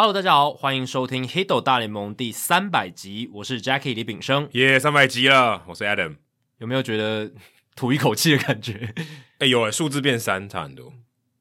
[0.00, 4.48] Hello，大家好，欢迎收听《Hito 大联盟》第三百集，我是 Jackie 李炳生。
[4.52, 6.16] 耶，三百集了，我是 Adam。
[6.56, 7.30] 有没有觉得
[7.76, 8.94] 吐一口气的感觉？
[9.40, 10.90] 哎呦，数字变三差很多，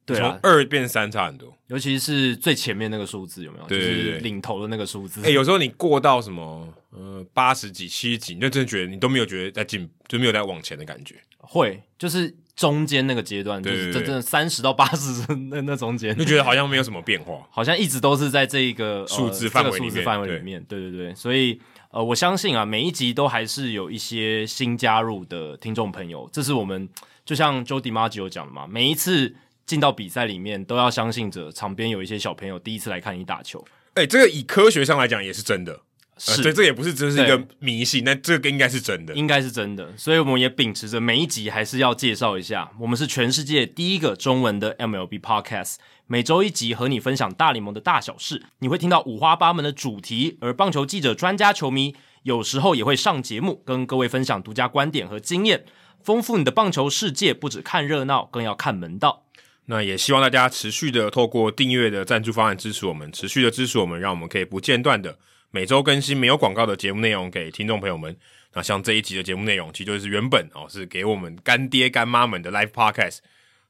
[0.06, 3.66] 对啊，从二变三差很多，尤其是最前面那个数字有没有？
[3.68, 5.22] 对对对，就是领头的那个数字。
[5.24, 11.16] 哎，有时候你过到什么呃八十几、七十几，你就真的觉得你都没有觉得在进，就没有在往前的感觉。
[11.38, 12.36] 会，就是。
[12.60, 19.78] 中间那个阶段，就是真正三十到八十那 那中间，就觉得好像没有什么变化，好像一直都是在这一个数字范围。
[19.78, 21.58] 数字范围里面，对对对，所以
[21.92, 26.90] 呃，我相信啊，每一集都还是有一些新加入的听众朋友，这是我们
[27.24, 29.34] 就像 Joe DiMaggio 讲的嘛，每一次
[29.66, 33.66] 进到比赛里面，都要相信着场边有一些小朋友第一次来看你打球。
[33.94, 35.80] 哎、欸，这个以科学上来讲也是真的。
[36.20, 39.92] 是，呃、对，这也不是只是一个迷信，那这个应该是真的，应该是真的。
[39.98, 45.76] 所以我们也秉持着每一集还是要介绍一下，我们是全世界第一个中文的 MLB Podcast，
[46.06, 48.44] 每周一集和你分享大联盟的大小事。
[48.60, 55.64] 你会听到五花八门的主题，而棒球记者、专家、球迷有时候也会上节目，跟各位分享独家观点和经验，
[56.04, 57.34] 丰富你的棒球世界。
[57.34, 59.26] 不止看热闹，更要看门道。
[59.68, 65.18] 那也希望大家持续的透过订阅的赞助方案支持我们，持续的支持我们，让我们可以不间断的。
[65.52, 68.16] 每周更新没有广告的节目内容给听众朋友们。
[68.54, 73.20] 那像这一集的节目内容，其实就是原本哦是给我们干爹干妈们的 Live Podcast，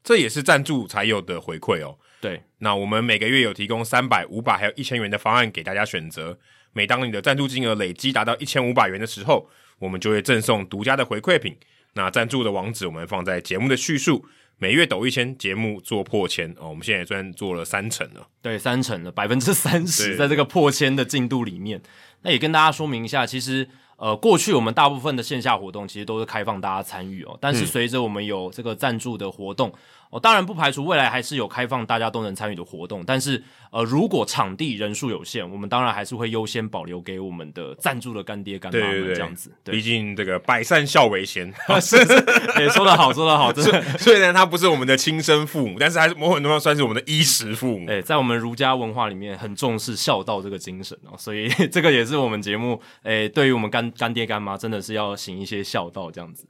[0.02, 1.98] 这也是赞助才有的回馈哦。
[2.20, 6.38] 对，那我们每个月有提供三百、五百还有一千元的方案给大家选择。
[6.72, 11.56] 每当你的赞助金额累积达到一千五百元的时候，我们就会赠送独家的回馈品。
[11.94, 14.26] 那赞助的网址我们放在节目的叙述。
[14.62, 21.80] 每月抖一千，节目做破千哦，我们现在也算做了三成了，对，三成了，百分之三十，在这个破千的进度里面，
[22.20, 23.66] 那也跟大家说明一下，其实
[23.96, 29.70] 呃，过去我们大部分的线下活动其实都是开放大家参与哦，但是随着我们有这个赞助的活动。
[29.70, 29.78] 嗯
[30.10, 39.52] 哦，当然不排除未来还是有开放大家都能参与的活动，但是呃，如果场地人数有限，我们当然还是会优先保留给我们的赞助的干爹干妈们，这样子。
[39.62, 42.12] 对，毕竟这个百善孝为先， 是是，
[42.56, 43.80] 欸、说得好，说得好，真的。
[43.98, 47.88] 虽然他不是我们的亲生父母，但是还是某种程度上算是我们的衣食父母。
[47.88, 56.44] 哎，在我们儒家文化里面很重视孝道这个精神哦，所以 这个也是我们节目哎，对于我们干干爹干妈真的是要行一些孝道这样子。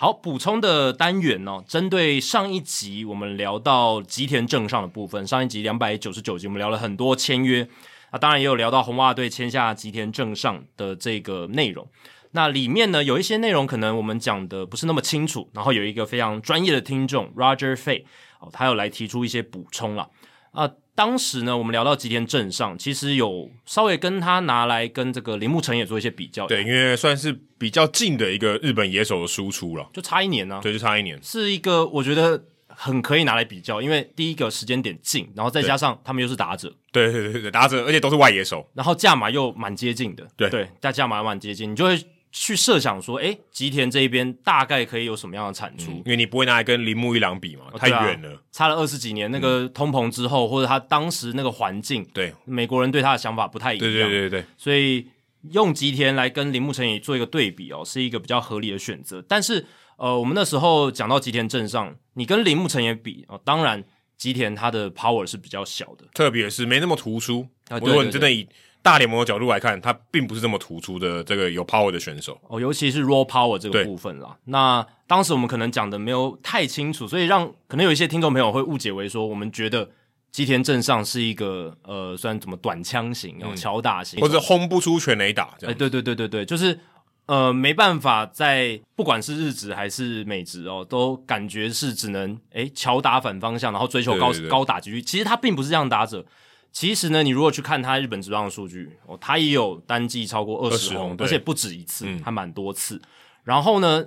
[0.00, 7.68] 好，补充的单元呢、哦，针对上一集我们聊到吉田正上的部分，上一集两百九十九集我们聊了很多签约，
[8.08, 11.86] 啊，当然也有聊到红袜队签下吉田正上的这个内容。
[12.30, 18.04] 那里面呢，有一些内容可能我们讲的不是那么清楚，然后有一个非常专业的听众 Roger Fay
[18.38, 20.08] 哦，他有来提出一些补充了
[20.52, 20.66] 啊。
[21.00, 26.46] 当时呢，我们聊到吉田镇上，其实有稍微跟他拿来跟这个铃木成也做一些比较。
[26.46, 30.60] 对，因为算是比较近的一个日本野手的输出了，就差一年呢、啊。
[30.60, 41.98] 对，就差一年，是一个我觉得很可以拿来比较，因为第一个时间点近，然后再加上他们又是打者，对对对对，打者，而且都是外野手，然后价码又蛮接近的，对对，价价码蛮接近，你就会。
[42.32, 45.90] 去设想说，诶，吉田这一边大概可以有什么样的产出？
[45.90, 49.30] 嗯、因为你不会拿来跟铃木一郎比嘛，太远了，差了二十几年。
[49.30, 54.44] 那个通膨之后，嗯、或者他当时那个环境，对美国人对他的想法不太一样，对对对对对。
[54.56, 55.08] 所以
[55.50, 59.24] 用吉田来跟铃木成也做一个对比哦，是一个比较合理的选择。
[59.26, 63.82] 但是，呃，我们那时候讲到吉田镇上，你跟铃木成也比哦，当然
[64.16, 67.48] 吉田他的 power 是比较小的，特别是没那么突出。
[67.68, 68.46] 啊、如果你真的以
[68.82, 74.36] 大联盟的角度来看，他并不是这么突出的这个有 power 的选手哦，尤其是 raw power 这个部分啦。
[74.44, 79.90] 那当时我们可能讲的没有太清楚，所以让可能有一些听众朋友会误解为说，我们觉得
[80.32, 85.74] 吉田正尚是一个呃，算怎么短枪型哦，巧打型，或者轰不出全垒打这样。
[85.74, 86.80] 哎，对对对对对，就是
[87.26, 95.02] 呃，没办法在不管是日职还是美职哦，都感觉是只能哎巧打反方向，然后追求高高打击率。
[95.02, 96.24] 其实他并不是这样打者。
[96.72, 103.02] 其实呢，你如果去看他日本职棒的数据哦，他也有单季超过二十轰，而且不止一次，嗯、还蛮多次。
[103.42, 104.04] 然后呢，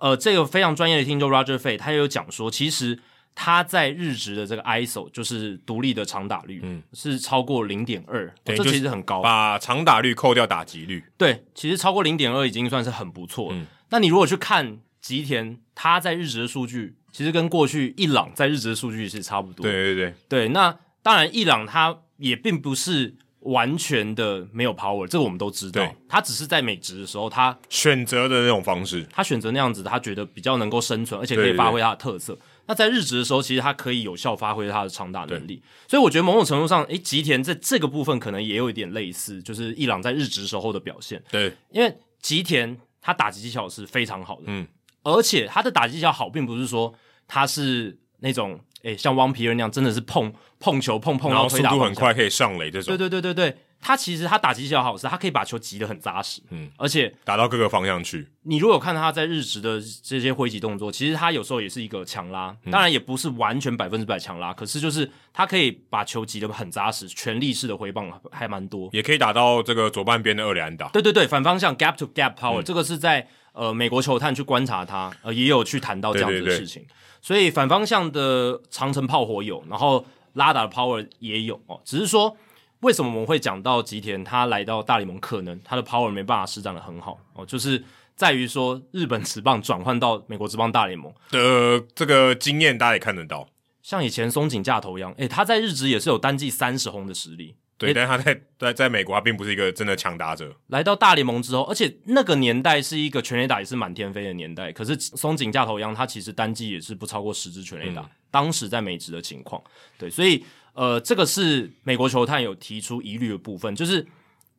[0.00, 2.98] 呃，这个非常专业的听众 Roger Fay 他也有讲说，其实
[3.36, 9.22] 他在日职的这个 ISO 就是独立的长打率，嗯，是超过零点二，这其实很高。
[9.22, 13.56] 把长打率扣掉打击率，对，其实超过零点二已经算是很不错了。
[13.56, 19.62] 嗯、那你如果去看吉田他在日职的数据，其实跟过去一朗在日职的数据是差不多。
[19.62, 20.76] 对对对对，那。
[21.02, 25.84] 当然，伊朗他也并不是完全的没有 power，这个我们都知道。
[25.84, 32.34] 对他只是在美职的时候，他选择的那种方式，他选择那样子，他觉得比较能够生存，而且可以发挥他的特色。
[32.34, 35.56] 对对对，那在日职的时候，其实他可以有效发挥他的长打能力。
[35.56, 41.20] 对所以我觉得某种程度上，诶，吉田在这个部分可能也有一点类似，就是伊朗在日职时候的表现。
[41.28, 44.68] 对，因为吉田他打击技巧是非常好的，嗯，
[45.02, 46.94] 而且他的打击技巧好，并不是说
[47.26, 47.98] 他是。
[48.24, 52.96] 那种，诶，像汪皮尔那样，真的是碰碰球碰碰，然后速度很快，可以上垒这种。
[52.96, 53.56] 对对对对对。
[53.84, 58.28] 他其实他打击技巧好，是他可以把球击得很扎实，嗯，而且打到各个方向去。
[58.44, 70.86] 你如果看他在日职的这些挥击动作，其实他有时候也是一个强拉，当然也不是完全百分之百强拉，可是就是他可以把球击得很扎实，全力式的挥棒还蛮多，也可以打到这个左半边的二垒安打。
[70.90, 80.04] 对对对，反方向 gap to gap power，、嗯、这个是在呃美国球探去观察他，呃也有去谈到这样子的事情，对对对，所以反方向的长城炮火有，然后
[80.34, 82.36] 拉达的 power 也有哦，只是说。
[82.82, 87.80] 为什么我们会讲到吉田他来到大联盟，可能他的 power 没办法施展的很好哦，就是
[88.16, 93.48] 在于说日本职棒转换到美国职棒大联盟的这个经验，大家也看得到。
[93.84, 97.54] 像以前松井架头一样，诶，他在日职也是有单季三十轰的实力，
[97.86, 100.54] 对，但他在在在美国他并不是一个真的强打者。
[100.68, 109.62] 来到大联盟之后，而且那个年代是一个全垒打也是满天飞的年代，可是松井架头一样，他其实单季也是不超过十支全垒打，嗯、当时在美职的情况，
[109.98, 110.44] 对，所以。
[110.74, 114.06] 呃，这个是美国球探有提出疑虑的部分，就是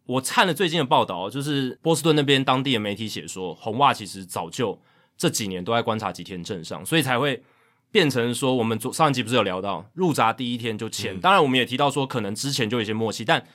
[0.06, 4.80] 我看了最近的报道，就是波士顿那边当地的媒体写说，红袜其实早就
[5.18, 7.42] 这几年都在观察吉田镇上，所以才会
[7.94, 13.46] 变成说，我们昨上一集不是有聊到入闸第一天就签，嗯、当然我们也提到说，可能之前就有一些默契，但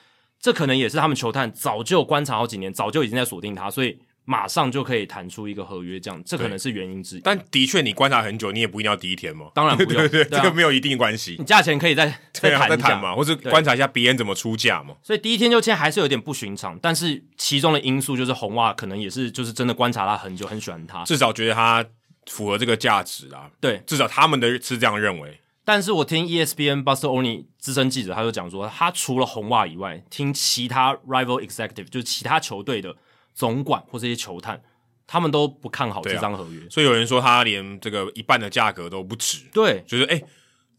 [0.40, 3.98] 这可能也是他们球探早就观察好几年，早就已经在锁定他，所以。
[4.30, 7.20] 马上就可以谈出一个合约，这样这可能是原因之一。
[7.20, 9.46] 但的确，你观察很久，你也不一定要第一天嘛。
[9.54, 11.36] 当然不用， 对对对，这个没有一定关系。
[11.38, 14.96] 你价钱可以再再谈一下嘛，或者观察一下别人怎么出价嘛。
[15.02, 21.82] 所以第一天就签还是有点不寻常，但是其中的因素就是红袜可能也是就是真的观察他很久，很喜欢他，至少觉得他
[22.28, 23.50] 符合这个价值啊。
[23.60, 25.40] 对，至少他们的是这样认为。
[25.64, 32.96] 但是我听 ESPN Buster Olney 资深记者他就讲说，他除了红袜以外，听其他 rival executive 就是其他球队的
[33.34, 34.62] 总管或这些球探。
[35.10, 39.38] 他们都不看好这张合约，啊，所以有人说他连这个一半的价格都不值。
[39.54, 40.22] 对，就是哎，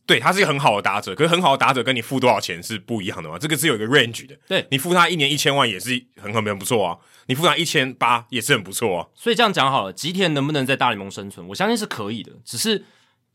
[0.09, 3.37] 对，他是一个很好的打者，可是很好的打者跟你付多少钱是不一样的嘛？
[3.37, 4.35] 这个是有一个 range 的。
[4.47, 6.97] 对，你付他一年一千万也是很很很不错啊，
[7.27, 9.07] 你付他一千八也是很不错啊。
[9.13, 11.47] 所以这样讲好了，吉田能不能在大联盟生存？
[11.49, 12.83] 我相信是可以的，只是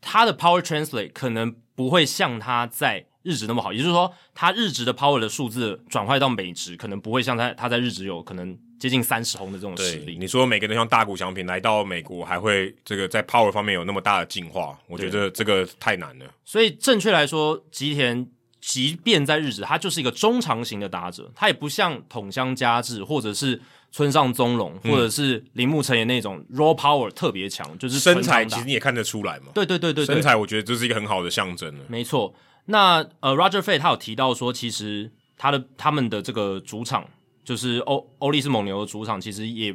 [0.01, 8.57] 他的 power translate 可能不会像他在日职那么好，也就是说，他日职的 power 的数字转换到美职，可能不会像他他在日职有可能。
[8.77, 14.77] 接近三十轰的这种实力，你说每个人像大谷翔平来到美国，还会这个在 power 方面有那么大的进化？
[14.87, 16.25] 我觉得这个太难了。
[16.43, 18.27] 所以正确来说，吉田
[18.59, 23.61] 即便在日职，他就是一个中长型的打者，他也不像筒乡佳志或者是
[23.91, 29.45] 村上宗隆，或者是铃木成也那种 raw power 特别强，就是身材其实你也看得出来嘛。
[29.53, 31.85] 对对对对，身材我觉得这是一个很好的象征了。
[31.87, 32.35] 没错，
[32.65, 37.07] 那呃，Roger Fate 他有提到说，其实他的他们的这个主场。
[37.45, 39.73] 就是欧欧力士蒙牛的主场，其实也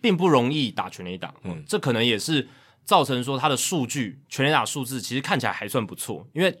[0.00, 2.46] 并不容易打全垒打，嗯，这可能也是
[2.84, 6.54] 造成说他的数据全垒打数字其实看起来还算不错，因为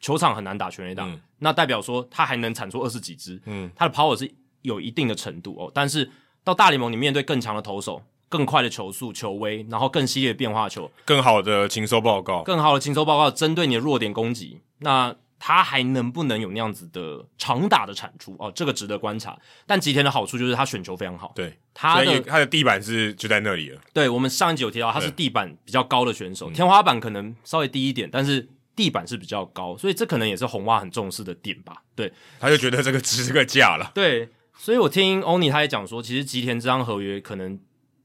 [0.00, 6.10] 球场很难打全垒打，嗯，那代表说他还能产出二十几支，嗯，他的 power 是有一定的程度哦，但是
[6.44, 15.16] 到大联盟你面对更强的投手、更快的球速、球威，然后更犀利的变化球、更好的情搜报告、更好的情搜报告，针对你的弱点攻击，那。
[15.44, 18.48] 他还能不能有那样子的长打的产出哦？
[18.54, 19.36] 这个值得观察。
[19.66, 23.80] 但吉田的好处就是他选球非常好，对他的他的地板是就在那里了。
[23.92, 31.82] 对，我们上一集有提到他是地板比较高的选手，天花板可能稍微低一点，但是地板是比较高，所以这可能也是红袜很重视的点吧。
[31.96, 33.90] 对，他就觉得这个值这个价了。
[33.92, 37.58] 对，所以我听欧尼他也讲说，其实吉田这张合约可能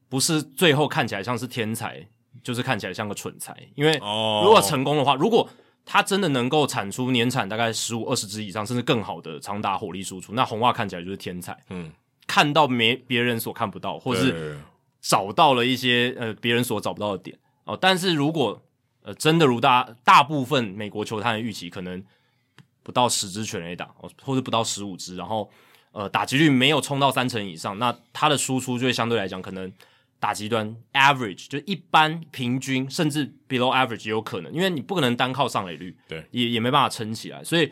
[0.09, 2.07] 不是最后看起来像是天才，
[2.41, 5.47] 就是看起来像个蠢材，因为如果成功的话，如果
[5.89, 11.57] 他真的能够产出年产大概十五二十支以上，甚至更好的长打火力输出，那红袜看起来就是天才。
[11.69, 11.89] 嗯，
[12.27, 14.59] 看到没别人所看不到，或是
[14.99, 17.77] 找到了一些呃别人所找不到的点哦。
[17.79, 18.61] 但是如果
[19.01, 22.03] 呃真的如大大部分美国球探的预期，可能
[22.83, 25.49] 不到十支全垒打哦，或者不到十五支，然后
[25.93, 29.71] 呃打击率没有冲到三成以上，那他的输出就会相对来讲可能。
[30.19, 37.71] 打极端 average 就一般平均，甚至 below average 也有可能，因为你不可能单靠上垒率，对，也也没办法撑起来，所以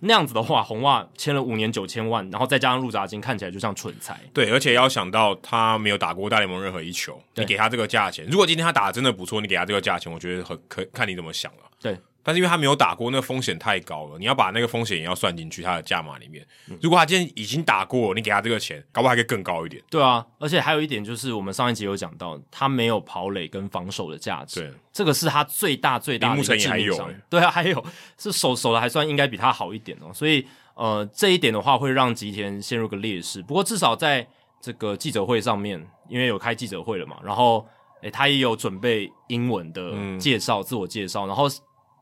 [0.00, 4.20] 那样子的话，红袜签了五年九千万，然后再加上入闸金，看起来就像蠢材。
[4.32, 11.60] 对，而且要想到他没有打过大联盟任何一球，你给他这个价钱，如果今天他打的真的不错，你给他这个价钱，我觉得很可看你怎么想了。
[11.80, 11.96] 对。
[12.26, 16.44] 但是因为他没有打过，那个风险太高了，你要把那个风险也要算进去他的价码里面。
[16.82, 19.80] 如果他今天已经打过，你给他这个钱，搞不好还可以更高一点。
[19.88, 24.58] 对啊，而且还有一点就是，我们上一集有讲到，他没有跑垒跟防守的价值。
[24.58, 27.14] 对，这个是他最大最大的致命伤。
[27.30, 27.84] 对啊，还有
[28.18, 30.12] 是守守的还算应该比他好一点哦。
[30.12, 33.40] 所以呃，这一点的话会让吉田陷入个劣势。
[33.40, 34.26] 不过至少在
[34.60, 37.64] 这个记者会上面，因为有开记者会了嘛，然后
[38.02, 41.46] 诶他也有准备英文的介绍、嗯、自我介绍，然后。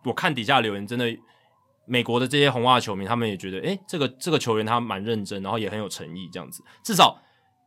[0.04, 1.16] 我看底下留言，真的
[1.87, 7.20] 美国的这些红袜球迷，他们也觉得，诶，这个这个球员他蛮认真，然后也很有诚意，这样子，至少。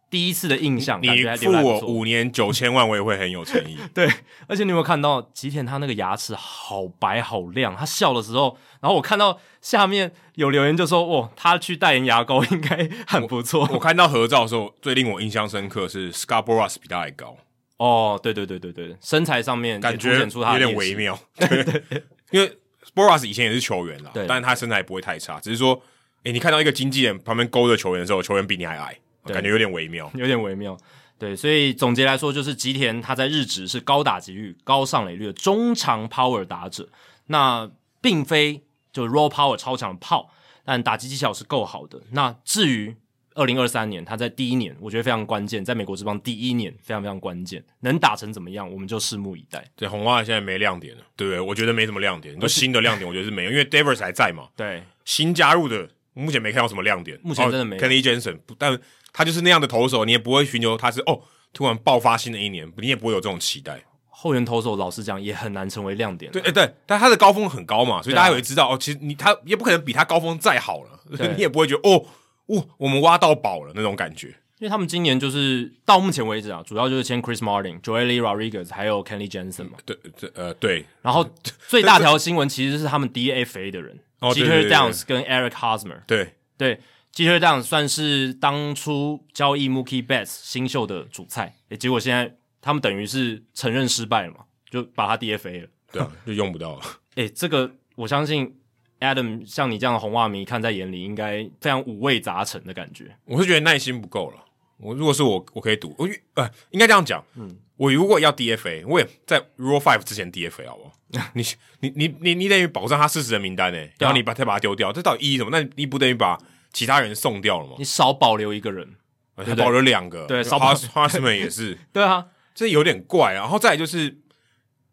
[0.10, 3.77] 第一次的印象，你付我五年九千万，我也会很有诚意。
[3.94, 4.10] 对，
[4.48, 13.67] 而且你有没有看到吉田他那个牙齿好白好亮，他笑的时候，然后我看到下面有留言就说，哦，他去代言牙膏应该很不错。
[13.70, 17.36] 我， 看到合照的时候，最令我印象深刻是 Boras 比他还高。
[17.75, 21.20] 哦，对对对对对，身材上面感觉出他有点微妙。
[21.36, 22.57] 对，对，对， 因为
[22.96, 25.81] Boras 以前也是球员啦，对，但是他身材不会太差，只是说，
[26.24, 28.98] 诶，你看到一个经纪人旁边勾着球员的时候，球员比你还矮。
[29.34, 30.77] 感觉有点微妙， 有点微妙。
[31.19, 36.88] 对，所以总结来说，就是吉田他在日职是高打击率、高上垒率的中长 power 打者，
[37.25, 37.69] 那
[38.00, 40.31] 并非就 raw power 超强的炮，
[40.63, 42.01] 但打击技巧是够好的。
[42.12, 42.96] 那至于
[43.38, 49.63] 二零二三年，他在第一年，我觉得非常关键，在美国之邦第一年非常非常关键，能打成怎么样，我们就拭目以待。
[49.75, 51.39] 对，红袜现在没亮点了，对不对？
[51.39, 54.50] 我觉得没什么亮点，就新的亮点，我觉得是没有，因为 Davis 还在嘛。
[54.58, 57.82] 对，新加入的，目前没看到什么亮点，目前真的没有。
[57.82, 58.77] Kenley Jensen，但。
[59.13, 61.20] 他就是那样的投手，你也不会寻求他是哦，
[61.51, 63.84] 突然爆发新的一年，你也不会有这种期待。
[64.10, 66.32] 后援投手老实讲也很难成为亮点。
[66.32, 71.00] 对，哎对，但他的高峰很高嘛，所以大家也会知道、啊、哦，其实你他也不可能比他高峰再好了，
[71.36, 72.06] 你也不会觉得哦，
[72.48, 74.27] 哦，我们挖到宝了那种感觉。
[74.60, 79.77] 因为他们今年就是到目前为止啊，主要就是签 Chris Martin、Joely Rodriguez 还有 Kenley Jensen 嘛。
[79.86, 80.84] 对，对，呃，对。
[81.04, 81.30] 然后
[81.68, 86.01] 最大条新闻其实是他们 DFA 的人，Jeter Downs 跟 Eric Hosmer。
[86.08, 86.80] 对对。
[87.13, 94.39] Jeter Downs 算是当初交易 Mookie Betts 新秀的主菜，诶，结果现在他们等于是承认失败了嘛，
[94.70, 96.82] 就把他 DFA 了，对啊，就用不到了。
[97.16, 98.60] 诶，这个我相信
[99.00, 103.16] Adam 像你这样的红袜迷看在眼里，应该非常五味杂陈的感觉。
[103.25, 104.44] 我是觉得耐心不够了。
[104.77, 110.92] 我如果是我，我可以赌，我呃，应该这样讲，嗯，我如果要 DFA，我也在 Rule Five 之前 DFA 好不好？
[111.34, 111.44] 你
[111.80, 115.50] 你你你你等于保障他四十人名单呢，然后你把再把他丢掉，这到底意义什么？
[115.51, 116.38] 那你不等于把
[116.74, 117.75] 其他人送掉了吗？
[117.80, 118.96] 你少保留一个人，
[119.36, 123.34] 还保留两个，对，少保留花斯曼也是， 对啊，这有点怪。
[123.34, 124.18] 然后再来就是，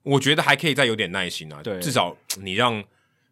[0.03, 2.83] 我觉得还可以再有点耐心啊，对，至少你让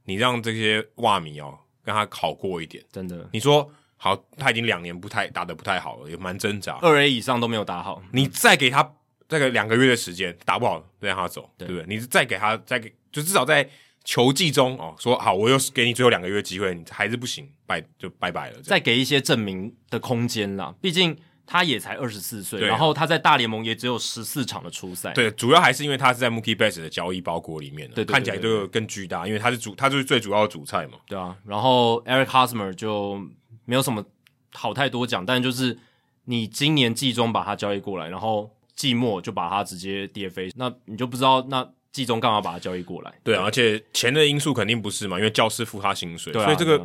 [0.05, 2.85] 你让这些袜迷哦，跟他好过一点。
[2.93, 8.95] 真的，你说好，他已经两年不太打得不太好了，也蛮挣扎，二 A 以上都没有打好，你再给他
[9.29, 11.85] 这个两个月的时间，打不好再让他走，对不对？
[11.87, 13.69] 你再给他再给，就至少在。
[14.05, 18.61] 球技中哦，说好，我又给你最后两个月机会，你还是不行，拜就拜拜了。
[18.61, 21.17] 再给一些证明的空间啦，毕竟
[21.47, 25.13] 他也才二十四岁，然后他在大联盟也只有十四场的初赛。
[25.13, 30.99] 对，主要还是因为他是在 Mookie Betts 的交易包裹里面的，对，对，对，对，看起来就更巨大，因为他是主，他就是最主要的主菜嘛。
[31.07, 33.21] 对啊，然后 Eric Hosmer 就
[33.65, 34.05] 没有什么
[34.53, 35.79] 好太多讲，但就是
[36.25, 41.69] 你今年季中把他交易过来，然后季末就把他直接 DFA，那你就不知道那。
[41.93, 43.13] 季中干嘛把他交易过来？
[43.23, 46.83] 对啊，对，而且钱的因素肯定不是嘛，因为教师付他薪水，对啊，所以这个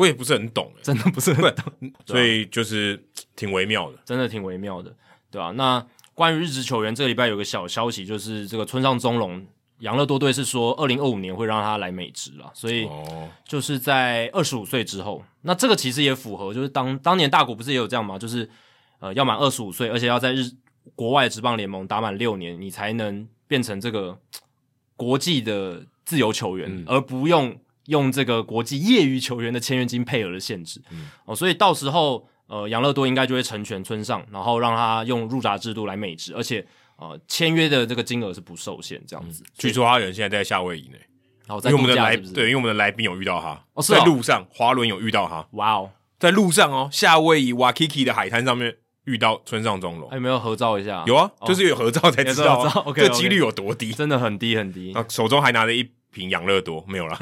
[0.00, 2.98] 我也不是很懂，真的不是很懂，所以就是
[3.36, 4.94] 挺微妙的，真的挺微妙的，
[5.30, 9.46] 对啊，那关于日职球员，这个礼拜有个小消息，就是这个村上宗隆
[9.80, 12.88] 养乐多队是说，二零二五年会让他来美职了，所以
[13.44, 18.18] 就是在二十五岁之后，那这个其实也符合，就是当当年大谷不是也有这样吗？
[18.18, 18.48] 就是
[18.98, 20.50] 呃，要满二十五岁，而且要在日
[20.94, 23.28] 国外职棒联盟打满六年，你才能。
[23.50, 24.16] 变成这个
[24.94, 27.58] 国际的自由球员，嗯、而不用
[27.90, 30.80] 用这个国际业余球员的签约金配额的限制。
[30.90, 36.66] 嗯、哦，所以到时候呃，养乐多应该就会成全村上，然后让他用入闸制度来美职，而且
[36.96, 39.42] 呃，签约的这个金额是不受限，这样子。
[39.42, 40.96] 嗯、据说他人现在在夏威夷呢，
[41.46, 48.76] 然后、哦、在因为我们的来对，因为我们的来宾有遇到他，哦在路上滑轮有遇到他，哇哦，在路上哦，夏威夷瓦基基的海滩上面。
[49.04, 51.02] 遇到村上中隆，还有没有合照一下？
[51.06, 54.92] 有啊，就是有合照才知道， 啊，这几率有多低，真的很低很低。
[54.92, 57.18] 啊，手中还拿着一瓶养乐多，没有了。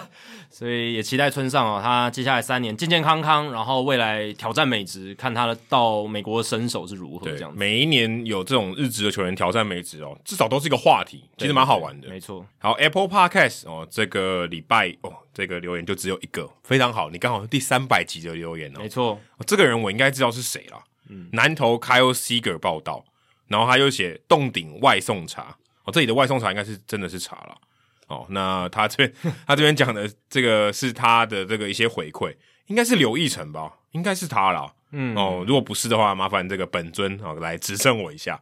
[0.50, 7.50] 所以也期待村上哦，他接下来三年健健康康，然后未来挑战美职，看他的到美国的身手是如何这样。
[7.56, 12.08] 每一年有这种日职的球员挑战美职哦，至少都是一个话题，其实蛮好玩的。
[12.08, 12.44] 没错。
[12.58, 18.80] 好，Apple Podcast 哦，这个礼拜哦，这个留言就只有一个，非常好，你刚好是第三百集的留言哦。
[18.80, 20.82] 没错，这个人我应该知道是谁了。
[21.08, 23.04] 嗯南投 Kyle Seager 报道，
[23.48, 27.56] 然后他又写洞顶外送茶哦，这里的外送茶应该是真的是茶了
[28.12, 28.26] 哦。
[28.28, 29.12] 那他这边
[29.46, 32.34] 他这边讲的这个是他的这个一些回馈，
[32.66, 34.72] 应该是刘奕成吧，应该是他啦。
[34.92, 38.38] 嗯哦，如果不是的话，麻烦这个本尊哦来指正我一下。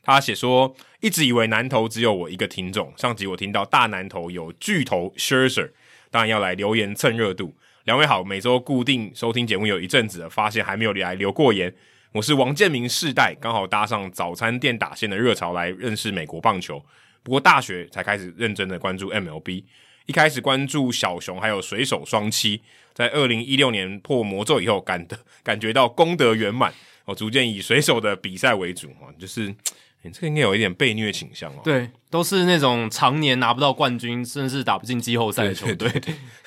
[0.00, 5.70] 他写说，一直以为南投只有我一个听众，上集我听到大南投有巨头 Scherzer，
[6.10, 7.52] 当然要来留言蹭热度。
[7.84, 11.74] 两位好，每周固定收听节目有一阵子了，发现还没有来留过言。
[12.12, 16.82] 我是王建民世代，刚好搭上早餐店打线的热潮来认识美国棒球。
[17.22, 19.64] 不过大学才开始认真的关注 MLB，
[20.06, 22.60] 一开始关注小熊还有水手双七，
[22.94, 26.72] 在二零一六年破魔咒以后感得 感觉到功德圆满，
[27.04, 29.54] 哦，逐渐以水手的比赛为主啊，就是。
[30.02, 31.60] 你这个应该有一点被虐倾向哦。
[31.64, 35.90] 对，都是那种常年拿不到冠军，甚至打不进季后赛的球队。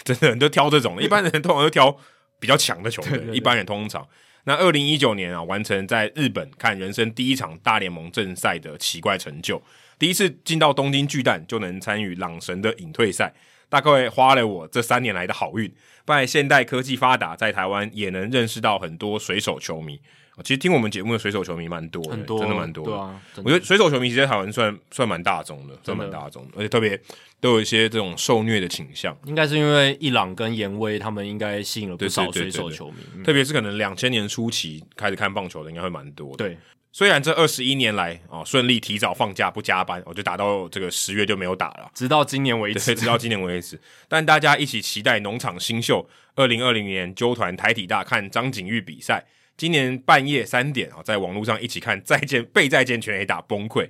[0.06, 0.96] 真的，你都挑这种。
[1.04, 1.94] 一般人通常都挑
[2.40, 3.22] 比较强的球队。
[3.36, 4.08] 一般人通常，
[4.46, 9.62] 那二零一九年啊，完成在日本看人生第一场大联盟正赛的奇怪成就，
[10.02, 13.32] 第一次进到东京巨蛋就能参与朗神的引退赛，
[13.70, 15.72] 大概花了我这三年来的好运。
[16.06, 20.00] 拜现代科技发达，在台湾也能认识到很多水手球迷。
[20.44, 22.92] 其实听我们节目的水手球迷蛮多的，很多真的蛮多的。
[22.92, 27.00] 对啊，我觉得水手球迷其实在台湾算算蛮大众的，算蛮大众的，而且特别
[27.40, 29.16] 都有一些这种受虐的倾向。
[29.28, 36.38] 应该是因为伊朗跟严威他们应该吸引了不少水手球迷，特别是可能两千年初期开始看棒球的，应该会蛮多的。
[36.38, 36.58] 对，
[36.92, 43.80] 虽然这二十一年来啊顺利提早放假不加班，我就打到这个十月就没有打了，直到今年为止，直到今年为止。
[44.10, 49.26] 但大家一起期待农场新秀，二零二零年揪团台体大看张景玉比赛。
[49.56, 53.90] 今年半夜三点啊，在网络上一起看再见 被再见全 A 打崩溃。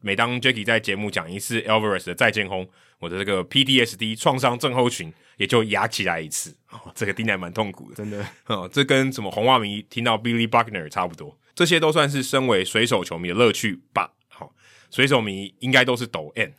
[0.00, 2.68] 每当 Jacky 在节目讲一次 Alvarez 的再见轰，
[2.98, 6.56] 我的这个 PTSD 创伤症候群也就压起来一次。
[6.70, 8.24] 哦，这个听起来蛮痛苦的，真的。
[8.46, 11.36] 哦，这跟什么红袜迷听到 Billy Buckner 差不多。
[11.54, 14.12] 这些都算是身为水手球迷的乐趣吧。
[14.28, 14.52] 好
[14.90, 16.52] 水手迷应该都是抖 N，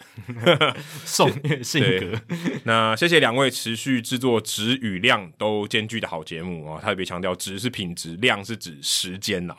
[1.06, 2.20] 受虐性格。
[2.64, 6.82] 那谢谢两位持续制作质与量都兼具的好节目啊！
[6.82, 9.56] 特别强调，质是品质，量是指时间呐。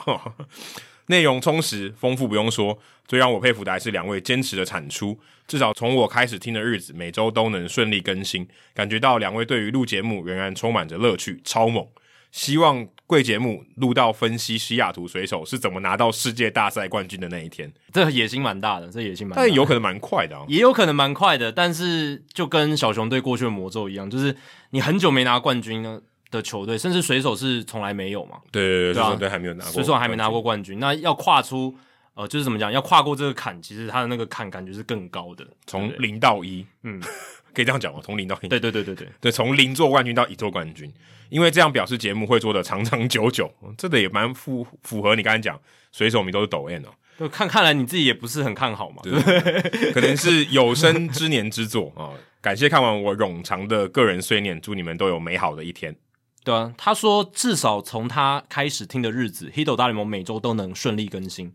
[1.07, 5.21] 内容充实丰富不用说，最让我佩服的还是两位坚持的产出。
[5.47, 11.87] 至少从我开始听的日子，每周都能顺利更新，感觉到两位对于录节目仍然充满着乐趣，超猛！
[12.33, 21.53] 希望贵节目录到分析西雅图水手是怎么拿到世界大赛冠军的那一天，这野心蛮大的，这野心蛮大的，但有可能蛮快的，啊，也有可能蛮快的。
[21.53, 24.35] 但是就跟小熊队过去的魔咒一样，就是
[24.71, 28.39] 你很久没拿冠军呢的球队，甚至水手是从来没有嘛。
[28.51, 30.81] 对对对，水手队还没有拿过，水手还没拿过冠军。
[30.81, 31.77] 那要跨出
[32.15, 37.03] 呃，就是怎么讲，要跨过这个坎，其实他的那个坎感觉是更高的，从零到一，嗯。
[37.55, 38.01] 可以这样讲吗？
[38.03, 40.93] 从零到一，对对对对对对，从零做冠军到一做冠军，
[41.31, 45.59] 因为这样表示节目会做的长长久久，这个也蛮符符合你刚才讲，
[45.93, 46.89] 水手迷都是抖 N 哦。
[47.17, 52.15] 就看看来你自己也不是很看好嘛，对，对，对，可能是有生之年之作啊、哦！
[52.41, 55.95] 感谢看完我冗长的个人碎念，祝你们都有美好的一天。
[56.43, 61.53] 对啊，他说至少从他开始听的日子 h i d o 大联盟每周都能顺利更新。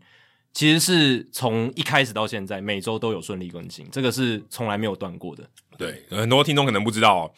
[0.52, 5.48] 其实是从一开始到现在，每周都有顺利更新，这个是从来没有断过的。
[5.80, 7.32] 对，很多听众可能不知道，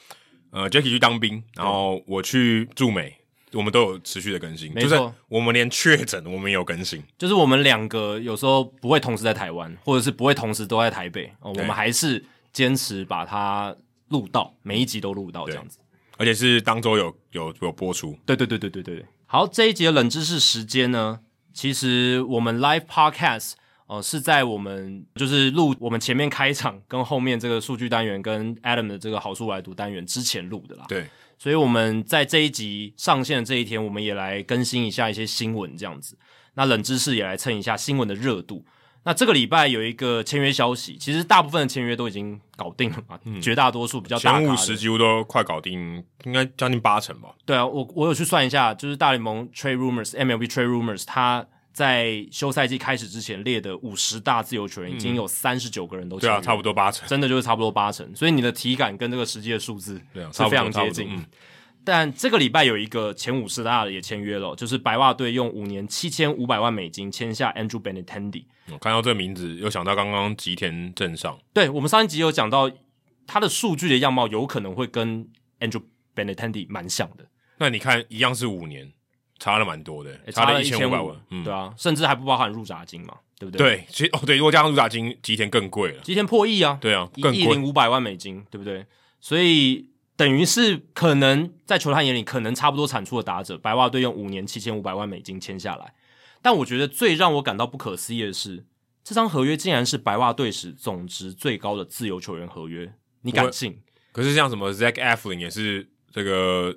[0.50, 3.14] 呃，Jacky 去当兵，然后我去驻美，
[3.52, 4.72] 我们都有持续的更新。
[4.74, 13.74] 没错，就是我们连确诊我们也有更新，就是我们两个有时候不会同时在台湾，或者是不会同时都在台北，哦，我们还是坚持把它
[14.08, 15.78] 录到每一集都录到这样子，
[16.18, 18.18] 而且是当周有有有播出。
[18.26, 19.04] 对对对对对对。
[19.26, 21.20] 好，这一集的冷知识时间呢？
[21.54, 23.52] 其实我们 live podcast
[23.92, 30.86] 哦、呃、是在我们就是录我们前面开场跟后面这个数据单元跟 Adam 的这个好书来读单元之前录的啦。
[30.88, 31.06] 对，
[31.38, 36.16] 所以我们在这一集上线的这一天，我们也来更新一下一些新闻这样子。
[36.54, 38.64] 那冷知识也来蹭一下新闻的热度。
[39.04, 47.30] 那这个礼拜有一个签约消息，其实大部分的签约都已经搞定了嘛，嗯、绝大多数比较大，前五十几乎都快搞定，应该将近八成吧。
[47.44, 60.00] 对啊，我我有去算一下，就是大联盟 Trade Rumors MLB Trade Rumors，它在休赛季开始之前列的五十大自由球员，已经有三十九个人都嗯、对啊，差不多八成，真的就是差不多八成，所以你的体感跟这个实际的数字
[60.32, 61.24] 是非常接近。
[61.84, 68.44] 但这个礼拜有一个前五十大的也签约了，就是白袜队用五年七千五百万美金签下 Andrew Benintendi。
[68.70, 71.36] 我看到这个名字，又想到刚刚吉田镇上。
[71.52, 72.70] 对，我们上一集有讲到
[73.26, 75.26] 他的数据的样貌，有可能会跟
[75.58, 75.82] Andrew
[76.14, 77.26] Benintendi 蛮像的。
[77.58, 78.92] 那你看，一样是五年，
[79.42, 81.16] 差了蛮多的，差了一千五百万。
[81.30, 83.76] 嗯，对啊，甚至还不包含入闸金嘛，对不对？
[83.76, 88.86] 对，其实哦，对，如果加上入闸金，吉田更贵了，吉田破亿啊，对啊，一亿零五百万美金，对不对？
[89.20, 89.88] 所以。
[90.14, 95.94] 等于是可能在球探眼里可能差不多产出的打者，白袜队用五年七千五百万美金签下来。
[96.42, 98.64] 但我觉得最让我感到不可思议的是，
[99.02, 102.92] 这张合约竟然是白袜队史总值最高的自由球员合约。
[103.22, 103.80] 你敢信？
[104.12, 106.76] 可是像什么 Zach Eflin 也是这个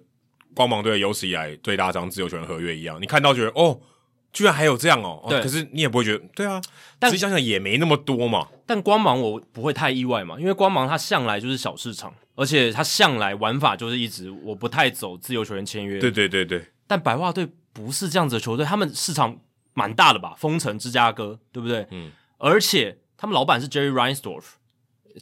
[0.56, 3.80] 光芒队有史以来最大张自由球员合约一样，你看到觉得哦，
[4.34, 5.24] 居然还有这样哦。
[5.30, 6.62] 对，可是你也不会觉得对啊。
[6.98, 8.48] 但实际想想也没那么多嘛。
[8.66, 12.14] 但光芒我不会太意外嘛，因为光芒它向来就是小市场。
[12.38, 16.62] 而且它向来玩法就是一直我不太走自由球员签约，对对对对。
[16.86, 19.40] 但白袜队不是这样子的球队，他们市场
[19.74, 20.36] 蛮大的吧？
[20.38, 21.88] 风城、芝加哥，对不对？
[21.92, 22.12] 嗯。
[22.38, 24.44] 而且他们老板是 Jerry Reinsdorf，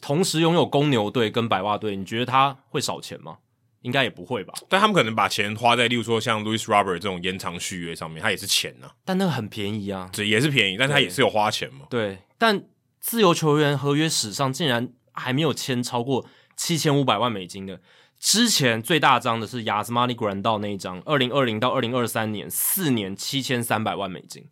[0.02, 3.36] 同时拥有公牛队跟白袜队，你觉得他会少钱吗？
[3.84, 4.52] 应该也不会吧。
[4.68, 8.94] 但他们可能把钱花在，例如说像 Louis Robert 这种延长续约上面，他也是钱呐、啊。
[9.04, 11.86] 但那个很便宜啊，这也是便宜，但他也是有花钱嘛。
[11.88, 12.64] 对，但
[12.98, 17.80] 自由球员合约史上竟然还没有签超过七千五百万美金的。
[18.18, 24.48] 之前最大张的是 Yasmani Grandal 那一张，二零二零到二零二三年四年七千三百万美金。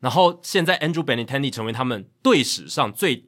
[0.00, 3.24] 然后现在 Andrew Benintendi 成为他们队史上最，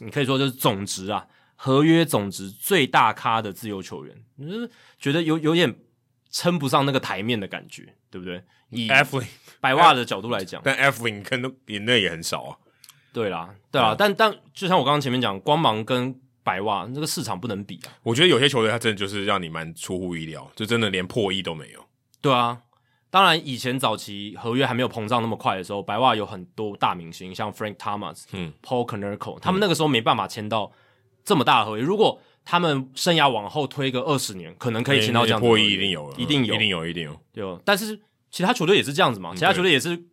[0.00, 1.26] 你可以说就是总值啊，
[1.60, 5.74] 合约总值最大咖的自由球员，你就是觉得有有点
[6.30, 8.44] 称不上那个台面的感觉，对不对？
[8.70, 9.20] 以 F
[9.60, 12.56] 白袜的角度来讲，但 F 领跟比那也很少啊。
[13.12, 17.90] 对啦，对啊，嗯、但但就像我刚刚前面讲，光芒跟白袜这个市场不能比啊。
[18.04, 21.84] 我觉得有些球队他真的就是让你蛮出乎意料，就真的连破亿都没有。
[22.20, 22.62] 对啊。
[23.10, 30.70] 当然，以前早期合约还没有膨胀那么快的时候，白袜有很多大明星，像 Frank Thomas、嗯、Paul Konerko，他们那个时候没办法签到
[31.28, 31.82] 这么大的合约。
[31.82, 35.48] 如果他们生涯往后推个二十年，可能可以签到这样子的。
[35.50, 37.20] 破亿一定有了，一定有，一定有，一定有。
[37.34, 39.34] 对，但是其他球队也是这样子嘛？
[39.34, 40.04] 其他球队也是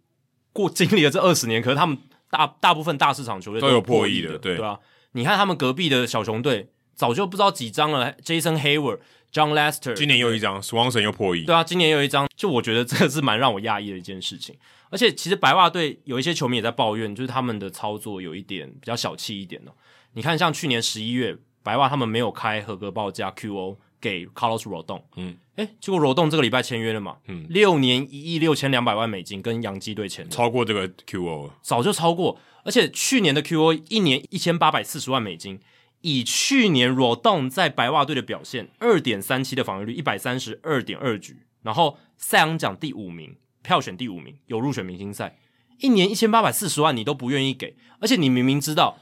[0.52, 1.98] 过经历了这二十年，可是他们
[2.30, 4.78] 大大部分大市场球队都有破亿的，的，对对啊。
[5.14, 9.00] 你看他们隔壁的小熊队，早就不知道几张了，Jason Hayward、
[9.32, 11.46] John Lester 今年又一张，Swanson 又破亿。
[11.46, 14.54] 对啊，今年又一张，就我觉得这个是蛮让我讶异的一件事情。
[14.90, 19.72] 而且其实白袜队有一些球迷也在抱怨，就是他们的操作有一点比较小气一点哦。
[20.16, 32.40] 你看，像去年十一月，白袜他们没有开合格报价 QO 给 Carlos Rodon，嗯，诶，结果 Rodon 这个礼拜签约了嘛，嗯，六年一亿六千两百万美金跟洋基队签，超过这个 QO，早就超过。
[32.64, 35.60] 而且去年的 QO 一年一千八百四十万美金。
[36.02, 45.40] 以去年 Rodon 在白袜队的表现，二点三七的防御率，一百三十二点二局，然后赛扬奖第五名，票选第五名，有入选明星赛，
[45.80, 49.00] 一年一千八百四十万，你都不愿意给，而且你明明知道，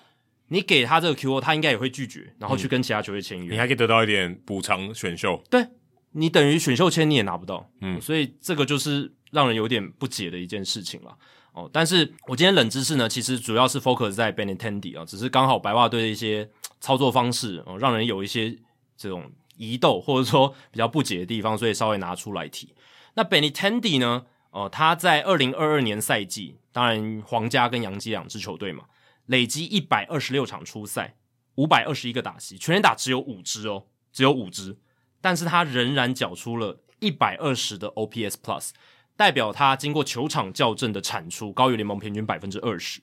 [0.48, 5.66] 你给他这个 QO，他应该也会拒绝，然后去跟其他球队签约，你还可以得到一点补偿选秀，对，
[6.12, 11.18] 你等于选秀签你也拿不到，嗯，所以这个就是让人有点不解的一件事情了。
[11.54, 18.58] 哦，但是我今天冷知识呢，其实主要是 focus 在 Benintendi 啊，只是刚好白袜队的一些操作方式哦，让人有一些
[18.98, 22.74] 这种疑窦或者说比较不解的地方，所以稍微拿出来提。
[23.14, 28.86] 那 Benintendi 呢，哦，他在二零二二年赛季，当然皇家跟洋基两支球队嘛，
[29.26, 31.16] 累积一百二十六场出赛，
[31.56, 34.78] 五百二十一个打席，全垒打只有五支哦，只有五支，
[35.22, 38.72] 但是他仍然缴出了一百二十的 OPS Plus。
[39.16, 43.02] 代表他经过球场校正的产出高于联盟平均百分之二十。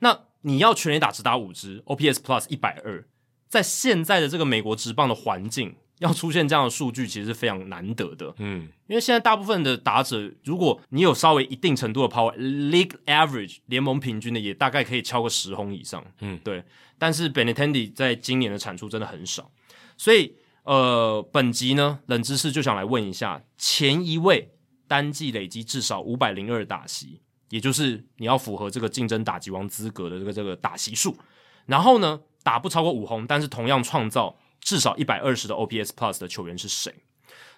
[0.00, 3.08] 那你要全垒打只打五支，OPS Plus 一百二，
[3.48, 8.34] 在现在的这个美国职棒的环境，要出现这样的数据其实是非常难得的。
[8.38, 16.04] 嗯，因为现在大部分的打者，如果你有稍微一定程度的 Power，League Average 联盟平均的也大概可以超过十轰以上。
[16.20, 16.64] 嗯，对。
[16.98, 19.50] 但是 Benintendi 在今年的产出真的很少，
[19.96, 24.50] 所以呃，本集呢冷知识就想来问一下前一位。
[24.88, 31.16] 单季累积至少五百零二打席，也就是你要符合这个竞争打击王资格的这个这个打席数。
[31.64, 36.92] 然后呢，打不超过五轰，但是同样创造至少一百二十的 OPS Plus 的球员是谁？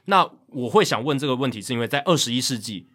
[0.05, 2.87] 那我会想问这个问题，是因为在二十一世纪，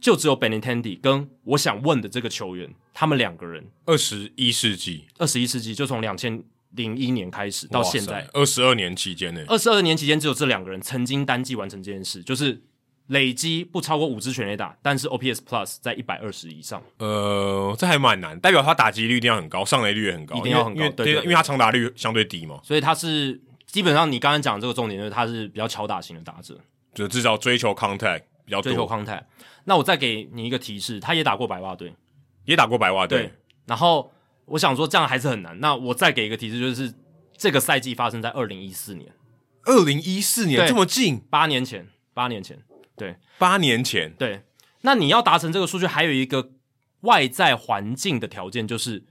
[0.00, 3.64] 就只有 Benintendi 跟我想问的这个球员，他们两个人。
[3.86, 9.44] 二十一世纪，二十一世纪就从两千零一年开始到现在，二十二年期间呢？
[9.46, 12.64] 二十二年期间只有这两个人曾经单季完成这件事，就是。
[13.10, 16.80] 累积不超过五支全垒打，但是 OPS Plus 在一百二十以上。
[16.98, 22.60] 呃，这还蛮难，代表他打击率一定要很高，上垒率也很高，一定要很高，因为因为他长打率相对低嘛。
[22.62, 26.58] 所以他是基本上你刚刚讲的这个重点就是他是比较敲打型的打者，
[26.92, 28.62] 就至少追求 contact 比较多。
[28.62, 29.24] 追求 contact。
[29.64, 31.94] 那我再给你一个提示，他也打过白袜队，
[32.44, 33.32] 也打过白袜队。
[33.66, 34.12] 然后
[34.46, 35.58] 我想说这样还是很难。
[35.60, 36.92] 那我再给一个提示，就是
[37.36, 39.12] 这个赛季发生在二零一四年。
[39.64, 42.58] 二零一四年这么近，八年前，八年前。
[42.96, 44.42] 对，八年前，对，
[44.82, 46.50] 那你要达成这个数据，还有一个
[47.02, 49.04] 外在环境的条件，就是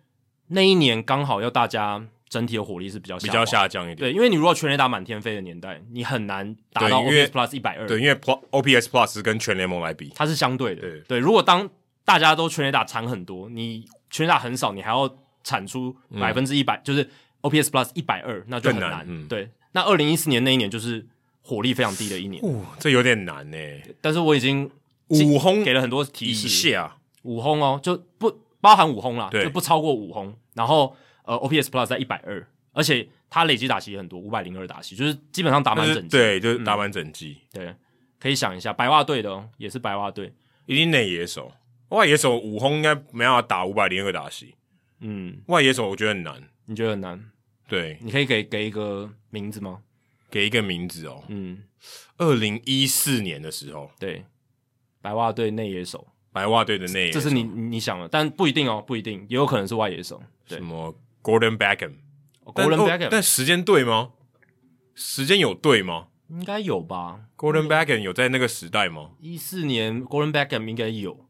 [0.50, 3.98] 那一年刚好要大家整体的火力是比较比较下降一点。
[3.98, 7.88] 对，因为你如果全垒打满天飞的年代，你很难达到 OPS Plus 一百二。
[7.88, 10.82] 对，因为 OPS Plus 跟全联盟来比，它是相对的。
[10.82, 11.70] 对对，如果当
[12.06, 15.10] 大家都全垒打产很多，你全垒打很少，你还要
[15.44, 17.10] 产出百分之一百，就是
[17.42, 18.90] OPS Plus 一百二，那就很难。
[18.92, 21.06] 难嗯、对，那二零一四年那一年就是。
[21.42, 23.58] 火力非常低的一年，哦，这有点难呢。
[24.02, 24.70] 但是我已经
[25.08, 30.32] 五轰给了很多提示，啊五轰哦，就不包含五轰啦，就不超过五轰。
[30.54, 30.96] 然后
[31.30, 37.66] 呃，OPS Plus 在一百二，而且他累积打席也很多，五百零二打席，就是基本上打满整季，对，就是打满整季，嗯。
[37.66, 37.76] 对，
[38.20, 40.34] 可以想一下，白袜队的哦，也是白袜队，
[40.66, 41.52] 一定内野手，
[41.90, 44.56] 外野手五轰应该没办法打五百零二打席。
[45.02, 47.32] 嗯，外野手我觉得很难，你觉得很难？
[47.68, 49.84] 对，你可以给给一个名字吗？
[50.32, 51.24] 给一个名字哦。
[51.28, 51.64] 嗯，
[52.18, 54.26] 二零一四年的时候，对，
[55.00, 60.20] 白袜队内野手，白袜队的内野手，这是你你想的，但不一定哦，不一定，也有可能是外野手。
[60.48, 64.12] 对什么 Gordon Beckham，Gordon Beckham，但时间对吗？
[64.96, 66.08] 时间有对吗？
[66.30, 67.22] 应该有吧。
[67.38, 69.12] Gordon Beckham 有在那个时代吗？
[69.20, 71.26] 一四年 Gordon Beckham 应该有，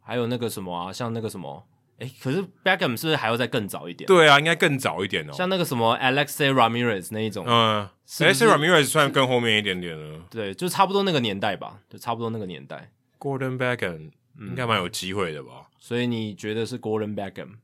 [0.00, 1.66] 还有那个什么啊，像那个什么，
[1.98, 4.06] 诶，可是 Beckham 是不是还要再更早一点？
[4.08, 5.32] 对啊，应该更早一点哦。
[5.32, 10.24] 像那个什么 Alexei Ramirez 那一种，嗯，Alexei Ramirez 算更后面一点点了。
[10.30, 12.90] 对，就差不多那个年代吧，就差不多那个年代。
[13.18, 15.50] Gordon Beckham 应该蛮有机会的吧？
[15.60, 17.58] 嗯，所以你觉得是 Gordon Beckham？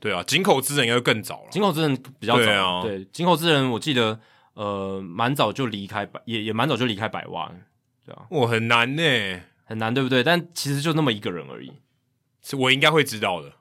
[0.00, 1.48] 对啊，井口之人应该更早了。
[1.52, 4.18] 井口之人比较早，对啊，对，井口之人我记得。
[4.54, 7.50] 呃，蛮早就离开白，也也蛮早就离开白袜，
[8.04, 9.02] 对啊，我很难呢，
[9.64, 10.22] 很难，对不对？
[10.22, 11.72] 但其实就那么一个人而已，
[12.42, 13.52] 是我应该会知道的，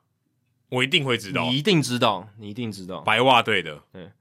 [0.70, 3.82] 我一定会知道，你一定知道，你一定知道，白袜队的。
[3.94, 4.12] 对，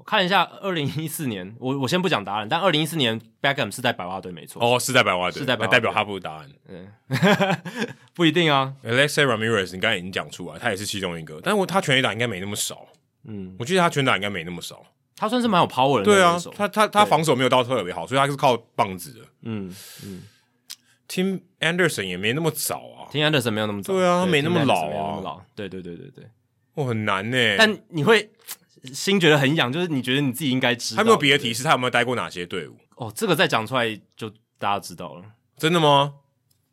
[0.00, 6.88] 我看一下，二零一四年，我我先不讲答案，但二零一四年 Beckham 是在白袜队没错，哦，是在白袜队，是在白袜队，代表他不是答案，嗯，
[8.14, 8.72] 不一定啊。
[8.82, 12.86] Alexei Ramirez，你刚才已经讲出来，他也是其中一个，但是我他全垒打应该没那么少，
[13.24, 14.82] 嗯，我记得他全垒打应该没那么少。
[15.16, 19.20] 他算是蛮有 power 的，对啊，他他他防守没有到特别好，所以他是靠棒子的。
[19.42, 19.70] 嗯
[20.02, 20.22] 嗯
[21.06, 26.24] ，Tim Anderson 也没那么早啊，Tim Anderson 没有那么早，对啊，他没那么老啊，老，对对对对对，
[26.72, 27.36] 我很难呢。
[27.58, 28.30] 但你会
[28.84, 31.00] 心觉得很痒，就是你觉得你自己应该知道。
[31.00, 32.76] 他没有别的提示，他有没有待过哪些队伍？
[32.96, 35.24] 哦，这个再讲出来就大家知道了。
[35.56, 36.14] 真的吗？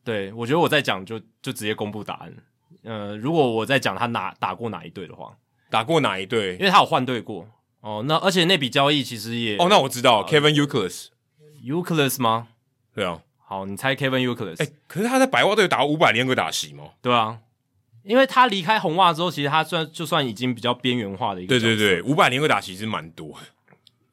[0.04, 2.34] 对，我觉得我在讲就就直接公布答案。
[2.82, 5.36] 呃，如果我在讲他哪打过哪一队的话，
[5.68, 6.54] 打过哪一队？
[6.54, 7.46] 因为他有换队过。
[7.80, 12.48] 哦，那而且那笔交易其实也哦，那我知道 Kevin Youkilis，Youkilis 吗？
[12.94, 14.62] 对啊，好，你猜 Kevin Youkilis？
[14.62, 16.84] 哎，可是他在白袜队打五百零二个打席吗？
[17.02, 17.38] 对啊，
[18.08, 21.48] 因为他离开红袜之后，其实他算就算已经比较边缘化的一个。
[21.48, 23.36] 对对对，五百零二个打其实蛮多。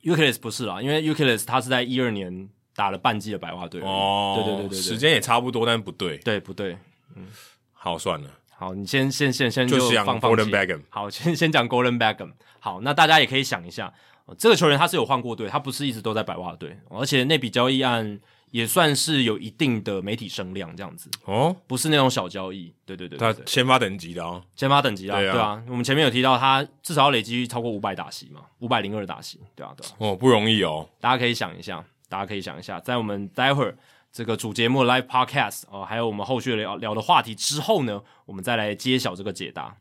[0.03, 3.79] Youkilis 不是啦，因为 Youkilis 他是在一二年打了半季的白袜队。
[3.81, 6.77] 哦，对对对对，时间也差不多，但不对，对不对？
[7.15, 7.25] 嗯，
[7.71, 8.29] 好，算了。
[8.57, 10.51] 好，你先先先先就放放弃。
[10.89, 12.33] 好， 先先讲 Golden Beckham。
[12.59, 13.93] 好，那大家也可以想一下，
[14.37, 18.19] 这个球员他是有换过队，他不是一直都在白袜队，而且那笔交易案
[18.51, 22.73] 也算是有一定的媒体声量，这样子哦，不是那种小交易。
[22.85, 25.61] 对对对，他先发等级的哦，先发等级的，对啊。
[25.67, 29.91] 我们前面有提到，他至少要累积超过五百打席嘛，五百零二打席，对啊对啊。
[29.97, 33.77] 哦，不容易哦，大家可以想一下，大家可以想一下，在我们待会儿。
[34.11, 39.75] 这个主节目 Live Podcast 哦，还有我们后续聊聊的话题之后呢，我们再来揭晓这个解答。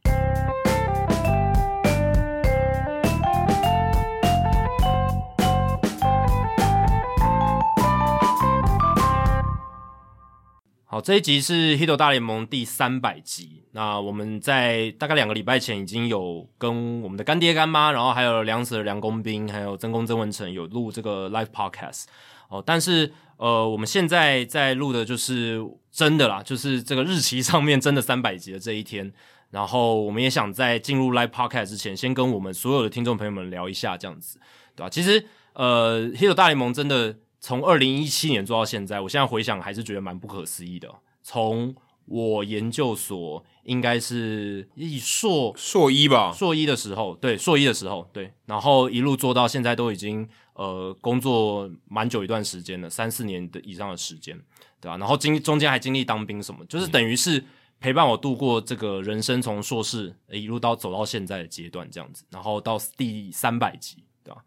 [10.94, 13.64] 好，这一集是《h i t 大联盟》第三百集。
[13.72, 22.04] 那我们在大概两个礼拜前已经有跟我们的干爹干妈，然后还有梁子的梁工兵，还有曾公曾文成有录这个 Live Podcast
[22.48, 23.12] 哦，但是。
[23.36, 29.12] 呃，我们现在在录的就是真的啦，就是这个日期上面真的三百集的这一天。
[29.50, 34.38] 然后我们也想在进入 Live Podcast 之前，先跟我们所有的听众朋友们聊一下，这样子，
[34.76, 34.88] 对吧？
[34.88, 40.90] 其实，呃，《h i t 大联盟》真的从二零一七年做到现在，我现在回想还是觉得蛮不可思议的。
[41.22, 41.74] 从
[42.06, 50.26] 我研究所应该是以硕硕一吧，硕一的时候，对，硕一的时候，对，然后一路做到现在都已经。
[50.54, 54.40] 呃，工作蛮久一段时间了，三四年的以上的时间，
[54.80, 54.96] 对吧？
[54.98, 57.44] 然后经中间还经历当兵什么，就是等于是
[57.80, 64.44] 陪伴我度过这个人生从硕士一路到走到现在的阶段这样子，然后到第三百集，对吧？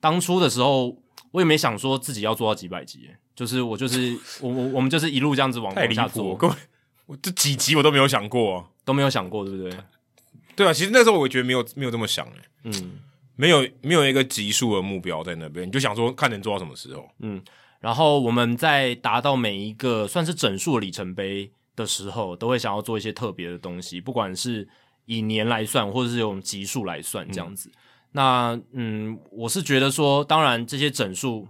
[0.00, 0.98] 当初的时候
[1.34, 6.54] 我也没想说自己要做到几百集，就是我就是 我我我们就是一路这样子往往下做，各位，
[7.06, 9.76] 我这几集我都没有想过，都没有想过，对不对？
[10.54, 12.26] 对啊，其实那时候我觉得没有没有这么想，
[12.62, 13.00] 嗯。
[13.36, 17.10] 没有没有一个级数的目标在那边，你就想说看能做到什么时候。
[17.18, 17.42] 嗯，
[17.80, 24.68] 然后我们在达到每一个算是整数的里程碑的时候，都会想要做一些特别的东西，不管是
[25.06, 27.68] 以年来算，或者是用级数来算这样子。
[27.74, 27.78] 嗯，
[28.16, 31.46] 那嗯，我是觉得说，当然这些整数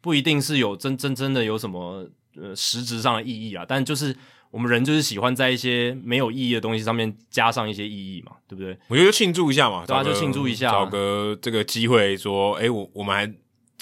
[0.00, 4.16] 不一定是有真真真的有什么呃实质上的意义啊，但就是。
[4.54, 8.78] 我们人就是喜欢在一些没有意义的东西上面加上一些意义嘛，对不对？
[8.86, 13.34] 我觉得庆祝一下嘛，大家就庆祝一下，找个这个机会说，诶，我我们还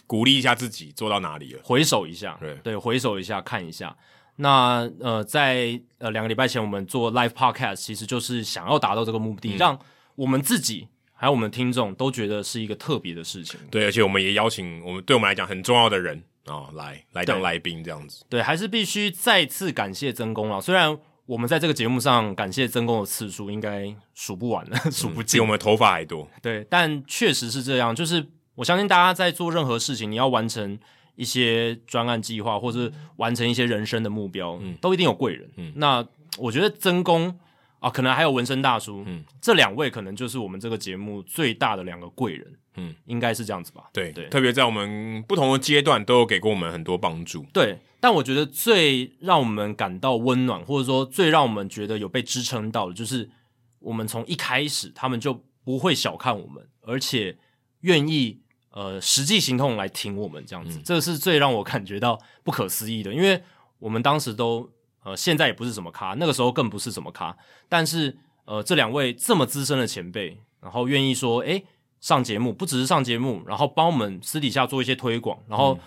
[0.07, 3.95] 鼓励一下自己做到哪里了，回首一下，对对，回首一下，看一下。
[4.37, 9.79] 那呃，在呃两个礼拜前我们做 live podcast，其实就是想要达到这个目的，嗯、让
[10.15, 10.89] 我们自己
[11.23, 13.61] 还有我们听众都觉得是一个特别的事情。
[13.71, 16.21] 对，而且我们也邀请我们对我们来讲很重要的人。
[16.47, 20.61] 啊、哦，来来当来宾这样子，对，还是必须再次感谢曾公了。
[20.61, 26.29] 虽然我我们在这个节目上感谢曾公的次数应该数不完了，数不尽，比我们头发还多。
[26.43, 30.79] 对，但确实是这样，就是我相信大家在做任何事情，你要完成
[31.17, 35.51] 一些专案计划，或是完成一些人生的目标，嗯，都一定有贵人。
[35.57, 36.07] 嗯，那
[36.37, 37.35] 我觉得曾公
[37.83, 42.59] 啊，可能还有纹身大叔，嗯，这两位可能就是我们这个节目最大的两个贵人。
[42.77, 43.91] 嗯，应该是这样子吧？
[43.93, 47.45] 对对，特别在我们不同的阶段，都有给过我们很多帮助。
[47.53, 47.79] 对。
[48.01, 53.31] 但我觉得最让我们感到温暖，或者说最让我们觉得有被支撑到的，就是
[53.79, 57.37] 我们从一开始他们就不会小看我们，而且
[57.83, 58.41] 愿意
[58.71, 63.13] 呃实际行动来挺我们这样子，嗯、这是最让我感觉到不可思议的。
[63.13, 63.43] 因为
[63.79, 64.69] 我们当时都
[65.05, 67.37] 呃现在也不是什么咖，那个时候更不是什么咖，
[67.69, 71.65] 但是呃这两位这么资深的前辈，然后愿意说诶
[72.01, 75.75] 上节目，不只是上节目，然后帮我们私底下做一些推广，然后。
[75.75, 75.81] 嗯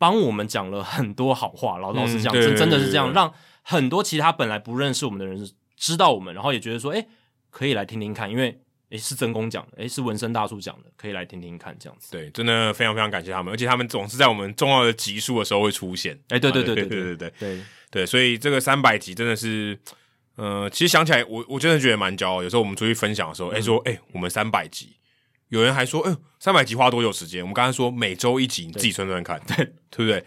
[0.00, 7.04] 帮我们讲了很多好话，老老实讲，真真的是这样，让很多其他本来不认识我们的人知道我们，然后也觉得说，诶，
[7.50, 12.12] 可以来听听看，因为诶是真公讲的，诶是纹身大叔讲的，可以来听听看，这样子。
[12.12, 16.16] 对，真的非常非常感谢他们，而且他们总是在我们重要的集数的时候会出现。
[16.28, 19.78] 诶，对对对对对对对对对对，所以这个三百集真的是，
[20.36, 22.42] 呃，其实想起来，我我真的觉得蛮骄傲。
[22.42, 24.96] 有时候我们出去分享的时候，诶说，诶我们三百集。
[25.48, 27.40] 有人还说，哎、欸，三百集花多久时间？
[27.40, 29.56] 我们刚才说每周一集，你自己算算看，对，
[29.90, 30.22] 对不对？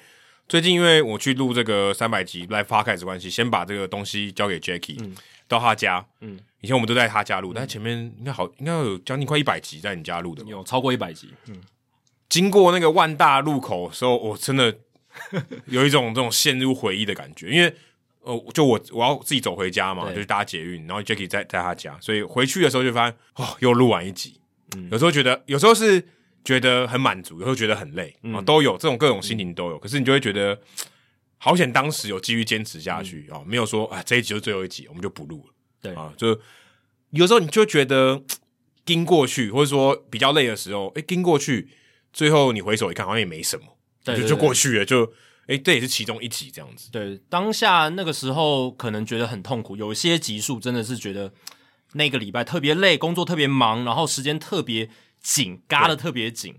[0.47, 5.15] 最近因为我去录这个三百集 Live Podcast 关系，先把这个东西交给 Jacky，、嗯、
[5.47, 6.03] 到他家。
[6.21, 11.29] 嗯，以前我们都在他家录，嗯、但前面应该好，应该有将近快一百集在你家录的，有超过一百集。
[11.47, 11.61] 嗯，
[12.27, 14.75] 经过那个万大路口的时候，我真的
[15.67, 17.73] 有一种这种陷入回忆的感觉，因为
[18.21, 24.39] 呃，就我我要自己走回家嘛，就是搭捷运，然后 Jacky 在在他家，所以回去的时候就发现，哦，又录完一集。
[24.75, 26.01] 嗯、有时候觉得，有时候是
[26.45, 29.77] 觉得很满足，有时候觉得很累，啊、嗯，都有这种各种心情都有。
[29.77, 30.59] 嗯、可是你就会觉得，
[31.37, 35.53] 好险当时有继续坚持下去啊、嗯，没有说啊这一集就是最后一集，我们就不录了。
[35.81, 36.39] 对啊，就
[37.09, 38.23] 有时候你就觉得
[38.85, 41.69] 盯过去，或者说比较累的时候，哎，盯过去，
[42.13, 43.65] 最后你回首一看，好像也没什么，
[44.03, 44.85] 对就就过去了。
[44.85, 45.11] 就
[45.47, 46.91] 哎，这也是其中一集这样子。
[46.91, 51.33] 对，当下那个时候可能觉得很痛苦，有些集数真的是觉得。
[51.93, 56.55] 那个礼拜特别累，工作特别忙，然后时间特别紧，嘎的特别紧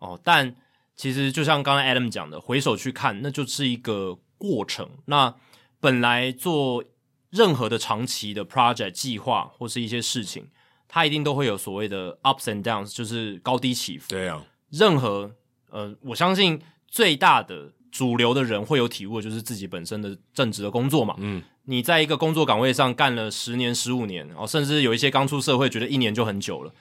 [0.00, 0.20] 哦。
[0.24, 0.56] 但
[0.96, 4.90] 其实就像刚才 Adam 讲的，回首去看，那就是一个过程。
[5.04, 5.36] 那
[5.78, 6.82] 本来做
[7.30, 10.48] 任何的长期的 project 计划或是一些事情，
[10.88, 14.08] 它一定都会有所谓的 ups and downs，就是高低起伏。
[14.08, 15.36] 对啊，任何
[15.70, 16.60] 呃，我相信
[16.92, 21.16] 最大的主流的人会有体悟，就是自己本身的正职的工作嘛。
[21.18, 21.42] 嗯。
[21.64, 26.72] 你在一个工作岗位上干了十年、十五年，哦，甚至有一些刚出社会觉得一年就很久了。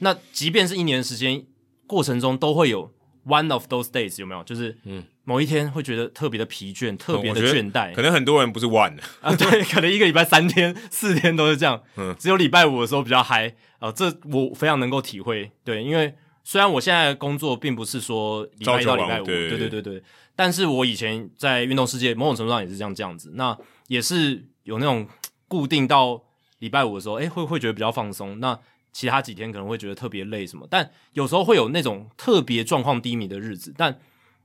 [0.00, 1.44] 那即便是一年的时间
[1.86, 2.92] 过程中，都会有
[3.24, 4.42] one of those days，有没有？
[4.42, 7.94] 就是嗯，某一天会觉得特别的疲倦，特别的倦怠。
[7.94, 11.80] 可能很多人不是 one 啊，对， 可能一个礼拜三天、四天都是这样。
[11.96, 15.52] 嗯，只有礼拜五的时候比较嗨啊，这我非常能够体会。
[15.62, 16.12] 对，因为
[16.44, 20.02] 虽然我现在的工作并不是说礼拜一到礼拜五，对对对对，
[20.36, 23.32] 但是我以前在运动世界某种程度上也是这样这样子。
[23.34, 23.56] 那
[23.88, 25.08] 也是有那种
[25.48, 26.22] 固定到
[26.58, 28.38] 礼拜五的时候，诶，会会觉得比较放松。
[28.40, 28.58] 那
[28.92, 33.74] 其他几天可能会觉得特别累什么，但有时候会有那种特别状况低迷的日子。
[33.76, 33.98] 但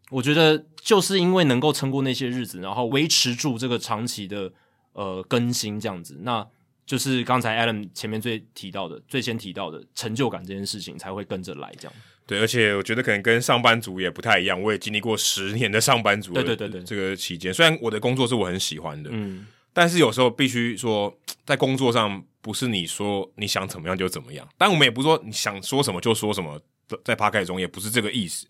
[0.09, 4.51] 我觉得就是因为能够撑过那些日子，然后维持住这个长期的
[4.93, 6.47] 呃更新这样子，那
[6.89, 11.93] 就是刚才 Adam 前面最提到的、最先提到的成就感这件事情才会跟着来这样。
[12.25, 14.59] 对，而且我觉得可能跟上班族也不太一样。
[14.59, 24.49] 我也经历过十年的上班族，对对对对，这个期间虽然我的工作是我很喜欢的，嗯，但是有时候必须说，在工作上不是你说你想怎么样就怎么样。
[24.57, 26.59] 但我们也不是说你想说什么就说什么，
[27.05, 28.47] 在 Podcast 中也不是这个意思，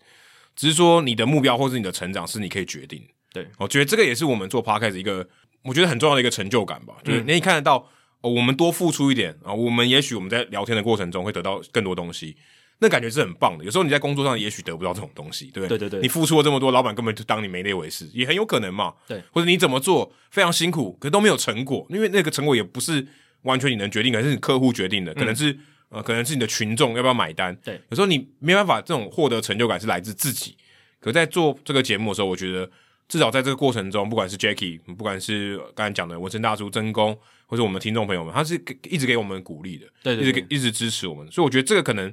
[0.56, 3.06] 只是说你的目标或是你的成长是你可以决定。
[3.34, 5.28] 对，我觉得这个也是我们做 Podcast 一个
[5.62, 7.88] 我觉得很重要的一个成就感吧，就是你看得到，
[8.20, 12.36] 哦，我们多付出一点啊，我们也许我们在聊天的过程中会得到更多东西。
[12.82, 13.64] 那感觉是很棒的。
[13.64, 15.76] 有时候你在工作上也许得不到这种东西，对不对？
[15.76, 18.94] 对对对，你付出了这么多，老板根本就当你没那回事，也很有可能嘛。
[19.06, 23.06] 对，或者你怎么做非常辛苦，可是都没有成果，因为那个成果也不是
[23.42, 25.60] 完全你能决定的，是你客户决定的，可能是、嗯、
[25.90, 27.54] 呃，可能是你的群众要不要买单。
[27.62, 30.56] 对，有时候你没办法这种获得成就感是来自自己。
[31.00, 32.70] 可在做这个节目的时候，我觉得
[33.08, 37.18] 至少在这个过程中，不管是 Jacky，不管是刚才讲的纹身大叔曾公，
[37.50, 38.54] 或者我们听众朋友们，他是
[38.88, 42.10] 一直给我们鼓励的，对，对，对，一直给一直支持我们，所以我觉得这个可能。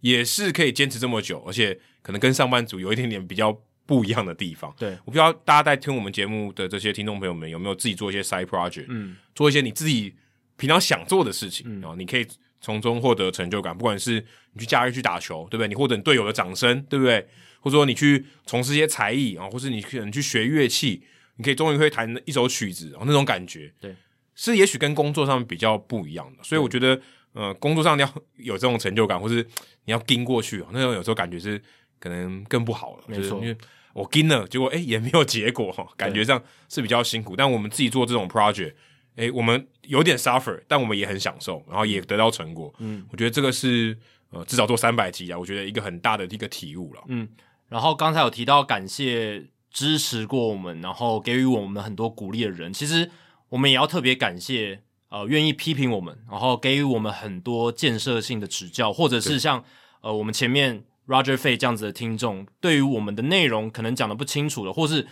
[0.00, 4.70] 也是可以坚持这么久，而且可能跟上班族有一点点比较不一样的地方。
[4.78, 10.14] 对，我不知道大家在听我们节目的这些听众朋友们有没有自己做一些 side project，嗯，做一些你自己
[10.58, 12.26] 平常想做的事情，然后、嗯、你可以
[12.60, 13.74] 从中获得成就感。
[13.74, 14.22] 不管是
[14.52, 15.68] 你去假日去打球，对不对？
[15.68, 17.26] 你获得你队友的掌声，对不对？
[17.60, 21.02] 或者说你去从事一些才艺啊，或是你可能去学乐器，
[21.36, 23.96] 你可以终于会弹一首曲子，然后那种感觉，对，
[24.34, 26.42] 是也许跟工作上比较不一样的。
[26.42, 27.00] 所以我觉得，
[27.32, 29.42] 呃，工作上你要有这种成就感， 或是
[29.84, 31.60] 你要盯过去，那种有时候感觉是
[31.98, 33.04] 可能更不好了。
[33.06, 33.56] 没错，就是、因为
[33.92, 37.36] 我盯了，结果哎也没有结果 哈，感觉上是比较辛苦。
[37.36, 38.74] 但我们自己做这种 project，
[39.16, 42.74] 哎，我们有点 suffer，但我们也很享受，然后也得到成果。
[42.78, 43.96] 嗯，我觉得这个是
[44.30, 47.02] 呃至少做三百集啊，我觉得一个很大的一个体悟了。
[47.08, 47.28] 嗯，
[47.68, 49.46] 然后刚才有提到感谢。
[49.74, 53.10] 支持过我们，然后给予我们很多鼓励的人，其实
[53.50, 59.64] 我们也要特别感谢，呃，愿意批评我们，然后给予我们很多建设性的指教，或者是像
[60.00, 65.06] 呃我们前面 Roger Fay 这样子的听众，对于我们的内容可能讲的不清楚的，或是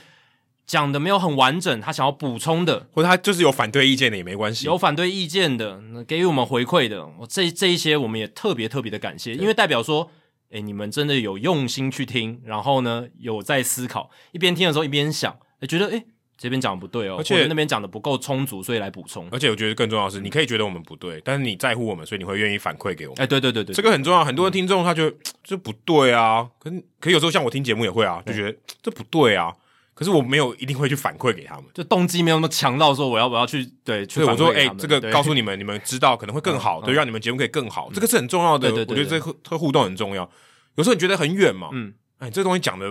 [0.67, 10.11] 讲的没有很完整，他想要补充的，或者他就是有反对意见的也没关系，有反对意见的，给予我们回馈的，这这一些我们也特别特别的感谢，因为代表说。
[10.55, 16.05] 诶，你们真的有用心去听，然后呢，有在思考，一边听的时候一边想，诶，觉得诶，
[16.43, 19.29] 这边讲的不对哦，而且那边讲的不够充足，所以来补充。
[19.31, 23.23] 而且我觉得更重要的是，你可以觉得我们不对，但是你在乎我们，所以你会愿意反馈给我们。
[23.23, 24.25] 哎，对对对对，这个很重要。
[24.25, 26.71] 很多的听众他觉得这不对啊，可
[27.01, 29.53] 可有时候像我听节目也会啊，就觉得这不对啊。
[29.95, 38.73] 可是我没有一定会去反馈给他们，就动机没有那么强到说我要我要去对，所以我说哎、欸，这个告诉你们，你们知道可能会更好，对，让你们节目可以更好，这个是很重要的。
[38.73, 40.29] 我觉得这个互动很重要。
[40.77, 42.91] 有时候你觉得很远嘛，嗯，哎，这个东西讲的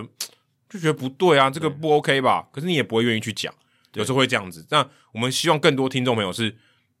[0.72, 2.48] 就觉得不对啊，这个不 OK 吧？
[2.50, 3.52] 可是你也不会愿意去讲，
[3.92, 4.66] 有时候会这样子。
[4.70, 6.46] 那我们希望更多听众朋友是，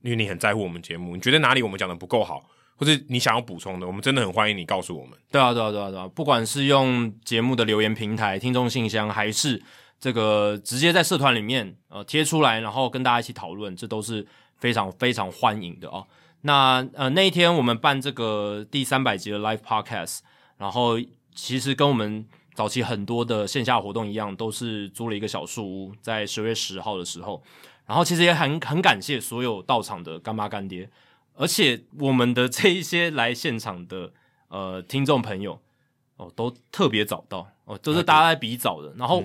[0.02, 2.44] 因为你很在乎我们节目，你觉得哪里我们讲的不够好，
[2.76, 5.18] 或者你想要补充的，我们真的很欢迎你告诉我们。
[5.30, 6.06] 对啊，对啊，对啊，对啊！
[6.14, 9.62] 不管是用节目的留言平台、听众信箱，还是
[9.98, 14.26] 这个直接在社团里面呃贴出来，然后跟大家一起讨论，这都是
[14.58, 16.06] 非常非常欢迎的哦。
[16.42, 20.18] 那呃那一天我们办这个第三百集的 Live Podcast。
[20.58, 20.96] 然后
[21.34, 27.42] 其实跟我们早期很多的线下活动一样，都是租了一个小树屋，在十月十号的时候。
[27.86, 30.88] 然后其实也很很感谢所有到场的干妈干爹，
[31.34, 34.12] 而且我们的这一些来现场的
[34.48, 35.60] 呃听众朋友
[36.16, 38.94] 哦，都特别早到哦，都是大家在比早的。
[38.96, 39.24] 然后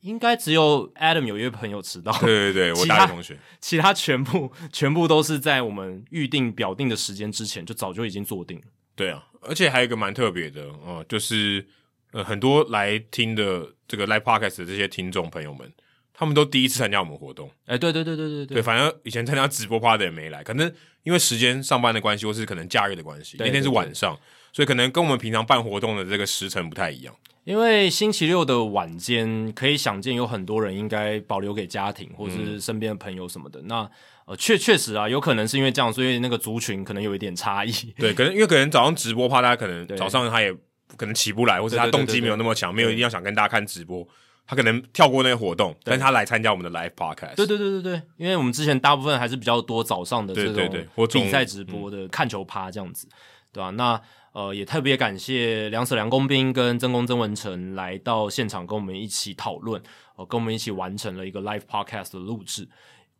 [0.00, 8.64] 应该只有 Adam 有一位朋友迟到，对对对，我大学同学，其他全部全部都是在我们预定表定的时间之前就早就已经坐定了。
[8.96, 9.24] 对啊。
[9.46, 11.66] 而且还有一个蛮特别的哦、呃，就是
[12.14, 15.70] 呃很多来听的这个 Live Podcast 的这些听众朋友们，
[16.12, 17.50] 他们都第一次参加我们活动。
[17.66, 24.16] 哎，对对对对对对，对，反正以前参加直播趴的也没来，可能因为时间上班的关系，或是可能假日的关系，那天是晚上，
[24.52, 27.12] 所以可能跟我们平常办活动的这个时辰不太一样。
[27.42, 33.60] 因为星期六的晚间，可以想见有很多人应该保留给家庭或是身边的朋友什么的。
[33.60, 33.90] 嗯、那
[34.26, 37.72] 呃，确确实啊，有可能是因为这样，所以那个族群可能有一点差异。
[37.98, 40.54] 对，可能因为可能早上直播，趴大家可能早上他也
[40.96, 44.06] 可能起不来，或者他动机没有那么强，没有一定要想跟大家看直播，
[44.46, 47.34] 他可能跳过那个活动，但是他来参加我们的 live podcast。
[47.36, 53.08] 对对对对对，因为我们之前大部分还是比较多早上的这种比赛直播的看球趴这样子，
[53.52, 53.70] 对吧、啊？
[53.70, 54.00] 那
[54.32, 59.80] 呃，也特别感谢梁舍梁工兵跟曾公曾文成来到现场跟我们一起讨论，
[60.16, 62.68] 呃，跟我们一起完成了一个 live podcast 的录制。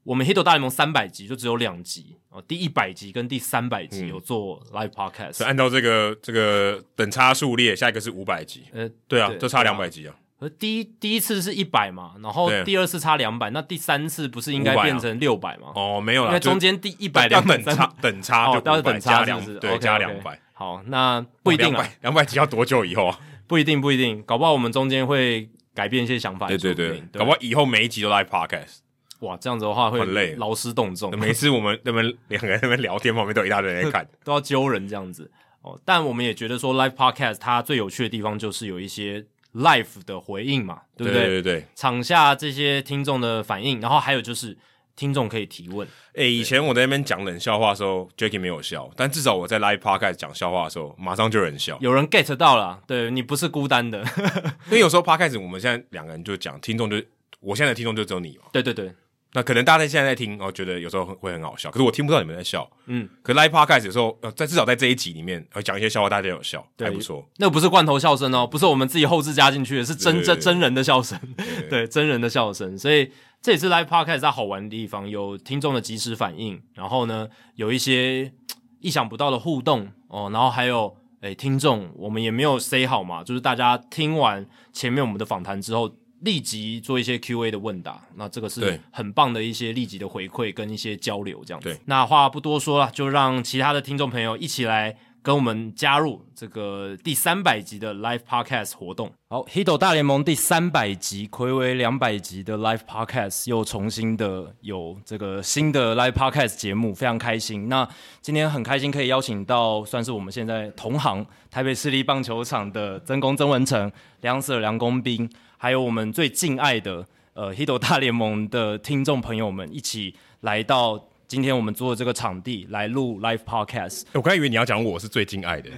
[0.05, 8.65] 我们《Hito 大联盟》三百集就只有两集哦，第一百集跟第三百集有做 live podcast，、嗯、所以按照这个这个等差数列，下一个是五百集。
[8.73, 10.15] 呃，对啊，就差两百集啊。
[10.41, 15.73] 而第一第一次是一百嘛，然后第二次差两百，那第三次不是应该变成六百吗？
[15.75, 20.39] 哦，没有了，因为中间第一百两等差等差就要等差两对 okay, 加两百。
[20.53, 23.19] 好，那不一定了，两百集要多久以后啊？
[23.47, 26.47] 不一定，不一定，搞不好我们中间会改变一些想法。
[26.49, 28.84] 对对对，对搞不好以后每一集都 live podcast。
[29.25, 31.11] 哇，这样子的话会很累，劳师动众。
[31.19, 35.31] 每次我们那边两个人那边聊天，旁边都有一大堆人在看， 都要揪人这样子
[35.63, 35.79] 哦。
[35.85, 41.27] 但我们也觉得说，live podcast 它最有趣的地方就是有一些 live 的回应嘛，对不对？
[41.27, 44.57] 对对对，场下这些听众的反应，然后还有就是
[44.97, 45.87] 听众可以提问。
[46.15, 54.05] 诶，以前我在那边讲冷笑话的时候，Jacky 没有笑，但至少我在 live podcast 讲笑话的时候，马上就有人笑，有人 get 到了，对，你不是孤单的。
[54.67, 57.01] 因为有时候 podcast 我们现在两个人就讲，听众就
[57.41, 58.45] 我现在的听众就只有你嘛。
[58.53, 58.93] 对对对。
[59.35, 62.71] 那可能大家现在在听，哦，觉得有时候会很好笑，可是我听不到你们在笑。
[62.87, 67.29] 嗯，可是 Live Podcast 有时候，呃，在至少在这一集里面，呃，讲一些笑话，大家有笑，对还不错。
[67.39, 71.19] 那不是罐头笑声哦，不是我们自己后置加进去的，是真真真人的笑声，
[71.69, 72.79] 对，真人的笑声。
[72.79, 73.11] 所以
[73.43, 78.33] 这也是 Live Podcast 它好玩的地方，有听众的及时反应，然后呢，有一些
[78.79, 85.93] 意想不到的互动哦，然后还有诶，听众，我们也没有 say 好嘛，就是大家听完前面我们的访谈之后。
[86.25, 91.69] 立即做一些 Q&A 的问答，那这个是很棒的一些立即的回馈跟一些交流，这样子。
[91.69, 99.13] 对那话不多说了，就让其他的听众朋友一起来跟我们加入这个第三百集的 Live Podcast 活动。
[99.29, 107.69] 好，Hito 大联盟第三百集，暌违两百集的 Live Podcast 又重新的有这个新的 Live Podcast 节目，非常开心。
[107.69, 107.89] 那
[108.21, 115.29] 今天很开心可以邀请到算是我们现在同行台北市立棒球场的曾公曾文成、梁 Sir 梁公斌，
[115.65, 117.03] 还有我们最敬爱的
[117.33, 121.03] 呃 Hito 大联盟的听众朋友们一起来到。
[121.27, 125.71] 今天我们做的这个场地来录 live podcast，我刚以为你要讲我是最敬爱的，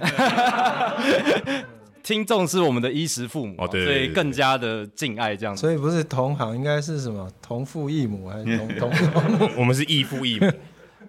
[2.03, 5.61] 听众是我们的衣食父母哦，对，所以更加的敬爱这样子。
[5.61, 9.49] 所以不是同行，应该是什么同父异母还是同同父？
[9.57, 10.51] 我们是异父异母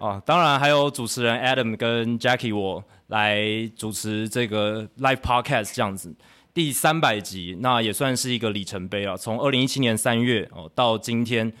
[0.03, 0.23] 啊。
[0.25, 6.15] 当然还有主持人 Adam 跟 Jackie 我来主持这个 live podcast 这样子，
[6.53, 9.15] 第三百集，那也算是一个里程碑啊。
[9.15, 11.51] 从二零一七年三月哦到今天，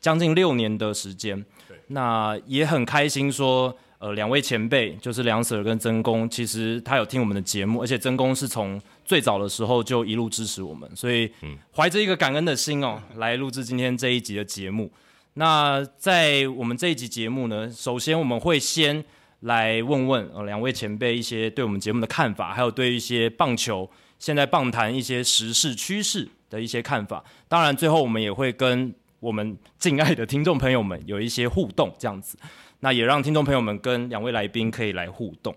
[0.00, 1.44] 将近六年的时间。
[1.88, 11.30] 那也很开心，说，呃，两位前辈就是梁 Sir 跟曾公，其实他有听我们的节目，而且曾公是从最早的时候就一路支持我们，所以
[11.76, 14.90] 怀着一个感恩的心哦，来录制今天这一集的节目。
[15.34, 19.04] 那在我们这一集节目呢，首先我们会先
[19.40, 23.90] 来问问呃两位前辈一些对我们节目的看法，还有对一些棒球
[24.22, 27.22] 现在棒坛一些时事趋势的一些看法。
[27.48, 28.94] 当然，最后我们也会跟。
[29.22, 32.36] 我们敬爱的听众朋友们有一些互动，这样子，
[32.80, 35.54] 那也让听众朋友们跟两位来宾可以来互动。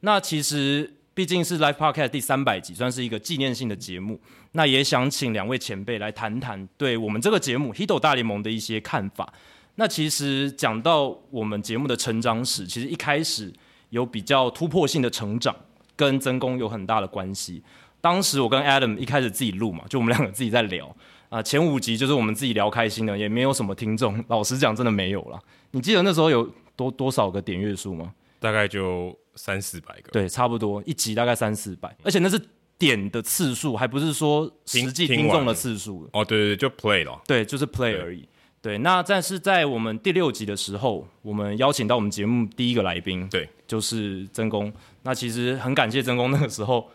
[0.00, 4.20] 那其实毕竟是 Live Podcast 第三百集，算是一个纪念性的节目。
[4.52, 9.32] 那也想请两位前辈来谈谈对我们这个节目《Hito 大联盟》的一些看法。
[9.76, 13.50] 那其实讲到我们节目的成长史，其实一开始
[13.88, 15.56] 有比较突破性的成长，
[15.96, 17.62] 跟曾公有很大的关系。
[18.06, 20.94] 当时我跟 Adam 一开始自己录嘛，就我们两个自己在聊。
[21.28, 24.24] 啊，前五集就是我们自己聊开心的，也没有什么听众。
[24.28, 25.40] 老实讲，真的没有了。
[25.72, 28.12] 你记得那时候有多多少个点阅数吗？
[28.38, 30.12] 大概就三四百个。
[30.12, 32.40] 对，差不多一集大概三四百，而且那是
[32.78, 36.08] 点的次数，还不是说实际听众的次数。
[36.12, 37.20] 哦，对对对，就 play 了。
[37.26, 38.20] 对，就是 play 而已。
[38.62, 44.72] 对，对，那但是在我们第六集的时候，我们邀请到我们节目第一个来宾，对，就是曾公。
[45.02, 46.88] 那其实很感谢曾公那个时候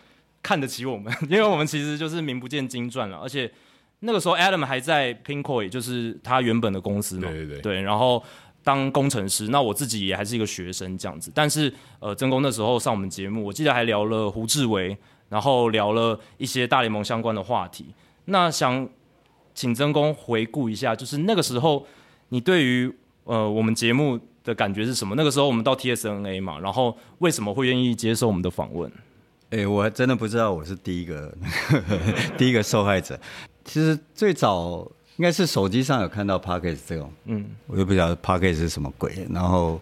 [0.43, 3.51] 看得起我们， 因为我们其实就是名不见经传了，而且。
[4.03, 7.29] 那个时候，Adam 还在 Pinko，也就是他原本的公司嘛。
[7.29, 7.61] 对对对。
[7.61, 8.23] 对，然后
[8.63, 11.31] 当工程师，那我自己也还是一个学生这样子。
[11.35, 14.97] 但是，呃，曾工那时候上我们节目，我记得还聊了胡志伟，
[15.29, 17.93] 然后聊了一些大联盟相关的话题。
[18.25, 18.89] 那想
[19.53, 21.85] 请曾工回顾一下，就是那个时候
[22.29, 22.91] 你对于
[23.25, 25.13] 呃我们节目的感觉是什么？
[25.15, 28.91] 那个时候我们到 TSNA 嘛，然后为什么会愿意接受我们的访问？
[29.51, 31.33] 哎、欸，我还真的不知道我是第一个
[32.37, 33.19] 第一个受害者。
[33.65, 39.27] 其实最早应该是手机上有看到 Pocket 这种，嗯，我就不晓得 Pocket 是什么鬼。
[39.29, 39.81] 然后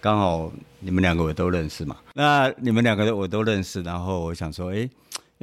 [0.00, 4.88] 刚好你们两个我都认识嘛，那你们两个我都认识，然后我想说，哎，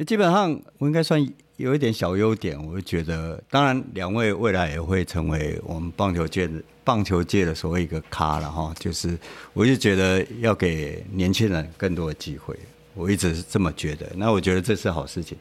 [0.05, 1.21] 基本上我应该算
[1.57, 2.57] 有一点小优点。
[2.65, 8.73] 我就觉得，当然两位未来也会成为我们棒球界的棒球界的所谓一个咖了哈。
[8.79, 9.19] 就是
[9.51, 12.57] 我就觉得要给年轻人更多的机会，
[12.95, 14.11] 我一直是这么觉得。
[14.15, 15.37] 那我觉得这是好事情。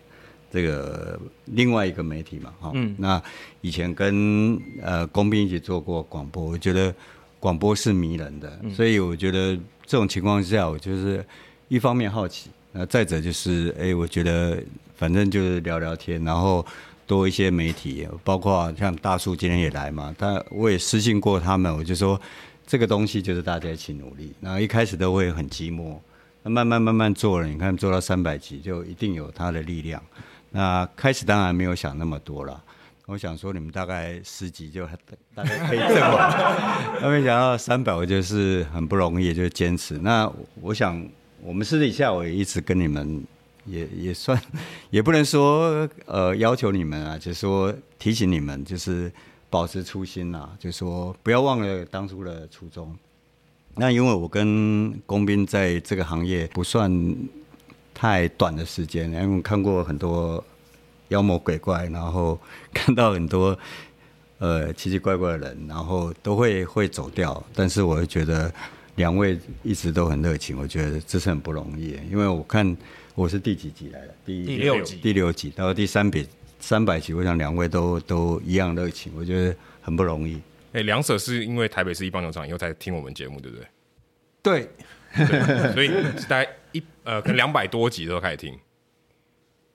[0.52, 3.20] 这个另外一个媒体嘛，哈、嗯，那
[3.60, 6.94] 以前跟呃工兵一起做过广播，我觉得
[7.40, 11.26] 广播是迷人的，嗯、所以我觉得这种情况下，我就是
[11.66, 14.62] 一方面好奇，那再者就是，哎，我觉得
[14.94, 16.64] 反正就是聊聊天，然后
[17.04, 22.20] 多一些媒体，包括像大叔今天也来嘛，他我也私信过他们，我就说
[22.64, 25.96] 这个东西就是大家一起努力，然后一开始都会很寂寞，
[26.44, 30.02] 慢慢慢慢做了，你看做到三百集，就一定有它的力量。
[30.50, 32.62] 那开始当然没有想那么多了，
[33.06, 34.86] 我想说你们大概十几就
[35.34, 36.18] 大概可以这么，
[37.00, 39.98] 那没想到三百，我就是很不容易，就坚持。
[39.98, 40.30] 那
[40.60, 41.02] 我想
[41.42, 43.24] 我们私底下我也一直跟你们
[43.64, 44.40] 也也算，
[44.90, 49.10] 也不能说呃要求你们啊，就是说提醒你们，就是
[49.48, 52.94] 保持初心呐，就是说不要忘了当初的初衷。
[53.76, 57.14] 那因为我跟工兵在这个行业不算。
[57.96, 60.44] 太短的时间，因为我看过很多
[61.08, 62.38] 妖魔鬼怪，然后
[62.72, 63.56] 看到很多
[64.38, 67.42] 呃奇奇怪怪的人，然后都会会走掉。
[67.54, 68.52] 但是我会觉得
[68.96, 71.96] 两位一直都很热情，我觉得这是很不容易。
[72.10, 72.76] 因为我看
[73.14, 74.14] 我是第几集来的？
[74.26, 76.26] 第第六集，第六集到第三百
[76.58, 80.40] 三百集，我想两位都都一样热情，我觉得很不容易。
[80.74, 83.66] 哎、欸，两者是因为台北市一棒球场以后才听我们节目，对不对？
[84.42, 84.70] 对。
[85.16, 85.88] 对，所以
[86.28, 88.52] 大概一呃，可能两百多集都开始听，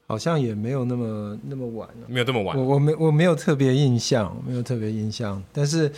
[0.06, 2.58] 好像也没有那么那么晚，没有这么晚。
[2.58, 5.42] 我我没我没有特别印象，没有特别印象。
[5.54, 5.90] 但是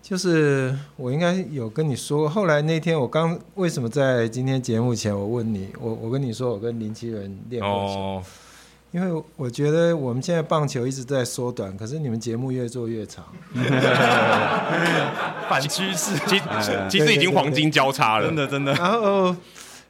[0.00, 8.24] 就是我应该有跟你说过，后来那天我刚为什么在今天节目前我问你，我我跟你说我跟林奇仁练过球，哦、
[8.96, 13.22] 因为我觉得我们现在棒球一直在缩短，可是你们节目越做越长，
[15.50, 16.42] 反趋势，其实
[16.88, 18.72] 其实已经黄金交叉了，真的真的。
[18.72, 19.36] 然后，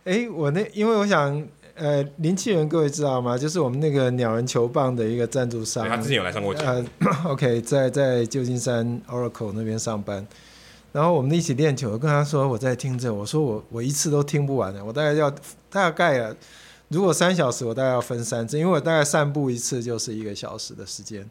[0.05, 1.41] 哎，我那因为我想。
[1.79, 3.37] 呃，林奇人各位知道吗？
[3.37, 5.87] 就是我们那个鸟人球棒的一个赞助商。
[5.87, 6.71] 他之前有来上过节目。
[6.71, 6.83] 呃，
[7.31, 10.27] OK，在在旧金山 Oracle 那边上班。
[10.91, 15.31] 然后我们一起练球，跟他说我在听着，我说我我一次都听不完的，我大概要
[15.69, 16.35] 大概啊，
[16.89, 21.29] 如果三小时，我大概要分三次，因为我大概散步一次就是一个小时的时间。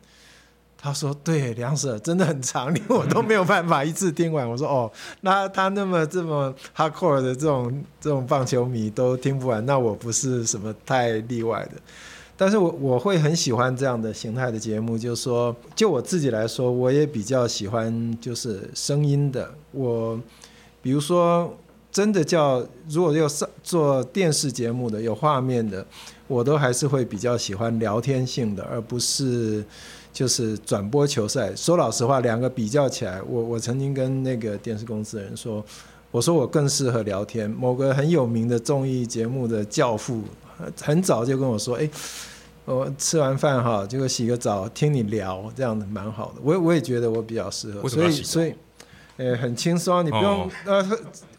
[0.78, 4.92] 他说：“对，梁 Sir 真的很长，连我都没有办法一次听完。”我说：“哦，
[5.22, 11.82] 那他那么这么 hardcore 的这种这种棒球迷都听不完，那我不是什么太例外的。
[12.38, 19.50] 但是我我会很喜欢这样的形态的节目，就是说，就我自己来说，我也比较喜欢就是声音的。
[19.72, 20.20] 我
[20.82, 21.52] 比如说，
[21.96, 25.88] 真的叫如果要上做电视节目的有画面的，
[26.28, 29.64] 我都还是会比较喜欢聊天性的，而不是。”
[30.16, 35.62] 就是转播球赛，说老实话，两个比较起来，我我曾经跟那个电视公司的人说，
[36.10, 37.52] 我说我更适合聊天。
[37.52, 40.22] 某个很有名的综艺节目的教父，
[40.82, 41.90] 很早就跟我说，哎，
[42.64, 46.36] 我吃完饭哈，结果洗个澡，听你聊，这样子蛮好的。
[46.42, 48.56] 我我也觉得我比较适合，所以所以，
[49.18, 50.86] 呃，很轻松，你不用呃，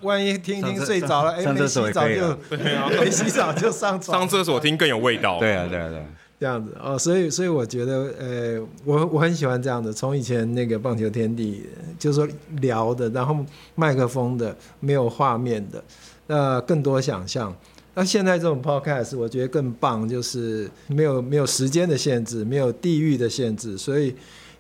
[0.01, 2.39] 万一听一听睡着了，哎，没洗澡就
[3.01, 5.39] 没洗澡就上床，上厕所听更有味道。
[5.39, 6.03] 对啊，对啊，对。
[6.39, 11.65] 这样子哦，所以所以我觉得，呃，我我很喜欢这样的，从以前那个棒球天地，
[11.99, 12.29] 就是说
[12.61, 13.35] 聊的，然后
[13.75, 15.83] 麦克风的，没有画面的，
[16.27, 17.57] 那更多想象。
[17.95, 23.79] 那现在这种 podcast，我觉得更棒，就是没有没有时间的限制，没有地域的限制。
[23.79, 24.15] 所以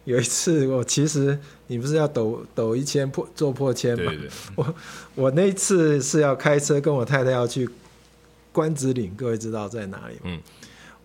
[0.06, 4.10] 有一次，我其实你不是要抖抖一千破做破千吗？
[4.10, 4.30] 对对对。
[4.56, 4.74] 我
[5.14, 7.68] 我那次是要开车跟我太太要去
[8.52, 10.20] 关子岭，各位知道在哪里吗？
[10.24, 10.40] 嗯。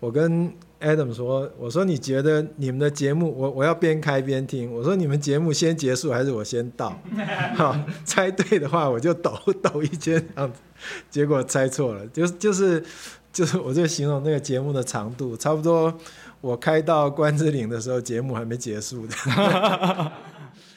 [0.00, 4.72] 我跟 Adam 说：“我说你觉得你们的节目，我我要边开边听。
[4.72, 7.00] 我说你们节目先结束还是我先到？
[7.54, 10.58] 好，猜对的话我就抖抖一圈这样子。
[11.08, 12.84] 结果猜错了，就是就是
[13.32, 15.96] 就是，我就形容那个节目的长度，差不多
[16.42, 19.14] 我开到关之岭的时候，节目还没结束的。”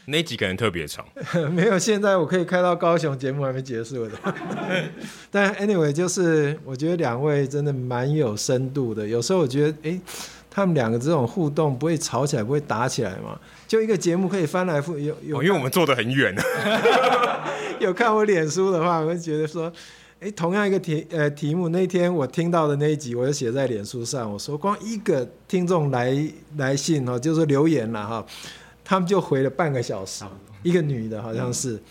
[0.07, 1.03] 那几个人特别长，
[1.51, 1.80] 没有。
[1.80, 4.11] 现在我可以开到高雄，节目还没结束的。
[5.32, 9.07] 但 anyway，就是我觉得两位真的蛮有深度的。
[9.07, 9.99] 有时候我觉得，哎，
[10.47, 13.36] 他们两个这种互动不会吵起来，不会打起来嘛？
[13.68, 16.36] 就一个节目可以翻来覆有有、哦，因为我们坐得很远。
[17.80, 19.74] 有看我脸书的话，我会觉得说，
[20.22, 26.16] 哎，同样一个题呃题目，那天我听到的那一集，我就写在脸书上，我说光一个听众来
[26.57, 28.26] 来信哦，就是留言了哈。
[28.84, 30.24] 他们就回了半个小时，
[30.63, 31.82] 一个女的好像是，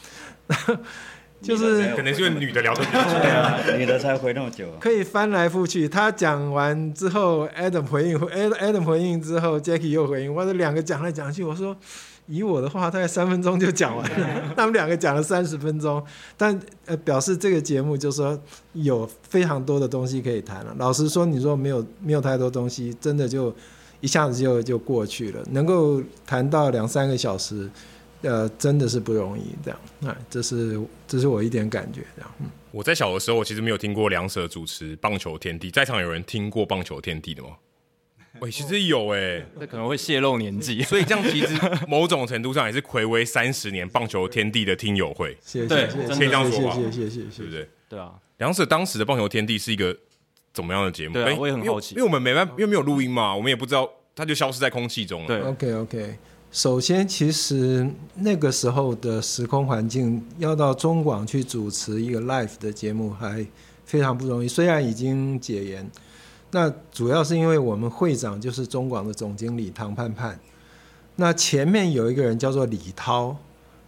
[0.47, 0.79] 嗯、
[1.43, 5.87] 就是可能是因为女的聊得比较久，对啊，女的才回那么久，可以翻来覆去。
[5.87, 11.77] 他讲完之后，Adam 回应，Adam 回应之后，Jackie 又回应，我这两个讲来讲去，我说
[12.27, 16.05] 以我的话，大概三分钟就讲完了， 他们两个讲了三十分钟，
[16.37, 18.41] 但呃表示这个节目就是说
[18.73, 20.75] 有非常多的东西可以谈了。
[20.79, 23.55] 老实说，你说没有没有太多东西，真的就。
[24.01, 27.71] 一下子就就过去了，能够谈到两三个小时，
[28.21, 29.45] 呃，真的是不容易。
[29.65, 32.03] 这样，那这是这是我一点感觉。
[32.15, 37.49] 这样，嗯，我在小的时候，我其实没有听过梁 Sir 主持《棒球天地》，在场有人听过《棒球天地》的吗？
[38.45, 45.37] 喂，其实有哎、欸，这可能会泄露年纪，所以这样其实某种程度上也是睽违三十年《棒球天地》的听友会。
[45.41, 46.75] 谢谢，谢谢，可以这样说吧？
[46.77, 47.69] 谢谢，谢谢，谢谢，对不对？
[47.89, 49.97] 对啊，梁 Sir 当时的《棒球天地》是一个。
[50.55, 51.15] 怎么样的节目？
[51.15, 55.27] 对、啊，我也很好奇，因为我们没办法，因为没有录音嘛，我们也不知道，它就消失在空气中了。
[55.27, 56.17] 对，OK OK。
[56.53, 57.85] 首先，其实
[58.15, 63.45] 那个时候的时空环境，要到中广去主持一个 live 的节目，还
[63.85, 64.47] 非常不容易。
[64.47, 65.91] 虽然已经解严，
[66.55, 70.39] 那主要是因为我们会长就是中广的总经理唐盼盼，
[71.17, 73.37] 那前面有一个人叫做李涛，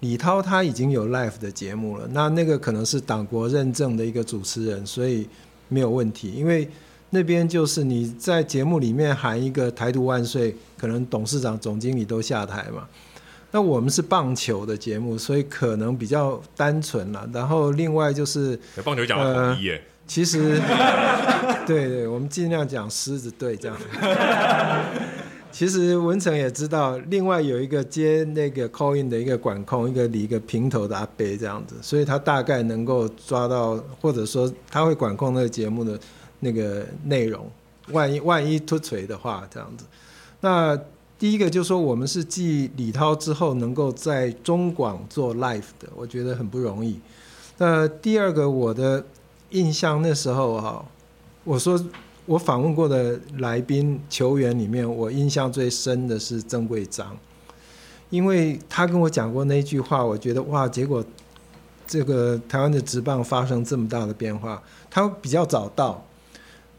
[0.00, 5.26] 李涛他已经有 live 的节目了，那那个可能是党国认证的一个主持人，所以。
[5.68, 6.70] 没有问题，因为
[7.10, 12.86] 那边就是你在节目里面喊一个“台独万岁”，可能董事长、总经理都下台嘛。
[13.50, 17.28] 那我们是棒球的节目，所以可能比较单纯了。
[17.34, 20.60] 然后另外就是棒球讲的统一耶，其实
[21.66, 23.76] 对对，我们尽量讲狮子队这样。
[25.50, 35.98] 其实文成也知道，另外有一个接那个 coin 的一个管控，一个理一个平头的阿伯这样子，所以他大概能够抓到，或者说他会管控那个节目的
[36.40, 37.50] 那个内容。
[37.92, 39.86] 万一万一突锤的话，这样子。
[40.40, 40.78] 那
[41.18, 47.00] 第一个就是说，我们是继李涛之后，能够在中广做 live 的，我觉得很不容易。
[47.56, 49.02] 那第二个，我的
[49.50, 50.84] 印象那时候哈，
[51.44, 51.82] 我说
[52.24, 57.16] 我访问过的来宾球员里面，我印象最深的是曾贵章，
[58.10, 61.04] 因为他跟我讲过那句话，我觉得哇，结果
[61.86, 66.04] 这个台湾的职棒发生这么大的变化，他比较早到，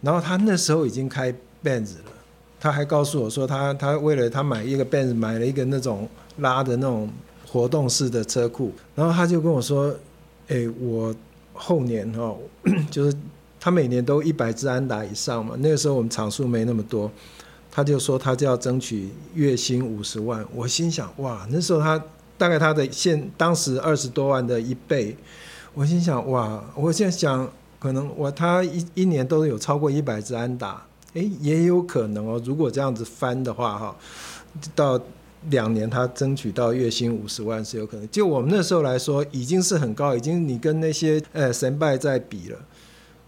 [0.01, 2.11] 然后他那时候已经开 Benz 了。
[2.59, 7.07] 他还告诉我说他，他为了他买一个 Benz，买了一个那种拉的那种
[7.47, 9.95] 活动式的车库，然后他就跟我说
[10.49, 11.15] ：“哎、我
[11.57, 12.35] 后年哈，
[12.89, 13.17] 就是
[13.59, 17.11] 他每年都一百支安打以上嘛，那个时候我们场数没那么多，
[17.71, 22.01] 他就说他就要争取月薪五十万。”我心想：“哇，那时候他
[22.37, 25.17] 大概他的现当时二十多万的一倍。”
[25.73, 27.49] 我心想：“哇，我现在想
[27.79, 30.83] 可能我他一一年都有超过一百支安打。”
[31.13, 32.39] 诶，也有可能哦。
[32.45, 33.95] 如果这样子翻的话，哈，
[34.75, 34.99] 到
[35.49, 38.07] 两年他争取到月薪五十万是有可能。
[38.09, 42.57] 就我们那时候来说，已经是很高，已经你跟那些呃神拜在比了。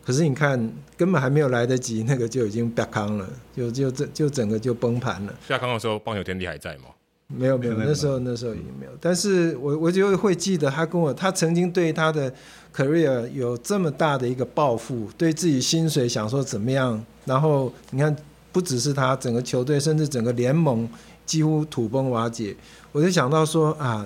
[0.02, 0.60] 可是你看，
[0.98, 5.34] 根本还没有来得及，那个就已经变康了，就就这就整个就崩盘了。
[5.48, 6.86] 下康的时候，棒球天地还在吗？
[7.28, 8.92] 没有没有，那时候那时候已经没有。
[9.00, 12.34] 但是我我就会记得他跟我，他曾经对他的
[12.76, 17.00] career 有这么大的一个抱负，对自己薪水想说怎么样。
[17.26, 18.16] 然后你看，
[18.52, 20.90] 不只是他，整个球队甚至整个联盟
[21.30, 22.56] 几乎土崩瓦解。
[22.92, 24.04] 我就想到说啊，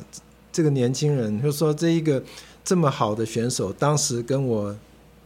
[0.52, 2.22] 这个年轻人，就说这一个
[2.66, 4.76] 这么好的选手，当时跟我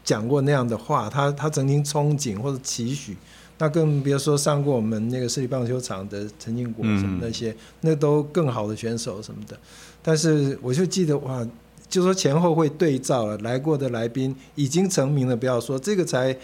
[0.03, 3.17] 讲过那样的话，他他曾经憧憬或者期许。
[3.57, 9.57] 那更别说上过我们那个市立棒球场的陈进国什么那些，嗯、那都更好的选手什么的。
[10.03, 11.43] 但是我就记得哇，
[11.89, 16.37] 就说前后会对照了，来过的来宾已经成名了，不要说这个才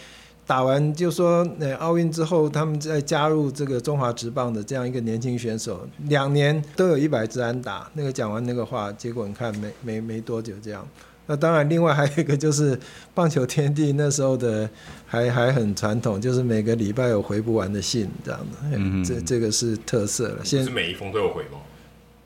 [0.46, 7.90] 打完，就说那奥运之后，他们再加入这个中华职棒的这样一个年轻选手，两年都有一百支安打。
[7.94, 10.86] 那个讲完那个话，结果你看没没没多久这样。
[11.26, 12.78] 那当然，另外还有一个就是
[13.14, 14.70] 棒球天地那时候的
[15.06, 20.40] 还还很传统，就是每个礼拜有回不完的信这样的，嗯、这这个是特色了。
[20.44, 21.60] 现在是每一封都有回吗？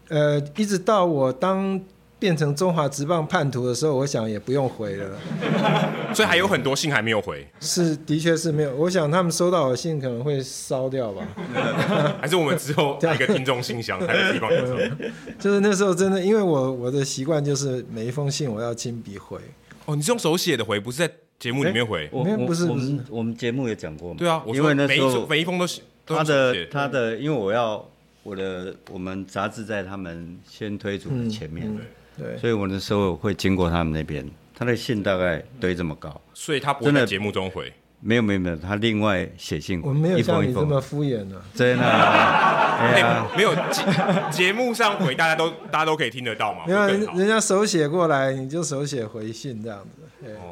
[0.09, 1.79] 呃，一直到我当。
[2.19, 5.19] 变成中华职棒叛徒的时候，我想也不用回了，
[6.15, 7.47] 所以还有很多信还没有回。
[7.59, 8.75] 是，的确是没有。
[8.75, 11.27] 我想他们收到我的信可能会烧掉吧，
[12.19, 14.49] 还是我们之后一个听众信箱，台北地方
[15.37, 19.37] 就是那时候真的，因为我我的习惯就是每一封信我要亲笔回。
[19.85, 22.09] 哦，你是用手写的回，不是在节目里面回？
[22.11, 24.15] 我不是，我们我们节目也讲过嘛。
[24.17, 27.87] 对啊，因为那时候每一封都是他的他的，因为我要
[28.23, 31.71] 我的我们杂志在他们先推出的前面。
[32.17, 37.71] 对，所以我那时候会经过他们那边，他的信大概堆这么高，所以他不会在节目中回。
[37.99, 39.81] 没有没有没有，他另外写信。
[39.83, 41.41] 我没有像你这么敷衍呢、啊。
[41.55, 42.77] 真的、啊？
[42.77, 43.83] 哎呀，没有节
[44.29, 46.61] 节目上回，大家都大家都可以听得到嘛。
[46.67, 50.03] 没有，人家手写过来，你就手写回信这样子。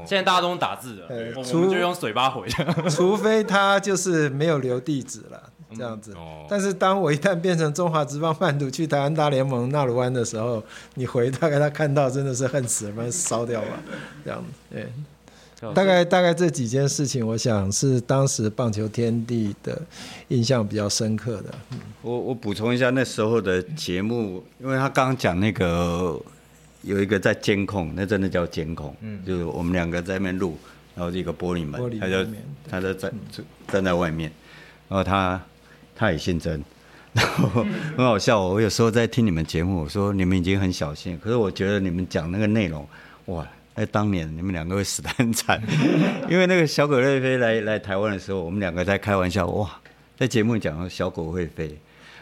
[0.08, 1.06] 现在大家都用打字的，
[1.36, 2.48] 我们就用嘴巴回。
[2.90, 5.52] 除非他就是没有留地址了。
[5.76, 10.64] 这样子，哦、但是当我一旦变成中华职棒叛徒去台湾大联盟纳鲁湾的时候，
[10.94, 13.68] 你回大概他看到真的是恨死了，把它烧掉吧，
[14.24, 14.76] 这样子，
[15.60, 19.82] 对，大概大概这几件事情，我想是当时棒球天地的
[20.28, 21.46] 印象比较深刻的。
[21.72, 26.18] 嗯、我我补充一下那时候的节目，因为他刚刚讲那个
[26.84, 30.58] 有一个在监控，那真的叫监控，嗯，就是我们两个在那边录，
[30.96, 32.32] 然后一个玻璃门，玻璃门他就
[32.70, 33.12] 他就站
[33.68, 34.32] 站在外面，
[34.88, 35.42] 然后他。
[35.96, 36.62] 他也姓曾，
[37.14, 37.64] 然 后
[37.98, 38.42] 很好笑。
[38.42, 42.88] 我有时候在听你们节目，我说你们已经很小心，可是我觉得你们讲那个内容，
[43.28, 43.48] 哇！
[43.76, 45.62] 哎，当年你们两个会死得很惨，
[46.30, 49.70] 因为那个小狗会飞来来台湾的时候，我们两个在开玩笑，哇，
[50.18, 51.78] 在节目讲小狗会飞，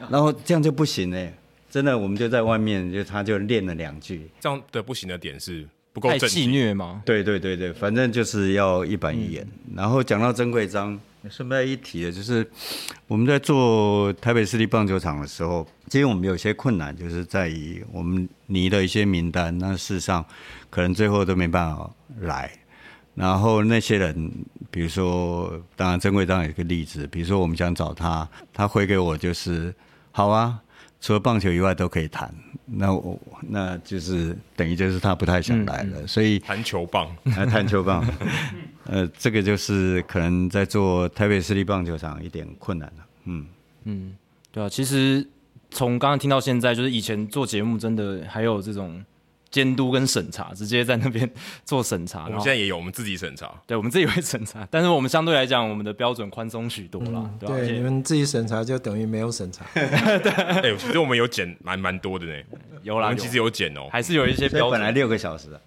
[0.09, 1.31] 然后这样就不行哎，
[1.69, 7.03] 真的，我们就在外面就他就练了两句，这样的不行的点是不够正戏虐吗？
[7.05, 9.43] 对对对对，反正就是要一板一眼。
[9.67, 10.99] 嗯、然后讲到曾贵章。
[11.29, 12.49] 顺便一提的，就是
[13.07, 20.25] 我们在做台北市立棒球场的时候，其实我们有些困难，就是在于我们拟的一些名单，那事实上
[20.69, 22.51] 可能最后都没办法来。
[23.15, 24.31] 然后那些人，
[24.71, 29.73] 比如说，当然曾贵章有一个例子，比如说我们想找他，他回给我就是
[30.11, 30.59] 好啊。
[31.03, 32.33] 除了棒球以外都可以谈，
[32.65, 38.01] 那我那就是等于就是他不太想来了，嗯、所以谈球棒， 来谈球棒，
[38.87, 43.45] 呃，这个就是可能在做台北市立棒球场一点困难了，嗯。
[43.83, 44.15] 嗯，
[44.49, 45.27] 对啊，其实
[45.71, 49.03] 从刚刚听到现在，就是以前做节目真的还有这种
[49.53, 51.29] 监督跟审查，直接在那边
[51.63, 52.25] 做审查。
[52.25, 57.19] 我们现在也有我们自己审查，对，我们自己会审查，但是我们相对来讲，我们的标准宽松许多了。
[57.23, 59.63] 嗯、对，对，你们自己审查就等于没有审查。
[59.75, 62.33] 对，哎，其实我们有减蛮蛮多的呢，
[62.81, 64.71] 有啦，我们其实有减哦，还是有一些标准。
[64.71, 65.61] 本来六个小时啊，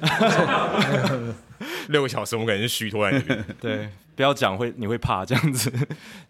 [1.90, 3.44] 六个小时，我们感觉是虚脱在那边。
[3.62, 5.72] 对，不要讲会你会怕这样子。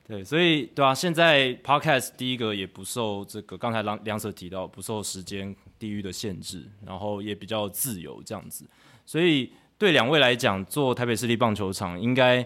[0.07, 5.57] 对，所以对啊，现在 Podcast 第一个也不受这个刚才梁梁 Sir 提到不受时间。
[5.79, 8.65] 地域的限制，然后也比较自由这样子，
[9.07, 12.45] 所以对两位来讲，做台北市立棒球场应该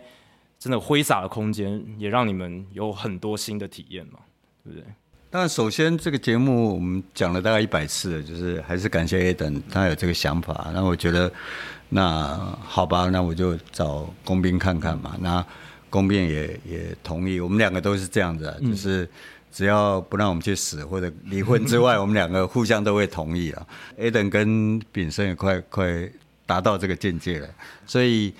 [0.58, 4.18] 真的挥洒的空间，也让你们有很多新的体验嘛，
[4.62, 4.84] 对不对？
[5.30, 11.32] 但首先这个节目我们讲了大概一百次了，就是还是感谢 Adam 他有这个想法，那我觉得
[11.88, 15.44] 那好吧，那我就找工兵看看嘛，那
[15.88, 19.08] 工兵也也同意，我们两个都是这样子啊，就是。
[19.52, 23.66] 只要不让我们去死或者离婚之外，我们两个互相都会同意啊。
[23.98, 26.10] Adam 跟炳生也快快
[26.46, 27.48] 达到这个境界了，
[27.86, 28.32] 所以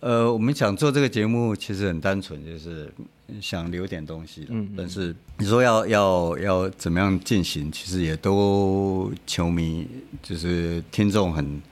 [0.00, 2.92] 呃，我们想做这个节目其实很单纯，就是
[3.40, 4.46] 想留点东西。
[4.48, 9.88] 嗯，但是你说要要要怎么样进行，其实也都球迷
[10.22, 11.62] 就是听众很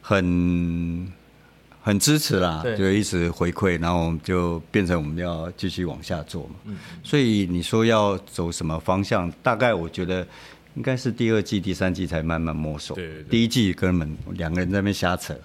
[0.00, 1.12] 很。
[1.86, 6.54] 很支持啦，就一直回馈，然后就变成我们要继续往下做嘛。
[6.64, 10.26] 嗯，所以你说要走什么方向，大概我觉得
[10.76, 12.96] 应该是第二季、第三季才慢慢摸索。
[12.96, 15.36] 对，对，对，第一季根本两个人在那边瞎扯，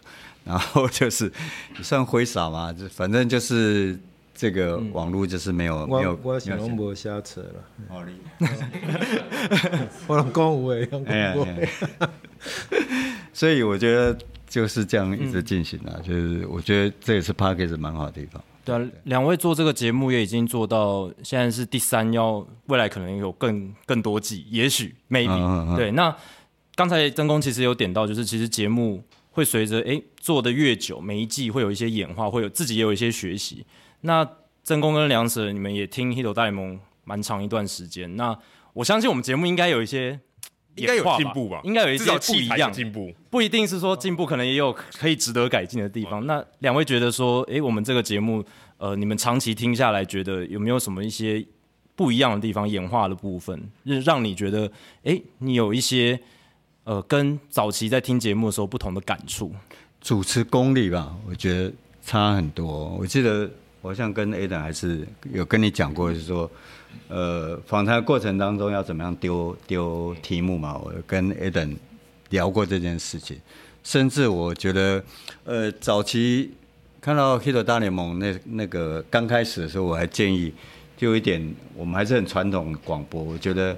[0.46, 1.30] 然后就是
[1.84, 4.00] 算挥洒嘛，就反正就是
[4.34, 6.18] 这个网络就是没有、嗯、没有。
[6.24, 7.66] 我我想我瞎扯了。
[7.90, 9.88] 好厉害！
[10.08, 11.48] 我老公我也用过。
[13.34, 14.18] 所以我觉得。
[14.50, 18.44] 就是这样一直进行啊，嗯、就是我觉得这也是 Podcast 蛮好的地方。
[18.66, 25.76] 对啊，两位做这个节目也已经做到现在是第三，要未来可能有更更多季，也许 maybe、嗯。
[25.78, 26.14] 对，那
[26.76, 33.66] 刚才曾工其实有点到，就是其实节目会随着哎做的越久，每一季会有一些演化，会有自己也有一些学习。
[34.02, 34.28] 那
[34.64, 38.38] 曾工跟梁 Sir 你们也听《Hito 大联盟》蛮长一段时间，那
[38.74, 40.20] 我相信我们节目应该有一些。
[40.76, 46.26] 应该有进步吧，应该有一些不一样进步，不一定是说进步，可能也有可以值得改进的地方。
[46.26, 48.44] 那两位觉得说，诶，我们这个节目，
[48.78, 51.46] 呃，你们长期听下来，觉得有没有什么一些
[51.96, 53.62] 不一样的地方，演化的部分，
[54.06, 54.72] 让你觉得，
[55.04, 56.18] 诶，你有一些
[56.86, 59.54] 呃，跟早期在听节目的时候不同的感触？
[60.00, 62.96] 主持功力吧，我觉得差很多。
[62.98, 63.50] 我记得
[63.82, 66.50] 我好像跟 Adam 还是有跟你讲过，就是说。
[67.08, 70.78] 呃，访谈过程当中要怎么样丢丢题目嘛？
[70.78, 71.76] 我跟 Adam
[72.30, 73.38] 聊过这件事情，
[73.84, 75.04] 甚至我觉得，
[75.44, 76.52] 呃，早期
[77.02, 80.54] 看到 Hit 大联盟那那个刚开始的时候，我还建议，
[80.98, 83.78] 就有一点，我们还是很传统广播，我觉得。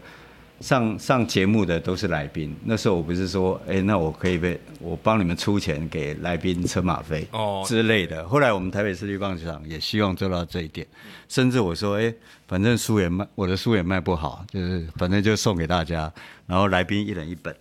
[0.61, 8.27] 上上节目的都是来宾，那时候我不是说，哎、欸，那我可以被我帮你们出钱给来宾车马费哦之类的。
[8.27, 10.85] 后来我们台北市立棒球场也希望做到这一点，
[11.27, 12.15] 甚至我说，哎、欸，
[12.47, 16.11] 反正书也卖，我的书也卖不好，就是反正就送给大家，
[16.45, 17.55] 然后来宾一人一本。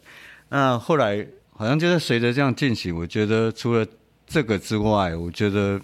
[0.50, 3.86] 那后来好像就是随着这样进行，我觉得除了
[4.26, 5.80] 这个之外，我觉得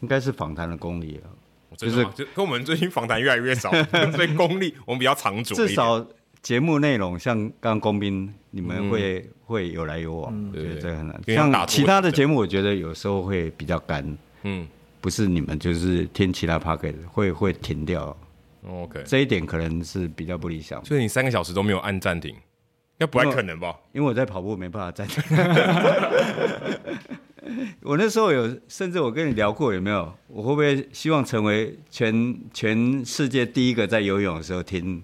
[0.00, 3.70] 应该是访谈的功力了，就是就跟我们最近访谈越来越少，
[4.14, 6.06] 所以功力我们比较长足，至少。
[6.42, 11.20] 节目内容像刚刚公斌，你们会、嗯、会有来有往，嗯、对，这个很难。
[11.26, 14.66] 像其他的节目，我觉得有时候会比较干，嗯，
[15.00, 18.16] 不是你们就是听其他 podcast 会会停掉。
[18.66, 20.84] OK，这一点可能是比较不理想。
[20.84, 22.34] 所以你三个小时都没有按暂停，
[22.98, 23.74] 那不太可能吧？
[23.92, 25.22] 因为我在跑步，没办法暂停。
[27.82, 30.12] 我那时候有，甚至我跟你聊过，有没有？
[30.26, 35.02] 我会不会希望成为全全世界第一个在游泳的时候听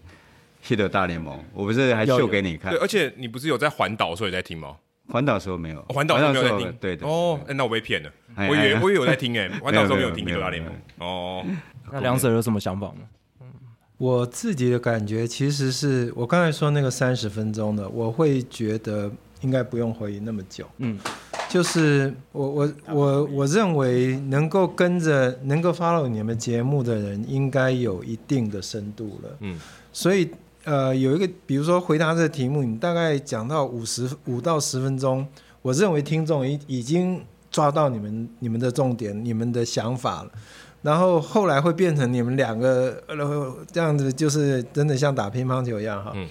[0.66, 2.72] ？Hito 大联盟，我不是还秀给你看？
[2.72, 4.76] 对，而且你不是有在环岛时候也在听吗？
[5.10, 6.74] 环岛时候没有，环岛时候没有在听。
[6.80, 7.06] 对的。
[7.06, 10.72] 哦，那我被骗了，我以为我以为有在听诶， 环岛时候没有听 Hito 大联盟。
[10.98, 11.44] 哦，
[11.92, 13.02] 那梁 Sir 有什么想法吗？
[13.98, 19.10] 我自己的感觉其实是我刚才说那个三十分钟的，我会觉得
[19.42, 20.66] 应该不用回忆那么久。
[20.78, 20.98] 嗯，
[21.50, 29.36] 就是我我我我认为能够跟着能够 follow 你们节目的人，应该有一定的深度了。
[29.40, 29.60] 嗯，
[29.92, 30.30] 所以。
[30.64, 35.26] 呃，有一个，比如说回答这个题目，你大概讲到五十五到十分钟，
[35.60, 40.30] 我认为听众已已经抓到你们你们的重点，你们的想法了。
[40.80, 46.12] 然后后来会变成你们两个呃这样子，就是真的像打乒乓球一样哈。
[46.14, 46.26] 嗯。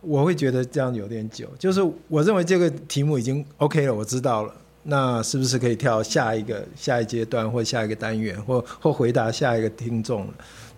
[0.00, 4.54] 我会觉得这样有点久，就是我认为这个题目已经 OK 了，我知道了。
[4.84, 10.26] 那是不是可以跳下一个下一阶段或下一个单元，或或回答下一个听众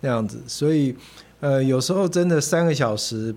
[0.01, 0.43] 那样子？
[0.49, 0.97] 所以。
[1.41, 3.35] 呃，有时候真的三个小时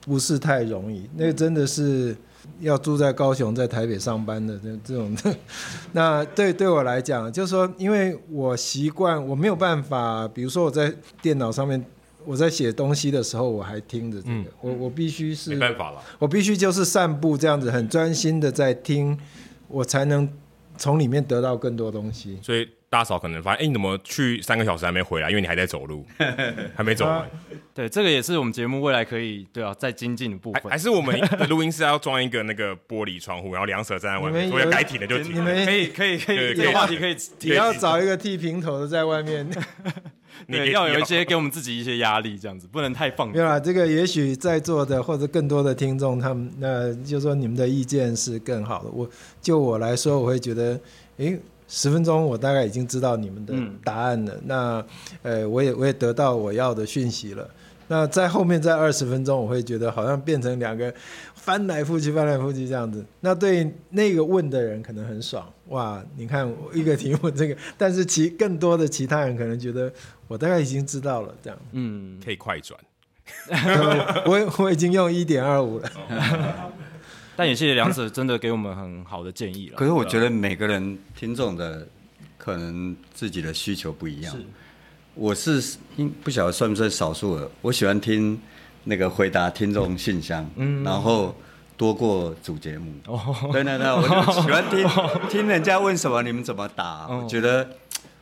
[0.00, 2.16] 不是太容易，那个真的是
[2.60, 5.36] 要住在高雄，在台北上班的这这种的。
[5.92, 11.84] 那对对我来讲，就是说，因为我习惯，我没有办法，比如说我在电脑上面，
[12.24, 19.18] 我在写东西的时候，我还听着这个，嗯、我我必须是没办法了，我必须就是散步这样子，很专心的在听，
[19.68, 20.26] 我才能
[20.80, 22.40] 从里面得到更多东西。
[22.42, 22.68] 所以。
[22.90, 25.30] 大嫂可能发现，哎、欸，你怎么去三个小时还没回来？
[25.30, 26.04] 因为你还在走路，
[26.74, 27.24] 还没走完。
[27.72, 30.62] 对，这个也是我们节目未来可以对啊再精进的部分。
[30.68, 35.36] 还是我们的录音室要装一个那个玻璃窗户，然后两舍站在外面，所以该停的就停。
[35.36, 37.16] 你们可以可以可以，这个话题可以。
[37.42, 39.48] 你要找一个剃平头的在外面。
[40.48, 43.30] 你要有一些给我们自己一些压力，这样子不能太放。
[43.30, 48.90] 没有啦，这个也许在座的或者更多的听众，他们那就说你们的意见是更好的。
[48.90, 49.08] 我
[49.40, 50.74] 就我来说，我会觉得，
[51.18, 51.40] 哎、欸。
[51.72, 54.34] 十分钟，我大概已经知道你们的答案了。
[54.34, 54.86] 嗯、那，
[55.22, 57.48] 呃，我也我也得到我要的讯息了。
[57.86, 60.92] 那在后面在二十分钟，我会觉得好像变成两个
[61.36, 63.04] 翻来覆去、翻来覆去这样子。
[63.20, 66.02] 那对那个问的人可能很爽，哇！
[66.16, 69.92] 你看一个题目这个，但是其更多的其他人可能觉得
[70.30, 71.58] 我大概已经知道了这样。
[71.72, 72.78] 嗯，可以快转。
[74.24, 75.90] 我 我已经用一点二五了。
[77.34, 79.76] 但也谢谢梁子真的给我们很好的建议了。
[79.76, 81.84] 可是我觉得每个人听众的
[82.38, 84.32] 可能自己的需求不一样。
[84.32, 84.44] 是，
[85.14, 87.50] 我是应不晓得算不算少数的。
[87.60, 88.40] 我喜欢听
[88.84, 91.34] 那个回答听众信箱，嗯，然后
[91.76, 92.92] 多过主节目。
[93.06, 93.20] 哦，
[93.50, 94.86] 对对对，我就喜欢听
[95.28, 97.08] 听人家问什么，你们怎么答。
[97.08, 97.68] 我觉得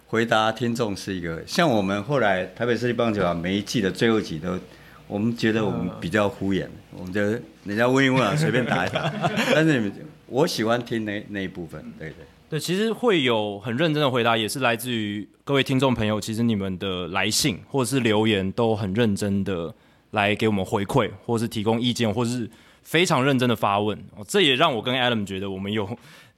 [0.09, 4.59] 回答听众是一个，像我们后来台北市立棒球场每一季的最后一集都。
[5.07, 7.23] 我们觉得我们比较敷衍，我们就
[7.65, 9.11] 人家问一问啊，随便答一答。
[9.55, 9.93] 但是你们，
[10.27, 16.21] 我喜欢听那那一部分，对对对，其实会有很认真的回答，也是来自于各位听众朋友。
[16.21, 19.75] 其实你们的来信或者是留言都很认真的
[20.11, 22.47] 来给我们回馈，或是提供意见，或是
[22.83, 23.97] 非常认真的发问。
[24.15, 25.89] 哦这也让我跟 Adam 觉得我们有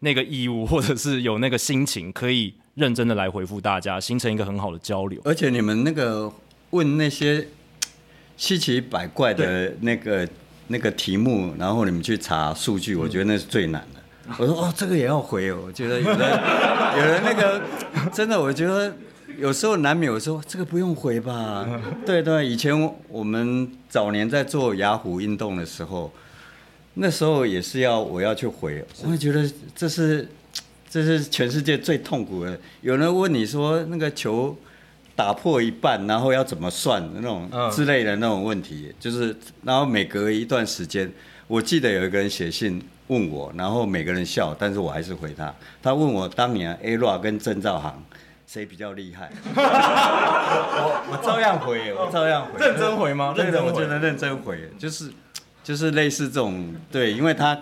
[0.01, 5.21] 那个义务，或者是有那个心情，可以认真的来回复大家，形成一个很好的交流。
[5.25, 6.31] 而且你们那个
[6.71, 7.47] 问那些。
[8.41, 10.27] 稀奇百怪的那个
[10.69, 14.01] 那个题目，然后你们去查数据，我觉得那是最难的。
[14.29, 15.59] 嗯、我说哦，这个也要回哦。
[15.67, 16.19] 我觉得有人
[16.97, 17.61] 有人那个
[18.15, 18.97] 真的，我觉得
[19.37, 21.69] 有时候难免，有时候这个不用回吧。
[22.07, 22.75] 对对，以前
[23.09, 26.11] 我们早年在做雅虎运动的时候，
[26.95, 30.29] 那时候也是要我要去回，我会觉得这是
[30.89, 32.59] 这是全世界最痛苦的。
[32.81, 34.57] 有人问你说那个球。
[35.17, 41.13] 打破一半，然后要怎么算那种之类的那种问题，嗯、就是然后每隔一段时间，
[41.47, 45.55] 我记得有一个人写信问我，然后每个人笑，但是我还是回他。
[45.83, 48.03] 他问我当年 A-Rod 跟郑兆航
[48.47, 53.35] 谁比较厉害，我我照样回，我照样回，认真回吗？
[53.37, 55.13] 认真，我觉得认真回，就是
[55.71, 57.57] 就是类似这种对，因为他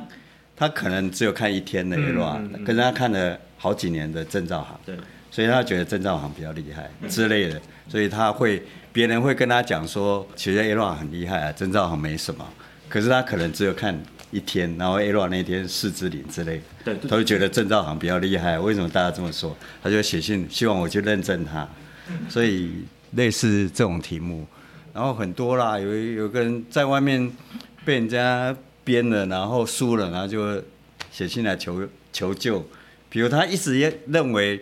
[0.57, 4.81] 他可能只有看一天的嗯、可是他看了好几年的郑兆航。
[4.87, 4.97] 对。
[5.31, 8.63] 所以他觉得郑兆航比较厉害之类的，所以他会
[8.95, 12.45] 别人会跟他讲说，其实 A-Rod 很厉害啊，郑兆航没什么。
[12.89, 13.95] 可是他可能只有看
[14.31, 18.59] 一天，然后 A-Rod 那天四支零之类的，对，他就觉得郑兆航比较厉害。
[18.59, 19.55] 为什么大家这么说？
[19.83, 21.69] 他就写信希望我去认证他。
[22.31, 22.71] 所以
[23.13, 24.47] 类似这种题目，
[24.95, 27.31] 然后很多啦，有有个人在外面
[27.89, 30.63] 被人家编了，然后输了，然后就
[31.11, 32.63] 写信来求求救。
[33.09, 34.61] 比如他一直也认为。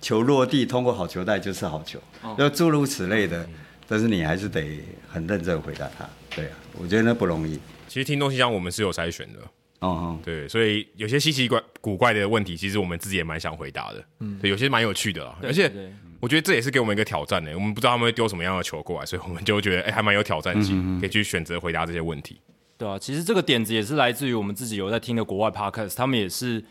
[0.00, 1.98] 球落地通过好球带就是好球，
[2.36, 3.48] 要诸如此类的，
[3.88, 4.62] 但是你还是得
[5.08, 6.06] 很认真回答他。
[6.36, 7.58] 对啊，我觉得那不容易。
[7.88, 9.38] 其实听东西讲我们是有筛选的，
[9.78, 14.04] 哦哦，对，所以有些稀奇怪古怪的问题，其实我们自己也蛮想回答的。
[14.20, 15.72] 嗯，对，有些蛮有趣的，而且
[16.20, 17.50] 我觉得这也是给我们一个挑战呢。
[17.54, 22.38] 我们不知道他们会丢什么样的球过来，所以我们就觉得哎，还蛮有挑战性，可以去选择回答这些问题。
[22.76, 26.64] 对啊，其实这个点子也是来自于我们自己有在听的国外 podcast，他们也是。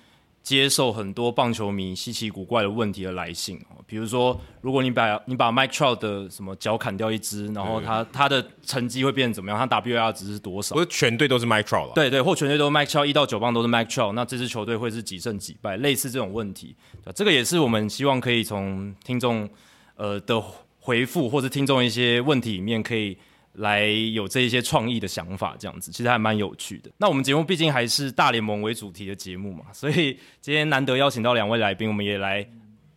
[0.44, 9.58] 接受很多棒球迷稀奇古怪的问题的来信，比如说，如果你把你把 Mike Trout 的什么脚砍掉一只，然后他他的成绩会变成怎么样？
[9.58, 10.76] 他 WAR 值是多少？
[10.76, 15.78] 不是全队都是 Mike Trout 对对，或全队都是 Mike Trout，一到九棒都是 Mike Trout，那这支球队会是几胜几败？
[15.78, 16.76] 类似这种问题，
[17.16, 19.50] 这个也是我们希望可以从听众
[19.96, 20.44] 呃的
[20.82, 23.18] 回复或者听众一些问题里面可以。
[23.58, 26.90] 来有这一些创意的想法，这样子其实还蛮有趣的。
[26.98, 32.44] 那我们节目毕竟还是大联盟为主题的节目嘛，所以今天难得邀请到两位来宾，我们也来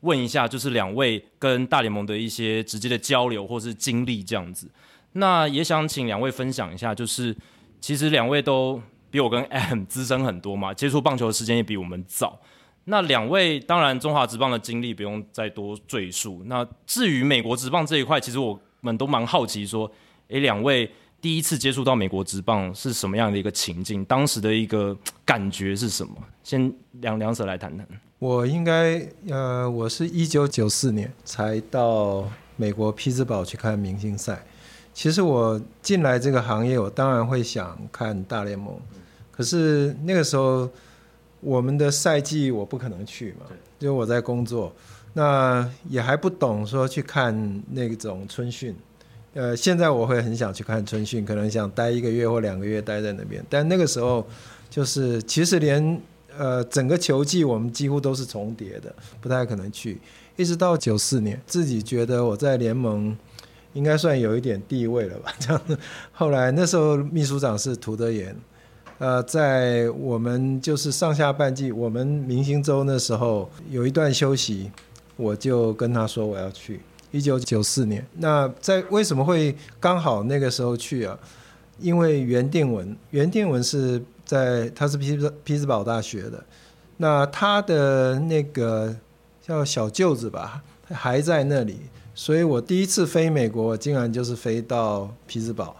[0.00, 4.70] 问一下，就是两位跟大联盟的一些直接的交流或是经历这样子。
[5.12, 7.36] 那也想请两位分享一下，就是
[7.78, 8.80] 其实两位都
[9.11, 12.40] 比我跟 M 资深很多嘛，接触棒球的时间也比我们早。
[12.84, 16.42] 那两位当然中华职棒的经历不用再多赘述。
[16.46, 19.92] 那至于美国职棒这一块，其实我们都蛮好奇说。
[20.29, 24.05] 诶，两位第一次接触到美国职棒是什么样的一个情境？
[24.05, 26.14] 当时的一个感觉是什么？
[26.43, 27.87] 先两两者来谈谈。
[28.18, 34.43] 我应该呃，我是一九九四年才到美国匹兹堡去看明星赛。
[34.95, 38.74] 其实我进来这个行业，我当然会想看大联盟，
[39.31, 40.68] 可是那个时候
[41.41, 43.47] 我们的赛季我不可能去嘛，
[43.79, 44.74] 因为我在工作，
[45.12, 48.74] 那也还不懂说去看那种春训。
[49.37, 53.45] 呃，现在我会很想去看春训，可能想待一个月或两个月待在那边。
[53.51, 54.26] 但那个时候，
[54.70, 56.01] 就是其实连
[56.39, 60.01] 呃整个球季我们几乎都是重叠的，不太可能去。
[60.37, 63.14] 一直到九四年，自己觉得我在联盟
[63.74, 65.78] 应该算有一点地位了吧， 这样子。
[66.12, 68.34] 后来那时候秘书长是涂德言，
[68.97, 74.70] 呃，在我们就是上下半季，我们明星周那时候有一段休息，
[75.16, 76.80] 我就跟他说我要去。
[77.17, 81.19] 一九九四年，那在为什么会刚好那个时候去啊？
[81.81, 86.45] 因为袁定文，袁定文是在他是匹兹匹兹堡大学的，
[86.99, 88.95] 那他的那个
[89.41, 91.79] 叫小舅子吧，还在那里，
[92.14, 95.77] 所以我第一次飞美国，竟然就是飞到匹兹堡，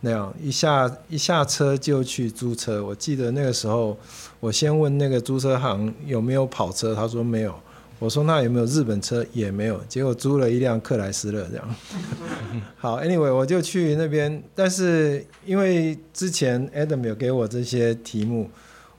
[0.00, 2.84] 那样一下一下车就去租车。
[2.84, 3.96] 我记得那个时候，
[4.40, 7.54] 我先问那个租车行有没有跑车，他说没有。
[8.00, 9.22] 我说那有没有日本车？
[9.34, 11.74] 也没有，结果租了一辆克莱斯勒这样。
[12.78, 18.48] 好，Anyway，我就去那边，但是因为之前 Adam 有给我这些题目，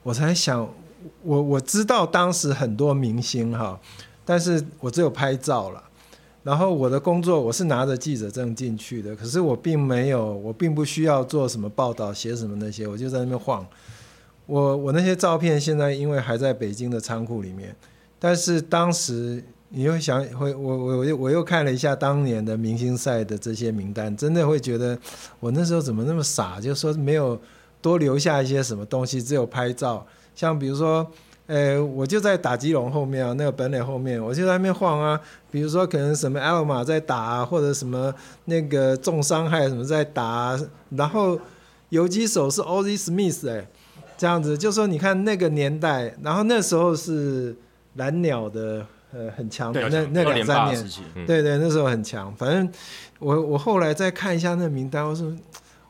[0.04, 0.72] 我才想，
[1.24, 3.80] 我我知道当时很多明星哈，
[4.24, 5.82] 但是我只有拍照了。
[6.44, 13.66] 然后我的工作我是拿着记者证进去的，可是我并没有，我并不需要做什么报道、写什么那些，我就在那边晃。
[14.46, 17.74] 我我那些照片现在因为还在北京的仓库里面。
[18.24, 24.96] 但是当时你又想会我我我又我又看了一下当年的明星赛的这些名单，真的会觉得
[25.40, 27.36] 我那时候怎么那么傻，就说没有
[27.80, 30.06] 多留下一些什么东西，只有拍照。
[30.36, 31.04] 像比如说，
[31.48, 35.20] 呃，我就在打击龙后面啊，那个本垒后面，我就在那边晃啊。
[35.50, 38.14] 比如说可能什么 Alomar 在打啊，或者什么
[38.44, 40.60] 那个重伤害什么在打啊，
[40.90, 41.40] 然后
[41.88, 43.66] 游击手是 Oz Smith 哎，
[44.16, 47.56] 这样子就说你看那个年代，然后那时候是。
[47.94, 52.34] 蓝鸟的呃很强，那那两三年，嗯、对对，那时候很强。
[52.36, 52.70] 反正
[53.18, 55.30] 我我后来再看一下那名单，我说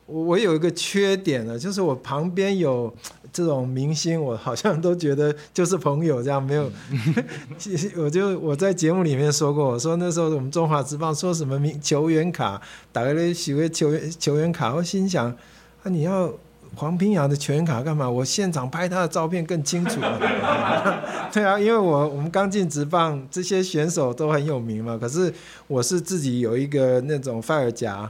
[0.05, 2.93] 我我有一个缺点呢，就是我旁边有
[3.31, 6.69] 这种明星，我好像都觉得就是朋友这样，没有。
[7.57, 16.33] 其实我就我在节目里面说过，我说那时候我们中华职棒说什么名球员卡，打开了许个球员球员卡，我心想啊你要。
[16.75, 18.09] 黄平阳的球员卡干嘛？
[18.09, 20.01] 我现场拍他的照片更清楚。
[21.31, 24.97] 对啊，因为我我们刚进职棒，这些选手都很有名嘛。
[24.99, 25.31] 可是
[25.67, 28.09] 我是自己有一个那种 file 夹，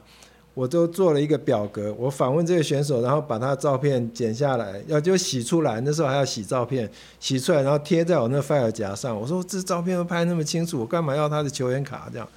[0.53, 5.81] 我都做了一个表格，我访问这个选手，然后把他的照片剪下来，要就洗出来。
[5.81, 6.89] 那时候还要洗照片，
[7.19, 9.19] 洗出来然后贴在我那 file 夹上。
[9.19, 12.27] 我说这照片都拍那么清楚，我干嘛要他的球员卡这样？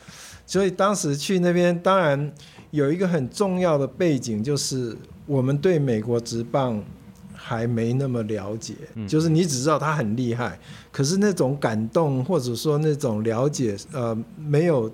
[0.44, 2.32] 所以当时去那边，当然
[2.72, 4.96] 有一个很重要的背景就是。
[5.26, 6.82] 我们对美国职棒
[7.34, 8.74] 还没那么了解，
[9.06, 10.58] 就是你只知道他很厉害，
[10.90, 14.90] 可是那种感动或者说那种了解，呃，没有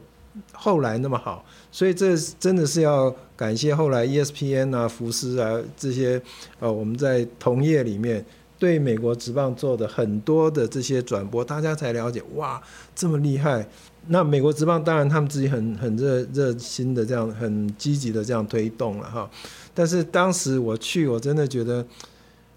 [0.53, 1.45] 后来那么好。
[1.71, 6.21] 所以这真的是要感谢后来 ESPN 啊、福斯啊这些，
[6.59, 8.25] 呃，我们在同业里面
[8.59, 12.61] 对美国职棒做的很多的这些转播，大家才了解，哇，
[12.95, 13.67] 这么厉害。
[14.09, 19.31] 那美国职棒当然他们自己很很热热心的这样，很积极的这样推动了哈。
[19.75, 21.87] 但是当时我去，我真的觉得，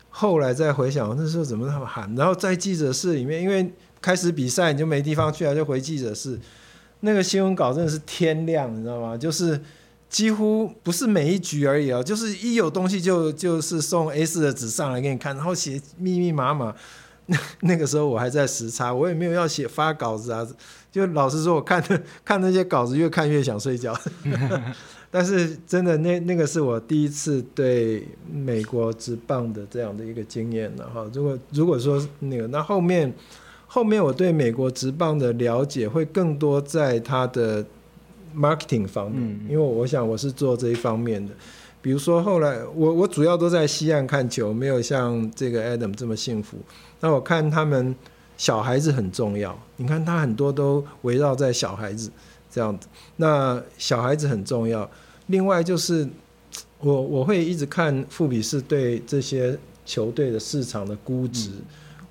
[0.10, 2.14] 后来再回想，那时候怎么那么喊？
[2.16, 6.40] 然后在记者室里面，因为开始比赛你就没地方去了，就回记者室。
[7.02, 9.18] 那个新闻稿真的是天亮，你知道吗？
[9.18, 9.62] 就是
[10.10, 16.74] 几乎不是每一局而已啊，就是一有东西就就是送 A4 的纸上来给你看，然后写密密麻麻。
[17.28, 20.48] 那那个时候我还在时差，我也没有要写发稿子啊。
[20.92, 21.84] 就老实说，我看
[22.24, 24.00] 看那些稿子，越看越想睡觉。
[25.18, 31.10] 但是真的，那那个是我第一次对美国职棒的这样的一个经验了哈。
[31.14, 33.14] 如果如果说那个，那后面
[33.66, 37.66] 后面我对美国职棒的了解会更多在它的
[38.36, 41.34] marketing 方面，因为我想我是做这一方面的。
[41.82, 46.58] 比如说后来我我主要都在西岸看球，没有像这个 Adam 这么幸福。
[47.00, 47.96] 那我看他们
[48.36, 52.12] 小孩子很重要，你看他很多都围绕在小孩子
[52.52, 54.92] 这样子，那小孩子很重要。
[55.28, 56.08] 另外就是，
[56.80, 61.50] 我我会一直看富比士对这些球队的市场的估值，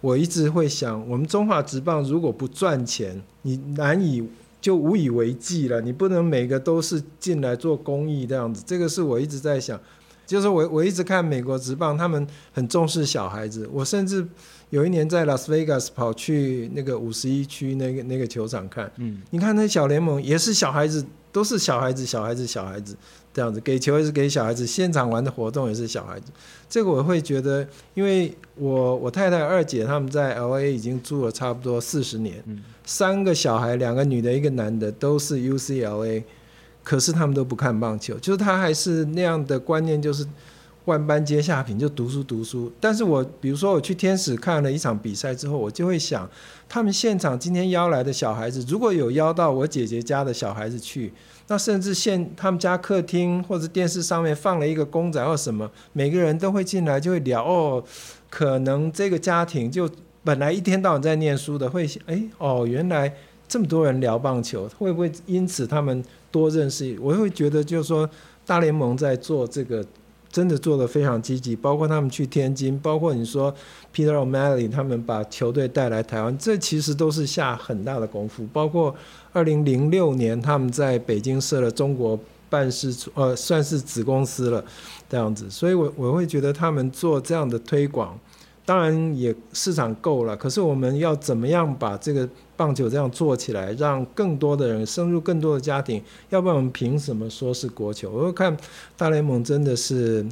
[0.00, 4.26] 我一直会想，我们中华职棒如果不赚钱，你难以
[4.60, 5.80] 就无以为继了。
[5.80, 9.80] 你不能每个都是进来做公益这样子，这个是我一直在想。
[10.26, 13.68] 就是我我一直看美国职棒，他们很重视小孩子。
[13.70, 14.26] 我甚至
[14.70, 22.96] 有一年在拉斯维加斯跑去那个五十一区那个那个球场看，嗯，你看那小联盟也是小孩子，都是小孩子，小孩子，小孩子
[23.32, 26.32] 这样子，给球也是给小孩子，现场玩的活动也是小孩子。
[26.68, 32.42] 这个我会觉得，因为我我太太二姐他们在 LA 已经住了差不多四十年，
[32.84, 36.24] 三个小孩，两个女的，一个男的，都是 UCLA。
[36.82, 40.22] 可是他们都不看棒球，就是他还是那样的观念，就是
[40.84, 42.70] 万般皆下品，就读书读书。
[42.80, 46.28] 但是我比如说我去天使看了一场比赛之后，我就会想，
[46.68, 51.12] 他们现场今天邀来的小孩子，如果有邀到我姐姐家的小孩子去，
[51.48, 57.82] 那甚至现他们家客厅或者电视上面放了一个公仔或什么，每个人都会进来就会聊哦，
[58.30, 59.88] 可能这个家庭就
[60.22, 63.14] 本来一天到晚在念书的，会想哎哦，原来
[63.48, 66.04] 这么多人聊棒球，会不会因此他们？
[66.34, 68.10] 多认识，我会觉得就是说，
[68.44, 69.86] 大联盟在做这个，
[70.34, 71.54] 真的做得非常积极。
[71.54, 73.54] 包括他们去天津，包括你说
[73.94, 78.44] Peter O'Malley 他们把球队带来台湾，这其实都是下很大的功夫。
[78.52, 78.92] 包括
[79.32, 82.18] 二零零六年他们在北京设了中国
[82.50, 84.64] 办事处，呃，算是子公司了
[85.08, 85.48] 这样子。
[85.48, 88.18] 所以我我会觉得他们做这样的推广。
[88.66, 96.02] 当然也市场够了，可是我们要怎么样把这个棒球这样做起来，让更多的人深入更多的家庭？
[96.30, 98.10] 要不然我们凭什么说是国球？
[98.10, 98.56] 我会看
[98.96, 100.24] 大联盟真的是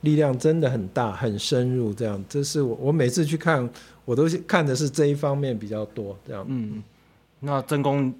[0.00, 2.22] 力量真的很大，很深入这样。
[2.28, 3.68] 这是我我每次去看，
[4.04, 6.44] 我都看的是这一方面比较多这样。
[6.48, 6.82] 嗯，
[7.40, 8.12] 那真功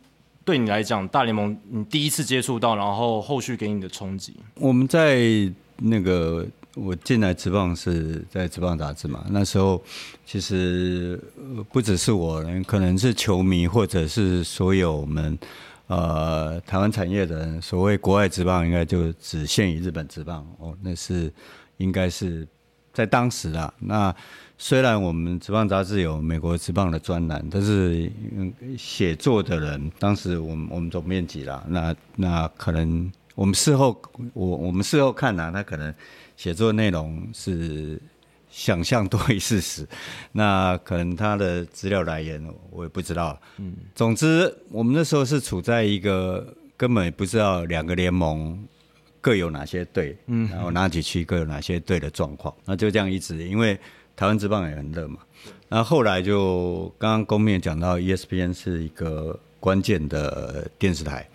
[0.44, 4.34] 对你来讲，大联盟你第一次接触到，然后后续给你的冲击？
[4.54, 5.18] 我们在
[5.78, 6.46] 那个。
[6.76, 9.82] 我进来职棒是在职棒杂志嘛，那时候
[10.26, 11.18] 其实
[11.72, 15.38] 不只是我，可能是球迷或者是所有我们
[15.86, 21.32] 呃台湾产业的人，所谓国外职棒应该就只限于日本职棒哦，那是
[21.78, 22.46] 应该是
[22.92, 23.72] 在当时啊。
[23.78, 24.14] 那
[24.58, 28.12] 虽然我们职棒杂志有美国职棒的专栏，但是
[28.76, 33.98] 写作的人当时我们我们总编辑啦，那那可能我们事后
[34.34, 35.94] 我我们事后看呢、啊，他可能。
[36.36, 38.00] 写作内容是
[38.50, 39.86] 想象多于事实，
[40.32, 43.38] 那可能他的资料来源我也不知道。
[43.56, 48.58] 嗯，总之我们那时候是处在一个根本不知道两个联盟
[49.20, 52.54] 各有哪些队，嗯，然后哪几区各有哪些队的状况。
[52.64, 53.78] 那就这样一直，因为
[54.14, 55.18] 台湾职棒也很热嘛。
[55.68, 61.28] 那后后来就刚刚公面讲到 ESPN 是一个关键的电视台。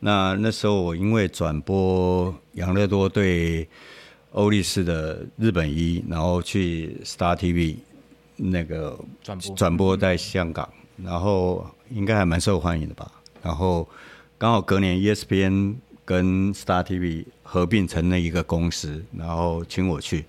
[0.00, 3.68] 那那时候我因为转播养乐多对。
[4.34, 7.76] 欧力士的日本一，然后去 Star TV
[8.36, 13.10] 那个转播转播在香港，然后应该还蛮受欢迎的吧。
[13.40, 13.88] 然后
[14.36, 20.24] 刚好隔年 ESPN 跟 Star TV 合并成了一个公司，然后请我去，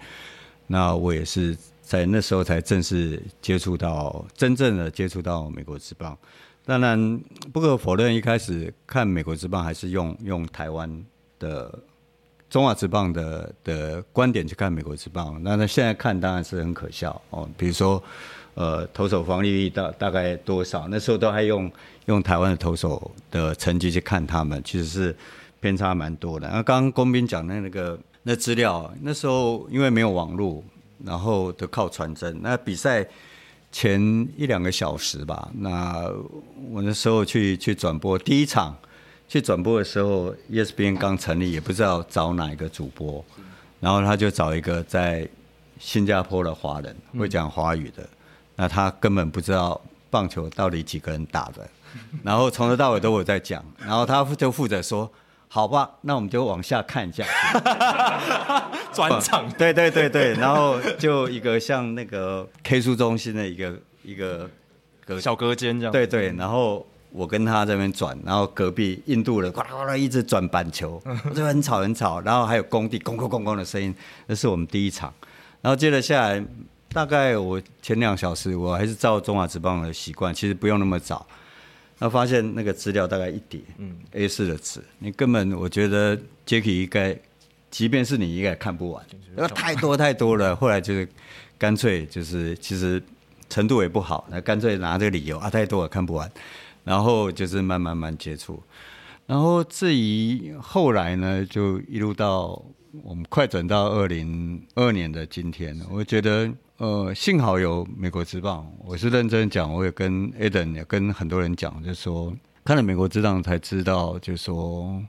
[0.67, 6.15] 那我也是在那时候才正式接触到真正的接触到美国职棒。
[6.63, 7.19] 当然
[7.51, 11.03] 不可否认，一开始看美国职棒还是用用台湾
[11.39, 11.79] 的。
[12.49, 17.49] 中华职棒的的观点去看美国职棒，那那现在看当然是很可笑哦。
[17.57, 18.01] 比如说，
[18.53, 20.87] 呃，投手防御率大大概多少？
[20.87, 21.69] 那时候都还用
[22.05, 25.15] 用台湾的投手的成绩去看他们，其实是
[25.59, 26.47] 偏差蛮多的。
[26.47, 30.63] 那刚刚公斌讲的那个那资料，那时候因为没有网络，
[31.03, 32.41] 然后都靠传真。
[32.41, 33.05] 那比赛
[33.71, 33.99] 前
[34.37, 36.09] 一两个小时吧，那
[36.71, 38.77] 我那时候去去转播第一场。
[39.27, 43.25] 去转播的时候，ESPN 刚成立，也不知道找哪一个主播，
[43.79, 45.27] 然后他就找一个在
[45.79, 48.07] 新加坡的华人，会讲华语的，
[48.55, 49.81] 那他根本不知道
[50.11, 51.67] 棒球到底几个人打的，
[52.23, 55.11] 然后从头到尾都有在讲，然后他就负责说
[55.49, 57.25] ：“好吧，那我们就往下看一下。
[58.93, 64.49] ”转场， 对对对对，然后就一个像那个 K 书中心的一个一个
[65.03, 66.85] 隔小隔间这样，对对，然后。
[67.15, 71.01] 我跟他这边转，然后隔壁印度人呱啦呱啦一直转板球，
[71.33, 73.95] 就很吵很吵，然后还有工地咣咣咣咣的声音，
[74.27, 75.13] 那是我们第一场。
[75.61, 76.43] 然后接着下来，
[76.89, 81.25] 大概我前两小时我还是照中华职棒的习惯，其实不用那么早。
[81.97, 83.61] 然后发现那个资料大概一叠
[84.11, 87.17] ，A 四的纸，你根本我觉得 Jacky 应该，
[87.71, 89.01] 即便是你应该也看不完，
[89.37, 90.53] 因为太多太多了。
[90.53, 91.07] 后来就是
[91.57, 93.01] 干脆就是其实
[93.49, 96.29] 程度也不好，那干脆拿这个理由啊，太多了看不完。
[96.85, 98.63] 然后就是慢慢慢接触，
[99.25, 102.63] 然后至于后来呢，就一路到
[103.03, 112.31] 我们快转到二零二二年的今天，我觉得呃，幸好有美国之棒，我是认真讲，我也跟 Eden 也跟很多人讲，就说
[112.63, 115.01] 看了美国之棒才知道，就说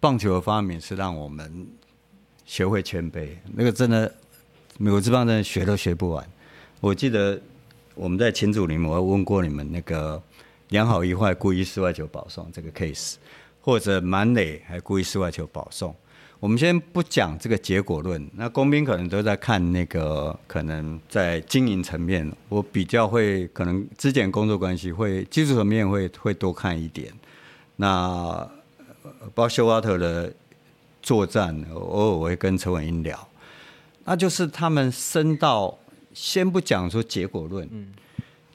[0.00, 1.68] 棒球的发明是让我们
[2.44, 3.28] 学会谦卑。
[3.52, 4.14] 那个真的，
[4.78, 6.26] 美国之棒真的学都学不完。
[6.80, 7.40] 我记得
[7.94, 10.22] 我们在群组里面，我问过你们那个
[10.68, 13.14] 两好一坏故意四坏球保送这个 case，
[13.60, 15.94] 或者满垒还故意四坏球保送。
[16.38, 27.10] 我们先不讲这个结果论，那工兵可能都在看那个，可能在经营层面，我比较会可能之前工作关系会技术层面会会多看一点。
[27.76, 28.46] 那
[29.34, 30.30] 包括休瓦特的
[31.00, 33.28] 作战，偶尔我会跟陈伟英聊，
[34.04, 35.78] 那就是他们升到
[36.12, 37.66] 先不讲说结果论，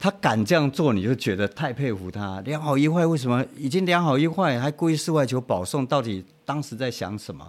[0.02, 2.40] 他敢这样做，你就觉得太佩服他。
[2.40, 5.86] 两好一坏，为什么已经两好一坏，还故意室外球保送？
[5.86, 7.46] 到底当时在想什么？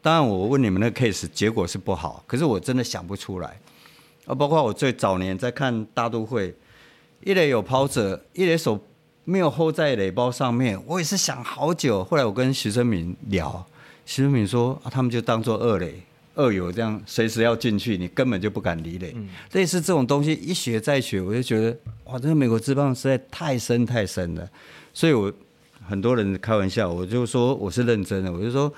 [0.00, 3.60] 当然，我问你们那 case，结果是不好，可是我真的想不出来。
[4.24, 6.56] 啊，包括我最早年在看大都会，
[7.22, 8.80] 一垒有跑者，一垒手
[9.24, 12.02] 没有 hold 在垒包上面，我也是想好久。
[12.02, 13.62] 后来我跟徐生明聊，
[14.06, 16.00] 徐生明说，啊，他们就当做二垒
[16.40, 19.12] 二游这样，随时要进去，你根本就不敢离垒。
[19.14, 24.48] 嗯、类似这种东西一学再学，我就觉得哇，这个美国之棒实在太深太深了。
[24.94, 25.32] 所以我
[25.86, 28.72] 很多人开玩笑，我就说我是认真的，我就说。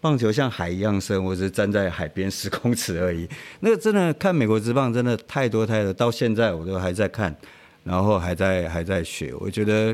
[0.00, 3.28] 棒球像海一样深，我只是站在海边十公尺而已。
[3.58, 7.34] 那个真的看美国之棒真的太多太多，到现在我都还在看，
[7.82, 9.34] 然后还在还在学。
[9.40, 9.86] 我觉得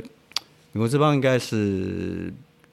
[0.73, 2.31] 美国之棒应该是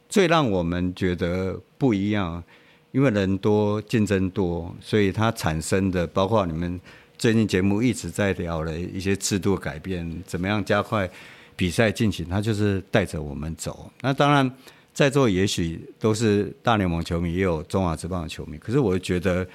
[0.10, 2.44] 最让我们觉得不一样，
[2.92, 6.80] 因为人多竞争多，所以它产生的包括你们
[7.18, 11.10] 最近节目一直在聊的一些制度改变，怎么样加快
[11.56, 13.92] 比赛进行，它就是带着我们走。
[14.02, 14.52] 那当然。
[14.94, 18.58] 在座也许都是大联盟球迷，也有中华职棒的球迷。
[18.58, 19.48] 可是我觉得，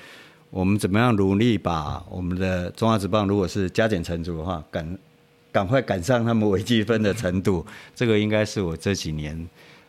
[0.49, 4.99] 我们怎么样努力把我们的中华职棒，如果是加减乘除的话，赶
[5.53, 7.65] 赶快赶上他们微积分的程度，
[7.95, 9.47] 这个应该是我这几年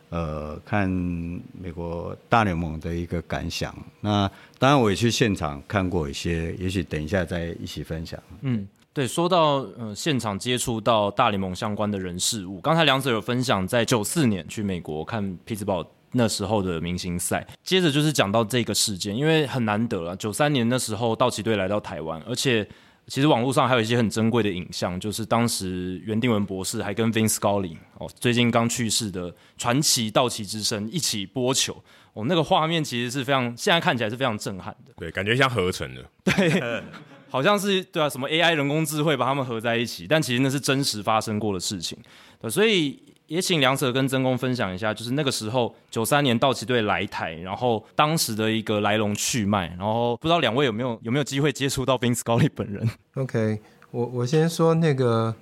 [0.09, 3.75] 呃看美国大联盟的一个感想。
[4.01, 4.29] 那
[4.59, 8.21] 当然我也去现场看过一些，也许等一下再一起分享。
[8.41, 8.67] 嗯。
[8.93, 22.67] 对，说到呃现场接触到大联盟相关的人事物，刚才两者有分享，在九四年去美国看匹兹堡那时候的明星赛，接着就是讲到这个事件，因为很难得啊，九三年那时候道奇队来到台湾，而且
[23.07, 31.81] 其实网络上还有一些很珍贵的影像，就是当时袁定文博士还跟 Vince Scully 哦，最近刚去世的传奇道奇之声一起播球，
[32.13, 36.83] 哦，那个画面其实是非常，现在看起来是非常震撼的，对，感觉像合成的，对。
[37.29, 41.97] 好像是对啊，什么 AI 人工智慧把他们合在一起，但其实那是真实发生过的事情。
[42.39, 42.97] 对，所以
[43.27, 53.59] 也请两者跟曾公分享一下，就是那个时候九三年道奇队来台，然后当时的一个来龙去脉，然后不知道两位有没有有没有机会接触到 Vin Scully 本人？OK，
[53.91, 55.35] 我我先说那个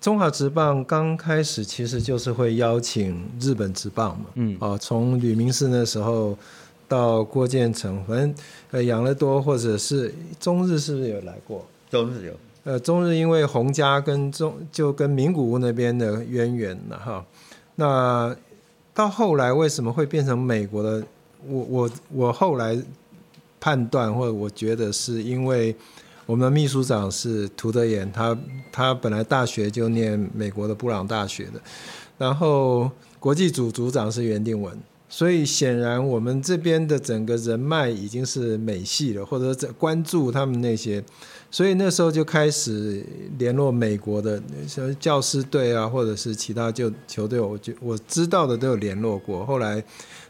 [0.00, 6.38] 中华职棒刚开始其实就是会邀请日本职棒嘛，嗯，哦，从吕明士那时候。
[6.88, 8.34] 到郭建成，反正
[8.70, 11.66] 呃养乐多或者是中日是不是有来过？
[11.90, 12.34] 中日有。
[12.64, 17.24] 呃，中日因为洪家跟中就跟名古屋那边的渊源了哈。
[17.74, 18.36] 那
[18.94, 21.04] 到后来为什么会变成美国的？
[21.44, 22.80] 我我我后来
[23.58, 25.74] 判断或者我觉得是因为
[26.24, 28.38] 我们的秘书长是涂德言，他
[28.70, 31.60] 他本来大学就念美国的布朗大学的，
[32.16, 34.78] 然后国际组组长是袁定文。
[35.08, 41.04] 所以显然，我们这边的整个人脉已经是美系了，或者在关注他们那些，
[41.52, 43.04] 所以那时候就开始
[43.38, 49.44] 联络美国的像教师队啊，或者是其他就球队，我就我知道的都有联络过。
[49.44, 49.84] 后来，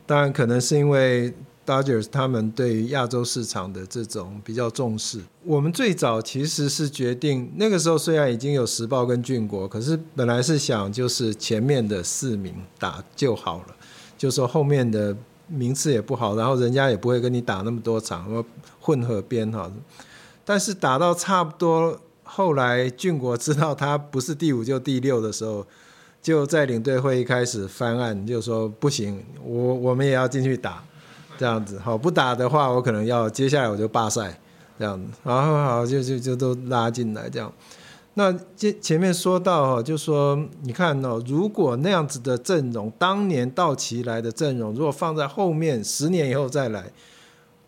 [0.05, 1.33] 当然可能是因为
[1.65, 5.21] Dodgers 他们对于亚洲市场的这种比较重视。
[5.45, 13.77] 我们最早其实是决定，那个时候虽然已经有时报跟俊国，可是本来是想就是前面的四名打就好了。
[14.19, 15.17] 就说后面的
[15.47, 18.45] 名次也不好，然后人家也不会跟你打那么多场，什么
[18.81, 19.71] 混合编哈。
[20.45, 25.67] 但是打到差不多，后来俊国知道他不是第五就第六的时候，
[26.21, 30.83] 就在领队会议开始翻案，就说不行，我我们也要进去打，
[31.39, 34.39] 这样子好，不打的话，我可能要接下来我就罢赛，
[34.79, 37.53] 这样子，然 后好就就就都拉进来这样。
[38.15, 46.85] 那前前面说到哈，就说你看哦，如果那样子的阵容，当年道奇来的阵容，如果放在后面十年以后再来，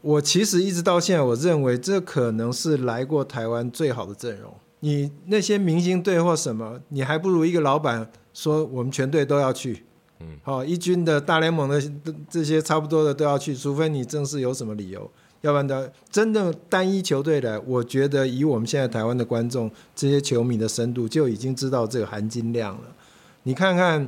[0.05, 4.53] 我其实一直到现在，我认为这可能是来过台湾最好的阵容。
[4.81, 9.83] 你那些明星队或什么，你还不如一个老板说我们全队都要去，
[10.21, 11.83] 嗯，好，一军的大联盟的
[12.29, 15.11] 这些差不多的都要去，除非你正式有什么理由。
[15.41, 22.83] 要不然的，真的单一球队来，我觉得以我们现在台湾的观众这些球迷的深度，就已经知道这个含金量了。
[23.45, 24.07] 你看看，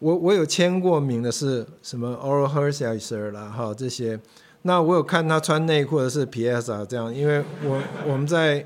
[0.00, 4.18] 我我有签过名的是什么 Oral Hershiser 啦，哈这些。
[4.62, 8.64] 那我有看他穿内裤的是 PS 啊这样，因为我我们在，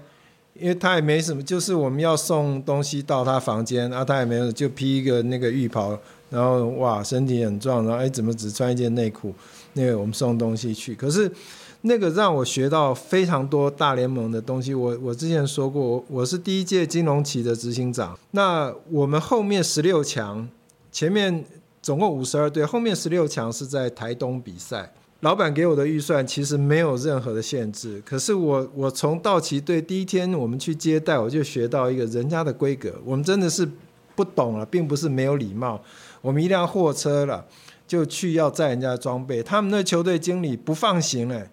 [0.54, 5.98] 因为他也没什么，就是我们要送东西到他房间，啊他也没有，就披一个那个浴袍，
[6.30, 9.34] 然后哇身体很壮，然后哎怎么只穿一件内裤？
[9.72, 11.30] 那个我们送东西去，可是
[11.82, 14.74] 那个让我学到非常多大联盟的东西。
[14.74, 20.48] 我我之前说过，我是第一届金融期的执行长，那我们后面十六强。
[20.90, 21.44] 前面
[21.82, 24.90] 总共五十二队，后面十六强是在台东比赛。
[25.20, 32.92] 老板给我的预算其实没有任何的限制，可是我我从道奇队第一天我们去接待，我就学到一个人家的规格。
[33.04, 33.66] 我们真的是
[34.14, 35.82] 不懂了，并不是没有礼貌。
[36.20, 37.46] 我们一辆货车了，
[37.88, 41.48] 就去要载人家装备，他们那球队经理不放行嘞，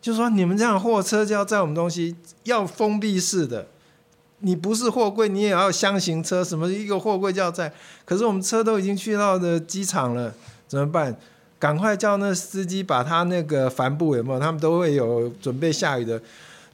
[0.00, 2.14] 就说你们这样货车就要载我们东西，
[2.44, 3.66] 要封闭式的。
[4.38, 7.72] 你不是货柜，你也要箱型车，什么一个货柜就要载。
[8.04, 10.34] 可是我们车都已经去到的机场了，
[10.68, 11.16] 怎么办？
[11.64, 14.38] 赶快叫那司机把他那个帆布有没有？
[14.38, 16.20] 他们都会有准备下雨的，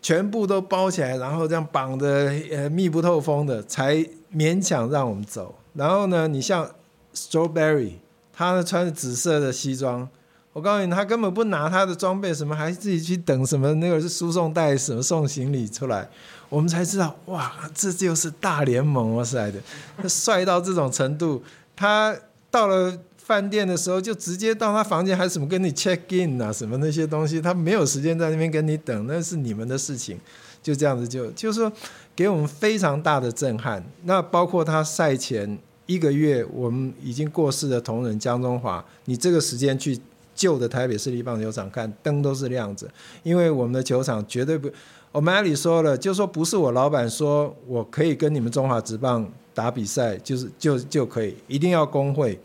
[0.03, 4.05] 全部都包起来，然后这样绑的呃密不透风的，才
[4.35, 5.55] 勉强让我们走。
[5.75, 6.69] 然后呢，你像
[7.15, 7.93] Strawberry，
[8.33, 10.09] 他呢穿着紫色的西装。
[10.53, 16.09] 我告诉你，他根本不拿他的装备，什么还自己去等什么那个是输送带什么送行李出来，
[16.49, 21.45] 我们才知道哇，这就是大联盟哇塞的，帅到这种程度。
[21.77, 22.17] 他
[22.51, 22.99] 到了
[23.31, 30.19] 饭店的时候，就直接到他房间，还什么跟你 check in 啊，什么那些东西，他没有时间在那边跟你等，那是你们的事情。
[30.61, 31.73] 就这样子就就是说，
[32.17, 33.81] 给我们非常大的震撼。
[34.03, 39.97] 那包括他赛前一个月，我们已经过世的同仁江中华，你这个时间去。
[40.33, 42.89] 旧的台北市立棒球场看灯都是亮着，
[43.23, 44.71] 因为我们的球场绝对不。
[45.13, 52.41] 我们阿里说了，就说不是我老板说我可以跟你们中华职棒打比赛，就是就就可以，一定要工会。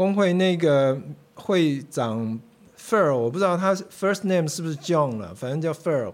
[0.00, 0.98] 工会那个
[1.34, 2.40] 会长
[2.78, 6.10] Fer，我不知道他 first name 是不是 John 了，反正叫 Fer。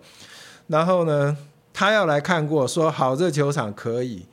[0.66, 1.36] 然后呢，
[1.72, 4.26] 他要来看过，说好这球场可以，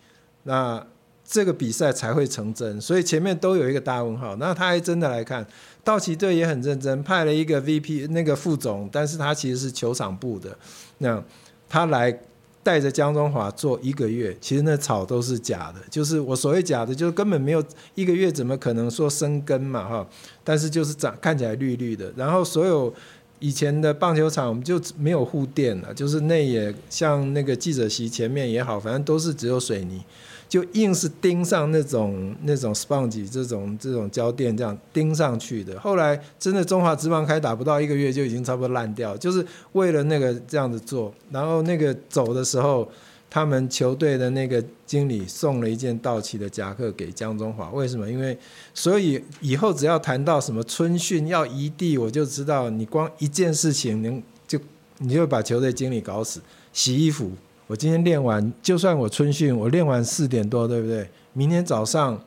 [0.45, 0.83] 那
[1.23, 2.81] 这个比赛才会成真。
[2.81, 5.45] 所以前面都有一个大问号，那他还真的来看。
[5.83, 10.57] 道奇队也很认真，派了一个 VP 那个副总，但是他其实是球场部的，
[10.97, 11.23] 那
[11.69, 12.11] 他来
[12.63, 17.63] 带着江中华做一个月，其实那草都是假的，就是我所谓假的，就是根本没有
[17.93, 20.07] 一个月，怎么可能说生根嘛哈？
[20.43, 22.93] 但是就是长看起来绿绿的，然后所有
[23.39, 30.01] 以前的棒球场我们就没有护垫了，就是那也像那个记者席前面也好，反正都是只有水泥。
[30.53, 35.79] 就硬是钉上那种那种 sponge 这种这种胶垫，这样钉上去的。
[35.79, 41.11] 后来真的中华职棒开打不到一个月就已经差不多烂掉，就是为了那个这样子做。
[41.31, 42.87] 然后那个走的时候，
[43.31, 47.71] 他们球队的那个经理送了一件道奇的夹克给江中华。
[47.71, 48.07] 为什么？
[48.07, 48.37] 因为
[48.75, 54.59] 所以以后只要谈到什么春训要移地，我就知道你光一件事情能就
[54.99, 56.39] 你就把球队经理搞死。
[56.71, 57.31] 洗衣服。
[57.67, 61.09] 我今天练完，就算我春训，我练完四点多，对不对？
[61.33, 62.21] 明天早上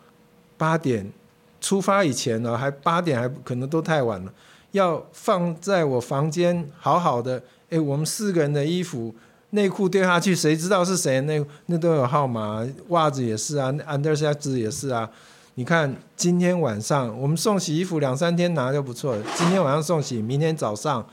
[0.56, 1.12] 八点
[1.60, 4.32] 出发以前呢，还八点还可能都太晚了。
[4.72, 9.14] 要放在我房间好好的，诶，我们四个人的衣服、
[9.50, 11.20] 内裤丢下去，谁知道是谁？
[11.22, 15.08] 那那都有号码，袜子也是啊，underset 也是啊。
[15.54, 21.06] 你看今天晚上我们送洗衣服两三天拿就不错了，今天晚上送洗，明天早上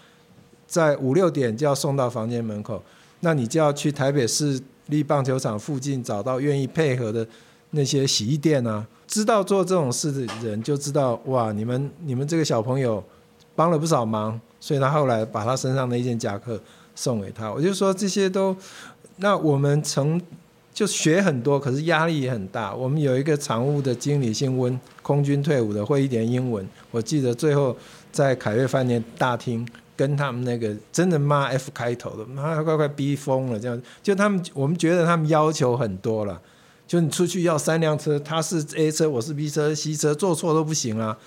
[0.68, 2.82] 在五六点就要送到房间门口。
[3.24, 7.26] 那你就要去台北市立棒球场附近找到愿意配合的
[7.72, 13.02] 那些洗衣店啊，知道做这种事的人就知道哇，你们你们这个小朋友
[13.56, 16.60] 帮了不少忙，所以他后来把他身上的一件夹克
[16.96, 17.50] 送给他。
[17.50, 18.54] 我就说这些都，
[19.16, 20.22] 那我们曾
[20.74, 22.76] 就学很多，可是压力也很大。
[22.76, 26.68] 我们有一个常务的经理姓温，空军退伍的，会一点英文。
[26.92, 27.74] 我记得最后
[28.12, 29.66] 在凯悦饭店大厅。
[29.96, 36.42] 跟他们那个真的骂 F 开头的，妈快快逼疯了，这样就他们，我们觉得他们要求很多了，
[36.88, 41.18] 就你出去要三辆车，他是 A 车，我是 B 车，C 车，做错都不行啊。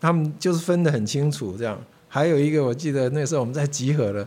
[0.00, 1.78] 他们就是分得很清楚，这样。
[2.08, 4.26] 还有一个，我记得那时候我们在集合了，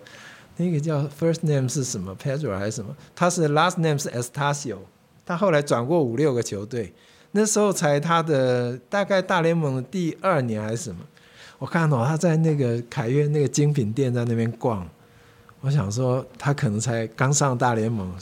[0.57, 2.95] 那个叫 First name 是什么，Pedro 还是什么？
[3.13, 4.77] 他是 Last name 是 Estacio，
[5.25, 6.93] 他后来转过五六个球队，
[7.31, 11.01] 那时候才他的大概大联盟的第二年还是什么。
[11.57, 14.87] 我看到他在那个凯悦那个精品店在那边逛，
[15.61, 18.13] 我想说他可能才刚上大联盟，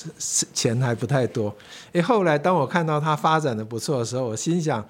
[0.53, 1.53] 钱还不太多。
[1.93, 4.85] 诶，后来当我看到他发展的不错的时候，我心想，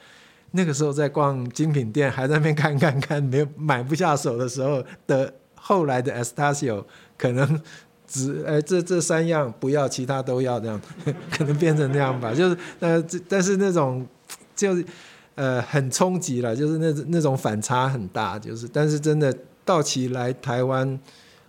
[0.51, 6.83] 那个时候在逛精品店，还在那边看看看，没有买不下手的时候的，后来的 Estacio
[7.17, 7.61] 可能
[8.05, 10.81] 只诶这这三样不要，其他都要这样，
[11.31, 12.33] 可能变成那样吧。
[12.33, 14.05] 就是呃，但是那种
[14.53, 14.85] 就是。
[15.35, 19.35] 呃很冲击了，就是那那种反差很大，就是但是真的
[19.65, 20.99] 道奇来台湾，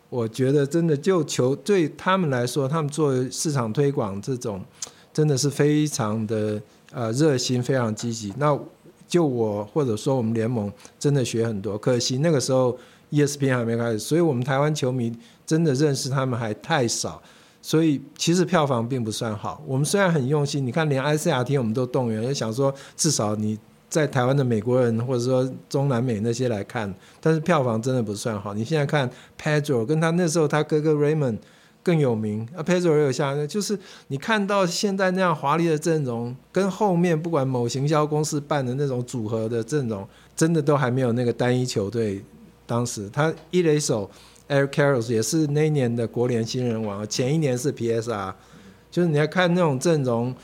[0.09, 4.63] 我觉得真的就球对他们来说，他们做市场推广这种
[5.13, 6.61] 真的是非常的
[6.93, 8.33] 呃热心，非常积极。
[8.39, 8.59] 那
[9.07, 12.77] 就我或者说我们联盟真的学很多，可惜那个时候
[13.11, 15.15] ESPN 还没开始，所以我们台湾球迷
[15.47, 17.23] 真的认识他们还太少。
[17.61, 19.63] 所以其实票房并不算好。
[19.67, 23.59] 我们虽然很用心，你看连 ICRT 我们都动员，也想说至少你
[23.95, 28.53] 在台湾的美国人或者说中南美那些来看，但是票房真的不算好。
[28.53, 29.09] 你现在看
[29.41, 31.39] Pedro 跟他那时候他哥哥 Raymond
[31.81, 40.05] 更有名啊，Pedro 也有像，就是你看到现在那样华丽的阵容，跟后面不管某行销公司办的那种组合的阵容，
[40.35, 42.21] 真的都还没有那个单一球队
[42.67, 44.11] 当时他一垒手。
[44.47, 48.35] Eric Karros 也是那一年的国联新人王，前一年是 PSR，
[48.91, 50.35] 就是你要看那种阵容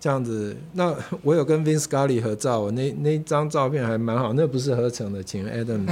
[0.00, 0.56] 这样子。
[0.72, 5.84] 那我有跟 Vince Scully 合照，我那那张照片还蛮好，那不是合成的，请 Adam。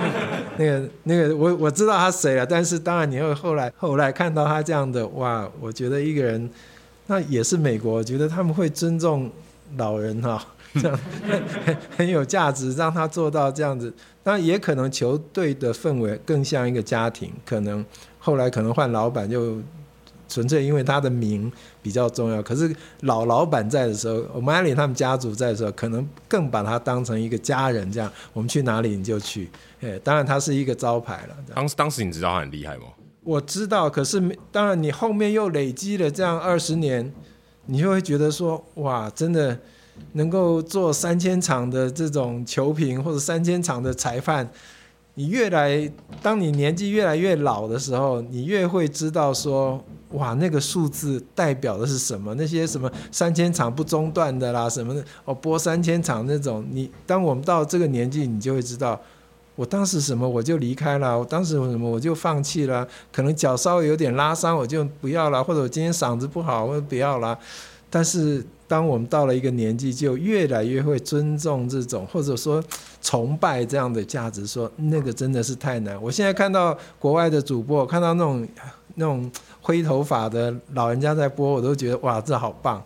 [0.58, 6.48] 那个那个我我知道他谁了，但是当然你会后来后来看到他这样的哇，我觉得一个人
[7.06, 9.30] 那也是美国，我觉得他们会尊重
[9.76, 10.46] 老人哈。
[10.74, 10.98] 这样
[11.64, 13.94] 很很有价值，让他做到这样子。
[14.24, 17.84] 当然也可能球队的氛围更像一个家庭，可能
[18.18, 19.58] 后来可能换老板就
[20.34, 21.50] 纯粹因为他的名
[21.80, 22.42] 比较重要。
[22.42, 28.10] 可是老老板在的时候，O'Malley 他们家族在的时候，可能更把他当成一个家人这样。
[28.32, 29.48] 我们去哪里你就去，
[29.80, 31.36] 哎，当然他是一个招牌了。
[31.54, 32.86] 当当时你知道他很厉害吗？
[33.22, 34.20] 我知道，可是
[34.50, 37.12] 当然你后面又累积了这样二十年，
[37.66, 39.56] 你就会觉得说哇，真的。
[40.14, 44.44] 能够做三千场的这种球评或者三千场的裁判，
[45.16, 45.88] 你越来，
[46.20, 49.80] 当你年纪越来越老的时候，你越会知道说，
[50.10, 52.34] 哇，那个数字代表的是什么？
[52.34, 59.00] 那些什么三千场不中断的啦，什么的，哦，播三千场那种，你当我们到这个年纪，你就会知道，
[59.54, 67.38] 我当时什么我就离开了，我当时什么我就放弃了，可能脚稍微有点拉伤我就不要了，或者我今天嗓子不好我就不要了，
[67.88, 68.44] 但是。
[68.66, 72.62] 当我们到了一个年纪，就越来越会尊重这种，或者说
[73.02, 74.46] 崇拜这样的价值。
[74.46, 76.00] 说那个真的是太难。
[76.02, 78.48] 我现在看到国外的主播，看到那种
[78.94, 79.30] 那种
[79.60, 82.82] 灰头发的老人家在播，我都觉得哇，这好棒，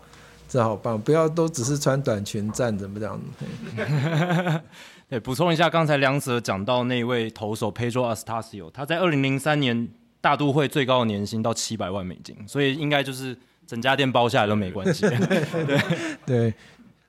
[0.49, 1.01] 这好棒！
[1.01, 3.45] 不要都只是穿短裙站着不这样子。
[5.09, 9.89] 对，补充一下，刚才梁泽讲到那位投手 Pedro Astacio，他在二零零三年
[10.21, 13.37] 大都会最高的年薪到七百万美金，所以应该就是。
[13.69, 15.03] 整家店包下来都没关系。
[15.29, 15.83] 对
[16.25, 16.55] 对，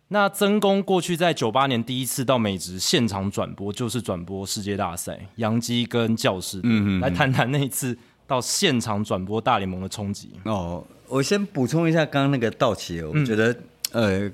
[0.09, 6.59] 那曾公过去在九八年第一次到美职现场转播，就是转播世界大赛，洋基跟教士。
[6.63, 6.99] 嗯嗯。
[6.99, 10.31] 来谈谈那一次到现场转播大联盟的冲击。
[10.43, 13.53] 哦，我先补充一下刚刚那个道奇，我觉得、
[13.93, 14.31] 嗯、呃，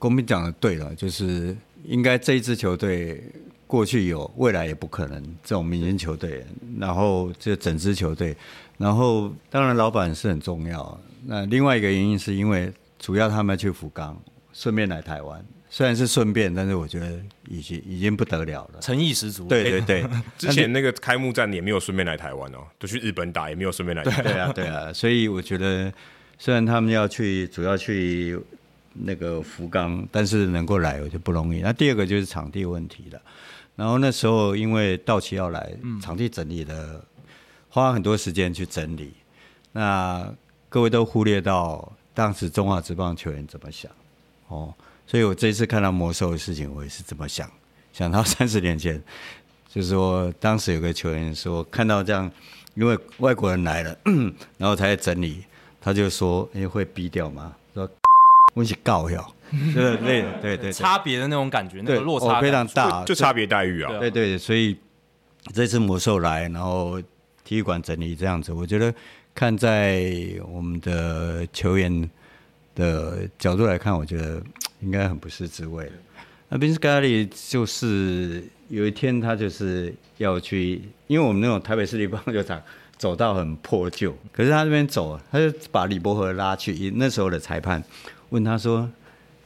[0.00, 3.22] 公民讲的对了，就是应该这一支球队
[3.68, 6.44] 过去有，未来也不可能这种明星球队，
[6.80, 8.36] 然后这整支球队，
[8.78, 10.98] 然后当然老板是很重要。
[11.30, 14.18] 那另外一个原因是因为主要他们去福冈，
[14.50, 19.46] 顺便来台湾，虽然是顺便，但是我觉得已经已经不得了了，诚意十足。
[19.46, 20.06] 对对对，
[20.38, 24.32] 之前那个开幕战也没有顺便来台湾哦，都去日本打，也没有顺便来台湾。
[24.32, 25.92] 对啊对啊，所以我觉得
[26.38, 28.40] 虽然他们要去主要去
[28.94, 31.60] 那个福冈，但是能够来我就不容易。
[31.60, 33.20] 那第二个就是场地问题了，
[33.76, 37.04] 然后那时候因为到期要来，场地整理的
[37.68, 39.12] 花很多时间去整理，
[39.72, 40.34] 那。
[40.68, 43.90] 各位都忽略到当时中华职棒球员怎么想，
[44.48, 44.74] 哦，
[45.06, 47.50] 所以我这次看到魔兽的事情，我也是这么想。
[47.92, 49.02] 想到 三十年前，
[49.68, 52.30] 就是说当时有个球员说看到这样，
[52.74, 53.96] 因为外国人来了，
[54.58, 55.42] 然后才整理，
[55.80, 57.88] 他就说：“哎，会逼掉吗？”说
[58.52, 59.34] ：“我起告要。
[59.74, 63.98] ”对对对对，差别的那种感觉，那个落差非常大，就差别待遇啊。
[63.98, 64.76] 对对，所以
[65.54, 67.00] 这次魔兽来，然后
[67.42, 68.92] 体育馆整理这样子，我觉得。
[69.38, 70.12] 看在
[70.52, 72.10] 我们的球员
[72.74, 74.42] 的角度来看，我觉得
[74.80, 75.88] 应该很不是滋味。
[76.48, 82.60] 那宾斯卡里就是有一天他就是要去，因为我们那种台北市立棒球场
[82.96, 86.92] 走道很破旧，可是他这边走，他就把李伯和拉去。
[86.96, 87.80] 那时候的裁判
[88.30, 88.90] 问他说：“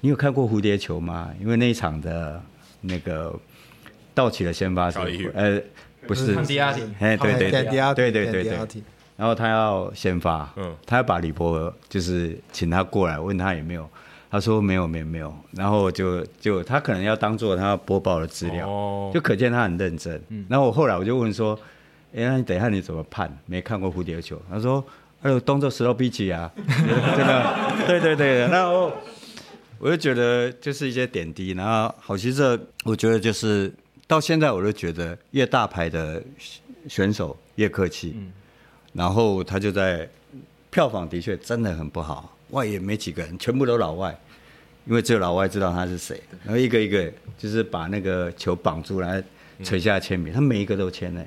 [0.00, 2.42] 你有看过蝴蝶球吗？”因为那一场的
[2.80, 3.38] 那个
[4.14, 4.98] 道奇的先发是
[5.34, 5.60] 呃
[6.06, 6.34] 不是，
[6.98, 8.82] 哎对对对对对对。
[9.16, 13.88] 然后他要先发，嗯，他要把李博就是请他过来问他有没有，
[14.30, 20.20] 他说没有没有没有，然后就就他可能要当做他播报的资料，哦，就可见他很认真。
[20.30, 21.54] 嗯，然后我后来我就问说，
[22.14, 23.30] 哎，那你等一下你怎么判？
[23.46, 24.40] 没看过蝴蝶球？
[24.50, 24.82] 他说，
[25.20, 28.38] 哎呦，动作 slow pitch 啊， 真的，对对对。
[28.48, 28.90] 然后
[29.78, 31.52] 我就觉得就是一些点滴。
[31.52, 33.72] 然后好其实，我觉得就是
[34.06, 36.22] 到现在我都觉得越大牌的
[36.88, 38.14] 选手越客气。
[38.16, 38.32] 嗯。
[38.92, 40.08] 然后他就在
[40.70, 44.16] 票房的确真的很不好，外野没几个人，全部都老外，
[44.86, 46.20] 因为只有老外知道他是谁。
[46.44, 49.22] 然后一个一个就是把那个球绑住来
[49.62, 51.24] 垂下签名，他每一个都签呢。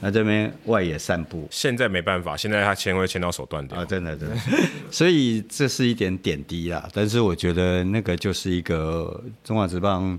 [0.00, 3.84] 那这边外野散步， 现在没办法，现在他签会签到手断掉啊！
[3.84, 4.36] 真的，真的。
[4.90, 10.18] 所以这是一点点滴啦，但是我觉得那个就是一个中华职棒，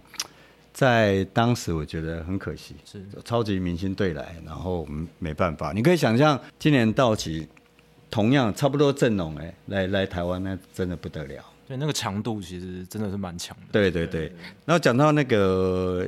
[0.77, 5.73] 在当时我觉得很可惜，是超级明星队来，然后我们没办法。
[5.73, 7.47] 你可以想象，今年道奇
[8.11, 11.43] 同样差不多阵容，哎，来来台湾，那真的不得了。
[11.67, 13.63] 对，那个强度其实真的是蛮强的。
[13.71, 14.31] 对对对。
[14.65, 16.07] 然后讲到那个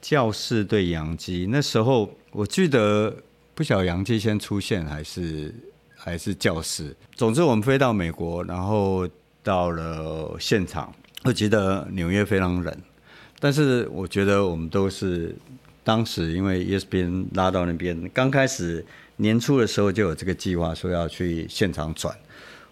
[0.00, 2.08] 教室对洋基，那时候。
[2.30, 3.12] 我记得
[3.54, 5.52] 不晓得洋基先出现还是
[5.96, 6.94] 还是教室。
[7.14, 9.08] 总之我们飞到美国，然后
[9.42, 10.94] 到了现场，
[11.24, 12.82] 我记得纽约非常冷，
[13.40, 15.34] 但是我觉得我们都是
[15.84, 18.84] 当时因为 ESPN 拉到那边，刚开始
[19.16, 22.14] 年初的时候就有这个计划，说要去现场转，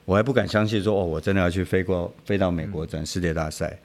[0.05, 3.79] 我还不敢相信说哦，我真的要去飞过飞到美国转世界大赛，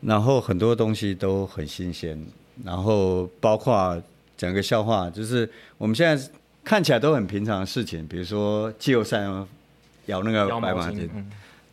[0.00, 2.20] 然后很多东西都很新鲜，
[2.64, 4.02] 然后包括。
[4.38, 5.48] 讲个笑话，就是
[5.78, 6.30] 我们现在
[6.62, 9.22] 看起来都很平常的事情，比如说季后赛
[10.04, 11.08] 咬那个白马巾。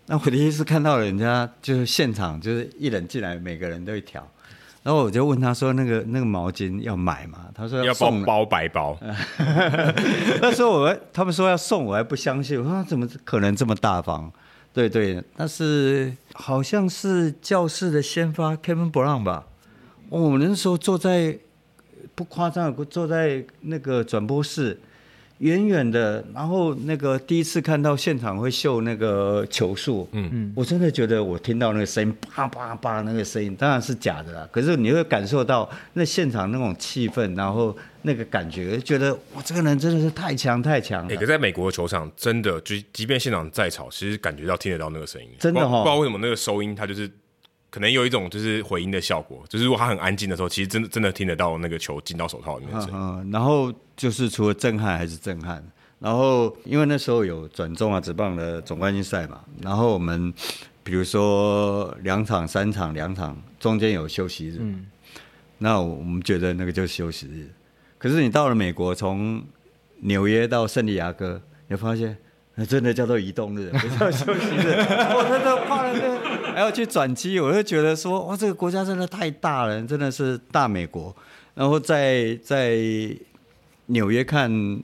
[0.06, 4.26] 那我第一次看到人家就是现场，就是一人进来，每个人都一条。
[4.84, 8.96] 然后我就问他说：“那个那个毛巾要买吗？”他说：“要送包白包。
[10.42, 12.60] ”那时候我他们说要送，我还不相信。
[12.60, 14.32] 我说：“怎么可能这么大方？”
[14.74, 19.46] 对对，但是好像是教室的先发 Kevin Brown 吧？
[20.10, 21.40] 我们那时候坐在。
[22.16, 24.80] 不夸张，坐在那个转播室，
[25.40, 34.48] 远远的，然后那个第一次看到现场会秀那个球速，嗯嗯，我真的觉得我听到那个声音，叭叭叭那个声音，当然是假的啦。
[34.52, 41.10] 可是你会感受到那现场那种气氛，然后那个感觉，觉得哇，这个人真的是太强太强了。
[41.10, 47.10] 欸，可在美国的球场，真的就即便现场再吵，其实感觉到听得到那个声音，真的哈，不知道为什么那个收音它就是。
[47.74, 52.76] 可能有一种就是回音的效果，就是如果他很安静的时候，其实真的真的听得到那个球进到手套里面。
[52.76, 55.64] 嗯，嗯，然后就是除了震撼还是震撼。
[55.98, 60.32] 然后因为那时候有转中啊、直棒的总冠军赛嘛，然后我们
[60.84, 64.86] 比如说两场、三场、两场中间有休息日，嗯，
[65.58, 67.50] 那我们觉得那个就是休息日。
[67.98, 69.44] 可是你到了美国，从
[70.02, 72.16] 纽约到圣地亚哥，你发现
[72.54, 74.76] 那真的叫做移动日，不叫休息日。
[75.16, 76.33] 我真的怕了那。
[76.54, 81.16] 还要去转机，我就觉得说，哇，这个国家真的太大了，真的是大美国。
[81.56, 82.78] 然后在在
[83.88, 84.80] 纽约看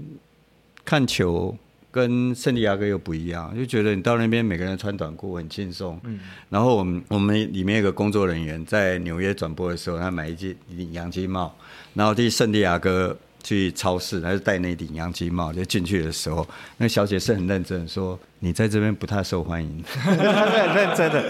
[0.83, 1.55] 看球，
[1.91, 5.99] 跟圣地亚哥又不一样，就觉得你到那边每个人穿短裤很轻松。
[6.03, 6.19] 嗯。
[6.49, 11.55] 然后我们我们里面有个工作人员在纽约转播的时候，他买一顶洋基帽，
[11.93, 13.17] 然后去圣地亚哥。
[13.41, 16.47] 去超市，他就戴那顶洋基帽，就进去的时候，
[16.77, 21.29] 那小姐是很认真说：“你在这边不太受欢迎。”很认真的，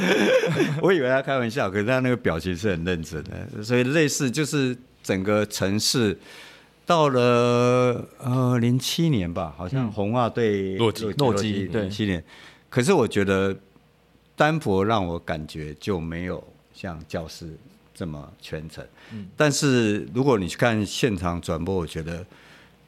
[0.81, 3.63] 我以为她开玩笑，可是她那个表情是很认真的。
[3.63, 6.17] 所以类似就是整个城市
[6.85, 12.23] 到了呃零七年吧，好像红袜对洛基洛基对零七年，
[12.69, 13.55] 可是我觉得
[14.35, 17.47] 丹佛让我感觉就没有像教士。
[17.99, 18.81] 这么全程，
[19.35, 22.25] 但是如果你去看现场转播，我觉得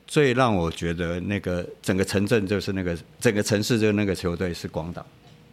[0.08, 5.06] 最让我觉得那个整个城镇就是那个整个城市就是那个球队是广岛，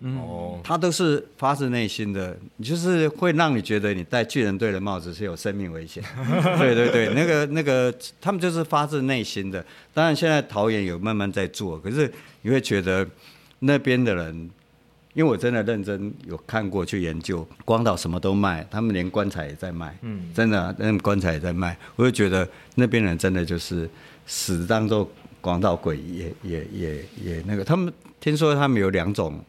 [0.03, 6.01] 哦，他都是发自内心的，就是会让你觉得你戴巨人队的帽子是有生命危险，
[6.57, 9.65] 对对对，那个那个他们就是发自内心的。
[9.93, 12.09] 当然现在桃园有慢慢在做，可是
[12.43, 13.05] 你会觉得
[13.59, 14.49] 那边的人。
[15.19, 23.91] 因为我真的认真有看过去研究，广岛什么都卖，他们连棺材也在卖，嗯，真的，那棺材也在卖，我就觉得那边人真的就是
[24.27, 29.45] 死当做广岛鬼，也也也也那个，他们听说他们有两种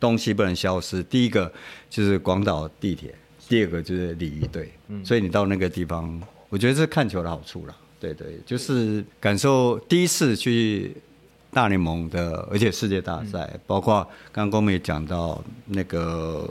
[0.00, 1.52] 东西不能消失，第一个
[1.90, 3.14] 就是广岛地铁，
[3.46, 6.18] 第二个就是鲤鱼队，嗯，所以你到那个地方，
[6.48, 10.96] 我觉得是看球的好处了，对对，就是感受第一次去。
[11.52, 16.48] 大联盟的，而且世界大赛，嗯、包括刚刚我们也讲到那个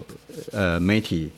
[0.52, 1.32] 呃媒体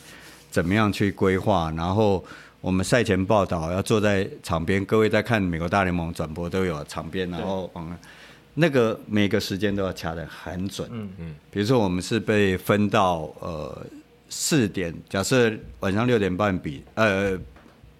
[0.49, 2.23] 怎么样去规划，然后
[2.59, 7.95] 我们赛前报道要坐在场边，各位在看美国大联盟转播都有场边，然后嗯，
[8.55, 13.85] 那个每个时间都要掐的很准，嗯嗯，比如说我们是被分到呃
[14.29, 17.37] 四点，假设晚上六点半比呃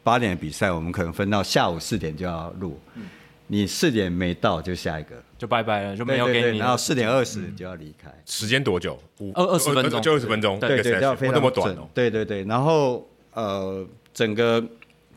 [0.01, 2.79] 八点比赛，我们可能分到下午四点就要录。
[2.95, 3.03] 嗯。
[3.47, 6.39] 你四点没到就下一个，就拜拜了，就没有给你。
[6.39, 8.13] 对对对，然后四点二十就要离开。
[8.27, 8.95] 时间多久？
[9.34, 10.59] 二二十分钟，就二十分钟。
[10.59, 11.89] 对对，要非常那么短哦。
[11.95, 14.63] 对对对，然后呃，整个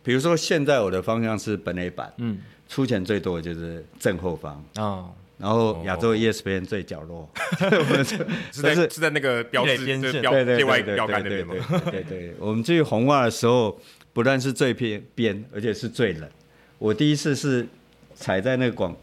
[0.02, 2.38] 比如说现在我的方向是本垒板，嗯，
[2.70, 5.05] 出钱最多的就是正后方啊。
[5.36, 7.28] 然后亚洲 ESPN 最角落，
[8.51, 11.55] 是在是在那个标志边线对对外标杆那边吗？
[11.92, 13.78] 对对对，我们去红袜的时候，
[14.14, 16.26] 不但是最偏边，而且是最冷。
[16.78, 17.66] 我第一次是
[18.14, 18.96] 踩在那个广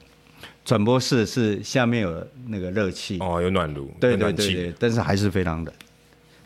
[0.63, 5.73] 转播室，是下面有那个热气哦，有暖炉，对对对对，但是还是非常冷，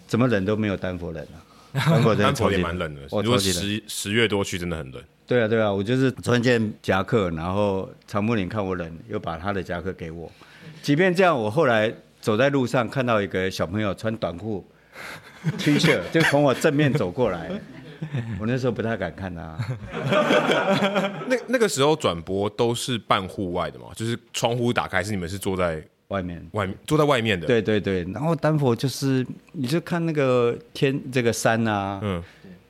[0.08, 1.44] 怎么冷都没有丹佛冷啊。
[1.76, 5.04] 丹佛丹佛也蛮冷的，如果十十月多去真的很冷。
[5.28, 10.32] 对啊，对啊，我就是穿件夹克，然后长布林看我冷，又把他的夹克给我。
[10.82, 14.66] 即便这样，我后来走在路上看到一个小朋友穿短裤、
[15.58, 17.52] T 恤，就从我正面走过来，
[18.40, 19.58] 我那时候不太敢看他。
[21.28, 27.46] 那那个时候转播都是半户外的嘛，就是窗户打开，是你们是坐在外面，外面坐在外面的。
[27.48, 32.24] 对对对，然后丹佛就是，你就看那个天，这个山啊，嗯，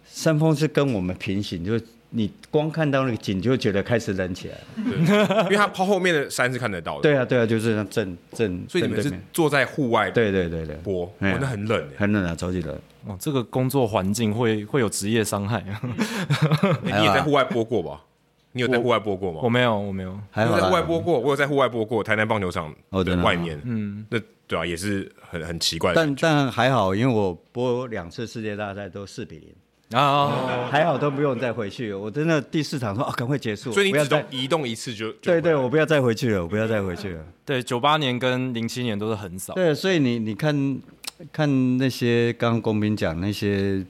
[0.06, 1.80] 山峰是跟我们平行，就。
[2.12, 4.62] 你光看到那个景，就觉得开始冷起来了。
[4.78, 4.98] 对，
[5.46, 7.02] 因为它抛后面的山是看得到的。
[7.02, 8.66] 对啊，对啊，就是正正。
[8.70, 10.10] 所以你们是坐在户外？
[10.12, 10.78] 对对对对。
[10.78, 12.74] 播，那很冷，很冷啊，超级冷。
[13.08, 15.64] 哦，这个工作环境会会有职业伤害。
[16.84, 18.02] 你也在户外播过吧？
[18.52, 19.42] 你有在户外播过吗？
[19.44, 20.18] 我没有，我没有。
[20.32, 23.60] 还有在户外播过，我有在户外播过台南棒球场的外面。
[23.66, 24.18] 嗯，那
[24.48, 25.94] 对啊，也是很很奇怪。
[25.94, 29.50] 但但还好，因为我播两次世界大赛都四比零。
[29.92, 31.94] 啊，还好都不用再回去。
[31.94, 33.72] 我真的第四场说啊，赶快结束。
[33.72, 35.12] 所以你只动移动一次就？
[35.14, 37.24] 对对，我不要再回去了，我不要再回去了。
[37.46, 39.54] 对，九八年跟零七年都是很少。
[39.54, 40.82] 对，所以你你看
[41.32, 43.84] 看那些刚刚公平讲那些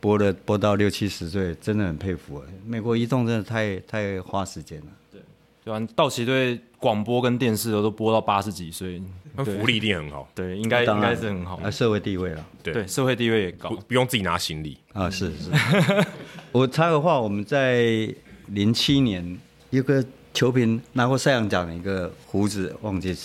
[0.00, 2.42] 播了播到六七十岁，真的很佩服。
[2.64, 4.86] 美国移动真的太太花时间了。
[5.10, 5.20] 对，
[5.64, 9.02] 对啊，道奇队广播跟电视都都播到八十几岁。
[9.34, 14.76] 那福利一定很好，对，应该应该是很好，啊，社会地位了，对，社会地位也高，不不用自己拿行李。
[14.92, 15.50] 啊，是是。
[16.50, 18.12] 我插个话，我们在
[18.46, 19.38] 零七年
[19.70, 23.16] 一个球评拿过赛扬奖的一个胡子，忘记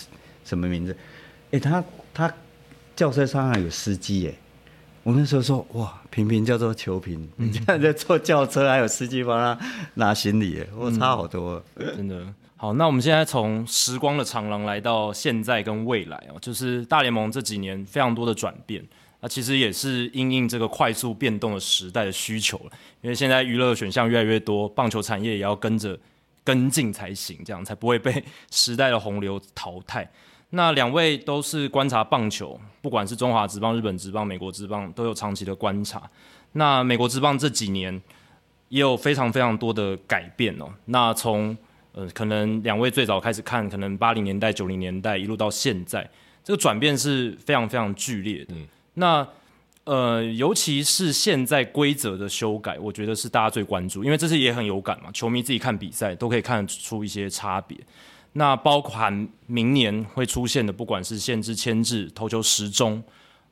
[0.44, 0.96] 什么名字，
[1.52, 2.32] 哎，他他
[2.96, 4.36] 轿车上还有司机耶，
[5.04, 9.66] 我那时候说哇，平平叫做球平，你现在在坐轿车还有司机帮他
[9.96, 12.26] 拿行李耶，我差好多，真的。
[12.58, 18.82] 好，那我们现在从时光的长廊来到现在跟未来哦，就是大联盟这几年非常多的转变，
[19.20, 22.72] 那其实也是因应这个快速变动的时代的需求了。
[23.02, 26.00] 因为现在娱乐选项越来越多，棒球产业也要跟着
[26.46, 30.10] 跟进才行，这样才不会被时代的洪流淘汰。
[30.56, 36.02] 那两位都是观察棒球，不管是中华职棒、日本职棒、美国职棒，都有长期的观察。
[36.53, 38.02] 那美国职棒这几年
[38.69, 40.73] 也有非常非常多的改变哦。
[40.86, 41.56] 那从
[41.91, 46.10] 呃，可能两位最早开始看，可能八零年代、九零年代一路到现在，
[46.41, 48.53] 这个转变是非常非常剧烈的。
[48.56, 49.27] 嗯、那
[49.84, 55.11] 呃，尤其是现在规则的修改，我觉得是大家最关注，因为这次也很有感嘛。
[55.11, 57.77] 球迷自己看比赛都可以看出一些差别。
[58.38, 63.02] 那包含明年会出现的，不管是限制牵制、投球时钟，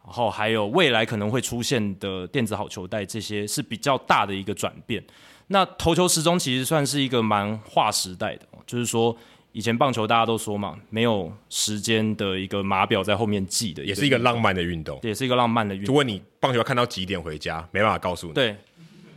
[0.03, 5.01] 然后还有未来可能会出现的电子好球带，这些是比较大的一个转变。
[5.47, 9.15] 那投球时钟其实算是一个蛮划时代的，就是说
[9.53, 15.93] 以前棒球大家都说嘛，没有时间的一个码表在后面记的，也是一个浪漫的运动，也是一个浪漫的运动。
[15.93, 18.33] 就问你棒球要看到几点回家，没办法告诉你。
[18.33, 18.57] 对，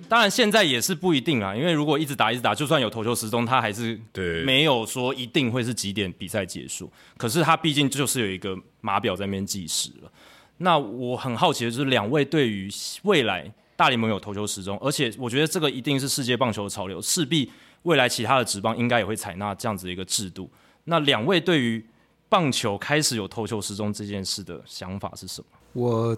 [0.08, 6.90] 当然现在也是不一定啊，因为如果一直打一直打，就算有投球时钟，他还是对没有说一定会是几点比赛结束。
[7.16, 10.10] 可是他毕竟就是有一个码表在那边计时了。
[10.58, 12.68] 那我很好奇的就是两位对于
[13.02, 13.52] 未来。
[13.78, 17.52] 大联盟有投球时钟，而且我觉得这个一定是世界棒球的潮流，势必
[17.82, 20.50] 未来其他的职棒应该也会采纳这样子的一个制度。
[20.84, 21.84] 那两位对于
[22.26, 25.46] 棒球开始有投球时钟这件事的想法是什么？
[25.74, 26.16] 我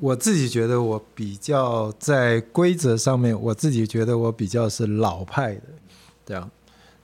[0.00, 5.62] 我自己觉得我比较在规则上面，我自己觉得我比较是老派的，
[6.24, 6.50] 这样。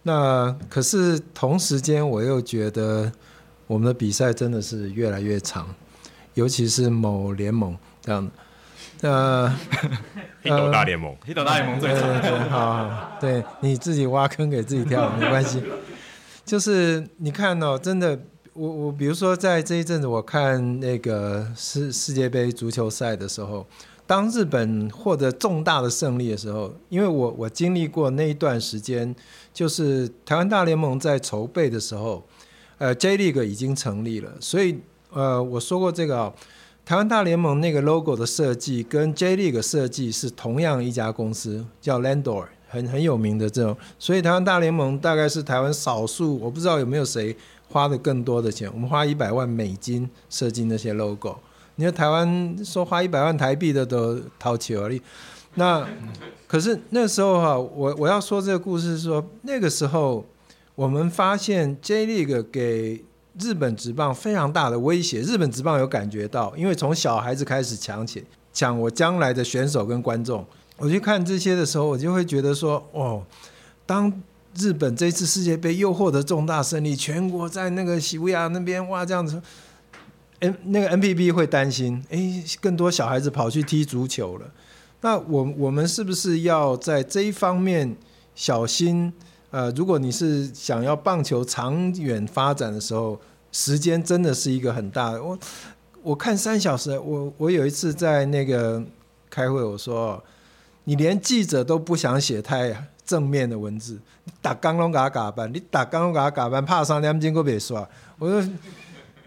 [0.02, 3.12] 那可是同时间我又觉得
[3.66, 5.74] 我们的比赛真的是越来越长，
[6.35, 8.31] 尤其是某联盟这样。
[9.02, 9.55] 呃，
[10.43, 12.01] 黑斗大联盟，一斗大联盟最长。
[12.01, 15.62] 对对对，好，好，对，你自己挖坑给自己跳没关系。
[16.47, 18.18] 就是你看哦，真的，
[18.57, 23.66] 我我比如说在这一阵子，我看那个世世界杯足球赛的时候，
[24.07, 29.15] 当日本获得重大的胜利的时候，因为我我经历过那一段时间，
[29.53, 32.24] 就是台湾大联盟在筹备的时候，
[32.78, 34.78] 呃，J League 已经成立了，所以
[35.12, 36.35] 呃，我说过这个哦。
[36.87, 47.37] 台湾大联盟那个 logo 的设计跟 J League 设计是同样一家公司，叫 Landor 很很有名的这种，所以台湾大联盟大概是台湾少数，我不知道有没有谁
[47.68, 51.36] 花的更多的钱，我们花一百万美金设计那些 logo。
[51.76, 55.01] 你说台湾说花一百万台币的都掏钱而已，
[55.56, 55.86] 那
[56.47, 60.24] 可是那时候哈、我我要说这个故事是说那个时候
[60.74, 63.05] 我们发现 J League 给
[63.38, 70.43] 日本职棒非常大的威胁，日本职棒有感觉到，因为从小孩子开始抢起抢我将来的选手跟观众。
[70.78, 73.22] 我去看这些的时候，我就会觉得说，哦，
[73.84, 74.10] 当
[74.59, 79.41] 日本这次世界杯又获得重大胜利，全国在那个西布亚那边哇这样子
[80.41, 84.51] ，N 那个 NPB 会担心，哎，更多小孩子跑去踢足球了。
[85.01, 87.97] 那我我们是不是要在这一方面
[88.35, 89.12] 小心？
[89.51, 93.20] 呃，如果你是想要棒球长远发展的时候，
[93.53, 95.23] 时间真的是一个很大的。
[95.23, 95.39] 我
[96.03, 98.83] 我看三小时，我我有一次在那个
[99.31, 100.23] 开会，我说。
[100.89, 107.89] 你连记者都不想写太正面的文字，你打刚龙给他打扮，你打刚龙给他打扮，怕伤两斤过别说。
[108.19, 108.51] 我说，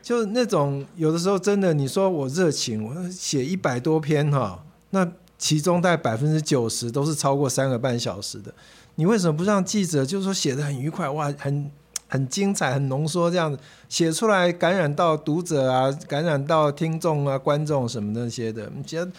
[0.01, 8.53] 就那种有的时候真的，你说我热情，我写一百多篇哈，那其中大概百分之九十都是超过三个半小时的。
[8.95, 11.71] 你为什么不让记者就是说写的很愉快，哇，很
[12.09, 13.57] 很精彩，很浓缩这样子
[13.87, 19.09] 写出来，感染到读者啊，感染到听众啊、观众什么那些的，你觉得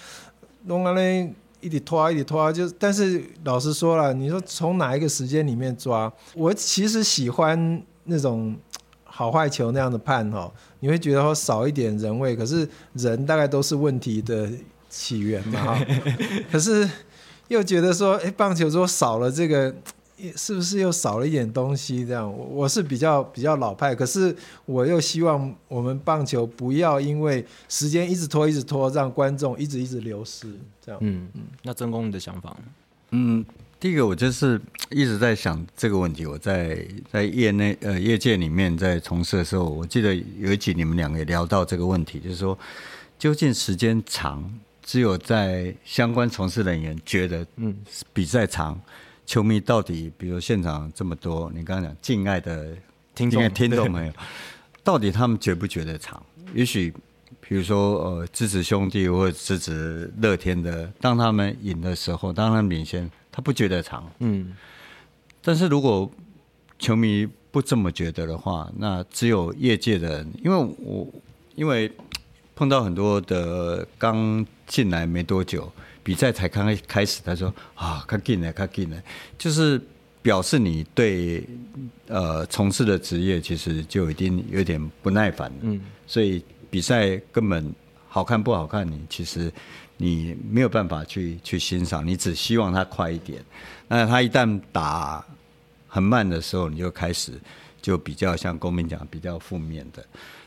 [0.65, 1.31] 弄完了。
[1.61, 6.12] 一直拖，一直拖，就但是老实说了，你说从哪一个时间里面抓？
[6.35, 8.57] 我其实喜欢那种
[9.05, 10.51] 好坏球那样的判哦，
[10.81, 14.51] 你会觉得说少一点人味，可是人大概都是问题的
[14.89, 15.87] 起源嘛哈。
[16.51, 16.89] 可是
[17.49, 19.74] 又觉得说，哎，棒球桌少了这个。
[20.36, 22.05] 是不是又少了一点东西？
[22.05, 24.34] 这样，我我是比较比较老派，可是
[24.66, 30.48] 我又希望我们棒球不要因为时间一直拖一直拖，让观众一直一直流失。
[30.84, 31.42] 这样，嗯嗯。
[31.62, 32.56] 那曾公你的想法？
[33.10, 33.44] 嗯，
[33.78, 34.60] 第一个我就是
[34.90, 36.26] 一直在想这个问题。
[36.26, 42.56] 我在在业内呃业界里面在从事的时候，我记得有一集你们两个也聊到这个问题，就是说
[43.18, 44.48] 究竟时间长，
[44.82, 47.76] 只有在相关从事人员觉得嗯
[48.12, 48.80] 比赛长。
[49.26, 52.76] 球迷到底，比如现场这么多，你刚刚讲敬爱的
[53.14, 54.12] 听众听众朋友，
[54.82, 56.20] 到底他们觉不觉得长？
[56.55, 56.92] 也许，
[57.40, 64.10] 比如说呃，支持兄弟或者支持乐天的，当他们赢的时候，当他们领先，他不觉得长。
[64.18, 64.52] 嗯。
[65.42, 66.10] 但是如果
[66.78, 71.06] 球迷不这么觉得的话，那只有业界的人，因为我
[71.55, 71.90] 因为
[72.56, 75.70] 碰到很多的刚进来没多久。
[76.02, 79.02] 比赛才刚开始，他说啊，快进来，快进来，
[79.39, 79.81] 就是
[80.22, 81.47] 表示你对
[82.09, 85.56] 呃从事的职业其实就已经有点不耐烦了。
[85.62, 87.72] 嗯，所以比赛根本
[88.09, 89.52] 好看不好看，你其实
[89.97, 93.44] 你没有办法去去欣赏，你只希望他快一点。
[93.89, 95.24] 那他一旦打
[95.86, 97.32] 很慢的时候，你就开始
[97.82, 100.05] 就比较像公民讲比较负面的。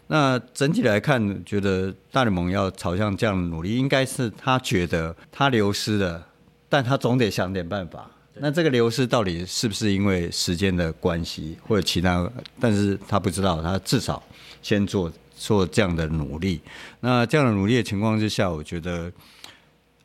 [0.07, 6.27] 那整体来看，觉得大联盟要朝向这样的努力，应该是他觉得他流失了，
[6.67, 8.09] 但他总得想点办法。
[8.35, 12.29] 那这个流失到底是不是因为时间的关系，或者其他？
[12.59, 14.21] 但是他不知道，他至少
[14.61, 16.61] 先做做这样的努力。
[16.99, 19.11] 那这样的努力的情况之下，我觉得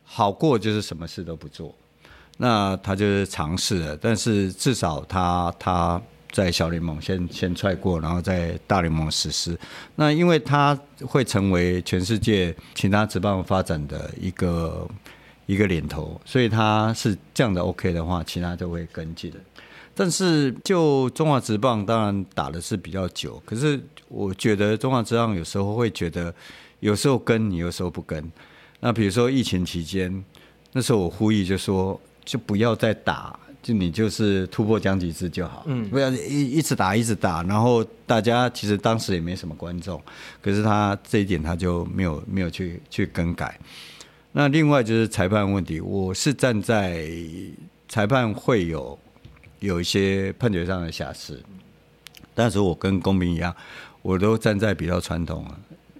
[0.04, 1.74] 好过就是什么事都不做。
[2.36, 6.00] 那他就是尝试了，但是至少他他。
[6.30, 9.58] 在小联盟先先踹过，然后在大联盟实施。
[9.96, 14.88] 那因为它会成为全世界其他职棒发展的一个
[15.46, 19.32] 一个领头，所以它是这样的 OK 的话，其他都会跟进。
[19.94, 23.42] 但是就中华职棒，当然打的是比较久。
[23.44, 26.32] 可是我觉得中华职棒有时候会觉得，
[26.80, 28.30] 有时候跟你，有时候不跟。
[28.78, 30.24] 那比如说疫情期间，
[30.72, 33.36] 那时候我呼吁就说，就不要再打。
[33.60, 40.00] 就你就是突破僵局制就好，嗯，不要一一直打一直打，然后大家其实当时也没什么观众，
[40.40, 43.58] 可是他这一点他就没有没有去去更改。
[44.32, 47.06] 那另外就是裁判问题，我是站在
[47.88, 48.98] 裁判会有
[49.58, 51.42] 有一些判决上的瑕疵，
[52.34, 53.54] 但是我跟公民一样，
[54.02, 55.44] 我都站在比较传统，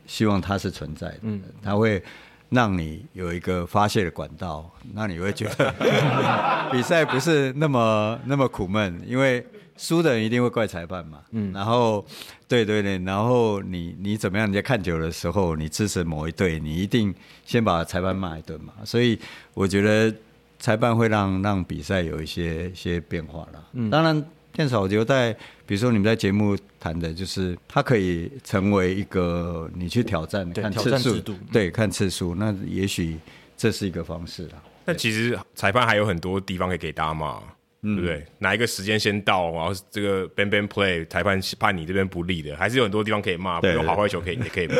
[0.07, 2.03] 希望它是存在的，嗯，他会。
[2.51, 5.75] 让你有一个发泄的管道，那你会觉得
[6.73, 9.45] 比赛不是那么那么苦闷，因为
[9.77, 11.21] 输的人一定会怪裁判嘛。
[11.33, 12.05] 嗯，然后
[12.47, 14.49] 对对对，然后你你怎么样？
[14.49, 17.15] 你在看球的时候，你支持某一队，你一定
[17.45, 18.73] 先把裁判骂一顿嘛。
[18.85, 19.19] 所以
[19.55, 20.15] 我觉得
[20.59, 23.65] 裁判会让让比赛有一些一些变化了。
[23.73, 24.25] 嗯，当然。
[24.59, 25.33] 电扫球在，
[25.65, 31.21] 比如说你们在节目谈的，就是它可以成为一个你去挑战看次数，
[31.53, 33.17] 对，看次数，那也许
[33.57, 34.61] 这是一个方式啦。
[34.85, 37.39] 那其实裁判还有很多地方可以给大家骂，
[37.83, 38.27] 对不对？
[38.41, 44.75] 哪一个时间先到，然后这个 ban ban play 裁判判你这边不利的，还是有很多地方可以骂，比如好坏球可以 也可以骂，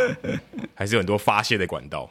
[0.75, 2.11] 还是有很多发泄的管道。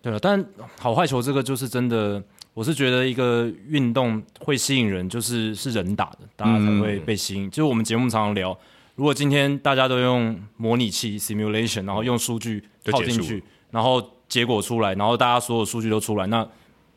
[0.00, 0.46] 对了，但
[0.78, 2.22] 好坏球这个就是真的，
[2.58, 7.46] 我是觉得一个运动会吸引人，就是是人打的，大家才会被吸引。
[7.46, 8.58] 嗯、就是我们节目常常聊，
[8.96, 13.40] 如果今天大家都用模拟器 simulation，然后用数据套进去，
[13.70, 16.44] 然后结果出来，然后大家所有数据都出来，那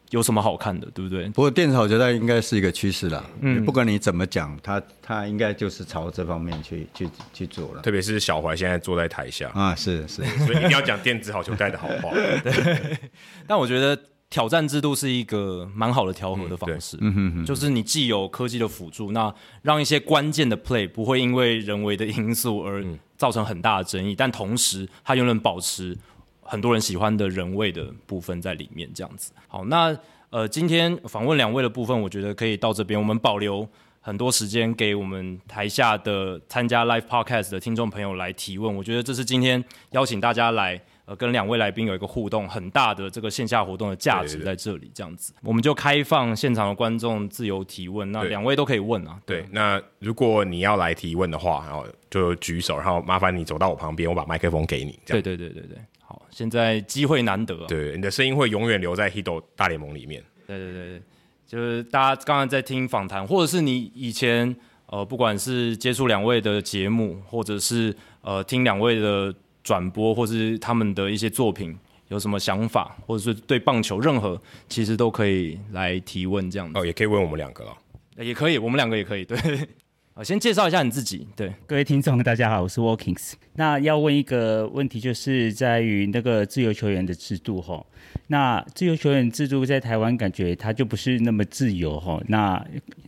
[0.09, 1.25] 有什么好看的，对不对？
[1.29, 3.23] 不过电子我觉得应该是一个趋势啦。
[3.41, 7.83] 嗯，不管你怎么讲，它它应该就是朝这方面去去去做了。
[7.83, 12.09] 特别是小怀现在坐在台下啊，是是，所以一定要讲电子好球带的好话。
[12.43, 12.97] 对，
[13.45, 13.95] 但我觉得
[14.31, 16.97] 挑战制度是一个蛮好的调和的方式。
[17.01, 19.31] 嗯哼哼，就是你既有科技的辅助，那
[19.61, 22.83] 让一些关键的 play 不会因为人为的因素而
[23.15, 25.95] 造成很大的争议，但同时它又能保持。
[26.43, 29.31] 很多人喜欢的人味的部分在里面，这样子。
[29.47, 29.97] 好，那
[30.31, 32.99] 呃，今天访问两位的部分，我觉得可以到这边。
[32.99, 33.65] 我们保留
[34.01, 38.75] 很多时间给我们台下的参加 Live Podcast 的听众朋友来提问。
[38.75, 40.81] 我觉得这是今天邀请大家来
[41.11, 44.89] 呃跟两位来宾有一个互动很大的这个线下活动的价值在这里。
[44.93, 48.09] 这样子，我们就开放现场的观众自由提问。
[48.13, 49.19] 那两位都可以问啊。
[49.25, 54.97] 对，对，那如果你要来提问的话，然后就举手，然后麻烦你走到我旁边，我把麦克风给你。
[55.05, 55.77] 对对对对对。
[55.99, 60.23] 好，现在机会难得、啊，对，你的声音会永远留在 Hido 大联盟里面。
[60.47, 61.01] 对对对对，
[61.45, 64.55] 就是大家刚刚在听访谈，或者是你以前
[64.85, 69.33] 呃，不管是接触两位的节目，或者是呃听两位的
[69.63, 71.77] 转播，或是他们的一些作品，
[72.09, 76.79] 有什么想法，或者是对棒球任何，其实都可以来提问这样子。
[76.79, 77.77] 哦，也可以问我们两个了，
[78.17, 79.37] 也可以，我们两个也可以，对。
[80.13, 81.25] 好，先介绍一下你自己。
[81.37, 83.31] 对，各位听众，大家好，我是 Walkings。
[83.53, 87.81] 那要问一个问题，就是在于那个自由球员的制度哈。
[88.27, 92.21] 那自由球员制度在台湾感觉它就不是那么自由哈。
[92.27, 92.61] 那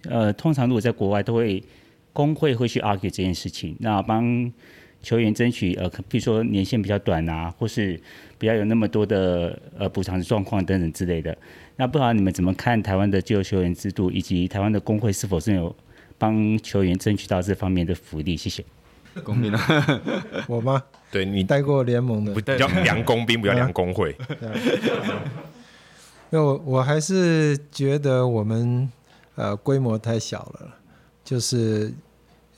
[0.09, 1.61] 呃，通常如果在国外都会
[2.13, 4.49] 工会会去 argue 这件事情，那帮
[5.03, 8.01] 球员争取呃，比如说年限比较短啊，或是
[8.39, 11.37] 不要有那么多的呃补偿的状况等等之类的。
[11.75, 15.75] 那不知道你们怎么看台湾的自由球员制度，以及台湾的工会是否是有？
[16.19, 18.63] 帮球员争取到这方面的福利，谢谢。
[19.25, 20.01] 公平啊，
[20.47, 20.81] 我吗？
[21.11, 24.15] 对，你带过联盟的，不叫量工兵，不要量工会。
[26.29, 28.89] 那我我还是觉得我们
[29.35, 30.69] 呃规模太小了，
[31.25, 31.91] 就是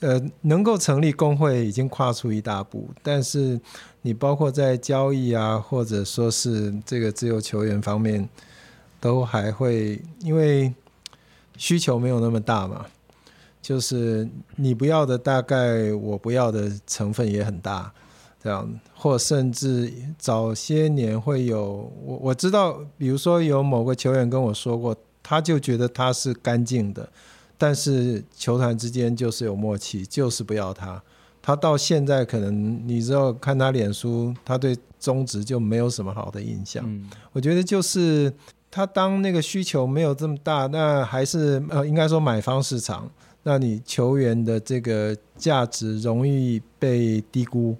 [0.00, 3.60] 呃能够成立工会已经跨出一大步，但是
[4.02, 8.28] 你包括在交易啊，或者说是这个自由球员方面，
[9.00, 10.74] 都还会因为
[11.56, 12.86] 需求没有那么大嘛。
[13.62, 17.92] 就是你不要的，大概我不要的成分也很大，
[18.40, 27.08] 这样，或甚至早些年会有我我知道，比如说有某个球员跟我说过，他就觉得他是干净的，
[27.58, 31.02] 但是球团之间就是有默契，就是不要他。
[31.40, 36.82] 他到现在可能你知道看他脸书，他对中职就没有什么好的印象。
[36.86, 38.32] 嗯，我觉得就是
[38.70, 43.08] 他当那个需求没有这么大，那还是呃应该说买方市场。
[43.44, 47.76] 那你球员的这个价值容易被低估，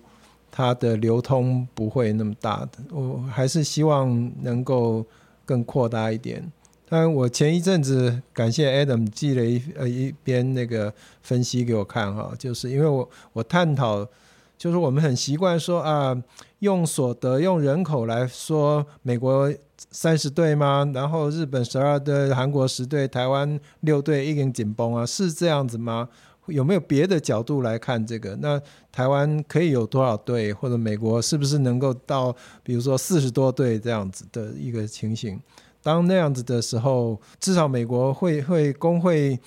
[0.49, 2.79] 它的流通不会那么大的。
[2.93, 5.05] 我还是希望能够
[5.45, 6.41] 更扩大一点。
[6.89, 10.93] 当然，我前一阵子感谢 Adam 寄了一呃一篇那个
[11.23, 14.07] 分析给我看哈，就是因为我我探讨，
[14.57, 16.17] 就是我们很习惯说啊，
[16.61, 19.53] 用所得用人口来说，美国。
[19.91, 20.91] 三十队吗？
[20.95, 26.09] 然后日本十二队，韩国十队，台湾六队，一根紧绷啊，是这样子吗？
[26.47, 28.35] 有没有别的角度来看这个？
[28.37, 28.61] 那
[28.91, 30.51] 台湾可以有多少队？
[30.51, 35.39] 或者美国是不是能够到，比如说四十多队这样子的一个情形？
[35.87, 39.39] 当那样子的时候，至少美国会会工会。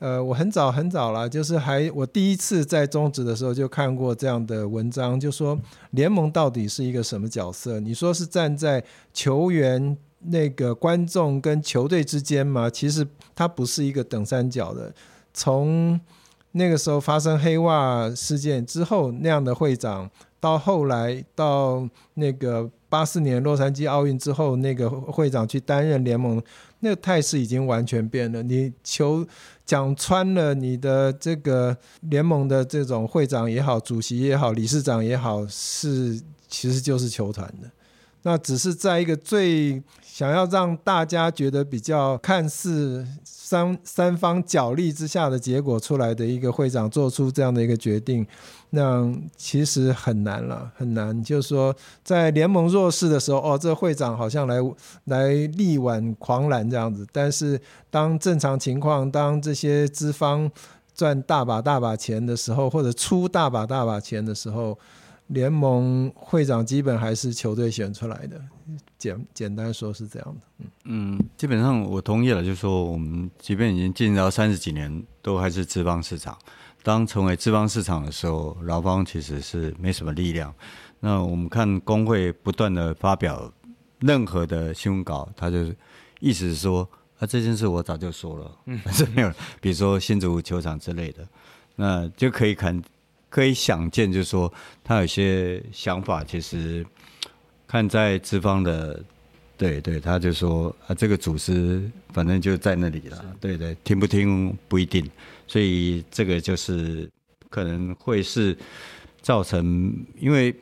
[0.00, 5.58] 呃，我很早很早了，就是还我第一次在中职的时候就看过这样的文章，就说
[5.92, 7.80] 联盟到底是一个什么角色？
[7.80, 8.84] 你说是站在
[9.14, 12.68] 球员、那个观众跟球队之间吗？
[12.68, 14.92] 其实它不是一个等三角的。
[15.32, 15.98] 从
[16.52, 20.10] 那个时候发生黑袜事件之后，那样的会长，
[20.44, 26.42] 到后来到那个八四年洛杉矶奥运之后，那个会长去担任联盟。
[26.80, 28.42] 那个态势已经完全变了。
[28.42, 29.26] 你球
[29.64, 31.74] 讲穿了，你的这个
[32.10, 37.70] 联盟的这种会长也好，主席也好，理事长也好，是其实就是球团的。
[38.24, 48.26] 那只是在一个最想要让大家觉得比较看似三三方角力之下的结果出来的一个会长做出这样的一个决定，
[48.70, 51.22] 那其实很难了，很难。
[51.22, 54.56] 就是说，在联盟弱势的时候，哦，这会长好像来
[55.04, 57.06] 来力挽狂澜这样子。
[57.12, 57.60] 但是
[57.90, 60.50] 当正常情况，当这些资方
[60.94, 64.78] 赚大把大把钱的时候，或者出大把大把钱的时候，
[65.34, 68.40] 联盟会长基本还是球队选出来的，
[68.96, 70.66] 简简单说是这样的。
[70.84, 76.38] 嗯，基本上我同意了，就是说我们即便已经进入到三十几年，都还是资方市场。
[76.84, 80.54] 当成为资方市场的时候，劳方其实是没什么力量。
[81.00, 83.52] 那我们看工会不断的发表
[83.98, 85.66] 任何的新闻稿，他就
[86.20, 86.88] 意思是说
[87.18, 91.26] 啊，这件事我早就说了，嗯，是没有，比如说新竹球场之类的，
[91.74, 92.80] 那就可以看。
[93.34, 94.52] 可以想见，就是说
[94.84, 96.86] 他有些想法，其实
[97.66, 99.02] 看在资方的，
[99.56, 101.82] 对对，他就说啊，这个组织
[102.12, 105.10] 反正就在那里了，对对，听不听不一定，
[105.48, 107.10] 所以这个就是
[107.50, 108.56] 可能会是
[109.20, 110.54] 造成，因为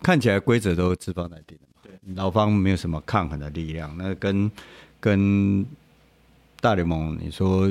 [0.00, 4.50] 看起来规则都是资方来定的嘛，劳方没有什么抗衡的力量，那跟
[4.98, 5.66] 跟
[6.62, 7.70] 大联盟你说。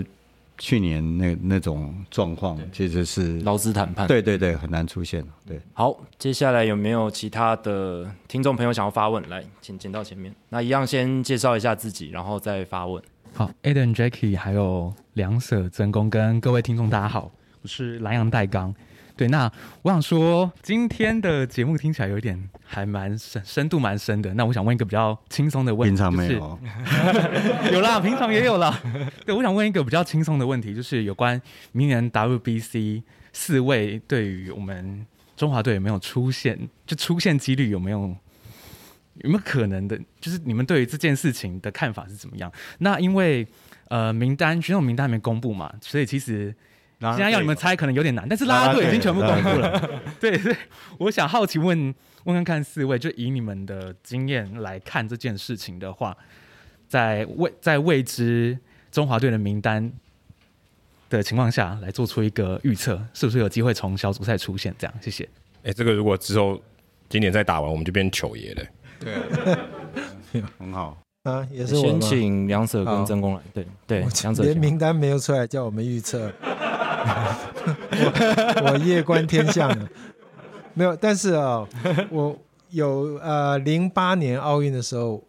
[0.58, 5.26] 去年那那种状况其实是劳资谈判，对对对，很难出现。
[5.46, 9.28] 对，好，接下来有没有其他的听众朋友想要发问？
[9.30, 10.34] 来，请请到前面。
[10.50, 13.02] 那一样先介绍一下自己，然后再发问。
[13.34, 18.74] 好，Adam、Jackie 还有梁舍、真公跟各位听众大家好，我是蓝洋代刚。
[19.18, 19.50] 对，那
[19.82, 24.34] 我想说，今天的节目听起来有点还蛮深，深度蛮深的。
[24.34, 26.60] 那我想问一个比较轻松的问题，平常没有，
[27.64, 28.78] 就是、有啦，平常也有啦。
[29.26, 35.06] 对，我想问一个比较轻松的问题，就是有关明年 WBC 四位对于我们
[35.38, 38.00] 中华队有没有出现，就出现几率有没有
[39.22, 39.98] 有没有可能的？
[40.20, 42.52] 就是你们对于这件事情的看法是怎么样？
[42.80, 43.48] 那因为
[43.88, 46.54] 呃名单选手名单还没公布嘛，所以其实。
[47.00, 50.02] 现在要你们猜可能有点难，但是啦啦队已经全部公布了。
[50.20, 50.56] 对 对，
[50.98, 51.94] 我想好奇问
[52.24, 56.16] 问看看四位，就以你们的经验来看这件事情的话，
[56.88, 58.58] 在未在未知
[58.92, 59.92] 中华队的名单
[61.10, 64.74] 的情况下来做出一个预测，是不是有机会从小组赛出现？
[64.78, 65.24] 这样，谢谢。
[65.58, 66.60] 哎、欸，这个如果之后
[67.10, 68.64] 今年再打完，我们就变球爷了。
[69.00, 69.60] 对、啊，
[70.58, 73.42] 很好啊，也是先请梁舍跟曾公来。
[73.54, 76.32] 对对，梁舍连名单没有出来，叫我们预测。
[78.66, 79.90] 我夜观天象了，
[80.74, 81.68] 没有，但是啊、
[82.10, 82.38] 我
[82.70, 85.24] 有呃，零八年奥运的时候，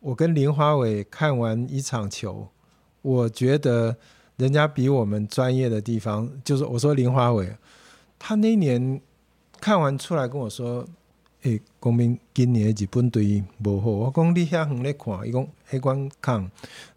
[0.00, 2.48] 我跟林华伟看完一场球，
[3.02, 3.96] 我觉得
[4.36, 7.56] 人家比我们专业的地方，就是我说林华伟，
[8.18, 9.00] 他那年
[9.60, 10.84] 看完出来跟我说，
[11.42, 16.50] 诶，公民今年日本队不好，我讲你遐远咧看，伊讲黑光看，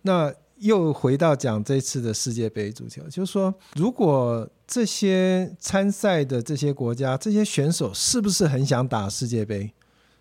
[0.04, 0.34] 那。
[0.60, 9.72] 又回到讲这次的世界杯足球，就是说，如果这些参赛的这些国家、这些选手是不是很想打世界杯？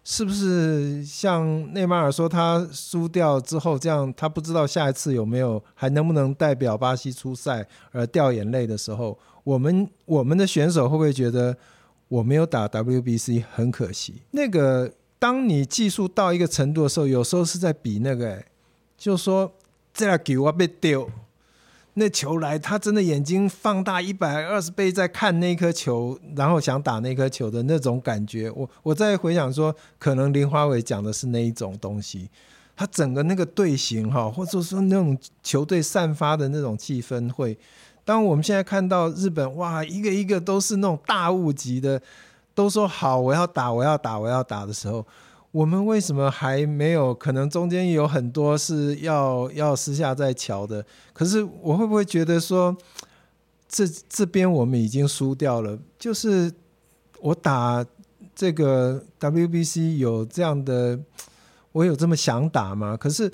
[0.05, 11.55] 是不是像内马尔说他输掉之后，这样他不知道下一次有没有还能不能代表巴西出赛而掉眼泪的时候，我们我们的选手会不会觉得
[12.09, 14.23] 我没有打 WBC 很可惜？
[14.31, 18.47] 那个当你技术到一个程度的时候，有时候是在比那个、欸，
[18.97, 19.53] 就是说。
[19.99, 21.11] 这球我被丢，
[21.95, 28.49] 那球来，他真的眼睛放大一百二十倍在看那颗球，然后想打那颗球的那种感觉。
[28.53, 32.31] 我我在回想说，可能林华伟讲的是那一种东西，
[32.77, 37.59] 他整个那个队形哈，或者说那种球队散发的那种气氛，会
[38.05, 42.01] 当我们现在看到日本哇，一个一个都是那种大物级的，
[42.55, 45.05] 都说好我要打，我要打，我要打的时候。
[45.59, 47.13] 我们为什么还没有？
[47.13, 50.87] 可能中间有很多是要要私下再瞧的。
[51.13, 52.77] 可是我会不会觉得说，
[53.69, 55.77] 这这边我们已经输掉了？
[55.99, 56.53] 就是
[57.21, 57.85] 我打
[58.37, 60.97] 这个 WBC 有这样的，
[61.73, 62.97] 我有这么想打吗？
[62.97, 63.29] 可是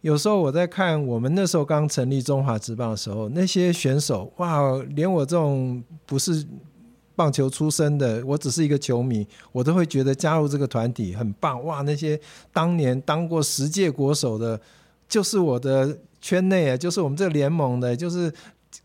[0.00, 4.62] 有时候我在看我们那时候刚成立中华职棒的时候，那些选手哇，
[4.96, 6.46] 连我这种不是。
[7.18, 11.82] 棒球出身的，我只是一个球迷，我都会觉得加入这个团体很棒哇！
[11.82, 12.18] 那些
[12.52, 14.60] 当年当过十届国手的，
[15.08, 18.32] 就是我的圈内啊，就是我们这个联盟的，就是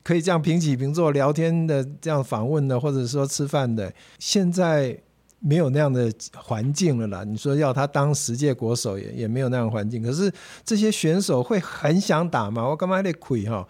[0.01, 3.93] 可以这样平起平坐聊天的，这样访问的，或者说吃饭的。
[4.17, 4.97] 现在
[5.37, 7.23] 没有那样的环境了啦。
[7.23, 10.01] 你说要他当十届国手也也没有那样的环境。
[10.01, 10.33] 可是
[10.65, 12.67] 这些选手会很想打吗？
[12.67, 13.67] 我干嘛还得亏哈？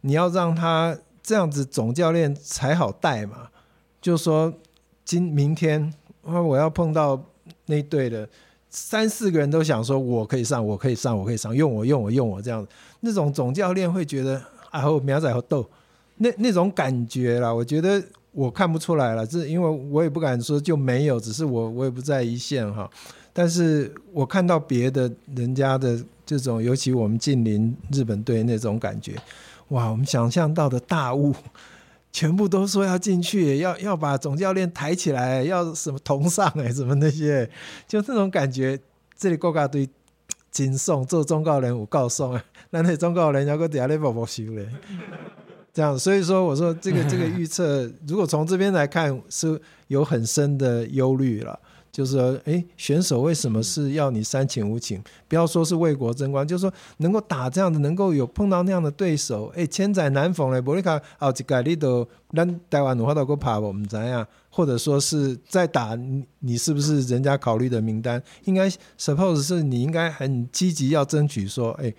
[0.00, 3.48] 你要让他这样子总教练才好带嘛。
[4.06, 4.54] 就说
[5.04, 5.92] 今明天，
[6.22, 7.20] 我要碰到
[7.64, 8.28] 那队的，
[8.70, 12.64] 三四个人都想说我可以上，我可以上，我可以上，用我用我用我这样，
[13.00, 15.68] 那种总教练会觉得啊，我苗仔好逗，
[16.18, 18.00] 那那种感觉啦，我觉得
[18.30, 22.88] 我看不出来了，这因为我也不敢说就没有，只是我我也不在一线哈。
[23.32, 29.16] 但是我看到别的人家的这种，尤其我们近邻日本队那种感觉，
[29.70, 31.34] 哇，我们想象到的大雾。
[32.16, 37.46] 全部都说要进去，要要把总教练抬起来，要什么同上哎，什么那些，
[37.86, 38.80] 就那种感觉。
[39.18, 39.86] 这里国家队
[40.50, 44.66] 金送做忠告人我告送啊，那那忠告人要搁底下咧宝宝修嘞，
[45.74, 51.60] 这样，所以说我说这个这个预测，如果从这边来看，是有很深的忧虑了。
[51.96, 55.02] 就是说，哎，选手为什么是要你三请五请？
[55.26, 60.60] 不要说是为国争光，就是说能够打这样的，能够有碰到那样的对手，哎，千载难逢嘞。
[60.60, 64.26] 伯利卡奥吉盖利都咱台湾文化都够怕我们怎样？
[64.50, 68.22] 或者说是在打你，你是不是人家考虑的名单？
[68.44, 68.68] 应该
[68.98, 71.90] suppose 是你应该很积极要争取说，哎，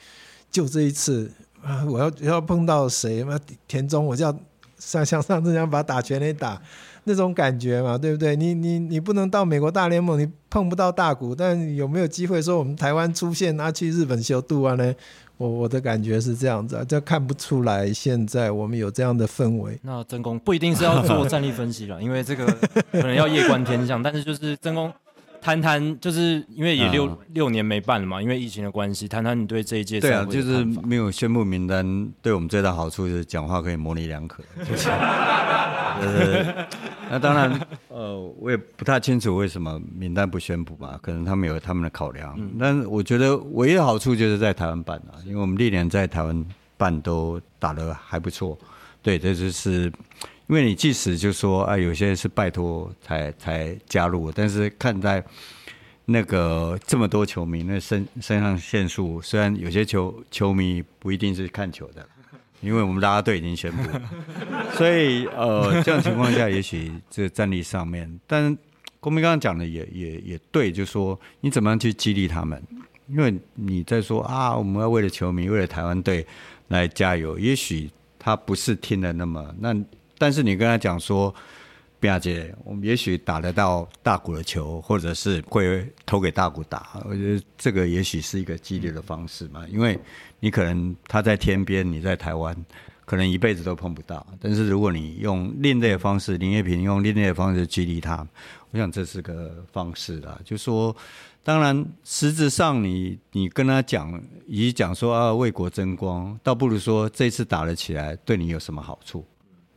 [0.52, 1.32] 就这一次
[1.64, 3.40] 啊，我要要碰到谁嘛？
[3.68, 4.40] 田中我就要
[4.78, 6.62] 像像上次这样把打全垒打。
[7.08, 8.36] 那种感觉嘛，对不对？
[8.36, 13.72] 你你你不能到美国大联盟，你碰不到大股，但有没有机会说我们台湾出现啊？
[13.72, 14.94] 去日本修度啊呢？
[15.38, 19.80] 我我的感觉是这样子啊，这看不出来现在我们有这样的氛围。
[19.84, 22.46] 那真功不一定是要做战力分析了， 因为这个
[22.92, 24.92] 可能要夜观天象，但是就是真功。
[25.40, 29.08] 谈谈，就是因为也六、嗯、六年没办了嘛，因为疫情的关系。
[29.08, 30.02] 谈谈你对这一届。
[30.02, 34.44] 对啊，就是没有宣布名单，对我们最大好处就是讲话可以模棱两可。
[34.68, 34.90] 就是，
[37.10, 37.60] 那当然，
[37.90, 42.36] 呃，我也不太清楚为什么名单不宣布吧，可能他们有他们的考量。
[42.38, 46.46] 嗯、但是我觉得唯一的好处就是在台湾办啊，因为我们历年在台湾
[46.78, 48.58] 办都打得还不错。
[49.02, 49.92] 对，这就是。
[50.50, 55.22] 因为你即使就说啊，有些人是拜托才才加入，但是看在
[56.06, 62.08] 那个这么多球迷，那身肾上腺素，虽然有些球球迷不一定是看球的，
[62.62, 63.84] 因为我们拉拉队已经宣布，
[64.76, 68.58] 所以呃，这样情况下，也许这个战力上面，但
[69.00, 72.62] 公民刚刚讲的也也也对，就是说你怎么样去激励他们？
[73.08, 76.26] 因为你在说啊，我们要为了球迷，为了台湾队
[76.68, 77.90] 来加油，也许
[78.20, 79.74] 他不是听的那么那。
[80.18, 81.34] 但是你跟他讲说，
[82.02, 89.66] 亚姐，我们也许打得到大谷的球，或者是会投给大谷打，我觉得这个也许是一个激励的方式嘛。
[89.70, 89.98] 因为
[90.40, 92.56] 你可能他在天边，你在台湾，
[93.06, 94.26] 可能一辈子都碰不到。
[94.40, 98.28] 但是如果你用另类的方式，林业平用另类的方式激励他，
[98.72, 100.40] 我想这是个方式啦。
[100.44, 100.96] 就说，
[101.44, 109.26] 当然实质上你你跟他讲，以讲说啊为国争光，倒不如说这次打了起来，对你有什么好处？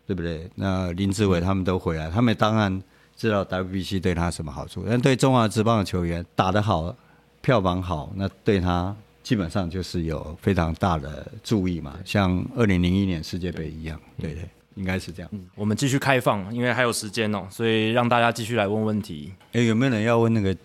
[0.07, 0.51] 对不对？
[0.57, 2.82] 那林志伟他们都回来，他们当然
[3.15, 6.93] 知道 WBC 对他什么好处，但对中华职棒的球员打得好，
[7.41, 15.30] 票房好，那对他基本上就是有非常大的注意嘛，像二零零一年世界杯一样，对对，应该是这样。
[15.32, 19.32] 嗯，我们继续开放，因为还有时间哦，所以让大家继续来问问题。
[19.52, 20.56] 哎，有没有人要问那个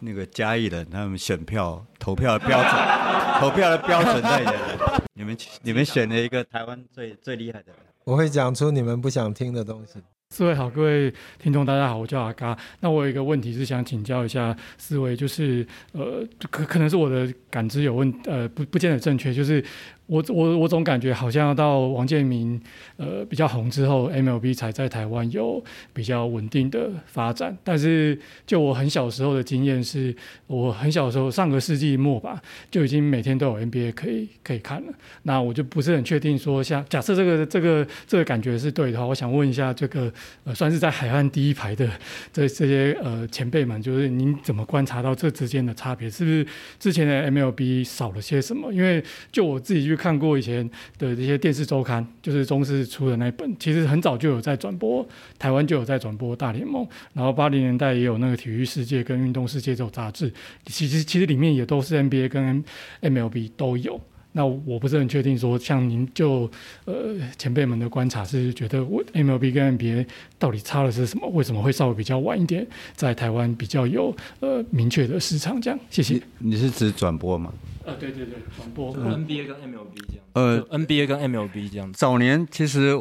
[0.00, 2.72] 那个嘉义人他们选票投票的标准？
[3.40, 4.58] 投票的标准在哪里？
[5.14, 7.76] 你们你们选了一个台湾最最厉害的人。
[8.04, 10.00] 我会讲出你们不想听的东西。
[10.30, 12.56] 四位好，各位听众大家好，我叫阿嘎。
[12.80, 19.64] 那我有一个问题是想请教一下四位，就是呃，可可能是我的感知有问，呃，不不见得正确，就是。
[20.08, 22.58] 我我我总感觉好像到王建民
[22.96, 25.62] 呃比较红之后，MLB 才在台湾有
[25.92, 27.54] 比较稳定的发展。
[27.62, 30.16] 但是就我很小时候的经验是，
[30.46, 32.40] 我很小时候上个世纪末吧，
[32.70, 34.92] 就已经每天都有 NBA 可以可以看了。
[35.24, 40.10] 那我就不是很确定说，像假设这个这个这个感觉是对的话，我想问一下这个
[40.44, 41.86] 呃算是在海岸第一排的
[42.32, 46.08] 这这些呃前辈们，就是您怎么观察到这之间的差别？
[46.08, 46.46] 是不是
[46.80, 48.72] 之前的 MLB 少了些什么？
[48.72, 49.97] 因为就我自己去。
[49.98, 50.64] 看过以前
[50.96, 55.06] 的这些电视周刊，就是中视出的那本，其实很早就有在转播，
[55.38, 60.32] 台湾就有在转播大联盟，然后八零年代也有那个体育世界跟运动世界这种杂志，
[60.66, 62.64] 其实其实里面也都是 NBA 跟
[63.02, 64.00] MLB 都有。
[64.32, 66.48] 那我不是很确定说，像您就
[66.84, 70.06] 呃前辈们的观察是觉得我 MLB 跟 NBA
[70.38, 71.26] 到底差的是什么？
[71.30, 72.64] 为什么会稍微比较晚一点
[72.94, 75.60] 在台湾比较有呃明确的市场？
[75.60, 76.20] 这样，谢谢。
[76.38, 77.52] 你是指转播吗？
[77.88, 78.94] 呃，对对对，转播。
[78.94, 80.24] NBA 跟 MLB 这样。
[80.34, 81.92] 呃，NBA 跟 MLB 这样。
[81.92, 82.94] 早年其实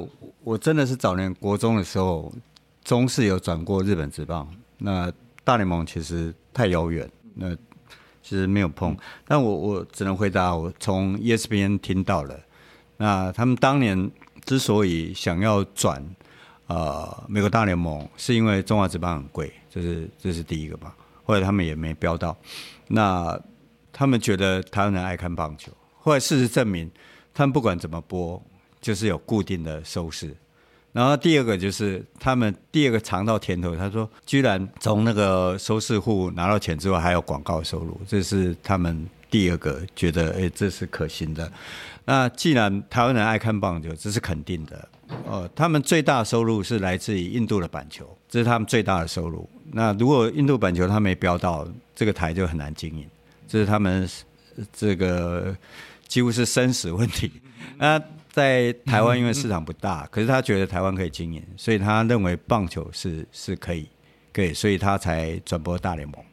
[0.44, 2.34] 我真的是早年国中的时候，
[2.84, 4.48] 中视有转过日本职棒，
[4.78, 5.12] 那
[5.44, 7.56] 大联盟其实太遥远，那。
[8.30, 8.94] 其实没有碰，
[9.26, 12.38] 但我我只能回答，我从 ESPN 听到了。
[12.98, 14.12] 那他们当年
[14.44, 16.06] 之所以想要转
[16.66, 20.94] 呃美国大联盟，是因为中华职棒很贵，这是这是第一个吧。
[21.24, 22.36] 或者他们也没标到。
[22.90, 23.40] 那
[23.98, 26.88] 他们觉得台湾人爱看棒球，后来事实证明，
[27.34, 28.40] 他们不管怎么播，
[28.80, 30.36] 就是有固定的收视。
[30.94, 41.52] 然后第二个就是他们第二个尝到甜头，他说居然从那个收视户拿到钱之后还有广告收入，这是他们第二个觉得哎，这是可行的。
[42.06, 44.88] 那既然台湾人爱看棒球，这是肯定的。
[45.26, 49.50] 呃，他们最大收入是来自于印度的板球，这是他们最大的收入。
[49.72, 53.08] 那如果印度板球他没标到，这个台就很难经营，
[53.48, 54.08] 这是他们
[54.74, 55.56] 这个
[56.08, 57.32] 几乎是生死问题。
[57.78, 58.02] 那。
[58.30, 63.90] 在台湾，因为市场不大，可是他觉得台湾可以经营，所以他认为棒球是是可以，
[64.32, 66.24] 可以，所以他才转播大联盟。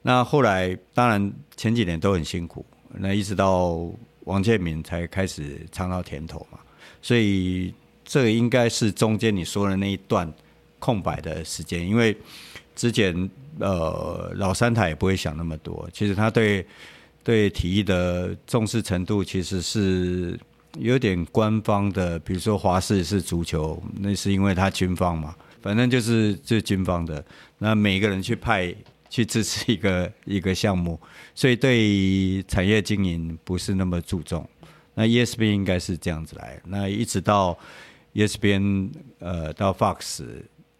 [0.00, 3.86] 那后来当然前几年都很辛苦，那一直到
[4.20, 6.58] 王建民才开始尝到甜头嘛。
[7.02, 10.32] 所以这个应该是中间你说的那一段
[10.78, 12.16] 空白的时间，因为
[12.74, 16.66] 之前呃老三台也不会想那么多，其实他对
[17.22, 20.38] 对体育的重视程度其实是。
[20.78, 27.22] 有点官方的，比如说华视是足球，那是因为他军方嘛，反正就是就是军方的，
[27.58, 28.74] 那每个人去派
[29.10, 30.98] 去支持一个一个项目，
[31.34, 34.48] 所以对产业经营不是那么注重。
[34.94, 37.58] 那 ESPN 应该是这样子来，那一直到
[38.14, 40.24] ESPN 呃到 Fox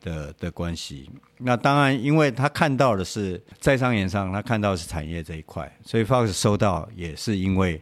[0.02, 7.80] 的的关系，那当然因为他看到的是在商言商，他看到的是产业这一块，所以 Fox 收到也是因为。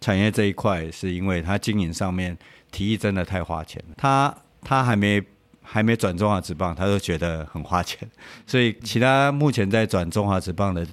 [0.00, 2.36] 产业这一块是因为他经营上面
[2.70, 5.22] 提议真的太花钱了，他他还没
[5.62, 8.06] 还没转中华职棒，他就觉得很花钱，
[8.46, 10.86] 所以其他目前在转中华职棒的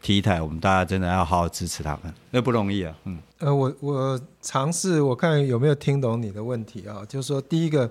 [0.00, 2.96] T 台，我们大家真的要好好支持他们，那不容易啊。
[3.04, 7.90] 嗯，呃，我我尝试我看有没有听懂你的问题啊，就是说第一个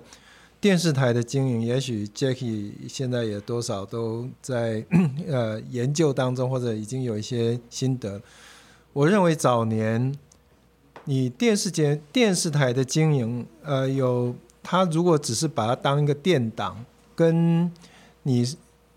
[0.64, 4.82] 电视台的经营，也许 Jacky 现在也多少都在
[5.28, 8.22] 呃研究当中，或者已经有一些心得。
[8.94, 10.18] 我认为早年。
[11.06, 14.34] 你电视节电视台的经营，呃，有
[14.64, 17.70] 他如果只是把它当一个电档，跟
[18.22, 18.56] 你，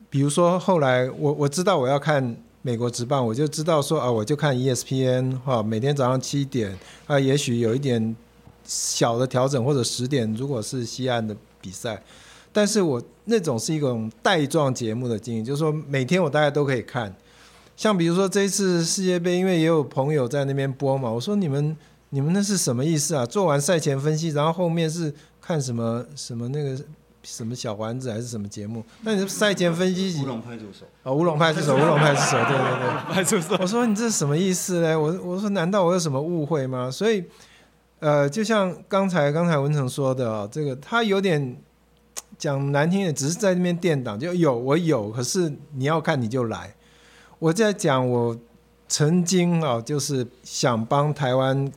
[0.09, 6.79] 比如说后来我我知道我要看美国职棒，我就知道说啊，我就看 ESPN 哈，每天早上七点
[7.09, 8.15] 啊，也许有一点
[8.63, 11.37] 小的调整或者十点，如果是西岸的
[11.67, 12.01] 比赛，
[12.53, 17.13] 但是我那种是一种带状节目的经营，就是说每天我大概都可以看，
[17.77, 21.77] 像比如说这一次世界杯，因为也有朋友在那边播嘛，我说你们。
[22.11, 23.27] 你们那是什么意思啊？
[23.27, 26.81] 做完赛前分析，然后后面是看什么什么那个
[27.25, 28.83] 什么小丸子还是什么节目？
[29.03, 30.23] 那你赛前分析？
[30.23, 33.59] 乌龙派出所啊，乌龙派出所， 乌龙派出所，对对对，派出所。
[33.61, 34.99] 我说你这是什么意思呢？
[34.99, 36.89] 我我说难道我有什么误会吗？
[36.89, 37.23] 所以
[37.99, 41.57] 呃，就像刚才刚才文成说的啊，这个他有点
[42.39, 46.75] 讲难听点，只是在那边垫档，就有我有，可是你要看你就来。
[47.39, 48.39] 我在讲我
[48.89, 51.73] 曾经啊，就是想帮台湾。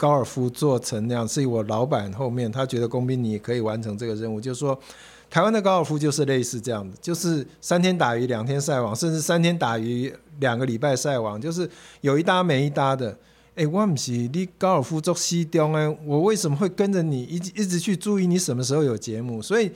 [0.00, 4.80] 高尔夫做成那样，是我老板后面他觉得工兵你可以完成这个任务，就是说，
[5.28, 11.68] 台湾的高尔夫就是类似这样的，就是三天打鱼两天晒网，甚至三天打鱼两个礼拜晒网，就是
[12.00, 13.14] 有一搭没一搭的。
[13.60, 19.42] 哎，我唔是你高尔夫做西中哎，我为什么会跟着你一直一直去注意你什么时候有节目？
[19.42, 19.70] 所以，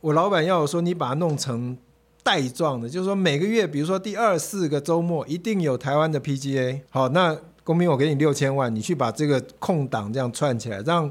[0.00, 1.76] 我老板要我说你把它弄成
[2.22, 6.80] 带状的，就是说每个月，比如说第二四个周末一定有台湾的 PGA。
[6.90, 7.38] 好，那。
[7.64, 11.08] 公民，我给你六千万，你去把这个空档这样串起来，让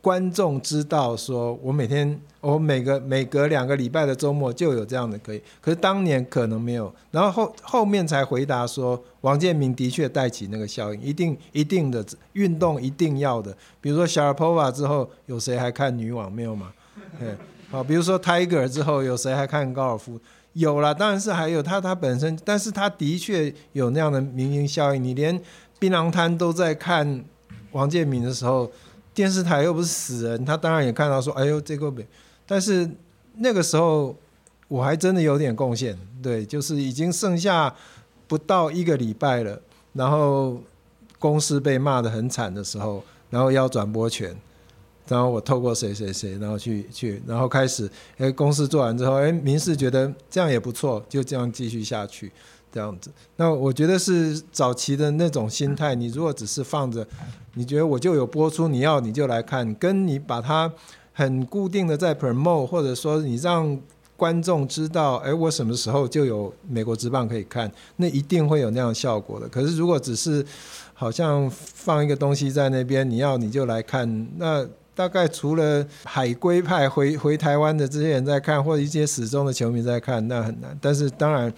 [0.00, 5.42] 观众知道说，我每天我每个每隔两个礼拜的周末就有这样的可以。
[5.60, 13.56] 可是当年可能没有，然后后后面才回答说，王建民的确带起那个效应，一定一定的运动一定要的。
[13.80, 16.72] 比如说 Sharapova 之后，有谁还看女网没有嘛？
[17.70, 20.20] 好，比如说 Tiger 之后，有谁还看高尔夫？
[20.52, 25.40] 有了，当然是还有他他本身，但是他的确有那样的明星效应，你连。
[25.78, 27.24] 槟榔摊都在看
[27.72, 28.70] 王建民的时候，
[29.14, 32.06] 电视台又不是死人，他当然也看到说：“哎呦，这个没。”
[32.46, 32.88] 但是
[33.36, 34.16] 那个时候
[34.68, 37.74] 我还真的有点贡献，对，就是已经剩下
[38.26, 39.60] 不到一个礼拜了，
[39.92, 40.60] 然后
[41.18, 44.34] 公司被骂得很惨的时候，然后要转播权，
[45.06, 52.32] 然后我透过谁谁谁，然后去去，然后开始，哎，公司做完之后，哎，民事觉得这样也不错，就这样继续下去。
[52.72, 55.94] 这样子，那我觉得是早期的那种心态。
[55.94, 57.06] 你如果只是放着，
[57.52, 60.72] 你觉得我就有播出，你要你就来看，跟你把它
[61.12, 63.78] 很固定的在 promote，或者说你让
[64.16, 69.46] 观众知道，哎，我什么时候就有美国职棒可以看，那一定会有那样效果的。
[69.48, 70.42] 可是如果只是
[70.94, 80.78] 好像放一个东西在那边，你要你就来看，那大概除了海归派回回台湾的这些人在看，或者一些死忠的球迷在看，那很难。
[80.80, 81.52] 但是当然。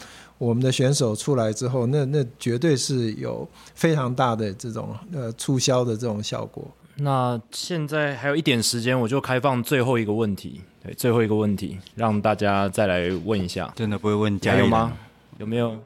[0.44, 6.62] 我们的选手出来之后，那那绝对是有非常大的这种呃促销的这种效果。
[6.96, 13.72] 那现在还有一点时间，我就开放最后一个问题，对，最后一个问题，让大家再来问一下。
[13.74, 14.92] 真的不会问加油吗？
[15.38, 15.78] 有没有？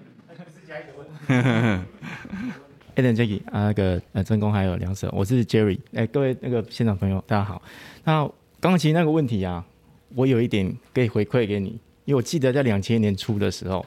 [1.28, 1.84] 艾
[3.02, 5.78] 伦、Jackie 啊，那个呃，真功还有梁舍，我是 Jerry。
[5.94, 7.62] 哎，各位那个现场朋友，大家好。
[8.02, 8.22] 那
[8.58, 9.64] 刚刚其实那个问题啊，
[10.16, 11.68] 我有一点可以回馈给你，
[12.04, 13.86] 因为我记得在两千年初的时候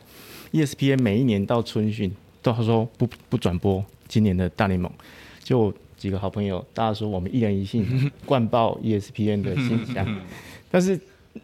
[0.52, 2.12] ，ESPN 每一年到春训
[2.42, 4.92] 都说不不转播今年的大联盟，
[5.44, 10.06] 就几个好朋友，大家说我们一人一信灌爆 ESPN 的信箱，
[10.70, 11.00] 但是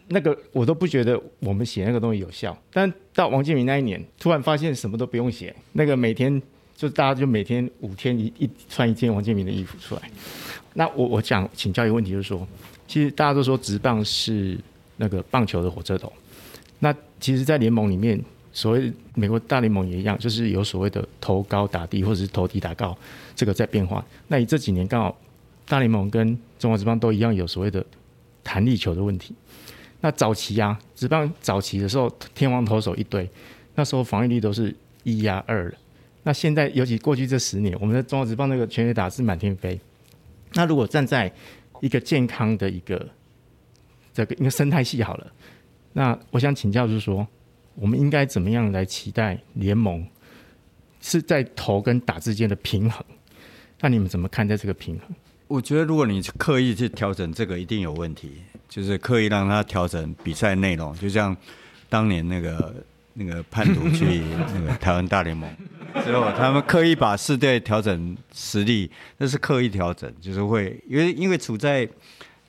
[0.08, 2.56] 那个我都不觉得我们写那个东西有效。
[2.72, 6.40] 但到王建民那一年，突然发现什么都不用写，那个每天
[6.76, 10.02] 就大家就每天五天一一穿一件王建民的衣服出来。
[10.74, 12.46] 那我我想请教一个问题，就是说。
[12.86, 14.58] 其实大家都说直棒是
[14.96, 16.10] 那个棒球的火车头，
[16.78, 16.90] 那
[17.20, 18.18] 其实，在联盟里面，
[18.58, 22.96] 所谓美国大联盟也一样，就是有所谓的投高打低，或者是投低打高，
[23.36, 24.04] 这个在变化。
[24.26, 25.16] 那你这几年刚好
[25.68, 27.86] 大联盟跟中华职棒都一样，有所谓的
[28.42, 29.32] 弹力球的问题。
[30.00, 33.30] 那早期啊，职棒早期的时候，天王投手一堆，
[33.76, 34.74] 那时候防御率都是
[35.04, 35.74] 一压二了。
[36.24, 39.80] 那现在，尤其过去这十年，我们的中华职棒那个全垒打是满天飞。
[40.54, 41.32] 那如果站在
[41.80, 43.08] 一个健康的一个
[44.12, 45.32] 这个一个生态系好了，
[45.92, 47.24] 那我想请教就是说，
[47.78, 50.06] 我们应该怎么样来期待联盟
[51.00, 53.04] 是在投跟打之间的平衡？
[53.80, 55.08] 那你们怎么看待这个平衡？
[55.46, 58.32] 我觉得如果你刻意去调整这个，一定有问题。
[58.68, 61.34] 就是刻意让他调整比赛内容，就像
[61.88, 62.74] 当年那个
[63.14, 64.20] 那个叛徒去
[64.54, 65.50] 那个台湾大联盟
[66.04, 71.88] 之后，他们刻意把四队调整实力，那是刻意调整，就是会因为因为处在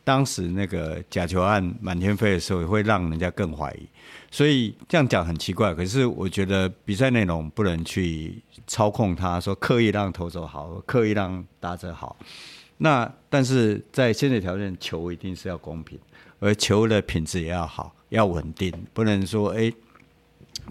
[0.04, 3.88] 当时那个假球案满天飞的时候，会让人家更怀疑，
[4.32, 5.74] 所以这样讲很奇怪。
[5.74, 12.16] 可是我觉得比赛内容不能去操控它，说刻意让投手好，刻意让打者好。
[12.78, 16.00] 那但是在现在条件，球一定是要公平，
[16.40, 19.72] 而球的品质也要好，要稳定，不能说哎，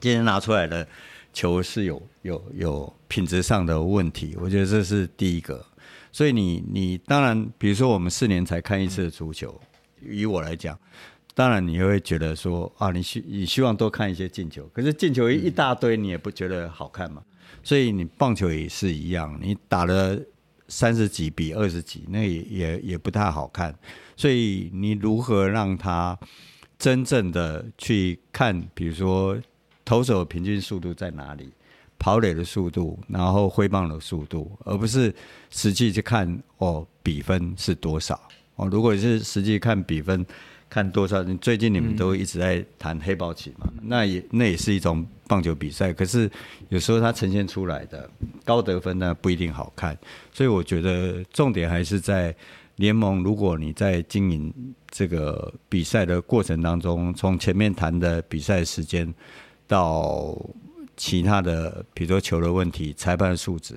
[0.01, 0.87] 今天拿出来的。
[1.31, 5.65] 球是有有有品质上的问题，我觉得这是第一个。
[6.11, 9.55] 所以你你当然，比如说我们四年才看一次足球，
[10.03, 10.77] 以我来讲，
[11.39, 17.23] 当然你会觉得说啊，你希你希望多看一些进球，可是进球一大堆，你也不觉得好看嘛。
[17.63, 20.19] 所以你棒球也是一样，你打了
[20.67, 23.73] 三十几比二十几，那也也也不太好看。
[24.17, 26.19] 所以你如何让他
[26.77, 29.39] 真正的去看，比如说。
[29.85, 31.49] 投手平均速度在哪里？
[31.99, 35.15] 跑垒的速度，然后挥棒的速度，而不是
[35.49, 38.21] 实际去看哦，比分是多少
[38.57, 38.69] 哦。
[38.69, 40.27] 如果是实际看比分，
[40.69, 45.93] 看多少，最近你们都一直在谈黑豹旗嘛，嗯、那也那也是一种棒球比赛。
[45.93, 46.31] 可是
[46.69, 48.09] 有时候它呈现出来的
[48.45, 49.97] 高得分呢，不一定好看。
[50.33, 52.35] 所以我觉得重点还是在
[52.77, 53.23] 联盟。
[53.23, 59.15] 如果你在经营这个比赛的过程当中，从前面谈的比赛时间。
[59.71, 60.35] 到
[60.97, 63.75] 其他的，比如说球的问题、裁判的素质，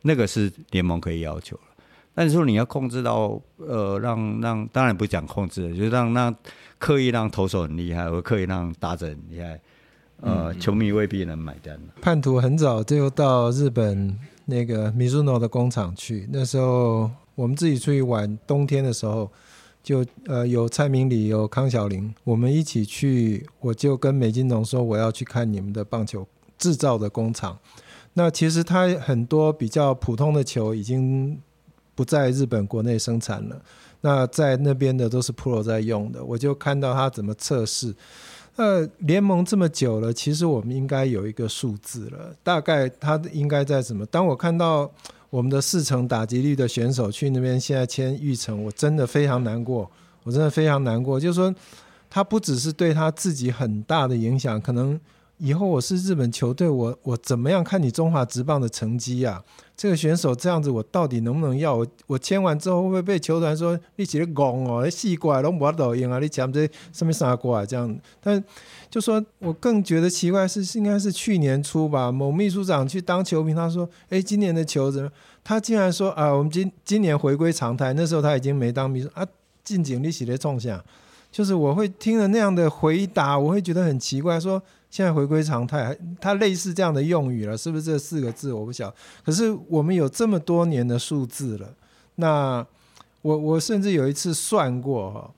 [0.00, 1.62] 那个是联盟可以要求了。
[2.14, 6.34] 但是说你要控制到，呃，让让，当然不讲控制，就是让让
[6.78, 9.60] 刻意让投手很厉害，或刻意让打者很厉害，
[10.20, 11.78] 呃，嗯、球迷未必能买单。
[12.00, 19.30] 叛徒很早就到日本那个 Mizuno 的工厂去，那时候我们自己出去玩，冬天的时候。
[19.84, 26.26] 就呃有蔡明里有康小玲，我们一起去，我就跟美津浓说我要去看你们的棒球
[26.56, 27.58] 制造的工厂。
[28.14, 31.38] 那其实他很多比较普通的球已经
[31.94, 33.60] 不在日本国内生产了，
[34.00, 36.24] 那在那边的都是 Pro 在用的。
[36.24, 37.94] 我就看到他怎么测试。
[38.56, 44.04] 呃，联盟这么久了，其实我们应该有一个数字了，大概他应该在什么？
[44.06, 44.90] 当我看到。
[45.30, 49.90] 我们的四成打击率的选手去那边，现在签预成，我真的非常难过，
[50.22, 51.18] 我真的非常难过。
[51.18, 51.52] 就是说，
[52.08, 55.00] 他不只是对他自己很大的影响，可能
[55.38, 59.42] 以后我是日本球队，我我怎么样看你中华职棒的成绩啊？
[59.76, 61.74] 这个选手这样子，我到底能不能要？
[61.74, 64.84] 我我签完之后会不会被球团说你写的戆哦？
[64.84, 66.18] 你四怪都没抖音啊？
[66.20, 67.98] 你签这什么啥怪这样？
[68.20, 68.42] 但
[68.88, 75.10] 就说，我更觉得奇怪是，应该是去年初吧，某秘书长去当球评，他说：“哎，今年的球怎么？”
[75.42, 79.26] 他竟然说：“啊，我们今今年回归常态。”那时候他已经没当秘书啊，
[79.64, 80.82] 进警力写的冲下，
[81.32, 84.62] 就是我会听了那样的回答，我会觉得很奇怪，说
[84.94, 88.52] 现在回归常态，它类似这样的用语了，是不是这四个字？
[88.52, 88.94] 我不晓。
[89.24, 91.74] 可是我们有这么多年的数字了，
[92.14, 92.64] 那
[93.20, 95.28] 我我甚至有一次算过哈。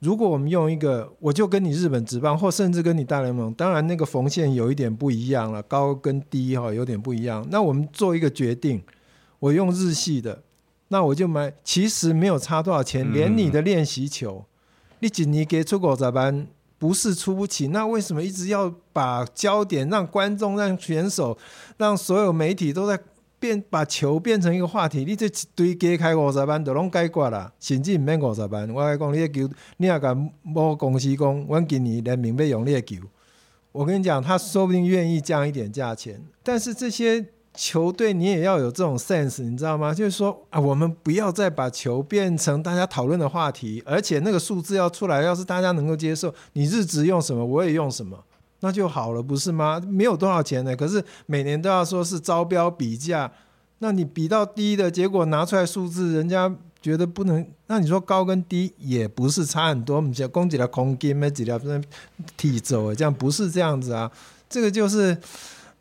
[0.00, 7.46] 如果我们用一个，我就跟你日本职棒，或甚至跟你大联盟，当然那个缝线有一点不一样了，高跟低哈有点不一样。
[7.48, 8.82] 那我们做一个决定，
[9.38, 10.42] 我用日系的，
[10.88, 14.46] 那我就买，其实没有差多少钱，连你的练习球，
[14.98, 16.48] 你几年给出国咋办？
[16.80, 21.36] 不是出不起，那为什么一直要把焦点让观众、让选手、
[21.76, 22.98] 让所有媒体都在
[23.38, 25.04] 变，把球变成一个话题？
[25.04, 28.70] 你这一堆加开五十万都拢解决了，甚至唔免五十万。
[28.70, 32.96] 我讲，你个球，你也甲某公司讲，我今年人民币用你个球。
[33.72, 37.26] 我跟你讲，他说不定愿意降一点价钱，但是这些。
[37.52, 39.92] 球队你也要有这种 sense，你知道吗？
[39.92, 48.16] 就是说啊，我们不要再把球变成大家讨论的话题，而且那个数字要出来，要是大家能够接受，你日职用什么，我也用什么，
[48.60, 49.82] 那就好了，不是吗？
[49.88, 53.30] 没有多少钱呢，可是每年都要说是招标比价，
[53.80, 56.50] 那你比到低的结果拿出来数字，人家
[56.80, 61.82] 觉得不能，那你说高跟低也不是差很多，我们讲攻击的空间没几条分
[62.36, 64.10] 踢走，这样不是这样子啊，
[64.48, 65.18] 这个就是。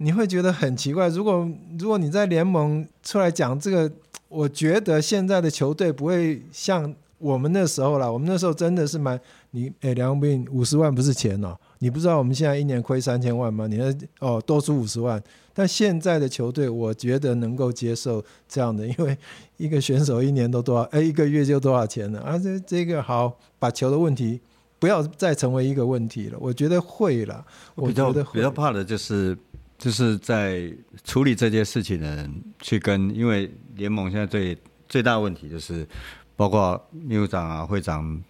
[0.02, 1.46] 你会觉得很奇怪，如果
[1.78, 3.92] 如果你在联盟出来讲这个，
[4.30, 8.12] 我觉得现在的球队不会像我们那时候了。
[8.12, 9.20] 我们那时候真的是蛮
[9.52, 13.68] 你诶，梁斌五十万不是钱哦，你不知道我们现在一年亏三千万吗？
[13.68, 15.22] 你那哦多出五十万，
[15.54, 19.18] 但现在的球队我觉得能够接受这样的，因为
[19.58, 22.38] 一个选手一年都多少，诶，一个月就多少钱了啊？
[22.38, 24.40] 这这个好，把球的问题
[24.80, 26.38] 不要再成为一个问题了。
[26.40, 27.46] 我觉得会了，
[27.76, 29.38] 我觉得比较怕的就是。
[29.80, 30.72] 就是在
[31.06, 34.56] 处理这件事情的人去跟，因为联盟现在最
[34.88, 35.88] 最大的问题就是，
[36.36, 38.22] 包括秘书长啊、会长，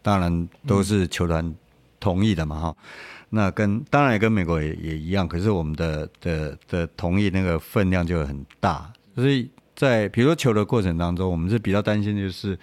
[0.00, 1.54] 当然都是球团
[1.98, 2.76] 同意的嘛，哈、
[3.30, 12.56] 那跟当然也跟美国也也一样，可是我们的的的同意那个分量就很大，所以在比如说球的过程当中，我们是比较担心，就是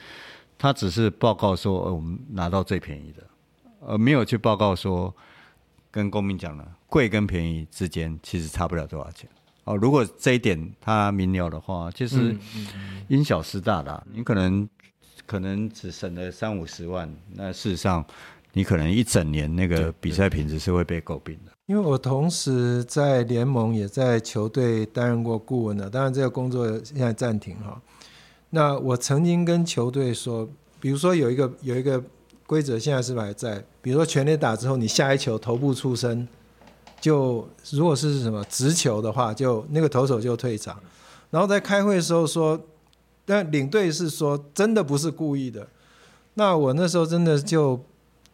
[0.58, 3.24] 他只是报告说，呃，我们拿到最便宜的，
[3.82, 5.14] 而没有去报告说。
[5.92, 9.30] 跟公民讲了，贵跟便宜之间其实差不了多少钱
[9.64, 9.78] 哦。
[9.78, 12.36] 如果这一点他明了的话，其实
[13.08, 14.68] 因小失大的，你可能
[15.26, 18.04] 可能只省了三五十万，那事实上
[18.54, 21.52] 你可能一整年那个比赛品质是会被诟病的。
[21.68, 27.80] 因为我同时在联盟也在球队担任过顾问的，当然这个工作现在暂停哈。
[28.50, 30.50] 那我曾经跟球队说，
[30.80, 32.04] 比如说有一个有一个。
[32.50, 33.64] 规则现在是不是还在？
[33.80, 36.28] 比如说全垒打之后，你下一球头部出身，
[37.00, 40.80] 就如果是什么直球的话，就那个投手就退场。
[41.30, 42.60] 然后在开会的时候说，
[43.26, 45.68] 但领队是说真的不是故意的。
[46.34, 47.80] 那我那时候真的就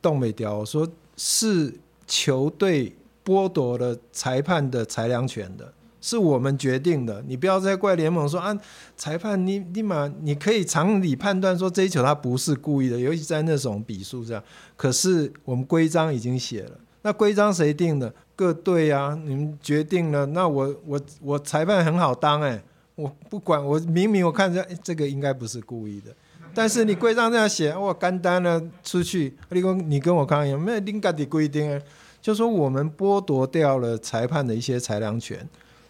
[0.01, 0.87] 动没掉，我说
[1.17, 1.73] 是
[2.07, 5.73] 球队剥夺了裁判的裁量权的。
[6.01, 8.55] 是我们决定的，你不要再怪联盟说啊，
[8.95, 14.43] 裁判你立马你可以常理判断说这一球他不是故意的，尤其在那种比数这样。
[14.77, 18.11] 可是我们规章已经写了，那规章谁定的？
[18.35, 20.25] 各队啊，你们决定了。
[20.25, 22.59] 那我我我裁判很好当哎、
[22.95, 26.11] 我不管，我明明我看着、欸、这个应该不是故意的，
[26.51, 31.79] 但是你规章这样写，我干单了出去，你跟你跟我抗议，没有另家的规定啊，
[32.19, 35.47] 就说我们剥夺掉了裁判的一些裁量权。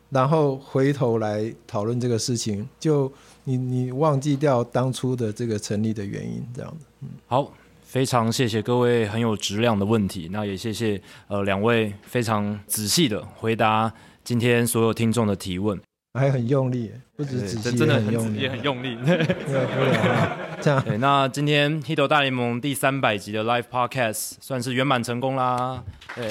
[0.09, 3.11] 然后回头来讨论这个事情，就
[3.45, 6.85] 你你忘记掉当初的这个成立的原因，这样子。
[7.01, 7.51] 嗯，好，
[7.95, 13.89] 非常谢谢各位很有质量的问题，那也谢谢呃两位非常仔细的回答
[14.21, 15.79] 今天所有听众的提问，
[16.13, 18.97] 还很用力，不止仔细，真的很用力，也很用力。
[20.59, 25.81] 这样，对，那今天《Hito 大联盟》第三百集的 Live Podcast 算是圆满成功啦，
[26.13, 26.29] 对。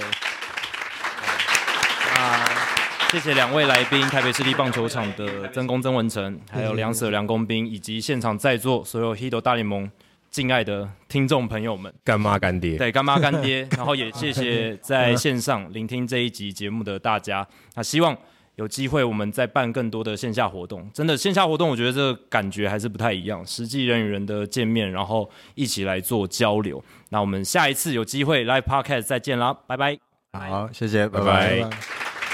[3.11, 9.91] 谢谢两位来宾，台北市立棒球场的曾公曾文成，还有梁 Sir 梁公斌，以及现场在座所有 Hito 大联盟
[10.35, 17.47] 敬爱的听众朋友们，干妈干爹，对，干妈干爹， 然后也谢谢在线上聆听这一集节目的大家。
[17.77, 18.19] 那希望
[18.56, 26.82] 有机会我们再办更多的线下活动，真的线下活动，我觉得这个感觉还是不太一样，实际人与人的见面，然后一起来做交流。
[27.11, 29.97] 那我们下一次有机会 Live Podcast 再见啦，拜拜。
[30.32, 31.70] 好，谢谢，拜拜，拜拜。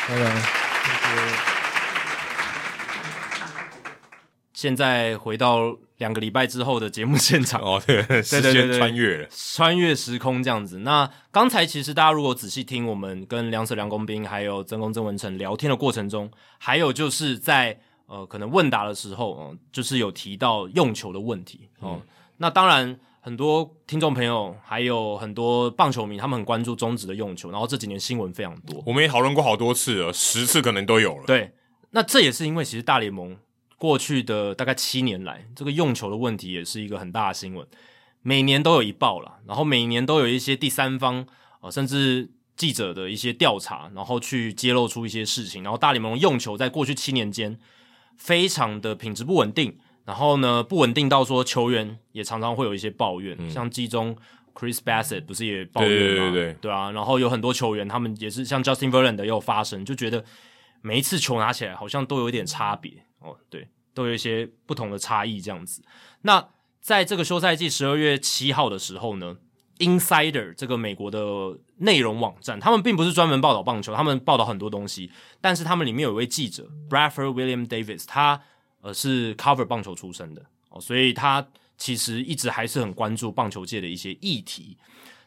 [0.09, 0.43] 拜拜
[4.55, 10.79] 现在回到两个礼拜之后的节目现场哦，对，时间穿越了，穿越时空这样子。
[10.79, 22.01] 那刚才其实大家如果仔细听我们跟梁 Sir 梁公斌还有曾公曾文成聊天的过程中，还有就是在呃可能问答的时候，嗯，就是有提到用球的问题哦。
[22.01, 22.03] 嗯，
[22.39, 31.25] 那当然很多听众朋友还有很多棒球迷，他们很关注中职的用球，然后这几年新闻非常多，我们也讨论过好多次了，十次可能都有了。
[31.27, 31.53] 对，
[31.91, 33.37] 那这也是因为其实大联盟。
[33.81, 37.67] 过去的大概七年来，这个用球的问题也是一个很大的新闻。
[38.21, 45.63] 每年都有一报了，然后每年都有一些第三方啊、呃，甚至记者的一些调查，然后去揭露出一些事情。
[45.63, 47.59] 然后大联盟用球在过去七年间
[48.19, 54.15] 非常的品质不稳定，然后呢不稳定到说球员也常常会有一些抱怨，嗯、像季中
[54.53, 55.97] Chris Bassett 不是也抱怨吗？
[55.97, 60.23] 对对对对，对啊，然后有很多球员他们也是像 Justin Verlander 也有发声，就觉得
[60.83, 65.83] 每一次球拿起来好像都有一点差别哦，对，都有一些不同的差异这样子。
[66.23, 66.49] 那
[66.81, 69.37] 在这个休赛季十二月七号的时候呢
[69.79, 75.11] ，Insider 这个美国的内容网站，他们并不是专门报道棒球，他们报道很多东西，
[75.41, 78.41] 但是他们里面有一位记者 Bradford William Davis，他
[78.81, 84.77] 呃是 cover 棒球出身的哦，所以他其实一直还是很关注棒球界的一些议题。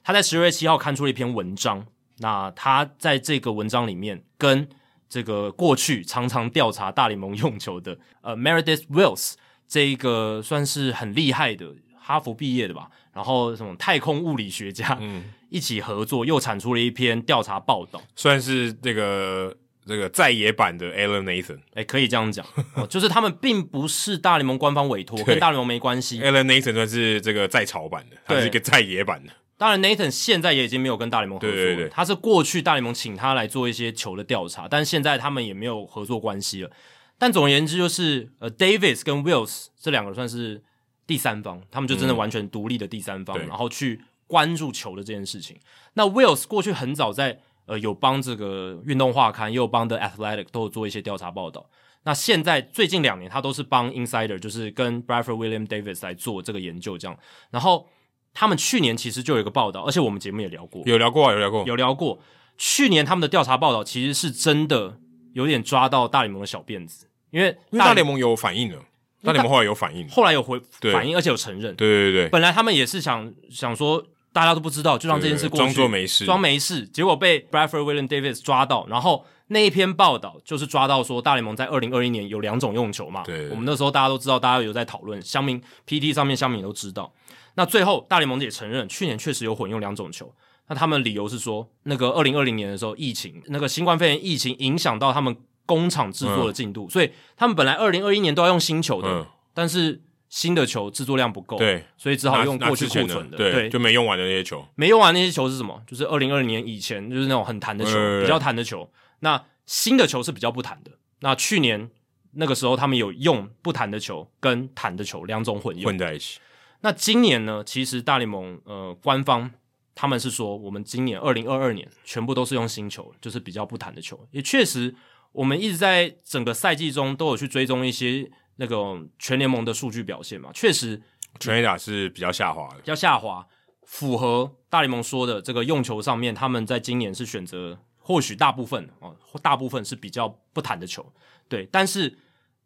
[0.03, 1.86] 他在十二月七号看出了一篇文章，
[2.18, 4.68] 那他在这个文章里面跟
[5.14, 9.34] 这个过去常常调查大联盟用球的呃 Meredith Wills。
[9.68, 11.68] 这一个算是很厉害的
[11.99, 22.45] 哈佛毕业的吧，然后什么太空物理学家，嗯，一起合作又产出了一篇调查报道，算是这个这个在野版的 Alan Nathan，哎，可以这样讲，
[22.76, 26.19] 哦， 就是他们并不是大联盟官方委托，跟大联盟没关系。
[26.19, 29.31] Alan Nathan 算是这个在朝版的，他是一个在野版的。
[29.57, 36.71] 当然，Nathan 现在也已经没有跟大联盟合作了，对对对，他是过去大联盟请他来做一些球的调查，但现在他们也没有合作关系了。
[37.17, 40.61] 但总而言之，就是呃，Davis 跟 Wills 这两个算是
[41.07, 45.57] 第三方，他们就真的完全独立的第三方，嗯、然后去关注球的这件事情。
[45.93, 51.69] 那 Wills 过去很早在呃有帮这个运动画刊，也有帮 The Athletic 都有做一些调查报道。
[52.03, 57.17] 那现在最近两年，他都是帮 Insider，就是跟 Bradford William Davis 来做这个研究，这样。
[57.49, 57.88] 然后
[58.34, 62.19] 他们去年其实就有一个报道，而且我们节目也聊过，有聊过啊，有聊过，有聊过。
[62.57, 64.97] 去年他们的调查报道其实是真的
[65.34, 67.07] 有点抓到大联盟的小辫子。
[67.31, 68.77] 因为大联盟有反应了，
[69.23, 70.61] 大联盟后来有反应，后来有回
[70.91, 71.76] 反应，而且有承认。
[71.76, 76.88] 对对对，本来他们也是想想说大家都不知道，就让这件事过去，装作没事，装没事。
[76.88, 83.23] 结果被 Bradford William Davis 抓到，然后那一篇报道就是抓到说大联盟在二零二一年有两种用球嘛。
[83.23, 87.11] 对，我们那时候大家都知道，大家有在讨论，乡民 PT 上面乡民也都知道。
[87.55, 90.34] 那最后大联盟也承认，去年确实有混用两种球。
[90.67, 95.35] 那他们理由是说，那个二零二零年的时候疫情，那个新冠肺炎疫情影响到他们。
[95.65, 105.81] 工厂制作的进度，嗯、所以他们本来二零二一年都要用新球的，嗯、但是新的球制作量不够，对，所以只好用过去库存的，的，对，对，就没用完的那些球，没用完那些球是什么？
[105.88, 108.91] 就是二零二零年以前就是那种很弹的球，比较弹的球。
[109.21, 110.91] 那新的球是比较不弹的。
[111.21, 111.89] 那去年
[112.34, 116.41] 那个时候他们有用不弹的球跟弹的球两种混用混在一起。
[116.84, 117.64] 那今年呢？
[117.65, 119.49] 其实大联盟呃官方
[119.95, 124.94] 他们是说，我们今年二零二二年全部都是用新球，就是比较不弹的球，也确实。
[125.31, 131.02] 我们一直在整个赛季中都有去追踪一些那个全联盟的数据表现嘛，确实
[131.39, 133.47] 全垒打是比较下滑的，比较下滑，
[133.81, 141.12] 符合大联盟说的这个用球上面，他们在今年是选择或许大部分哦，大部分是比较不弹的球，
[141.49, 141.68] 对。
[141.71, 142.20] 但是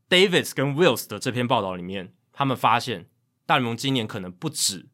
[0.10, 3.06] Davis 跟 Wills 的这篇报道里面，他们发现
[3.48, 4.86] 大联盟今年可能不止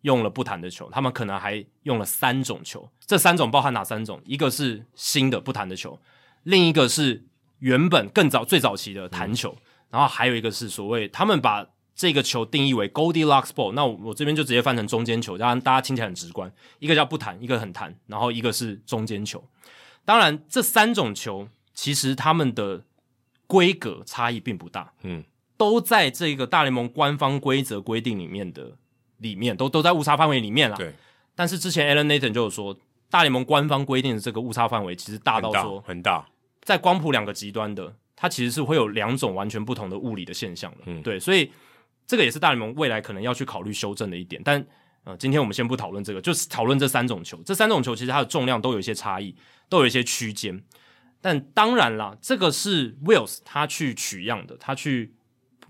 [0.00, 4.22] 用了不弹的球，他们可能还用了三种球，这三种包含哪三种？
[4.24, 6.00] 一个是新的不弹的球。
[6.44, 7.26] 另一个是
[7.58, 16.50] 原本更早最早期的弹球，嗯、然后还有一个是所谓他们把这个球定义为 Goldilocks ball，那我我这边就直接翻成中间球，这样大家听起来很直观。
[16.78, 19.44] 一个叫不弹，一个很弹，然后一个是中间球。
[20.04, 22.84] 当然，这三种球其实他们的
[23.48, 25.24] 规格差异并不大，嗯，
[25.58, 28.78] 都在这个大联盟官方规则规定里面的
[29.18, 30.76] 里面，都都在误差范围里面啦。
[30.76, 30.94] 对，
[31.34, 32.78] 但是之前 Alan Nathan 就有说，
[33.10, 36.20] 大联盟官方规定的这个误差范围其实大到说很大。
[36.20, 36.28] 很大
[36.62, 41.50] 在光谱两个极端的，它其实是会有两种完全不同的物理的现象的，嗯，对，所以
[42.06, 44.40] 这个也是大联盟未来可能要去考虑修正的一点。
[44.44, 44.64] 但
[45.04, 47.36] 呃，今天我们先不讨论这个，就是讨论这三种球。
[47.44, 49.34] 这三种球其实它的重量都有一些差异，
[49.68, 50.62] 都有一些区间。
[51.20, 55.14] 但当然啦，这个是 Wills 他去取样的，他去。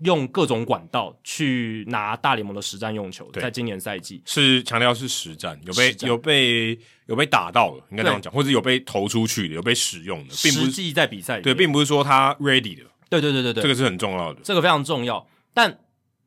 [0.01, 4.21] 用各种管道去拿大联盟的实战用球，在今年赛季。
[4.25, 15.27] 是强调是实战，有被有被有被打到了，应该这样讲，或者有被投出去的，有被使用的，并不是实际在比赛里，对，并不是说他 ready 的，对对对对对，这个是很重要的，这个非常重要。
[15.53, 15.79] 但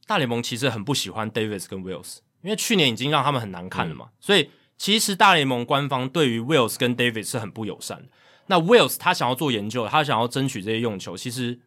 [0.07, 8.09] 大联盟其实很不喜欢 Davis 跟 Wills，因为去年已经让他们很难看了嘛，嗯、所以其实大联盟官方对于 Wills 跟 Davis 是很不友善的。
[8.49, 11.59] 那 Wills 他想要做研究，他想要争取这些用球，其实。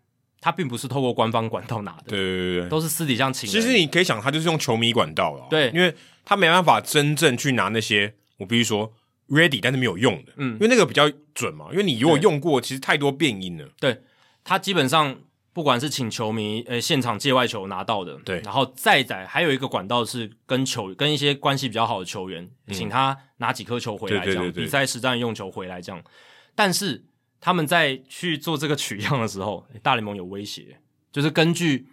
[0.45, 3.49] 他并不是透过官方管道拿的，对对对，都是私底下请。
[3.49, 5.91] 其实你可以想，他就是用球迷管道了，对，因为
[6.23, 8.93] 他没办法真正去拿那些我必须说
[9.29, 13.67] ready 但是没有用的，嗯，因为那个比较准嘛，因为你如果用过，其实太多变音了。
[13.79, 13.99] 对，
[14.43, 15.17] 他基本上
[15.51, 25.99] 不管是请球迷呃现场界外球拿到的，对，然后再在还有一个管道是跟球跟一些关系比较好的球员，嗯、请他拿几颗球回来，这样比赛实战用球回来这样。
[26.53, 27.03] 但是
[27.39, 30.77] 他们在去做这个取样的时候， 大联盟有威胁，
[31.11, 31.87] 就是根据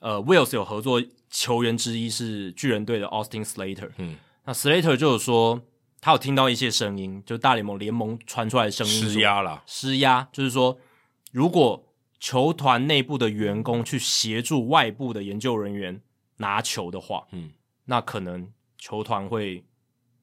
[0.00, 5.62] 呃 Wills 有合作球员之一是巨人队的 Austin Slater，嗯，那 Slater 就有说
[6.00, 10.78] 他有听到一些声音，就大联盟联盟传出来的声音，施压啦，施压，就是说
[11.32, 11.84] 如果
[12.18, 16.00] 球团内部的员工去协助外部的研究人员
[16.38, 17.50] 拿球的话，嗯，
[17.84, 19.64] 那可能球团会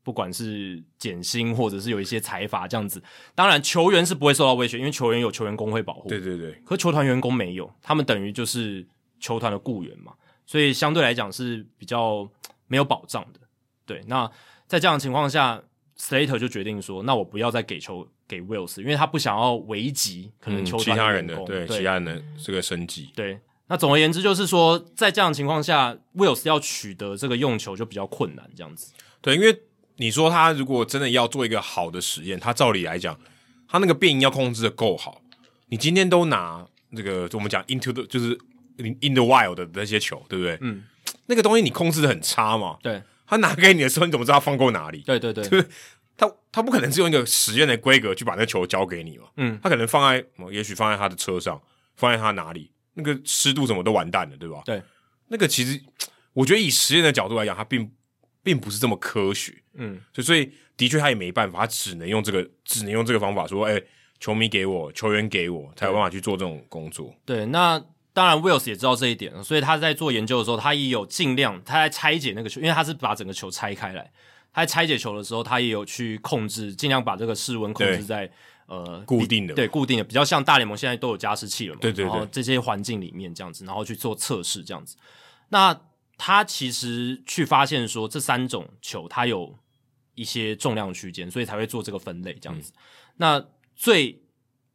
[0.03, 3.01] 不管是减薪或者是有一些财阀这样子。
[3.33, 6.09] 当然，球员是不会受到威胁，因为球员有球员工会保护。
[6.09, 8.85] 对对对，可球团员工没有，他们等于就是
[9.19, 10.13] 球团的雇员嘛，
[10.45, 12.29] 所以相对来讲是比较
[12.67, 13.39] 没有保障的。
[13.85, 14.29] 对，那
[14.67, 15.61] 在这样的情况下
[15.97, 18.07] ，Slater 就决定说，那我不要再给球。
[18.25, 23.11] 给 Wills，因为他不想要危及可能球、嗯、其他人的对，对其他人的这个生计。
[23.13, 28.93] 对，那总而言之就是说，在这样的情况下，Wills 要取得这个用球就比较困难，这样子。
[29.21, 29.61] 对，因为
[29.97, 33.19] 你说他如果真的要做一个好的实验，他照理来讲，
[33.67, 35.21] 他那个变音要控制的够好。
[35.67, 36.65] 你今天都拿
[36.95, 38.37] 这个我们讲 into the 就是
[38.77, 40.57] in the wild 的那些球，对不对？
[40.61, 40.83] 嗯，
[41.27, 42.77] 那个东西你控制的很差嘛。
[42.81, 44.99] 对，他拿给你的时候，你怎么知道他放过哪里？
[44.99, 45.65] 对对对。
[46.15, 49.25] 他他不可能是用一个实验的规格去把那个球交给你嘛？
[49.37, 51.59] 嗯，他可能放在，也许放在他的车上，
[51.95, 54.61] 放在他哪里，那个湿度什么都完蛋了，对吧？
[54.63, 54.79] 对，
[55.29, 55.81] 那个其实
[56.33, 57.91] 我觉得以实验的角度来讲，他并
[58.43, 59.53] 并不是这么科学。
[59.73, 63.83] 嗯，所以所以的确他也没办法，他只能用这个，只能用这个方法说，哎、欸，
[64.19, 67.15] 球迷给我，球员给我，才有办法去做这种工作。
[67.25, 74.11] 对，那当然 Wills 也知道这一点，所以他在做研究的时候，他也有尽量他在拆解那个球，因为他是把整个球拆开来。
[74.53, 78.31] 他在拆解球的时候，他也有去控制，尽量把这个室温控制在
[78.67, 84.95] 呃固定的，对固定的，比较像大联盟现在都有加湿器了嘛，对对对，然后这些环境里面这样子，然后去做测试这样子。
[85.49, 85.75] 那
[86.17, 89.57] 他其实去发现说，这三种球它有
[90.15, 92.71] 一些重量区间，所以才会做这个分类这样子。
[92.75, 92.79] 嗯、
[93.17, 94.21] 那最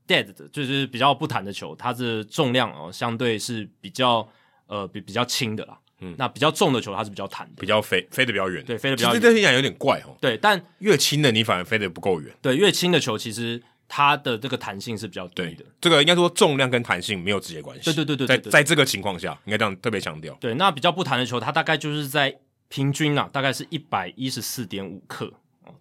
[0.07, 4.29] dead 的就是比较不弹的球，它的重量哦相对是比较
[4.67, 5.79] 呃比比较轻的啦。
[6.01, 9.15] 嗯，那比较重的球它是比较弹的，比较飞飞得比较远，对，飞得比较远。
[9.15, 10.17] 其实这听起来有点怪哦。
[10.21, 12.33] 对，但越轻的你反而飞得不够远。
[12.41, 15.65] 对，越轻的球其实它的这个弹性是比较低的。
[15.81, 17.85] 这个应该说重量跟弹性没有直接关系。
[17.85, 20.35] 对对对对，在在这个情况下，应该这样特别强调。
[20.35, 25.33] 对，那比较不弹的球，它大概就是在平均啊，大概是一百一十四点五克，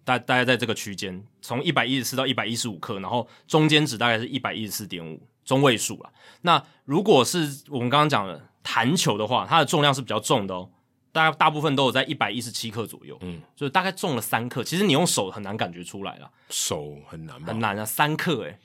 [0.04, 6.10] 大大概在这个区间，从一百一十四到一百一十五克，然后中间值大概是一百一十四点五，中位数了。
[6.40, 10.70] 那如果是我们刚刚讲的弹球的话，它的重量是比较重的哦。
[11.12, 14.62] 大概大部分都有在一百一十七克左右，嗯，就是大概重了三克。
[14.62, 18.58] 其实你用手很难感觉出来啦，手很难，很难啊，三克诶，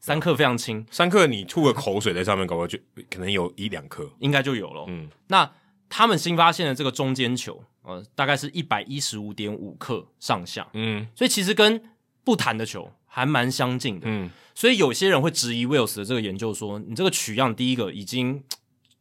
[0.00, 2.78] 三克非常轻，三克你吐个口水在上面，搞不好就
[3.10, 4.84] 可能有一两克，应该就有了。
[4.88, 5.50] 嗯，那
[5.88, 11.82] 他们新发现的这个中间球，呃，大概是一百一十五点五克上下，嗯，所以其实跟
[12.24, 18.42] 不弹的球还蛮相近的，嗯，所以有些人会质疑 Wills 的这个研究说，你这个取样第一个已经。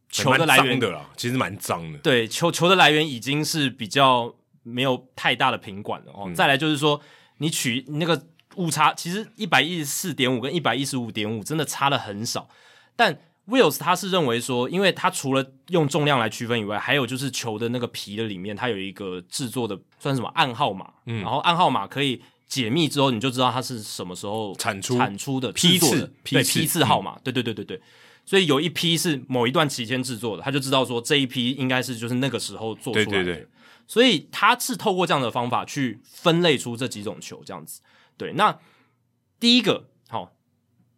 [0.09, 1.99] 球的来源的啦，其实蛮脏的。
[1.99, 6.23] 对，球球的来源已经是比较没有太大的品管了哦。
[6.27, 6.99] 嗯、再来就是说，
[7.37, 12.49] 你取那个误差，其实一百一十四点五跟一百一十五点五真的差的很少。
[12.95, 27.81] 但 Wills 他是认为说，因为他除了用重量来区分以外，还有就是球的那个皮的里面，它有一个制作的算什么暗号码，嗯，然后暗号码可以解密之后，你就知道它是什么时候产出产出的批次，对批次号码，对对对对对。
[28.29, 33.11] 所以有一批是某一段期间制作的，他就知道说这一批应该是就是那个时候做出来的。
[33.11, 33.47] 对对对。
[33.87, 37.81] 所以他是透过这样的方法去分类出这几种球，这样子。
[38.17, 38.59] 对，那
[39.39, 40.31] 第一个好，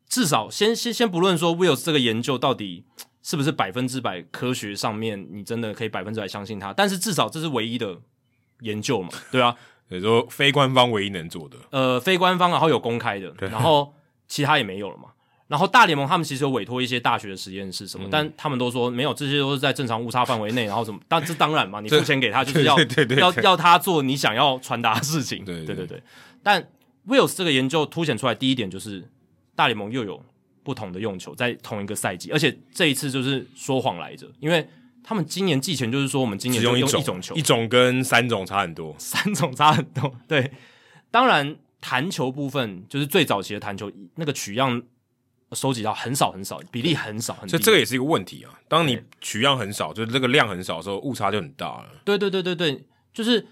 [0.09, 2.83] 至少先先先不论说 Wills 这个研究到底
[3.23, 7.97] 是不是百分之百科学上面，你真的可以百分之百相信他，但是至少这是唯一的
[8.59, 9.55] 研究嘛， 对啊。
[9.87, 13.93] 所以说非官方唯一能做的，呃，非官方然后有公开的，然后
[14.27, 15.13] 其他也没有了嘛。
[15.51, 20.63] 然后大联盟他们其实有委托一些大学的实验室什么，嗯、但他们都说没有，这些都是在正常误差范围内。
[20.63, 20.97] 然后什么？
[21.09, 22.77] 但这当然嘛，你付钱给他就是要
[23.19, 25.43] 要要他做你想要传达的事情。
[25.43, 26.01] 对对对。
[26.41, 26.65] 但
[27.05, 29.05] Wills 这个研究凸显出来第一点就是
[29.53, 30.23] 大联盟又有
[30.63, 34.65] 不同的用球在同一个赛季，而且这一次就是说谎来着，因为
[35.03, 40.15] 他们今年季前就是说我们今年就用一种球，一种跟三种差很多，三种差很多。
[40.29, 40.49] 对，
[41.11, 44.81] 当然弹球部分就是最早期的弹球那个取样。
[45.53, 48.59] 收集到很少很少，比例很少很低，所以这个也是一个问题啊。
[48.67, 51.89] 当你取样很少，就是这个量很少的时候，误差就很大了。
[52.05, 53.45] 对对对对对，就是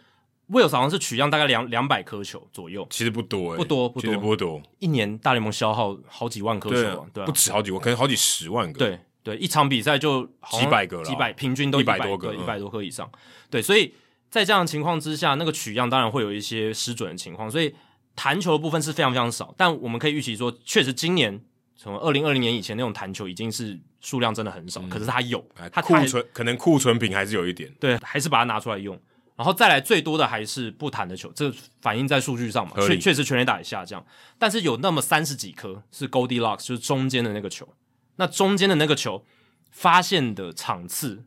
[0.50, 4.61] Wills 好像是取样大概两两百颗球左右，其实不多、欸，不多不多，其实不多。
[4.80, 8.80] 一年大联盟消耗好几万颗球啊，对，不止好几万，可能好几十万个。
[8.80, 13.11] 对对，一场比赛就几百个了，几百平均都一百多个，一百多颗以上。
[13.50, 13.94] 对，所以
[14.30, 17.76] 在这样的情况之下，那个取样当然会有一些失准的情况，所以
[18.16, 19.53] 弹球的部分是非常非常少。
[19.58, 21.40] 但我们可以预期说，确实今年
[21.82, 25.41] 从二零二零年以前那种弹球已经是数量真的很少，嗯、可是它有，
[25.72, 28.99] 它库存可能库存品还是有一点，对，还是把它拿出来用。
[29.38, 31.49] 然后再来最多的还是不弹的球，这
[31.80, 34.06] 反映在数据上嘛，确确实全垒打也下降，
[34.38, 37.74] 但是有那么三十几颗是 Goldilocks，就是中间的那个球。
[38.17, 39.24] 那中间的那个球
[39.72, 41.24] 发现的场次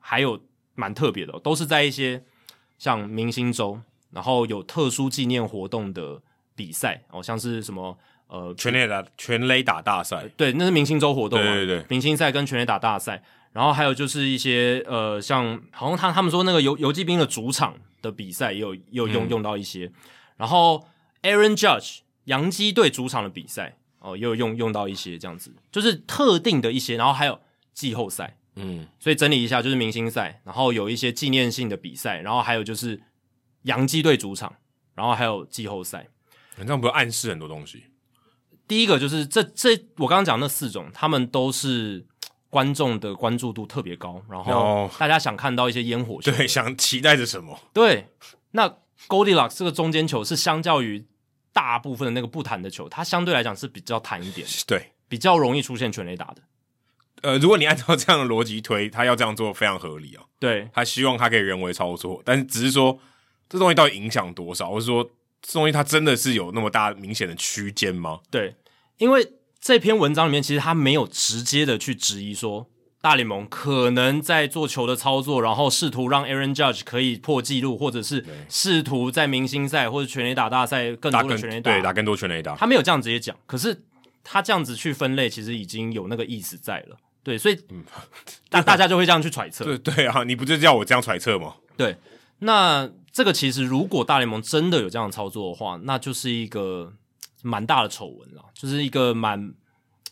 [0.00, 0.42] 还有
[0.74, 2.24] 蛮特别的，都是在一些
[2.76, 6.20] 像明星周，然后有特殊纪念活动的
[6.56, 7.96] 比赛，哦，像是什么
[8.32, 13.22] 呃全垒打全垒打大赛，对，那是明星周活动嘛，对对对，明星赛跟全垒打大赛。
[13.52, 19.92] 然后还有就是一些呃，像好像他他们说那个游游击兵的主场的比赛也有也有用、嗯、用到一些，
[20.38, 20.88] 然后
[21.20, 27.38] Aaron Judge 洋基队主场的比赛哦，也有用用到一些这样子，就是特定的一些，然后还有
[27.74, 32.98] 季后赛，嗯，所以整理一下就是明星赛，然后有一些纪念性的比赛，然后还有就是
[33.64, 34.54] 洋基队主场，
[34.94, 36.08] 然后还有季后赛，
[36.56, 37.84] 你这样不会暗示很多东西？
[38.72, 42.06] 第一个就是这这我刚刚讲那四种，他们都是。
[42.52, 47.58] 观众的关注度特别高，然后大家想看到一些烟火秀，对，想期待着什么？
[47.72, 48.08] 对，
[48.50, 48.68] 那
[49.08, 51.06] Goldilocks 这个中间球是相较于
[51.54, 56.42] 大部分的那个不弹的球，它相对来讲是比较弹一点，对，比较容易出现全垒打的。
[57.22, 60.22] 呃，如果你按照这样的逻辑推，他要这样做非常合理啊。
[60.38, 62.98] 对，他希望他可以人为操作，但是只是说
[63.48, 65.02] 这东西到底影响多少，或是说
[65.40, 68.20] 这东西它真的是有那么大明显的区间吗？
[68.30, 68.54] 对，
[69.02, 69.32] 因为。
[69.64, 72.66] 这篇文章里面，其实他没有直接的去质疑说
[73.00, 82.56] 大联盟可能在做球的操作，然后试图让 Aaron Judge 可以破纪录，或者是试图在明星赛或者全垒打大赛更多的全垒打，对，打更多全垒打。
[82.56, 83.84] 他没有这样直接讲，可是
[84.24, 86.96] 他这样子去分类，其实已经有那个意思在了。
[87.22, 87.54] 对，所以
[88.50, 89.64] 大、嗯、大家就会这样去揣测。
[89.64, 91.54] 对对啊，你不就叫我这样揣测吗？
[91.76, 91.96] 对，
[92.40, 96.94] 那这个其实如果大联盟真的有这样的操作的话，那就是一个。
[97.42, 99.52] 蛮大的丑闻了，就是一个蛮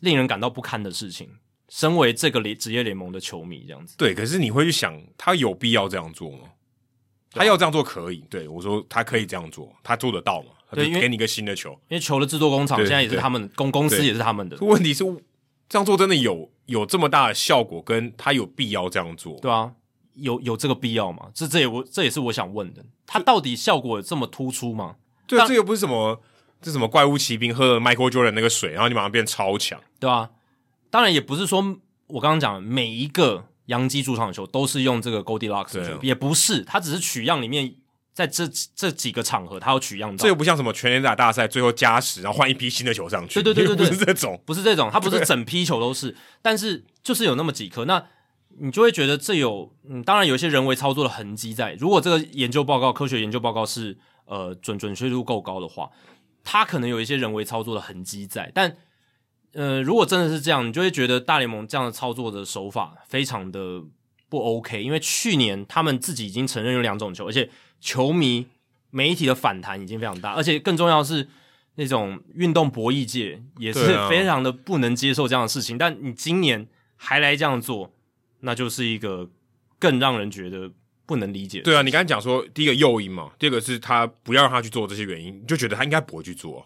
[0.01, 1.31] 令人感到不堪的事情。
[1.69, 6.41] 身为这个联职业联盟的球迷，这样子对，可是你会去想，他有必要这样做吗？
[7.31, 10.49] 他要这样做可以，对我说他可以这样做，他做得到吗？
[10.73, 14.57] 对，给你一个新的球，因为球的制作工厂现在也是他们公公司也是他们的。
[14.61, 15.05] 问题是
[15.69, 19.39] 这样做真的有有这么大的效果，跟他有必要这样做？
[19.39, 19.73] 对啊，
[20.15, 21.31] 有有这个必要吗？
[21.33, 24.97] 这这也我这也是我想问的，他到底效果有这么突出吗？
[25.29, 26.21] 对，这又不是什么。
[26.63, 30.31] 这什么怪物骑兵喝了 Michael Jordan 那个水，然后你马上变超强，对啊，
[30.91, 37.75] 当然也不是说我刚刚讲每一个洋基主场的球都是用这个 Goldilocks 也不是，它只是取样里面
[38.13, 40.23] 在这这几个场合它有取样到。
[40.23, 43.43] 这又不像什么全垒打大赛最后加时，然后换一批新的球上去。
[43.43, 48.05] 对对对对对， 不是这种，不是这种，它不是整批球都是，但是就是有那么几颗，那
[48.59, 51.75] 你就会觉得这有嗯，当然有一些人为操作的痕迹在。
[51.75, 55.89] 如果这个研究报告、科学研究报告是呃准准确度够高的话。
[56.43, 58.77] 他可能有一些人为操作的痕迹在，但
[59.53, 63.83] 呃，如果真的是这样，你就会觉得大联盟这样的操作的手法非常的
[64.29, 64.83] 不 OK。
[64.83, 68.47] 因为去年他们自己已经承认有两种球，而且球迷
[68.91, 71.29] 媒体的反弹已经非常大，而且更重要的是
[71.75, 75.77] 那种运动博弈界也是非常的不能接受这样的事情。
[75.77, 77.93] 但你今年还来这样做，
[78.41, 79.29] 那就是一个
[79.79, 80.71] 更让人觉得。
[81.11, 81.61] 不能理解。
[81.63, 86.65] 对啊，你刚才讲说，第一个诱因嘛，第二个是他不要让他去做这些原因，你就觉得他应该不会去做，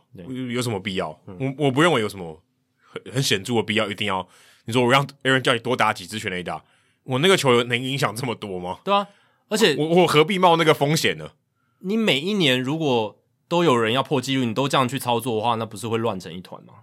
[0.52, 1.18] 有什么必要？
[1.26, 2.42] 嗯、我我不认为有什么
[2.76, 4.28] 很很显著的必要，一定要
[4.66, 6.62] 你说我让 Aaron 叫你多打几支全垒打，
[7.04, 8.80] 我那个球能影响这么多吗？
[8.84, 9.08] 对啊，
[9.48, 11.30] 而且我我何必冒那个风险呢？
[11.78, 16.74] 你每一年如果都有人要破纪录，你都这样去操作的话，那不是会乱成一团吗？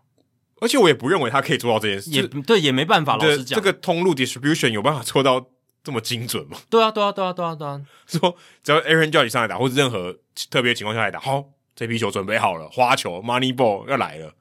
[0.60, 3.18] 而且我也不认为他可以做到这件事，也对，也没办法。
[3.18, 5.51] 老实讲，这个通路 distribution 有办法做到。
[5.84, 6.58] 这么精准吗？
[6.70, 7.82] 对啊，对啊，对啊，对啊，对啊！
[8.06, 10.16] 说只要 Aaron 叫你上来打，或者任何
[10.52, 11.46] 特别情况下来打，好，
[11.76, 14.36] 这批球准备好了，花球 Money Ball 要来了，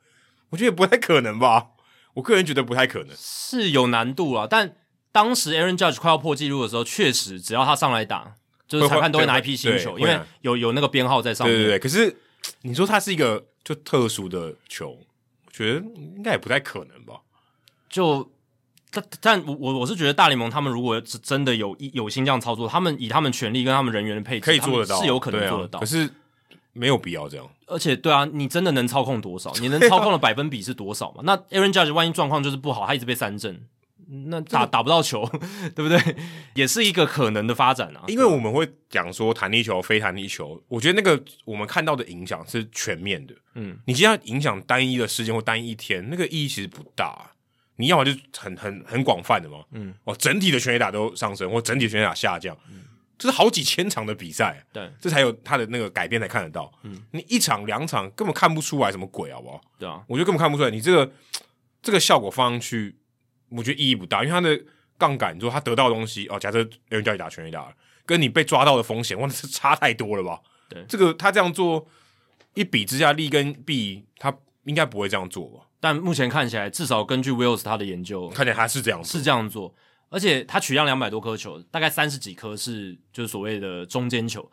[0.50, 1.68] 我觉得不太可能吧？
[2.14, 4.46] 我个人觉得不太可能，是有难度啊。
[4.50, 4.76] 但
[5.12, 8.34] 当时 Aaron Judge 快要破纪录的时候，确实只要他上来打，
[8.68, 11.56] 就是裁判都会拿一批新球，因为有有那个编号在上面。
[11.56, 11.78] 对对对。
[11.78, 12.14] 可是
[12.62, 14.90] 你说它是一个就特殊的球，
[15.46, 17.22] 我觉得应该也不太可能吧？
[17.88, 18.30] 就。
[18.90, 25.78] 但但我我我是觉得大联盟他们如果真的有有心这样操作，他们以他们权力跟他们人员的配置，可以做得到，是有可能做得到。
[25.78, 26.10] 啊、可是
[26.72, 27.48] 没有必要这样。
[27.66, 29.52] 而且，对啊，你真的能操控多少？
[29.60, 31.22] 你能操控的百分比是多少嘛？
[31.24, 33.64] 那 Aaron Judge 万一状况就是不好，他一直被三振，
[34.26, 35.24] 那打打不到球，
[35.76, 36.16] 对不对？
[36.54, 38.02] 也是一个可能的发展啊。
[38.08, 43.34] 因为我们会讲说弹力球、非弹力球，我觉得那个我们看到的影响是全面的。
[43.54, 47.30] 嗯，你今天要影响单一的事件或单一一天，那个意义其实不大。
[47.80, 52.82] 你要么就很很很广泛的嘛，嗯，哦，整体的全垒打都上升，或整体的全垒打下降，嗯，
[53.18, 59.60] 这是好几千场的比赛，对，这才有他的那个改变才看得到，嗯，你一场两场根本看不出来什么鬼，好不好？
[59.78, 61.12] 对啊，我觉得根本看不出来，你这个
[61.82, 62.96] 这个效果放上去，
[63.48, 64.60] 我觉得意义不大，因为它的
[64.98, 70.40] 杠杆，你说他得到的东西，哦，假设有人叫你打全垒打了，跟你被抓到的风险，哇，那是差太多了吧？
[70.68, 71.88] 对，这个他这样做
[72.54, 74.30] 一比之下，利跟弊，他
[74.64, 75.66] 应该不会这样做吧？
[75.80, 79.74] 但目前看起来，至少根据 Wills 他的研究，看起来他是这样，是这样做。
[80.10, 84.50] 而且他取样两百多颗球，大概三十几颗是就是所谓的中间球，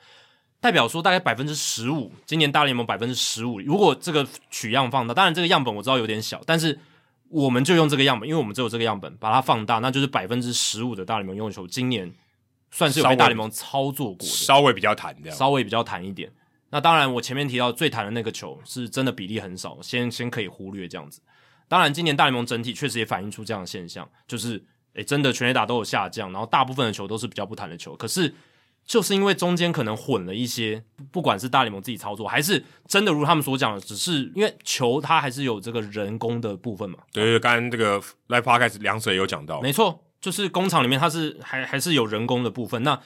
[0.61, 2.11] 代表说大概百分之十五。
[2.26, 6.80] 今年大联盟百分之十五，如果这个取样放大，当然这个样本我知道有点小，但是
[7.30, 12.14] 我们就用这个样本，因为我们只有这个样本，把它放大，那就是百分之十五的大联盟用球，今年
[12.69, 16.32] 算是有被大联盟操作过的，稍微比较弹这样，稍微比较弹一点。
[16.70, 21.22] 那当然，我前面提到最弹的那个球是真的比例很少，先先可以忽略这样子。
[21.68, 24.64] 当然，今年大联盟整体确实也反映出这样的现象，就是
[24.94, 27.96] 诶，真的全垒打都有下降，然后大部分的球都是比较不弹的球。
[27.96, 28.34] 可是，
[28.86, 37.00] 就是因为中间可能混了一些，不管是大联盟自己操作，还是真的如他们所讲的，只是因为球它还是有这个人工的部分嘛。
[37.12, 42.82] 对对，刚刚这个 Live Podcast 两者也有讲到，没错，就是工厂里面它是还还是有人工的部分。
[42.84, 42.98] 那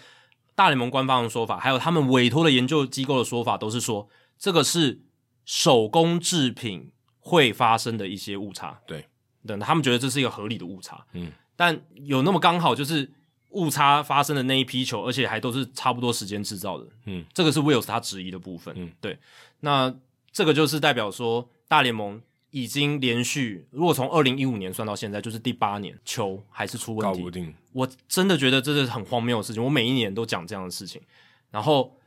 [0.55, 4.07] 大联盟官方的说法，还有他们委托的研究机构的说法，都是说
[4.37, 5.01] 这个是
[5.45, 8.79] 手工制品会发生的一些误差。
[8.85, 9.07] 对，
[9.45, 11.05] 等他们觉得这是一个合理的误差。
[11.13, 13.11] 嗯，但有那么刚好就是
[13.49, 16.87] 误差发生的那一批球，而且还都是差不多时间制造的。
[17.05, 18.73] 嗯，这个是 Wills 他质疑的部分。
[18.77, 19.17] 嗯，对，
[19.61, 19.93] 那
[20.31, 22.21] 这个就是代表说大联盟。
[22.51, 27.19] 已经连续，如果从二零一五年算到现在，就是第八年，球还是出问题。
[27.19, 27.53] 搞不定。
[27.71, 29.63] 我真的觉得这是很荒谬的事情。
[29.63, 31.01] 我每一年都讲这样的事情。
[31.49, 31.97] 然后，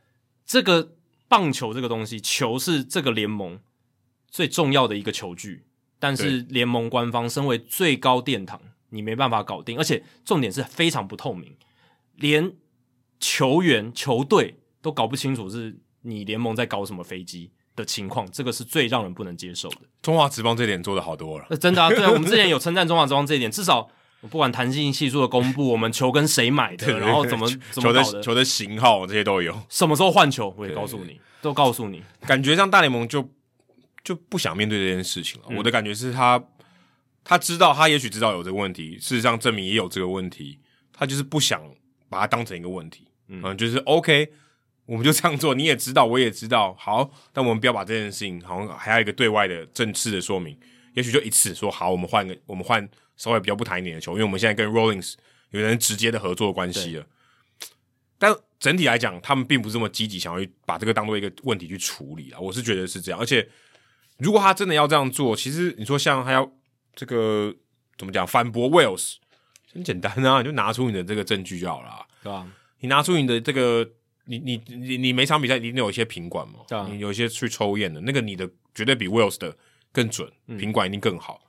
[0.45, 0.93] 这个
[1.27, 3.59] 棒球这个东西，球是这个联盟
[4.29, 5.65] 最重要的一个球具，
[5.99, 11.55] 但是联盟官方身为最高殿堂，你没办法搞定，而且重点是非常不透明，
[12.15, 12.53] 连
[13.19, 17.51] 球员、球队都搞不清楚是你联盟在搞什么飞机。
[17.75, 19.77] 的情况，这个是最让人不能接受的。
[20.01, 23.89] 中华职棒这点做的好多了，呃、真的啊，对啊，我们之前有 称赞中华职棒这一点，至少
[24.29, 32.01] 不管弹性系数的公布，我们球跟谁买的，然后怎么怎么搞的，球的球的型号这些都有，什么时候换球我也告诉你，都告诉你。
[32.21, 33.29] 感觉像大联盟就
[34.03, 35.47] 就不想面对这件事情了。
[35.49, 36.41] 嗯、我的感觉是他
[37.23, 40.59] 他知道，他也许知道有这个问题，事实上证明也有这个问题，
[40.93, 41.61] 他就是不想
[42.09, 44.31] 把它当成一个问题，嗯，嗯就是 OK。
[44.85, 46.75] 我们就这样做，你也知道，我也知道。
[46.77, 50.55] 好，但我们不要把这件事情，好像还有一个对外的正式的说明。
[50.93, 55.15] 也许就一次说好，我们换个，我们换稍微比较不谈一点的球，因为我们现在跟 Rollings
[55.49, 57.05] 有人直接的合作关系了。
[58.19, 62.39] 但整体来讲，他们并不是这么积极，想要去把这个当做一个问题去处理啊。
[62.39, 63.19] 我是觉得是这样。
[63.19, 63.49] 而且，
[64.19, 66.49] 如果他真的要这样做，其实你说像他要
[66.93, 67.53] 这个
[67.97, 69.15] 怎么讲反驳 Wells，
[69.73, 72.47] 很简单啊，你就拿出你的这个证据就好了，对吧？
[72.81, 73.89] 你拿出你的这个。
[74.25, 76.59] 你你你你每场比赛一定有一些品管嘛？
[76.69, 79.55] 啊，你有一些去抽验的，那个你的绝对比 Wells 的
[79.91, 81.41] 更准，品管一定更好。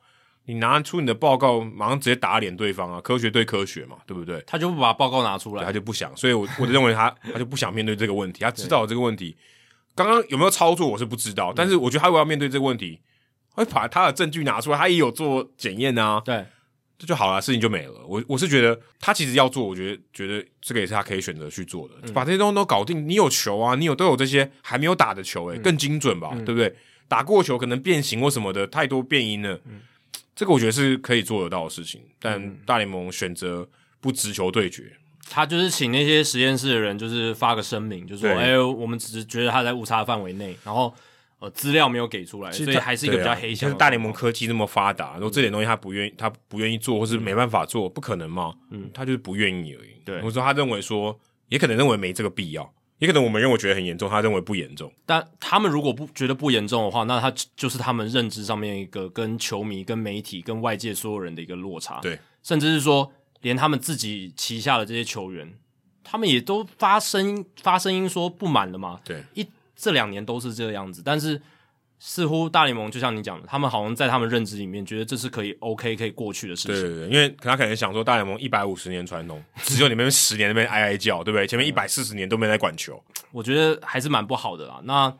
[0.48, 3.00] 你拿出你的报告，马上直接打脸对方啊！
[3.00, 4.40] 科学对科学嘛，对不对？
[4.46, 6.16] 他就不把报告拿出来，他就不想。
[6.16, 8.44] 所以，我我就认为他他就不想面对这个问题。
[8.44, 9.36] 他知道这个问题，
[9.96, 13.00] 刚刚有没有操作我是不知道，但是我觉得他如果要面对这个问题，
[13.54, 16.22] 会把他的证据拿出来，他也有做检验啊。
[16.24, 16.46] 对。
[16.98, 17.94] 这就好了，事情就没了。
[18.06, 23.06] 我我是觉得他其实要做，我觉得觉得这个也是他可以选择去做的，嗯、把这些东西都搞定。
[23.06, 26.74] 你有球啊，你有都有这些还没有打的球、欸，诶、嗯，更精准吧，嗯、对不对？
[27.06, 29.60] 打过球可能变形或什么的，太多变音了。
[29.66, 29.80] 嗯、
[30.34, 32.00] 这个我觉得是可以做得到的事情。
[32.18, 33.68] 但大联盟选择
[34.00, 34.90] 不直球对决，
[35.28, 40.94] 他就是请那些实验室的人，就是发个声明，就是说，哎对，我们只是觉得他在误差范围内，然后。
[41.38, 43.68] 呃，资料没有给出来，所以还是一个比较黑箱。
[43.68, 48.54] 就是大联盟科技那么发达，然后这点东西他不愿意，他不愿意做，或是没办法做，不可能嘛？
[48.70, 49.90] 嗯，他就是不愿意而已。
[50.04, 54.90] 对，或者说他认为说，也可能认为没这个必要，也可能我们认为觉得很严重，他认为不严重。
[55.04, 62.00] 但他们如果不觉得不严重的话，那他就是他们认知上面一个跟球迷、跟媒体、跟外界所有人的一个落差。
[62.00, 65.52] 对，甚至是说，连他们自己旗下的这些球员，
[66.02, 69.00] 他们也都发声发声音说不满了嘛？
[69.04, 71.40] 对，一这两年都是这个样子，但是。
[71.98, 76.74] 似乎大联盟就像你讲的，他们好像在他们认知里面觉得这是可以 OK 可以过去的事情。
[76.74, 81.46] 对对对，因为他可能想说大联盟一百五十年传统，只有你们十年那边哀哀叫，对不对？
[81.46, 84.78] 前面 一百四十年都没在管球，我觉得还是蛮不好的啦。
[84.84, 85.10] 那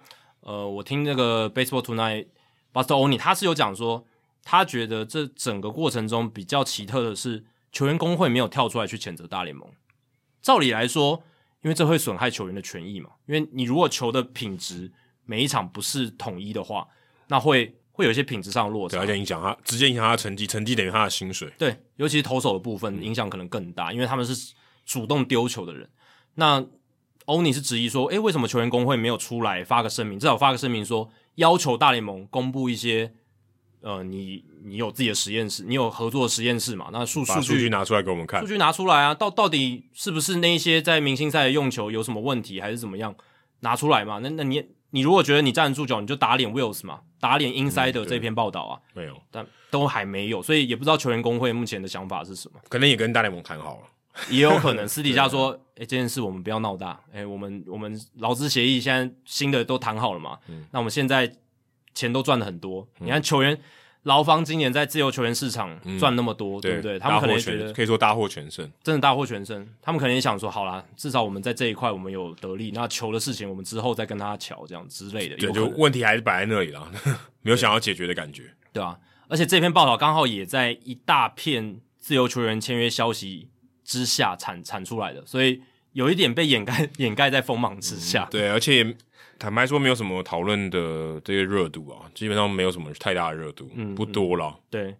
[0.41, 2.27] 呃，我听那个 Baseball Tonight
[2.75, 4.05] Buster Olney 他是有讲说，
[4.45, 9.67] 他觉得这整个过程中比较奇特的是，球员工会没有跳出来去谴责大联盟。
[10.43, 11.23] 照理来说，
[11.67, 14.91] 因为这会损害球员的权益嘛，因为你如果球的品质。
[15.29, 16.87] 每一场不是统一的话，
[17.27, 21.53] 那会会有一些品质上的落差，而且影响他，直接影响他的成绩，成绩等于他的薪水。
[21.59, 24.55] 对，尤其是投手的部分，影响可能更大，因为他们是
[24.85, 25.91] 主动丢球的人。
[26.37, 26.65] 那
[27.25, 30.17] 欧尼是质疑说，诶，为什么球员工会没有出来发个声明？
[30.17, 33.13] 至少发个声明说，要求大联盟公布一些，
[33.81, 36.89] 呃，你你有自己的实验室，你有合作的实验室嘛？
[36.93, 43.15] 那数数据，数据拿出来给我们看，数据拿出来啊，到到底是不是那一些在明星赛的用球有什么问题，还是怎么样？
[43.61, 44.19] 拿出来嘛？
[44.23, 53.83] 那那你你如果觉得你站得住脚，你就打脸 Wills 嘛，打脸 Inside 的这篇报道啊，没有，但都还没有，所以也不知道球员工会目前的想法是什么，可能也跟大联盟谈好了。
[54.31, 61.31] 也有可能 私底下说，诶、欸，这件事我们不要闹大，诶、欸，我们我们劳资协议现在新的都谈好了嘛，嗯，那我们现在
[61.97, 63.59] 钱都赚了很多，嗯、你看球员
[64.05, 66.97] 劳方今年在自由球员市场赚那么多，嗯、对不对？
[66.97, 69.67] 他们可能觉得可以说大获全胜，真的大获全胜。
[69.83, 75.37] 他们可能也想说，好啦，至少我们在这一块我们有得利，那球的事情我们之后再跟他瞧这样之类的。
[75.37, 76.89] 对，就问题还是摆在那里了，
[77.43, 78.99] 没有想要解决的感觉，对吧、啊？
[79.27, 83.49] 而且这篇报道刚好也在一大片自由球员签约消息。
[83.89, 88.25] 之下产产出来的，所以有一点被掩盖 掩盖在锋芒之下。
[88.25, 88.97] 嗯、对，而且
[89.39, 94.59] 坦白说，没有什么讨论的这些热度啊，基本上没有什么太大的热度，嗯，不多了。
[94.71, 94.97] 对，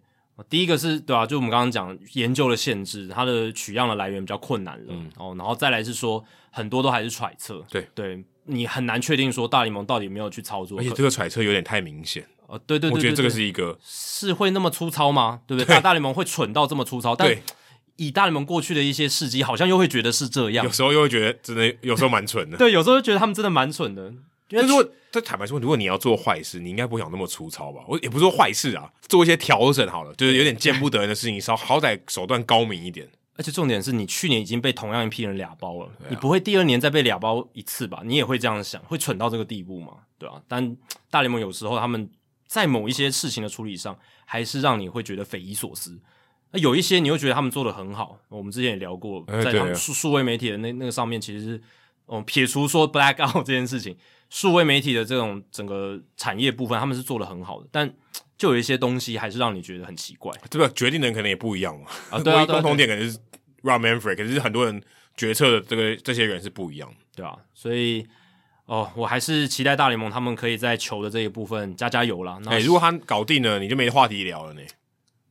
[0.49, 4.85] 第一个是对啊，就我们刚刚讲研究的限制，它的取样的来源比较困难了。
[4.89, 7.65] 嗯、哦，然后再来是说很多都还是揣测。
[7.69, 12.25] 对，对你很难确定说大联盟到底有没有去操作，而且这个揣测有点太明显。
[12.47, 15.41] 哦，对对对，对，对，对，我觉得这个是一个是会那么粗糙吗？
[15.47, 15.65] 对不对？
[15.65, 17.15] 对大大联盟会蠢到这么粗糙？
[17.15, 17.35] 但。
[17.99, 20.63] 以大联盟过去的一些事迹，好像又会觉得是这样。
[20.63, 22.55] 有时候又会觉得真的，有时候蛮蠢的。
[22.59, 24.13] 对，有时候会觉得他们真的蛮蠢的。
[24.49, 27.83] 因为如果他坦白说，如果你要做坏事，你应该不会想那么粗糙吧？
[27.87, 33.07] 我也不是说坏事啊，做一些调整好了，就是有点见不得人的事情，稍好歹手段高明一点。
[33.35, 38.01] 而且重点是你去年已经被同样一批人俩包了，啊、你不会第二年再被俩包一次吧？
[38.03, 39.93] 你也会这样想，会蠢到这个地步吗？
[40.17, 40.75] 对啊，但
[41.11, 42.09] 大联盟有时候他们
[42.47, 43.95] 在某一些事情的处理上，
[44.25, 45.99] 还是让你会觉得匪夷所思。
[46.51, 51.61] 那有一些你又觉得他们做的很好，我们之前也聊过，在他们数数位媒体的那那个上面，其实是，
[52.07, 53.95] 嗯，撇除说 black out 这件事情，
[54.29, 57.91] 数位媒体的这种整个产业部分，他们是做的很好的，但
[58.37, 60.31] 就有一些东西还是让你觉得很奇怪。
[60.49, 63.17] 这个决定的人可能也不一样嘛，啊，对啊， 共同点可能是
[63.63, 64.81] Rob Manfred，可是很多人
[65.15, 68.05] 决策的这个这些人是不一样，对啊，所以
[68.65, 72.39] 哦，我还是期待大联盟他们可以在球的这一部分加加油啦。
[72.47, 74.61] 哎，如果他搞定了，你就没话题聊了呢。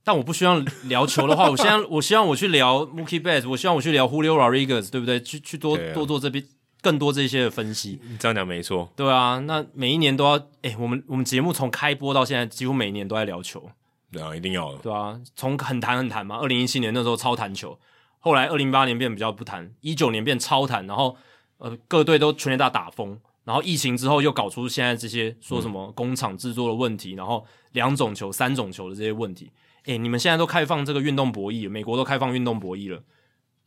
[0.03, 5.21] 但我不希望聊球的话，我希望我希望我去聊 Mookie Betts，我希望我去聊 Julio Rodriguez，对不对？
[5.21, 6.45] 去去多、啊、多做这边
[6.87, 8.01] 更多这些的分析。
[8.09, 9.41] 你这样讲没错，对啊。
[9.41, 13.69] 那每一年都要，哎、欸，我们我们节目从开播到现在，几乎每一年都在聊球。
[14.13, 14.79] 对啊，一定要的。
[14.79, 16.37] 对啊，从很谈很谈嘛。
[16.37, 17.77] 二零一七年那时候超谈球，
[18.21, 21.17] 后来二零一八年变比较不谈，一九年变超谈，然后
[21.59, 29.51] 呃各队都全垒打打疯，然后疫情之后又搞出现在这些说什么工厂制作的问题，嗯、然后两种球、三种球的这些问题。
[29.87, 33.03] 诶、欸，你们现在都开放这个运动博弈，美国都开放运动博弈了，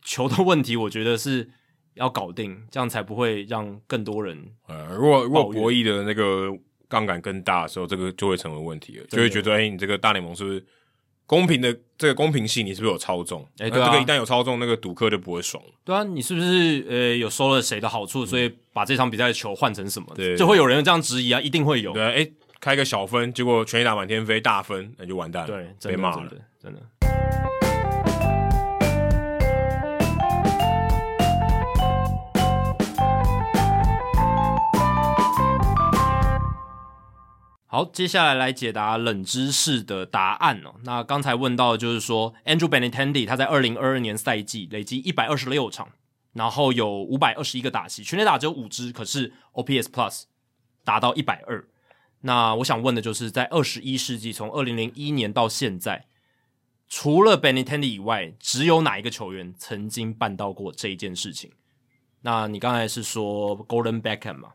[0.02, 1.50] 球的问题，我觉得是
[1.94, 4.38] 要搞定，这样才不会让更多人。
[4.66, 6.48] 呃，如果如果博弈的那个
[6.88, 10.64] 杠杆更大的时候，这个就会成为问题了，就会觉得，哎、欸，你这个大联盟是不是
[11.26, 11.76] 公平的？
[11.98, 13.42] 这个公平性你是不是有操纵？
[13.58, 15.62] 哎、欸，对啊，这个一旦有操纵，那个赌客就不会爽。
[15.84, 20.12] 对啊，你是不是呃有收了谁的好处，所以把这场比赛的球换成什么？
[20.14, 21.92] 对，就会有人这样质疑啊，一定会有。
[21.92, 22.32] 对啊，诶、欸。
[22.60, 26.30] 开个小分，结果全垒打满天飞，大分那就完蛋了，对，被骂了，
[26.62, 27.69] 真的。
[37.72, 40.74] 好，接下来来解答冷知识的答案哦。
[40.82, 45.88] 那刚才问到的就是说，Andrew Benintendi 他在二零二二年赛季累积一百二十六场，
[46.32, 50.24] 然后有五百二十一个打席，全垒打只有五支，可是 OPS Plus
[50.82, 51.64] 达到一百二。
[52.22, 56.06] 那我想问的就是，在二十一世纪，从二零零一年到现在，
[56.88, 61.52] 除了 Benintendi 以外，只有哪一个球员曾经办到过这一件事情？
[62.22, 64.54] 那你刚才是说 Golden Beckham 嘛？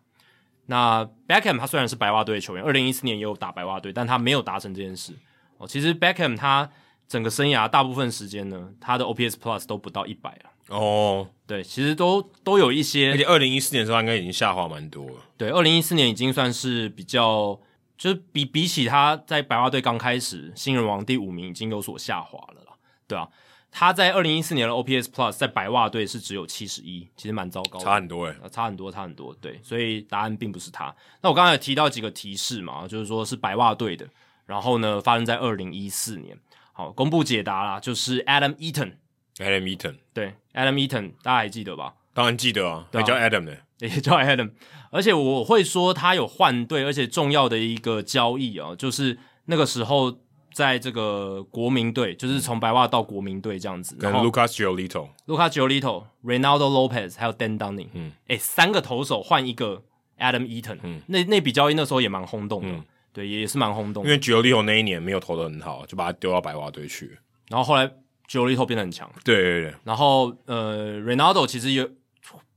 [0.67, 5.13] 那 Beckham 他虽然是白袜队的球员，二零一四年也有打白袜队，但他没有达成这件事。
[5.57, 6.69] 哦，其实 Beckham 他
[7.07, 10.75] 整个生涯大部分时间呢，他的 OPS Plus 都不到一百了。
[10.75, 15.17] 哦，对，其实都都有一些，而且二零一四年的时候应该已经下滑蛮多了。
[15.37, 17.59] 对，二零一四年已经算是比较，
[17.95, 22.73] 就是比比起他在白袜队刚开始新人王第五名已经有所下滑了啦。
[23.07, 23.29] 对啊，
[23.77, 29.35] 他在二零一四年的 OPS Plus 在白袜队是只有七十一，其实蛮糟糕的，差很多诶、欸，差很多，差很多。
[29.41, 30.95] 对，所以答案并不是他。
[31.21, 34.07] 那我刚才有提到几个提示嘛，就是说是白袜队的，
[34.45, 36.39] 然后呢发生在二零一四年。
[36.71, 38.93] 好，公布解答啦，就是 Adam Eaton。
[39.39, 41.95] Adam Eaton，对，Adam Eaton，大家还记得吧？
[42.13, 44.51] 当然记得啊，对，叫 Adam 的， 也叫 Adam。
[44.89, 50.19] 而且我会说他有换队，而且重要的一个交易啊，就是那个时候
[50.55, 59.83] 在这个国民队，就是从白袜到国民队这样子，跟 Lucas Giolito、Lucas Giolito、Reynaldo Lopez 还有 Dan Dunning，嗯，哎，三个投手换一个
[60.17, 64.09] Adam Eaton，嗯，那那笔交易那时候也蛮轰动的，嗯、对，也是蛮轰动的。
[64.09, 67.17] 因为 Giolito 那一年没有投的很好，就把他丢到白袜队去，
[67.49, 67.91] 然后后来
[68.29, 71.85] Giolito 变得很强，对对对，然后呃 Reynaldo 其实也。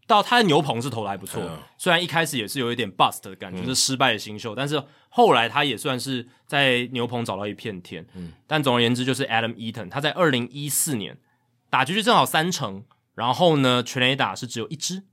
[0.09, 8.05] 到他的牛棚是投的还不错，嗯、虽然一开始也是有一点 bust 的感觉，嗯、是失败的新秀，但是后来他也算是在牛棚找到一片天。
[8.15, 11.19] 嗯，但总而言之，就是 Adam Eaton，他在二零一四年
[11.69, 12.83] 打击率正好三成，
[13.15, 15.05] 然后呢全垒打是只有一支，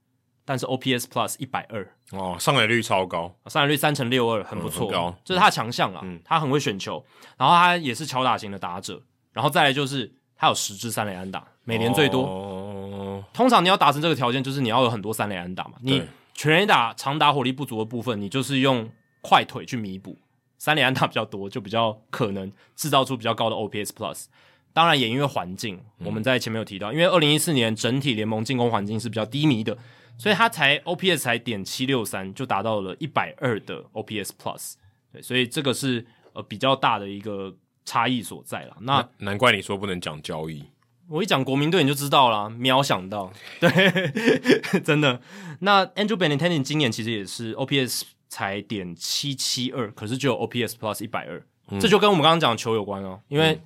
[0.46, 1.92] 但是 OPS Plus 一百二。
[2.12, 7.06] 哦，上垒率超高，上垒率三成六二，很不错，嗯、这是他的强项啊，嗯、他很会选球，
[7.38, 9.02] 然后他也是敲打型的打者，
[9.34, 12.22] 然后再来就是他有十支三垒安打，每年最多。
[12.24, 13.02] 哦
[13.34, 15.74] 通常你要达成这个条件，就是你要有很多三连安打嘛。
[15.82, 16.02] 你
[16.34, 18.90] 全垒打长打火力不足的部分，你就是用
[19.22, 20.18] 快腿去弥补。
[20.58, 24.26] 三连安打比较多，就比较可能制造出比较高的 OPS Plus。
[24.74, 29.78] 当然也因为环境，我们在前面有提到，因为二零一四年整体联盟进攻环境是比较低迷的，
[30.18, 34.74] 所以它才 OPS 才点七六三就达到了一百二的 OPS Plus。
[35.14, 38.76] 对，所以这个是呃比较大的一个差异所在了。
[38.82, 40.64] 那难怪你说不能讲交易。
[41.08, 45.22] 我一讲国民队你就知道了，秒想到， 对，真的。
[45.60, 51.44] 那 Andrew Benintendi 今年其实也是 OPS 才点七七二，可是就有 OPS Plus 一百二，
[51.80, 53.62] 这就跟我们刚刚讲的球有关哦，因为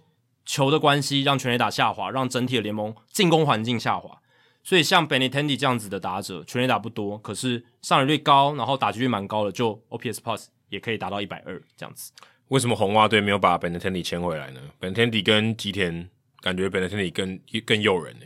[0.45, 4.19] 球的关系让全垒打下滑，让整体的联盟进攻环境下滑，
[4.61, 12.11] 所以像 Benintendi 这样子的打者，全垒打不多，可是上垒率高，然后打击率蛮高的，就 OPS Plus 也可以达到一百二这样子。
[12.49, 16.09] 为什么红袜队没有把 Benintendi 签回来呢？Benintendi 跟吉田。
[16.41, 18.25] 感觉本来身体更更诱人呢。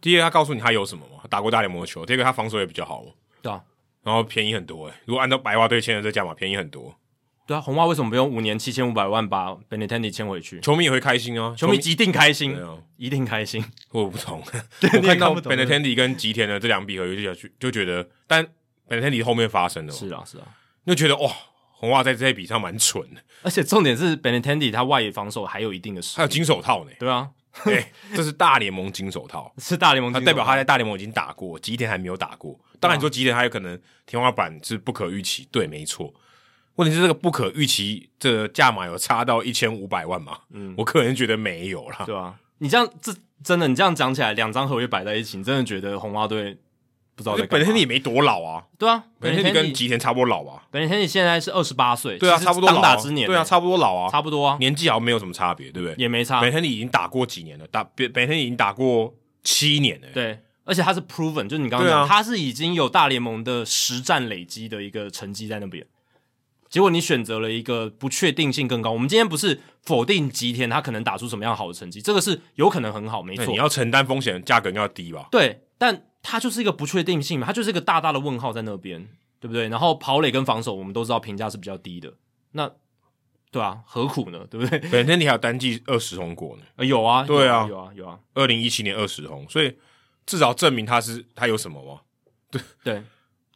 [0.00, 1.22] 第一个，他告诉你他有什么嘛？
[1.28, 2.04] 打过大联盟的球。
[2.06, 3.04] 第二个，他防守也比较好。
[3.42, 3.62] 对啊，
[4.02, 4.94] 然后便宜很多诶。
[5.04, 6.94] 如果按照白袜队签的这价码，便宜很多。
[7.46, 10.60] 对啊，红袜为什么不用五年七千五百万把 Benintendi 签回去？
[10.60, 13.64] 球迷也会开心啊，球迷一定开心，啊、一定开心。
[13.90, 14.42] 我不同，
[14.80, 18.46] 对 我看到 Benintendi 跟吉田的这两笔合约就就就觉得，但
[18.88, 20.46] Benintendi 后面发生了，是啊是啊，
[20.86, 21.30] 就觉得哇。
[21.78, 26.90] 红袜在这一笔上蛮蠢的，而且重点是 Benintendi 他外野防守还有一定的实力，还有金手套呢。
[26.98, 27.28] 对啊，
[27.64, 32.58] 对， 这是大联盟金手套，是大联盟金手套，他代表他在大联盟已经打过，吉田还没有打过。
[32.78, 36.12] 当然你说吉田还有可能天花板是不可预期，对，没错。
[36.76, 40.38] 问题是这个不可预期，这个价码有差到一千五百万吗？
[40.50, 42.04] 嗯，我个人觉得没有啦。
[42.04, 46.58] 对啊，你这样这真的，你这样讲起来，两张合约摆在一起，你真的觉得红袜队。
[47.16, 48.62] 不知道，本田也没多老啊。
[48.78, 50.62] 对啊，本田跟吉田差不多老啊。
[50.70, 55.94] 本田你现在是二十八岁，对啊，差不多当打之年，对啊，差不多老啊，差不多啊，年纪好像没有什么差别，对不对？
[55.96, 56.42] 也没差。
[56.42, 60.06] 本田已经打过几年了，打本本田已经打过七年了。
[60.12, 65.86] 对，而且他是 proven，就是你刚刚讲，他是已经有大联盟的实战累积的一个成绩在那边。
[66.68, 68.90] 结果你选择了一个不确定性更高。
[68.90, 73.46] 我们今天不是否定吉田他可能打出什么样好的成绩，这个是有可能很好，没错。
[73.46, 75.28] 你要承担风险，价格要低吧？
[75.30, 76.02] 对，但。
[76.28, 79.68] 它就是一个不确定性嘛，它就是一个大大的问号在那边，对不对？
[79.68, 82.12] 然后跑垒跟防守，我们都知道评价是比较低的，
[82.50, 82.68] 那
[83.52, 84.44] 对啊，何苦呢？
[84.50, 84.78] 对不对？
[84.90, 86.64] 本身你还有单季二十红果呢？
[86.74, 89.78] 呃，有啊，对啊，有啊，有啊，二零一七年二十红，所以
[90.26, 92.00] 至少证明他是他有什么吗？
[92.50, 93.02] 对对，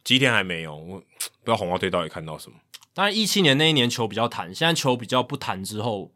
[0.05, 2.57] 吉田还没有，我不知道红袜队到底看到什么。
[2.93, 6.09] 当然，一七年那一年球比较弹，现在球比较不弹之后，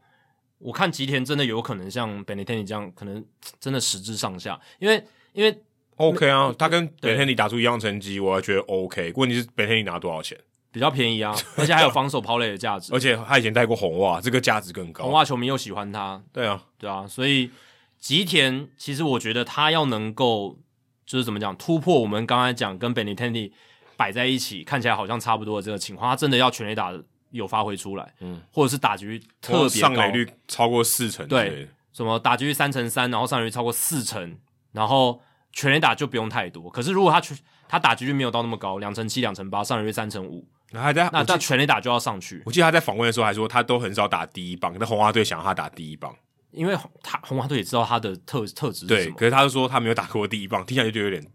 [0.59, 3.25] 我看吉田真的有可能像 Benintendi 这样，可能
[3.59, 5.61] 真的实质上下，因为因为。
[5.97, 9.13] OK 啊，他跟本田里打出一样成绩，我还觉得 OK。
[9.15, 10.37] 问题是本田里拿多少钱？
[10.71, 12.93] 比较便宜啊， 而且还有防守抛垒的价值。
[12.93, 15.05] 而且他以前带过红袜，这个价值更高。
[15.05, 17.07] 红袜球迷又喜欢他，对啊，对啊。
[17.07, 17.49] 所以
[17.97, 20.59] 吉田其实我觉得他要能够
[21.05, 23.53] 就是怎么讲突破我们刚才讲跟 Benintendi
[23.95, 26.91] 摆在一起看起来好像差不多的这个情况，他真的要全垒打
[27.31, 34.37] 有发挥出来，嗯，或者是打击率特别高，上垒率超过四成，对，什么打局率三成三，然后上垒率超过四成，
[34.73, 35.21] 然后。
[35.55, 37.35] 全垒打就不用太多，可是如果他全
[37.67, 42.43] 他打击率没有到那么高，两成七、两成八，上垒率三成五，那那全垒打就要上去。
[42.45, 46.13] 我记得他在访问的时候还说，他都很少打第一棒，但红花队想要他打第一棒，
[46.51, 48.85] 因为他红花队也知道他的特特质。
[48.85, 51.25] 对，可是他就说他没有打过第一棒，听起来就有点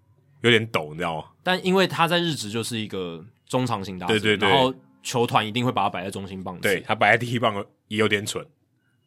[0.42, 1.24] 有点抖，你知道吗？
[1.42, 8.46] 但因为他在日职就是一个中长型打者，对对对，然后球团一定会把他摆在中心棒，对他摆在第一棒也有点蠢，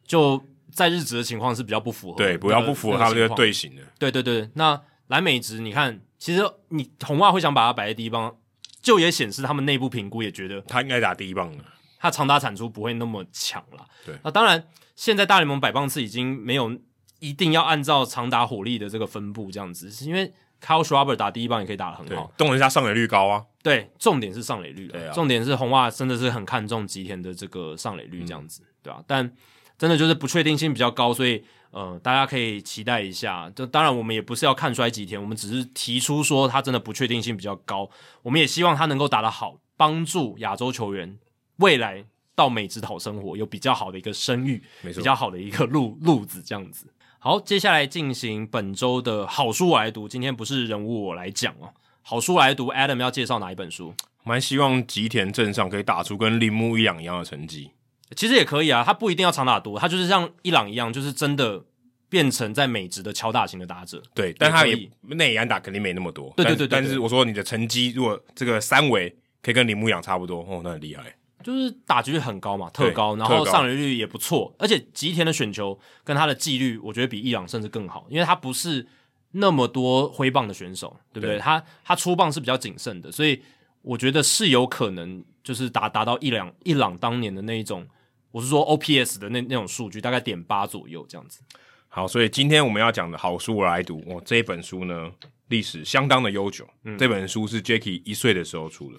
[0.04, 4.80] 就在日职的情况是比较不符合，对，比较不符合他们这个队形的，对对对，那。
[5.08, 8.36] 蓝美职，你看，其实你红袜会想把它摆在第一棒，
[8.82, 11.64] 就也显示他们内部评估也觉得他应该打第一棒的，
[11.98, 13.86] 他长打产出不会那么强了。
[14.04, 14.66] 对，那当然，
[14.96, 16.78] 现在大联盟百棒次已经没有
[17.20, 23.44] 一定要按照长打火力的这个分布这样子，是因为 Kyle Schwarber 打第一棒也可以打得很好，动一下上垒率高啊。
[23.62, 28.62] 对，重点是上垒率，对啊，重点是红袜真的是很看重吉田的这个上垒率这样子。
[28.62, 29.32] 嗯对啊，但
[29.78, 31.42] 真的就是不确定性比较高，所以
[31.74, 33.50] 呃，大家可以期待一下。
[33.50, 37.90] 就当然，我们也不是要看衰吉田，我们只是提出说他真的不确定性比较高，
[38.22, 41.18] 我们也希望他能够打得好，帮助亚洲球员
[41.56, 42.04] 未来
[42.36, 46.86] 到美职讨生活有比较好的一个声誉，没错，比较好的一个路路子这样子。
[47.18, 50.08] 好，接下来进行本周的好书我来读。
[50.08, 52.70] 今天不是人物我来讲哦，好书我来读。
[52.70, 53.92] Adam 要介绍哪一本书？
[54.22, 57.70] 蛮希望吉田镇上可以打出跟铃木一朗一样的成绩。
[58.14, 61.62] 其实也可以啊，他不一定要长打多，他就是像伊朗一样，就是真的
[62.08, 64.02] 变成在美职的敲大型的打者。
[64.14, 66.32] 对，但他也内野安打肯定没那么多。
[66.36, 71.14] 对对对，对，但是我说你的成绩，如果这个三维可以跟铃木一朗差不多，哦，那很厉害。
[71.42, 78.86] 就是打击率很高嘛，特高，然后上垒率也不错，而且吉田的选球跟他的纪律，我觉得比伊朗甚至更好，因为他不是
[79.32, 81.36] 那么多挥棒的选手，对不对？
[81.36, 83.42] 对他他出棒是比较谨慎的，所以
[83.82, 87.86] 我觉得是有可能就是达达到伊朗伊朗当年的那一种，
[88.34, 91.40] 我是说 OPS 的那那种数据，大概点八左右这样子。
[91.88, 95.08] 好，所以今天我们要讲的好书我来读，哦，这一本书呢
[95.46, 98.98] 历史相当的悠久，嗯，这本书是 Jacky 一岁的时候出的。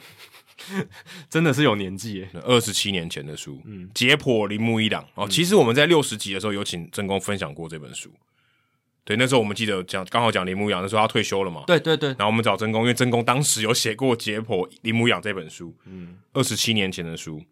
[1.30, 5.05] 真的是有年纪耶，二十七年前的书，嗯，解剖铃木一朗。
[5.15, 5.27] 哦。
[5.30, 8.09] 其实我们在六十集的时候有请真公分享过这本书，
[9.03, 12.07] 对，那时候我们记得讲刚好讲铃木一朗，那时候他退休了嘛，对对对。
[12.11, 17.43] 然后我们找真公，因为真公当时有写过解剖铃木一朗这本书，嗯，二十七年前的书，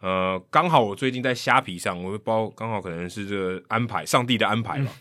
[0.00, 4.92] 呃，刚好我最近在虾皮上，我包刚好可能是这个安排，上帝的安排吧，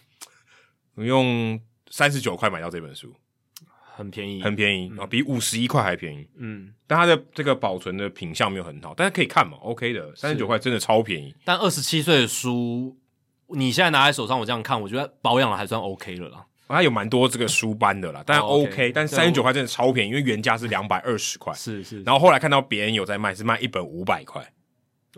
[0.96, 1.60] 我用
[1.90, 3.16] 三十九块买到这本书。
[3.96, 6.30] 很便宜，很便宜啊，嗯、比五十一块还便宜。
[6.38, 11.36] 嗯，但它的这个保存的品相没有很好，但是可以看嘛，OK 的，三十九块真的超便宜。
[11.44, 12.96] 但二十七岁的书，
[13.48, 16.46] 你现在拿在手上，我这样看，我觉得保养的还算 OK 了啦。
[16.68, 21.52] 它有蛮多这个书斑的啦，但 OK，, OK 但三十九块真的超便宜，因为原价是两百二十块。
[21.56, 22.04] 是是。
[22.04, 24.48] 然后后来看到别人有在卖，是卖一本五百块，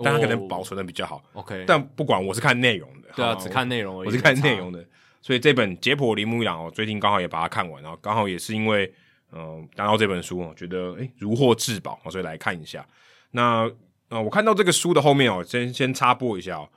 [0.03, 1.23] 但它可能保存的比较好。
[1.33, 3.09] OK，但不管，我是看内容的。
[3.15, 4.07] 对啊，只看内容而已。
[4.07, 4.85] 我是看内容的，
[5.21, 8.93] 所以这本解剖铃木一朗，我最近刚好也把它看完，然后刚好也是因为。
[9.31, 12.83] 嗯，拿到这本书我觉得诶如获至宝，所以来看一下。
[13.29, 13.69] 那
[14.07, 16.67] 呃，我看到这个书的后面哦，先先插播一下哦。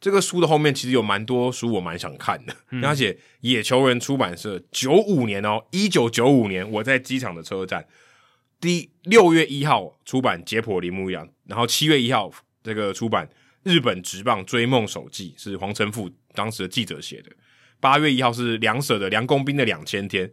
[0.00, 7.84] 这个书的后面其实有蛮多书我蛮想看的，嗯、而且野球人出版社九五年哦，一九九五年我在机场的车站，
[8.60, 12.30] 第六月一号出版《解剖铃木一朗》，然后七月一号
[12.66, 13.24] 这个出版
[13.62, 17.30] 《日本职棒追梦手记》，是黄成富当时的记者写的。
[17.78, 20.26] 八月一号是梁舍的《梁公斌的两千天》。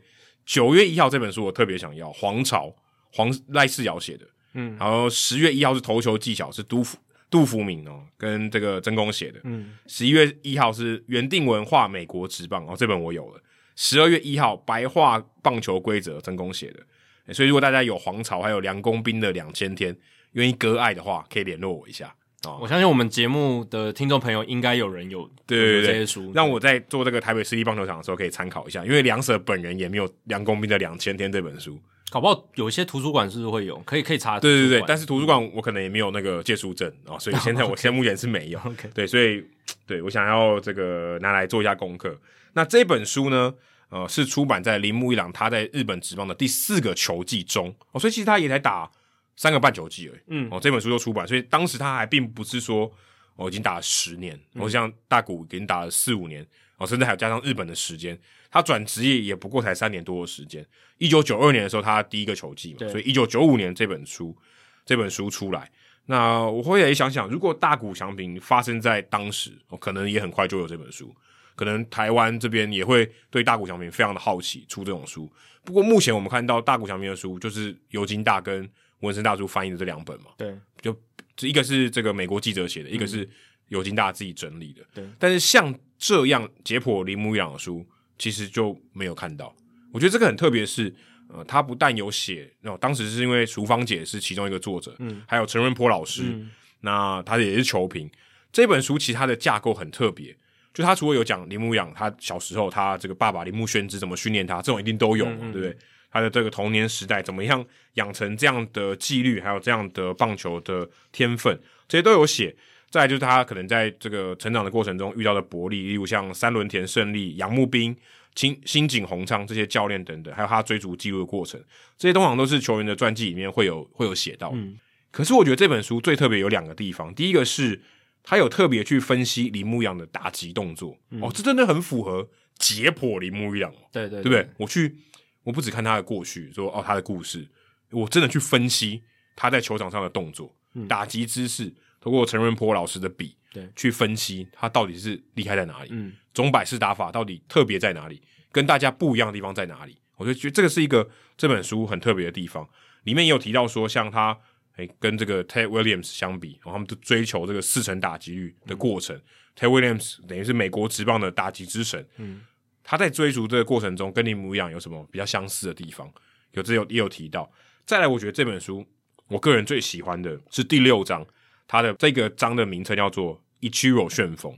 [0.43, 2.75] 九月一号这本书我特别想要，黄朝
[3.11, 6.97] 黄赖世尧写的，嗯，然后十月一号是投球技巧，是杜甫
[7.29, 13.39] 杜福明哦，跟这个真宫写的，嗯，十一月一号是原定文化美国职棒哦，这本我有了，
[13.75, 19.95] 十二月一号白话棒球规则真宫写的，所以如果大家有黄朝还有梁公斌的两千天
[20.31, 22.13] 愿意割爱的话，可以联络我一下。
[22.47, 28.83] 哦，我相信我们节目的听众朋友应该有人有对对对这些书，让我在做这个台北市立棒球场的时候可以参考一下。
[28.85, 34.39] 因为梁舍本人也没有梁公斌的两千天这本书，搞不好有一些图书馆是不是会有，可以可以查。
[34.39, 38.59] 对对对，但是图书馆我可能也没有那个借书证啊，所以现在我现在目前是没有。
[38.65, 39.43] OK，对，所以
[39.87, 42.17] 对我想要这个拿来做一下功课。
[42.55, 43.53] 那这本书呢，
[43.89, 48.91] 呃，是出版在铃木一朗他在日本职棒的第四个球季中哦，所以其实他也在打
[49.35, 50.21] 三个半球季而已。
[50.27, 52.91] 嗯，哦，这本书就出版，所以当时他还并不是说。
[53.35, 56.45] 我、哦、已经打了十年，我、嗯、像大谷已经打了四五年，
[56.77, 58.15] 哦，甚至还有加上日本的时间，
[58.51, 60.63] 他转职业也不过才三年多的时间。
[60.99, 64.37] 一九九二年的时候，他第一个球季嘛，所以一九九五年这本书
[64.85, 65.67] 这本书出来，
[66.05, 71.11] 那我后来想想，如果大谷翔平发生在当时，哦，可能也很快就有这本书，
[71.55, 75.27] 可能台湾这边也会对大谷翔平非常的好奇，出这种书。
[75.63, 78.69] 不过目前我们看到大谷翔平的书，就是尤金大跟
[79.03, 80.99] 文森大叔翻译的这两本嘛，对，就。
[81.35, 83.27] 这一个是这个美国记者写的，嗯、一个是
[83.69, 84.83] 尤金大自己整理的。
[84.93, 87.83] 对，但是像这样解剖铃木一朗的书，
[88.19, 89.51] 其实就没有看到。
[89.91, 90.93] 我觉得这个很特别，是
[91.29, 96.51] 呃，他不但有写，那当时是因为淑芳姐是其中一个作者，嗯，还有陈润坡老师，嗯、
[96.81, 98.07] 那他也是球评。
[98.51, 100.37] 这本书其实它的架构很特别，
[100.71, 105.77] 就他除了有讲铃木一朗他小时候他这个爸爸铃木宣之怎么训练他，这种一定都有嘛，嗯嗯对不对？
[106.13, 112.55] 他的这个童年时代怎么样养成这样的纪律，还有这样的棒球的天分，这些都有写。
[112.91, 117.97] 再来就是他可能在这个成长的过程中遇到的伯利，例如像三轮田胜利、杨木斌、
[118.35, 121.59] 新新井宏昌这些教练等等，还有他追逐记录的过程，
[121.97, 124.51] 这些通常都是球员的传记里面会有会有写到。
[124.53, 124.77] 嗯，
[125.09, 127.81] 可是我觉得这本书最特别有两个地方，第一个是
[128.21, 134.49] 他有特别去分析铃木一朗的打击动作，嗯、哦，这真的很符合解剖铃木一朗，对对，对，对不对？
[134.57, 134.95] 我去。
[135.43, 137.47] 我不只看他的过去，说哦他的故事，
[137.91, 139.03] 我真的去分析
[139.35, 149.97] 他在球场上的动作、嗯、打击姿势，通过陈润波老师的笔对，去分析他到底是厉害在哪里，嗯，钟摆式打法到底特别在哪里，跟大家不一样的地方在哪里？
[150.15, 152.67] 我就觉得这个是一个这本书很特别的地方。
[153.03, 154.37] 里面也有提到说，像他
[154.77, 159.15] 诶跟这个 Ted Williams 相比，然后他们都追求这个四成打击率的过程。
[159.15, 159.21] 嗯、
[159.57, 162.41] Ted Williams 等于是美国职棒的打击之神，嗯，
[162.83, 166.11] 他在追逐这个过程中跟铃木一样有什么比较相似的地方？
[166.51, 167.51] 有这有也有提到。
[167.85, 168.85] 再来，我觉得这本书
[169.27, 171.25] 我个人最喜欢的是第六章，
[171.67, 174.57] 它的这个章的名称叫做“一七 o 旋风”。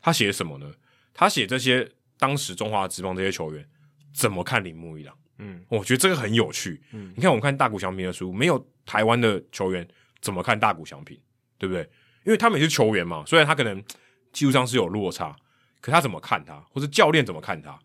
[0.00, 0.70] 他写什么呢？
[1.12, 3.66] 他写这些当时中华职棒这些球员
[4.12, 5.16] 怎么看铃木一朗。
[5.38, 6.80] 嗯，我觉得这个很有趣。
[6.92, 9.86] 嗯，你看，我们看大谷翔平的书，没有台湾的球员
[10.20, 11.18] 怎么看大谷翔平，
[11.58, 11.82] 对不对？
[12.24, 13.82] 因为他们也是球员嘛，虽然他可能
[14.32, 15.36] 技术上是有落差，
[15.84, 17.78] 可他怎么看他，或者教练怎么看他？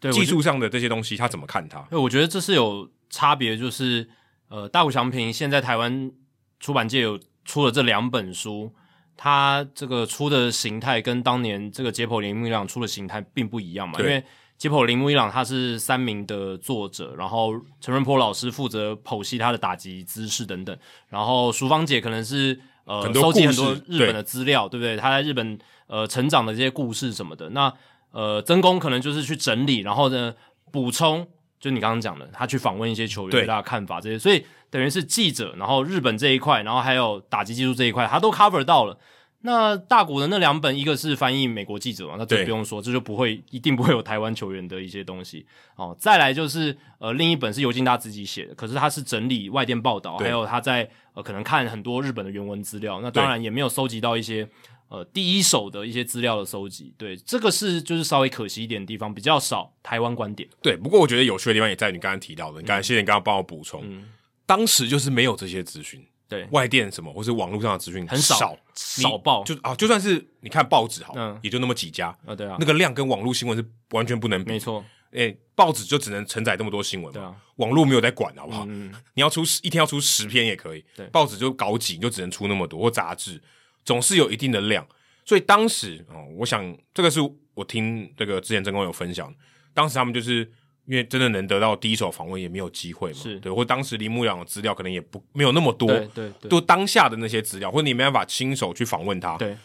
[0.00, 1.78] 对，技术上的这些东西他怎么看他？
[1.88, 4.08] 对，我觉得这是有差别，就是
[4.48, 6.10] 呃，大谷祥平现在台湾
[6.58, 8.72] 出版界有出了这两本书，
[9.16, 14.24] 他这个出的形态跟当年这个解剖铃木一朗出的形态并不一样嘛，因为。
[14.58, 20.74] 解剖铃木一朗，他是三名的作者，然后陈润波老师负责剖析他的打击姿势等等，
[21.10, 24.96] 然后淑芳姐可能是呃收集很多日本的资料，对，对不对？
[24.96, 27.72] 他在日本呃成长的这些故事什么的，那
[28.10, 30.34] 呃曾公可能就是去整理，然后呢
[30.70, 31.26] 补充，
[31.58, 38.98] 就你刚刚讲的，他去访问一些球员，对他的看法这些，所以等于是记者，然后日本这一块，然后还有打击技术这一块，他都 cover 到了。
[39.42, 45.94] 那大谷的那两本，一个是翻译美国记者嘛，那这不用说，这就不会一定不会有台湾球员的一些东西哦。
[46.00, 54.48] 再来就是呃，另一本是尤金大自己写的，可是他是整理外电报道，还有他在呃可能看很多日本的原文资料，那当然也没有收集到一些
[54.88, 56.94] 呃第一手的一些资料的收集。
[56.96, 60.48] 对，这个是就是稍微可惜一点的地方，比较少台湾观点。
[60.62, 64.08] 对，不过我觉得有趣的地方也在你刚刚提到的，你刚才谢谢你刚刚帮我补充，嗯，
[64.44, 66.04] 当时就是没有这些资讯。
[66.28, 66.44] 对。
[66.50, 78.64] 外电什么，或是网络上的资讯很少，少报就啊，就算是你看报纸好，嗯，也就那么几家啊，对啊，那个量跟网络新闻是完全不能比，没错，诶，报纸就只能承载这么多新闻嘛，对啊，网络没有在管，好不好？
[78.66, 83.40] 嗯，你要出十一天要出十篇也可以，对，报纸就搞紧，就只能出那么多，或杂志
[83.86, 84.86] 总是有一定的量，
[85.24, 87.20] 所以当时哦，我想这个是
[87.54, 89.34] 我听这个之前曾公有分享，
[89.72, 90.52] 当时他们就是。
[90.88, 93.40] 因为真的能得到第一手访问也没有机会嘛，是。
[93.40, 99.56] 对，或当时林木一朗的资料可能也不没有那么多，对对对，都当下的那些资料，或者你没办法亲手去访问他，对，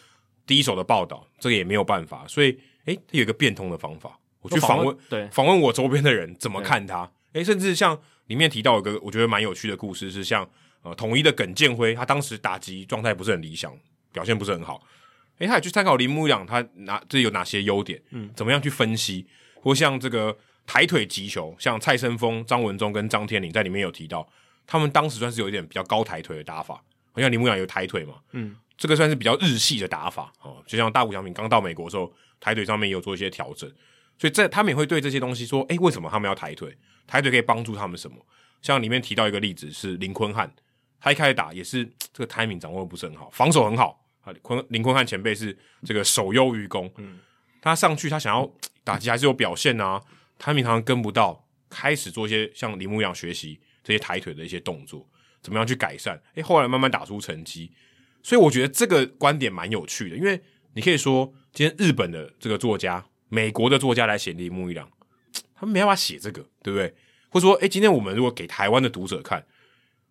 [0.48, 10.44] 第一手的报道这个也没有办法，所以诶，有一个变通的方法，我去访问，对，访问我周边的人怎么看他，诶，甚至像里面提到一个我觉得蛮有趣的故事，是像
[10.82, 13.72] 呃统一的耿建辉，他当时打击状态不是很理想，
[14.12, 14.82] 表现不是很好，
[15.38, 19.26] 诶，他也去参考铃木一朗，他哪这有哪些优点，嗯，怎么样去分析，
[19.60, 20.38] 或像这个。
[20.64, 24.26] 抬腿击球，像蔡生峰、张文忠跟张天林在里面有提到，
[24.64, 26.76] 他们当时算是有一点比较高抬腿的打法。
[27.10, 30.62] 好像铃木一朗有抬腿嘛，嗯，这个算是比较日系的打法哦。
[30.64, 33.68] 就像大谷翔平刚到美国的时候，抬腿上面也有做一些调整，
[34.16, 36.78] 所以在他们也会对这些东西说，诶，为什么他们要抬腿？
[37.08, 38.16] 抬腿可以帮助他们什么？
[38.62, 40.54] 像里面提到一个例子是林坤汉，
[41.00, 44.32] 他一开始打也是这个 timing 掌握的不是很好，防守很好啊。
[44.42, 47.18] 坤林坤汉前辈是这个守优于攻，嗯，
[47.60, 48.50] 他上去他想要
[48.82, 50.02] 打击还是有表现啊。
[50.38, 55.08] 他平常跟不到，开始做一些像铃木一样学习这些抬腿的一些动作，
[55.40, 56.20] 怎么样去改善？
[56.34, 57.70] 诶，后来慢慢打出成绩。
[58.24, 60.40] 所以我觉得这个观点蛮有趣的，因为
[60.74, 64.90] 你可以说，今天日本的这个作家、美国的作家来写铃木一朗，
[65.54, 66.94] 他们没办法写这个，对不对？
[67.28, 69.46] 或者说，诶，今天我们如果给台湾的读者看，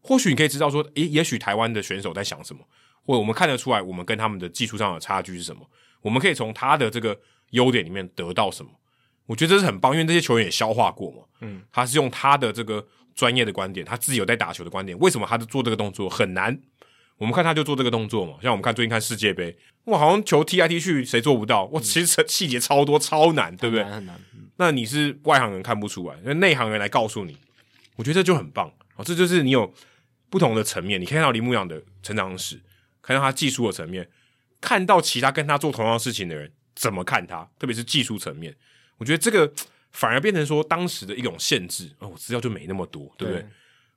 [0.01, 2.67] 或许你可以知道说，诶，也许台湾的选手在想什么，
[3.05, 5.69] 或者我们看得出来，我们跟他们的技术上的差距是什么？
[6.01, 7.19] 我们可以从他的这个
[7.51, 8.71] 优点里面得到什么？
[9.27, 11.23] 我觉得这是很棒，因为这些球员也消化过嘛。
[11.41, 14.97] 嗯，他是用他的这个专业的观点，他自己有在打球的观点。
[14.99, 16.59] 为什么他做这个动作很难？
[17.17, 18.33] 我们看他就做这个动作嘛。
[18.41, 19.55] 像我们看最近看世界杯，
[19.85, 21.65] 哇，好像球踢来踢去，谁做不到？
[21.65, 23.85] 哇，其实细节超多，超难，对不对？
[23.85, 24.19] 很难。
[24.57, 27.37] 那你是外行人看不出来，那内行人来告诉你，
[27.95, 28.71] 我觉得这就很棒。
[28.95, 29.71] 哦，这就是你有
[30.29, 32.59] 不同的层面，你可以看到林木一朗的成长史，
[33.01, 34.09] 看到他技术的层面，
[34.59, 38.55] 看到其他跟他做同样事情的人怎么看他，特别是技术层面。
[38.97, 39.51] 我觉得这个
[39.91, 43.41] 反而变成说当时的一种限制哦，我资料就没那么多，对不对？
[43.41, 43.49] 对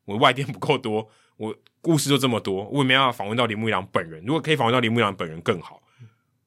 [0.07, 4.25] 我外电不够多，我故事就这么多，我也没办法访问到铃木一朗本人。
[4.25, 5.83] 如果可以访问到铃木一朗本人更好，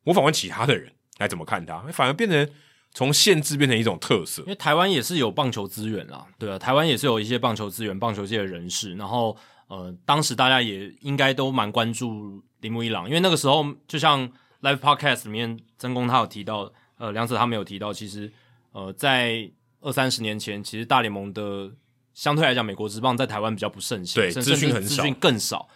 [0.04, 2.50] 我访问其他的人来怎么看他，反而变成
[2.94, 4.42] 从限制变成一种特色。
[4.44, 8.96] 因为台湾也是有棒球资源啦，对啊，台湾也是有一些棒球资源、棒球界的人士。
[8.96, 9.38] 然后
[9.68, 14.30] 呃，当时大家也应该都蛮关注铃木一朗，因为那个时候就像
[14.62, 18.32] Live Podcast 里面曾公他有提到，呃，梁子他没有提到，其实。
[18.74, 19.50] 呃，在
[19.82, 21.72] 二三十年前，其实大联盟的
[22.14, 25.68] 相对来讲，美国职棒在台湾比较不盛行，对，资讯很少，资讯更少。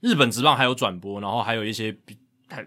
[0.00, 2.18] 日本职棒还有转播，然后还有一些比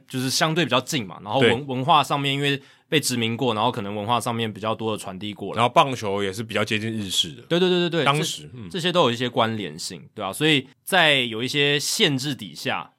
[0.08, 2.60] 就是相对比较近嘛，然后文文化上面因为
[2.94, 12.92] 被殖民过，然后可能文化上面比较多的传递过，然后棒球也是比较接近日式的，对对对对对，当时这，嗯、这些都有一些关联性，对啊，所以在有一些限制底下，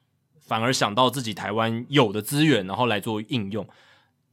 [0.45, 3.65] 反而想到自己台湾有的资源，然后来做应用。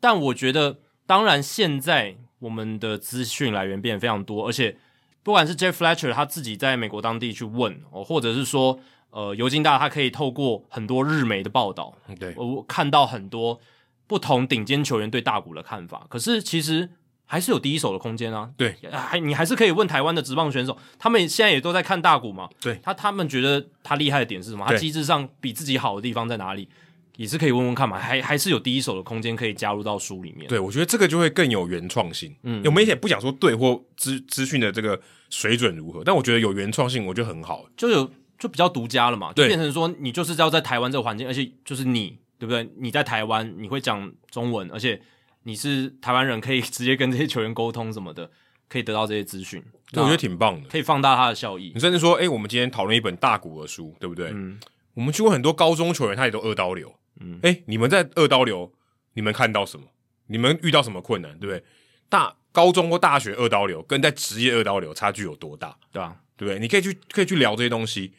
[0.01, 4.77] 但我觉得，当然现在我们的资讯来源变得非常多，而且
[5.23, 8.81] 不管是 Jeff Fletcher 他自己在美国当地去问，哦，或者是说。
[9.15, 13.61] 呃，尤金大他可以透过很多日媒的报道，对，我看到很多
[14.07, 16.07] 不同顶尖球员对大谷的看法。
[16.09, 16.89] 可是其实
[17.25, 18.51] 还是有第一手的空间啊。
[18.57, 22.49] 对，还你还是可以问台湾的职棒选手，他们现在也都在看大谷嘛。
[22.61, 24.67] 对，他他们觉得他厉害的点是什么？
[24.67, 26.69] 他机制上比自己好的地方在哪里？
[27.17, 27.99] 也是可以问问看嘛。
[27.99, 30.49] 还还是有第一手的空间可以加入到书里面。
[30.49, 32.35] 对，我觉得这个就会更有原创性。
[32.43, 35.01] 嗯，有没也不讲说对或资资讯的这个
[35.31, 38.11] 水准如何，但我觉得有原创性，我觉得很好，就有。
[38.39, 42.69] 就比较独家了嘛，就变成说你就是要在台湾这个环境，而且就是你对不对？
[42.77, 45.01] 你在台湾你会讲中文，而且
[45.45, 48.29] 你是台湾人，可以 直接跟这些球员沟通什么的，
[48.69, 49.63] 可以得到这些资讯，
[49.93, 51.71] 我觉得挺棒的，可以放大它的效益。
[51.73, 54.31] 你甚至说，哎、欸，我们今天讨论一本大谷的书，对不对？
[54.33, 54.59] 嗯，
[54.95, 56.93] 我们去过很多高中球员，他也都二刀流。
[57.21, 58.73] 嗯，哎、欸，你们在二刀流，
[59.13, 59.87] 你们看到什么？
[60.27, 61.39] 你们遇到什么困难？
[61.39, 61.63] 对不对？
[62.09, 65.79] 大高中或大学二刀流跟在职业二刀流差距有多大？
[65.93, 66.17] 对吧？
[66.37, 66.59] 对不对？
[66.59, 68.15] 你可以去可以去聊这些东西。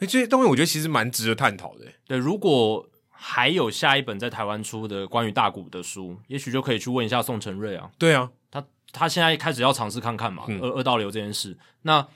[0.00, 1.86] 哎，这些东西我觉得其实蛮值得探讨的。
[2.06, 2.86] 对，如果
[3.16, 7.90] 还有下一本在台湾出的关于大谷的书，也许就可以去问一下宋承瑞啊。
[7.98, 8.62] 对啊，他
[8.92, 11.56] 他现在开始要尝试看看嘛，嗯、二二刀流这件事。
[11.82, 12.06] 那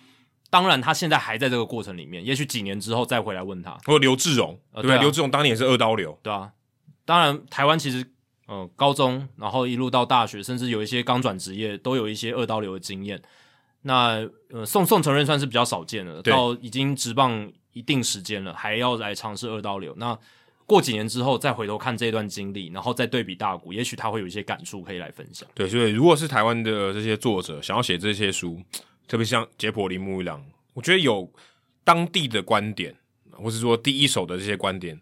[0.51, 3.79] 当然，他现在还在这个过程里面，也许几年之后再回来问他。
[3.85, 6.53] 或刘志荣，呃、对、啊，刘志荣当年也是二刀流，对啊。
[7.05, 8.05] 当然，台湾其实
[8.47, 13.23] 呃高中，然后一路到大学，甚至有一些刚转职业，都有一些二刀流的经验。
[13.83, 17.51] 那呃，宋宋承瑞算是比较少见的，到已经职棒。
[17.75, 19.95] 一定时间了，还要来尝试二刀流。
[19.99, 20.19] 那
[20.69, 25.49] 过几年之后再回头看这段经历，然后再对比大谷，也许他会有一些感触可以来分享。
[25.55, 28.63] 对，所以如果是台湾的这些作者想要写这些书，
[29.07, 31.33] 特别像杰普林木一郎，我觉得有
[31.85, 32.95] 当地的观点，
[33.33, 35.01] 或是说第一手的这些观点，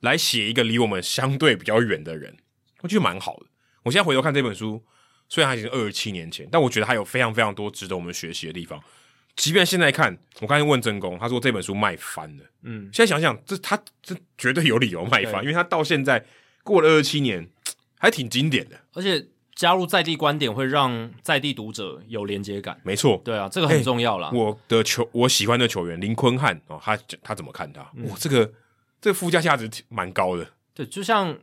[0.00, 2.36] 来写一个离我们相对比较远的人，
[2.82, 3.46] 我觉得蛮好的。
[3.84, 4.84] 我现在回头看这本书，
[5.30, 8.78] 虽然它已经二十七年前，但我觉得它有非常非常多值得我们学习的地方。
[9.36, 12.44] 即便现在看，我刚才问真宫，他说这本书卖翻了。
[12.62, 16.24] 嗯，现在想想，这他这绝对有理由卖翻，因为他到现在
[16.64, 17.46] 过了二十七年，
[17.98, 18.80] 还挺经典的。
[18.94, 22.80] 而且加入在地观点，会让在地读者有连接感。
[22.82, 24.30] 没错，对啊，这个很重要啦。
[24.32, 27.86] 我的球，我喜欢的球员林坤汉哦，他他怎么看他？
[27.94, 28.50] 嗯、哇，这个
[29.02, 30.50] 这个附加价值蛮高的。
[30.72, 31.38] 对，就像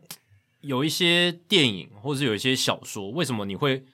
[0.61, 3.85] 有一些电影，或者有一些小说，为什么你会？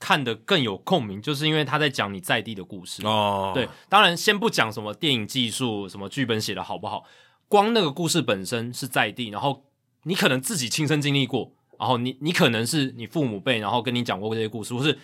[0.00, 3.50] 看得更有共鸣，就是因为他在讲你在地的故事哦。
[3.54, 7.04] 对，当然先不讲什么电影技术，什么剧本写得好不好，
[7.48, 9.64] 光那个故事本身是在地，然后
[10.04, 14.96] 你可能自己亲身经历过，然后你你可能是你父母辈，然后跟你讲过这些故事，或是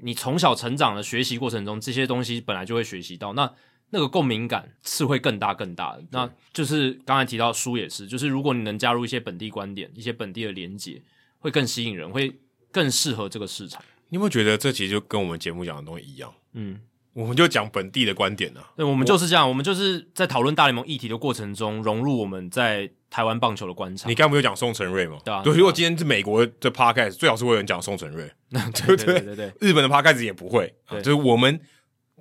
[0.00, 3.50] 你从小成长的学习过程中，这些东西本来就会学习到，那
[3.90, 6.02] 那个共鸣感是会更大更大的。
[6.10, 11.00] 那就是刚才提到书也是，就是如果你能加入一些本地观点，一些本地的连结，
[11.38, 12.36] 会更吸引人，会
[12.72, 13.80] 更适合这个市场。
[14.08, 16.32] 你有没有觉得这其实就跟我们节目讲的东西一样？
[16.52, 16.80] 嗯，
[17.12, 18.72] 我们就讲本地的观点呢、啊。
[18.76, 24.08] 对，我们就是这样，我，我们就是在讨论大联盟议题的过程中，融入我们在台湾棒球的观察。
[24.08, 25.18] 你刚刚不是讲宋承瑞吗？
[25.24, 25.42] 对啊。
[25.42, 29.52] 对，如果今天是美国的 podcast，最好是会有人讲宋承瑞， 对对对对对。
[29.60, 31.60] 日本的 podcast 也不会，就是我们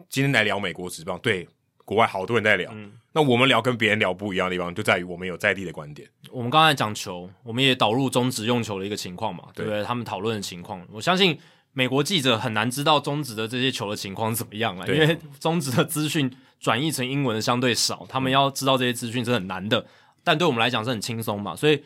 [0.10, 1.48] 今天来聊美国职棒，对，
[1.86, 2.72] 国外好多人在聊。
[2.74, 6.08] 嗯、那我们聊跟别人聊不一样的地方，就在于我们有在地的观点。
[6.32, 9.72] 我们刚才讲球，我们也导入中职用球的一个情况嘛，对不？
[9.72, 11.38] 对他们讨论的情况，我相信。
[11.74, 19.86] 美国记者很难知道中职的这些球的情况怎么样了，因为中职的资讯转译成英文的相对少，他们要知道这些资讯是很难的。
[20.24, 21.84] 但对我们来讲是很轻松嘛，所以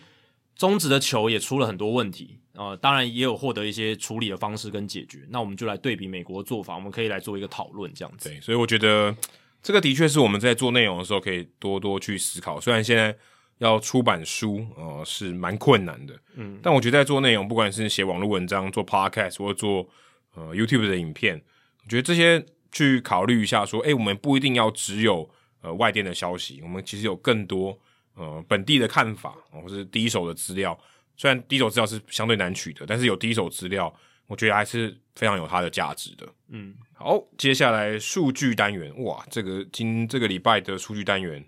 [0.56, 5.26] 中职的球也出了很多问题，呃，当然也有获得一些处理的方式跟解决。
[5.30, 8.30] 那我们就来对比美国的做法，我们可以来做一个讨论，这样子。
[8.30, 9.16] 对，所以我觉得
[9.64, 12.60] 这个的确是我们在做内容的时候可以多多去思考。
[12.60, 13.16] 虽然现在。
[13.60, 19.88] 要出版书，呃，是蛮困难的，嗯，但我觉得在做内容，不管是写网络文章、做 podcast 或者做
[20.36, 21.42] 呃 YouTube 的影片，
[21.84, 25.28] 我觉得这些去考虑一下，说，诶，我们不一定要只有
[25.62, 27.78] 呃外电的消息，我们其实有更多
[28.16, 30.78] 呃本地的看法，或是第一手的资料。
[31.16, 33.92] 虽然第一手资料是相对难取得，但是有第一手资料，
[34.28, 36.28] 我觉得还是非常有它的价值的。
[36.50, 41.44] 嗯，好，接下来数据单元，哇，这个今这个礼拜的数据单元。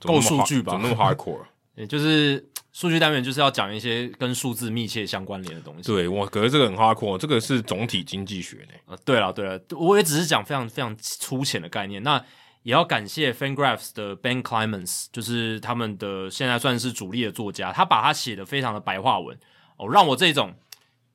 [0.00, 0.72] 够数据吧？
[0.72, 1.44] 怎么那么 hardcore？
[1.76, 5.82] 也就是 数据单元就是要讲一些跟数字密切相关联的东西。
[5.82, 8.74] 对，我可是这个很 hardcore，这个是总体经济学呢。
[8.86, 12.02] 呃，对了对了，我也只是讲非常非常粗浅的概念。
[12.02, 12.22] 那
[12.64, 19.38] 也要感谢 FanGraphs 的 Ben Clemens，就是他们的现在算是主力的作家，他把他写的非常的白话文
[19.76, 20.54] 哦，让我这种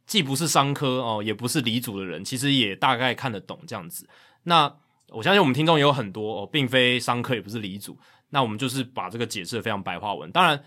[0.08, 4.08] 既不是商科哦，也不是理组的人，其实也大概看得懂这样子。
[4.44, 4.74] 那
[5.10, 7.98] 我相信我们听众也有很多哦，并非商科，也不是理组，
[8.34, 10.32] 那我们就是把这个解释的非常白话文。
[10.32, 10.62] 当然，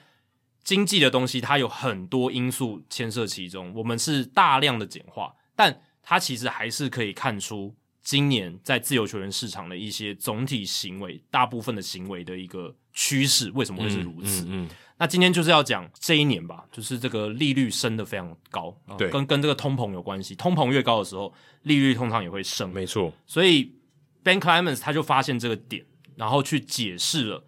[0.62, 7.74] 经济的东西它有很多因素牵涉其中，我们是大量的简化，但它其实还是可以看出。
[8.02, 14.44] 今年在自由球员市场的一些总体行为，大部分的行为的一个趋势，为什么会是如此？
[14.44, 20.36] 嗯，嗯，嗯，那今天就是要讲这一年吧，就是这个利率升得非常高，对，跟跟这个通膨有关系。
[20.36, 23.12] 通膨越高的时候，利率通常也会升，没错。
[23.26, 23.74] 所以
[24.22, 27.44] Ben Clemens 他就发现这个点，然后去解释了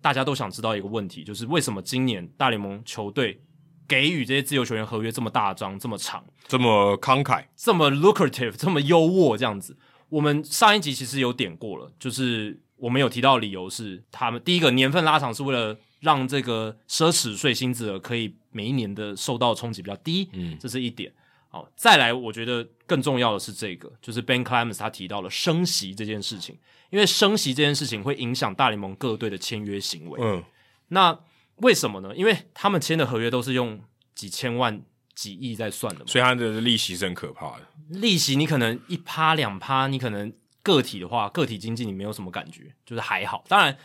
[0.00, 3.40] 大家都想知道一个问题，就是为什么今年大联盟球队
[3.86, 9.76] 给予这些自由球员合约这么大张、这么长、这么慷慨、这么 lucrative、这么优渥这样子。
[10.08, 21.12] 我们上一集其实有点过了，就是我们有提到理由是，他们第一个年份拉长是为了让这个奢侈税薪资额可以每一年的受到冲击比较低，嗯，这是一点。
[21.48, 26.58] 好，再来，我觉得更重要的是这个，就是 Ben Clemens 他提到了升息这件事情，
[26.90, 30.20] 因为升息这件事情会影响大联盟各队的签约行为。
[30.22, 30.44] 嗯，
[30.88, 31.18] 那
[31.56, 32.14] 为什么呢？
[32.14, 33.80] 因为他们签的合约都是用
[34.14, 34.82] 几千万。
[35.18, 37.66] 几亿在算的嘛，所以它的利息是很可怕的。
[37.88, 43.42] 利息你可能一趴两趴，你可能个体的话，个体经济你没有什么感觉，就是还好。
[43.48, 43.76] 当然，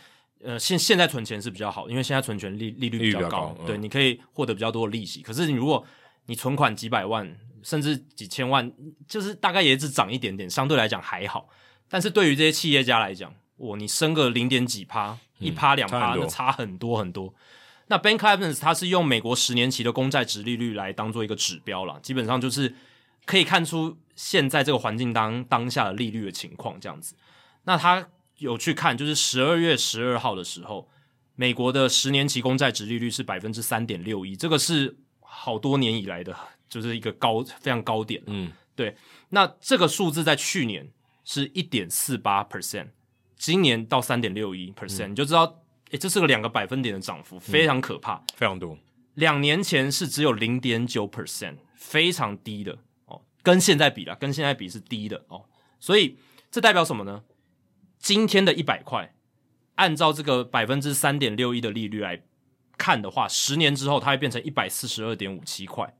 [0.44, 5.22] 呃，现现在存钱是比较好，因为现在存钱利利率比较高，较高对，嗯、你可以获得比较多的利息。
[5.22, 5.84] 可是你如果
[6.26, 7.28] 你存款几百万，
[7.64, 8.72] 甚至几千万，
[9.08, 11.48] 就是大概也只涨一点点，相对来讲还好。
[11.88, 17.34] 但是对于这些企业家来讲，我你升个零点几趴，一趴两趴，那差很多很多。
[17.86, 22.74] 那 Ben Clemens 他是用美国十年期的公债殖利率来当做一个指标啦，基本上就是
[23.24, 27.14] 可以看出现在这个环境当当下的利率的情况这样子。
[27.64, 30.88] 那他有去看，就是十二月十二号的时候，
[31.34, 36.34] 美国的十年期公债殖利率是百分之三点六一，这个是好多年以来的，
[36.68, 38.22] 就是一个高非常高点。
[38.26, 38.96] 嗯，对。
[39.30, 40.90] 那这个数字在去年
[41.24, 42.88] 是一点四八 percent，
[43.36, 45.60] 今年到三点六一 percent，你就知道。
[45.90, 48.76] 诶，这是个两个百分点的涨幅，非常可怕，嗯、非常多。
[49.14, 53.22] 两年前是只有零点九 percent，非常低的哦。
[53.42, 55.44] 跟现在比啦，跟现在比是低的哦。
[55.78, 56.18] 所以
[56.50, 57.22] 这代表什么呢？
[57.98, 59.14] 今天的一百块，
[59.76, 62.22] 按照这个百分之三点六一的利率来
[62.76, 65.94] 看的话，十年之后它会变成一百四十二点五七块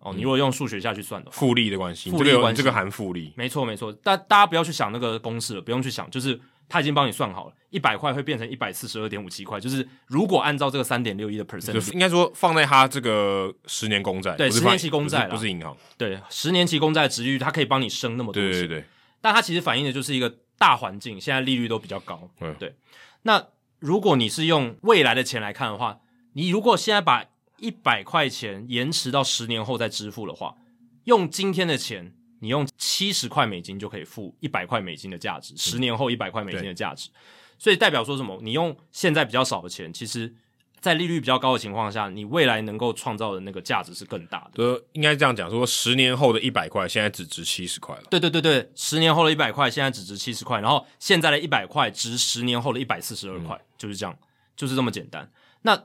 [0.00, 0.12] 哦。
[0.14, 3.92] 你如果用数学下去算的话，复利的关系，复利的关系，这个含复利，没错没错。
[4.02, 6.40] 但大家不要去想那个公式了，不用去想，就是。
[6.70, 18.84] 他已经帮你算好了，一百块会变成一百四十二点五七块，就是如果按照这个三点六一的 percent，应该说放在他这个十年公债，对，十年期公债不是银行，对，十年期公债的值率，它可以帮你升那么多钱，对对对，
[19.22, 22.76] 但它其实反映的就是一个大环境，现在利率都比较高，嗯，对。
[23.22, 23.42] 那
[23.78, 26.00] 如果你是用未来的钱来看的话，
[26.34, 27.24] 你如果现在把
[27.58, 30.56] 一百块钱延迟到十年后再支付的话，
[31.04, 32.14] 用今天的钱。
[32.40, 37.10] 你用七十块美金就可以付一百块美金的价值，十年后一百块美金的价值，
[37.58, 38.38] 所以代表说什么？
[38.40, 40.32] 你用现在比较少的钱，其实，
[40.78, 44.50] 在利率比较高的情况下，你未来能够创造的那个价值是更大的。
[44.52, 48.04] 对，应该这样讲，说十年后的一百块现在只值七十块了。
[48.08, 54.16] 对对对对，十年后的一百块现在只值七十块，然后现在的一百块值十年后的一百四十二块，就是这样，
[54.54, 55.28] 就是这么简单。
[55.62, 55.76] 那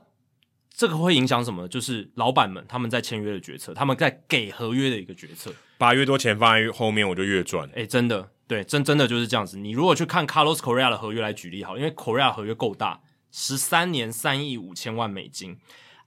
[0.76, 1.68] 这个会影响什么？
[1.68, 5.52] 就是老板们他们在签约的决策，他们在给合约的一个决策。
[5.78, 7.70] 把越多钱放在后面，我就越赚。
[7.76, 9.56] 哎，真的，对，真真的就是这样子。
[9.56, 15.58] 你如果去看 Carlos Correa 的合约来举例好，因为 Correa 合约够大，十三年三亿五千万美金，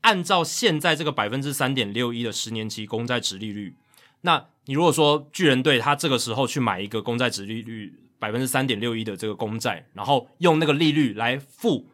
[0.02, 3.76] 按照现在这个百分之三点六一的十年期公债值利率，
[4.22, 11.90] 那你如果说巨人队他这个时候去买一个公债值利率百分之三点六一的这个公债，然后用那个利率来付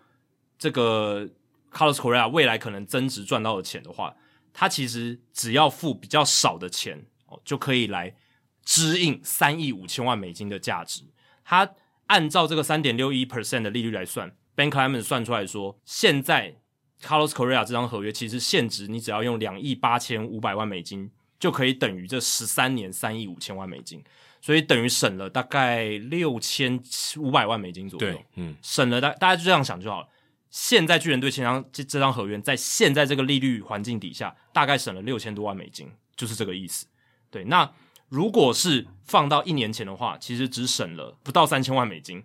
[0.57, 1.29] 这个
[1.73, 4.15] Carlos Correa 未来可能增值赚到的钱的话，
[4.53, 7.41] 他其实只要付比较少的钱哦。
[7.43, 8.15] 就可以来
[8.63, 11.03] 支应三亿五千万美金的价值。
[11.43, 11.69] 他
[12.05, 16.55] 按照这个三点六一 percent 的利率来算，Ben Clemens 算出来说，现在
[17.01, 24.01] Carlos Correa 这张合约其实现值你只要用两亿八千五百万美金，就可以等于这十三年三亿五千万美金，
[24.39, 26.79] 所以等于省了大概六千
[27.17, 28.23] 五百万美金左右。
[28.35, 30.07] 嗯，省了大大家就这样想就好了。
[30.53, 36.85] 现在巨人队签张这这张合约，在现在这个利率环境底下，大概省了六千多万美金，就是这个意思。
[37.31, 37.73] 对，那
[38.07, 42.23] 如果是放到一年前的话，其实只省了不到三千万美金。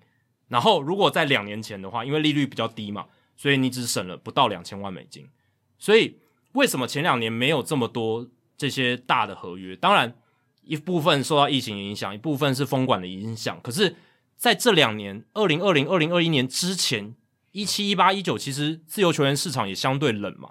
[0.48, 5.26] 然后如果在两年前的话，因为利率比较低嘛，所以你只省了不到两千万美金。
[5.78, 6.18] 所以
[6.52, 9.74] 为什么前两年没有这么多这些大的合约？
[9.74, 10.14] 当然
[10.64, 13.58] 一部分受到疫情影响，一部分是封管的影响。
[13.62, 13.96] 可是
[14.36, 17.14] 在这两年，二零二零、二零二一年之前，
[17.58, 20.50] 一七、一八、一九，其实自由球员市场也相对冷嘛。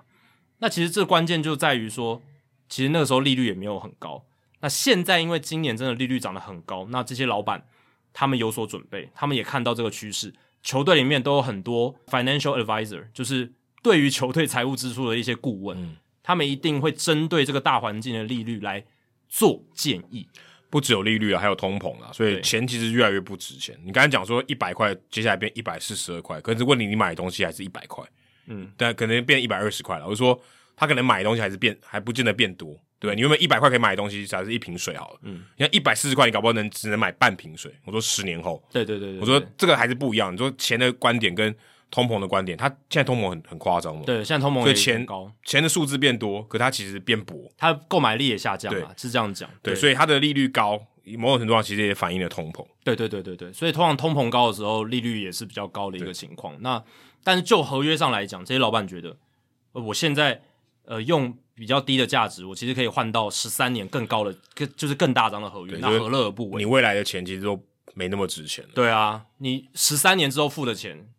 [0.57, 2.21] 那其实这关键就在于说，
[2.67, 4.25] 其实那个时候利率也没有很高。
[4.59, 7.65] 那现在因为今年真的利率涨得很高，那这些老板
[8.11, 18.83] 他们有所准备，他们也看到这个趋势，球队里面都有很多 financial advisor，就是对于球队财务支出的一些顾问，嗯、他们一定会针对这个大环境的利率来
[19.29, 20.27] 做建议。
[20.69, 23.77] 不只有利率啊，还有通膨啊，所以钱其实越来越不值钱。
[23.83, 28.03] 你刚才讲说一百块，接下来变一百四十二块，可是问你，你买的东西还是一百块，
[28.47, 30.05] 嗯，但可能变一百二十块了。
[30.05, 30.39] 我就说
[30.75, 32.77] 他可能买的东西还是变，还不见得变多。
[32.99, 35.19] 对，你有没有一百块可以买的东西，假设是一瓶水好了。
[35.21, 37.71] 嗯，你看一百四十块，你搞不好能只能买半瓶水。
[37.85, 40.33] 我说十年后，对对对对，我说这个还是不一样。
[40.33, 41.55] 你说钱的观点跟
[41.89, 44.03] 通膨的观点，它现在通膨很很夸张嘛？
[44.05, 49.49] 对，现在通膨所以钱高，钱的数字变多，可它其实变薄，它购买力也下降了，是这样讲。
[49.61, 50.79] 对，所以它的利率高，
[51.17, 52.65] 某种程度上其实也反映了通膨。
[52.83, 56.55] 对对对对对，所以通常通膨高的时候，利率也是比较高的一个情况。
[56.61, 56.83] 那
[57.23, 59.17] 但是就合约上来讲，这些老板觉得，
[59.73, 60.41] 呃，我现在
[60.85, 61.37] 呃用。
[61.57, 66.59] 比较低的价值，我其实可以换到十三年更高的，更就是更大张的合约，那何乐而不为？
[66.61, 67.59] 你未来的钱其实都
[67.95, 68.69] 没那么值钱了。
[68.75, 71.09] 对啊，你十三年之后付的钱，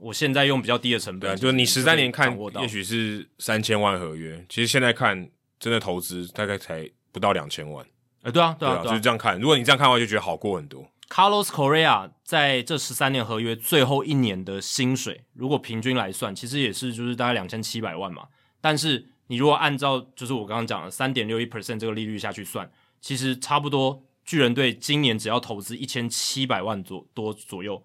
[0.00, 5.28] 我现在用比较低的成本，对，就是你十三年看，也许是三千万合约，其实现在看
[5.58, 7.84] 真的投资大概才不到两千万。
[8.22, 9.38] 哎，对啊，对啊，对啊，就是这样看。
[9.40, 10.88] 如果你这样看的话，就觉得好过很多。
[11.08, 18.28] Carlos Correa 在这十三年合约最后一年的薪水，如果平均来算，其实也是就是大概两千七百万嘛，
[18.60, 19.08] 但是。
[19.30, 22.66] 你如果按照就是我刚刚讲的三点六一 percent 这个利率下去算，
[22.98, 27.84] 其实差不多巨人队今年只要投资一千七百万左多左右，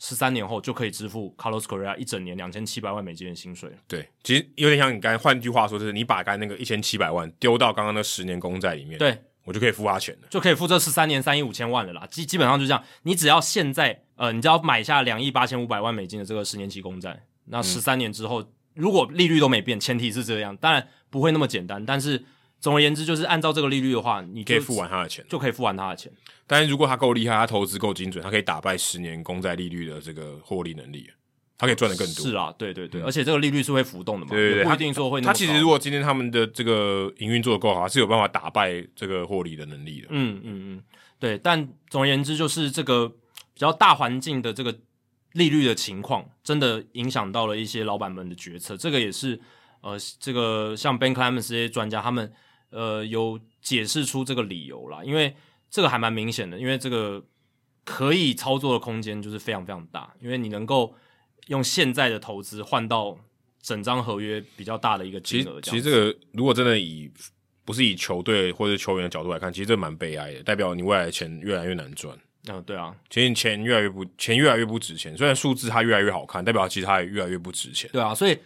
[0.00, 3.70] 十三年后就可以支付 Carlos Correa 一整年两千七百万美金的薪水。
[3.86, 12.04] 对，其实有点像你刚才换句话说，就是你把刚才那个一千七百万丢到刚刚那十年公债里面，对，我就可以付他钱了，就可以付这十三年三亿五千万了啦。
[12.10, 18.42] 基基本上就这样，你只要现在呃，你只要买下两亿八千五百万美金的这个十年期公债，那十三年之后。
[18.42, 21.84] 嗯如果利率都没变，前提是这样，当然不会那么简单。
[21.84, 22.24] 但是
[22.60, 26.12] 总而言之，就是按照这个利率的话，你可以付完他的钱，就可以付完他的钱。
[26.46, 31.10] 但是如果他够厉害，他投资够精准，他可以打败十年公债利率的这个获利能力，
[31.56, 32.26] 他可以赚得更多。
[32.26, 35.20] 是啊，对对对，嗯、而且这个利率是会浮动的嘛，对对对，不一定说会。
[35.20, 40.08] 他其实如果今天他们的这个营运做得够好，是有办法打败这个获利的能力的。
[40.10, 40.82] 嗯嗯嗯，
[41.18, 41.38] 对。
[41.38, 43.14] 但总而言之，就是这个比
[43.56, 44.76] 较大环境的这个。
[45.34, 49.40] 利率的情况真的影响到了一些老板们的决策，这个也是
[49.80, 52.32] 呃，这个像 Ben Clemens 这些专家他们
[52.70, 55.34] 呃有解释出这个理由啦，因为
[55.70, 57.22] 这个还蛮明显的，因为这个
[57.84, 60.94] 可以操作的空间就是非常非常大，因为你能够
[61.48, 63.18] 用现在的投资换到
[63.62, 65.60] 整张合约比较大的一个金额。
[65.60, 67.10] 其实这个如果真的以
[67.64, 72.16] 不是以球队或者球员的角度来看，其实这蛮悲哀的，代表你未来的钱越来越难赚。
[72.48, 75.14] 嗯、哦，对啊，其实钱越来越不，钱越来越不值钱。
[75.16, 77.88] 虽然数字它越来越好看，代表其实它也越来越不值钱。
[77.92, 78.36] 对啊，所以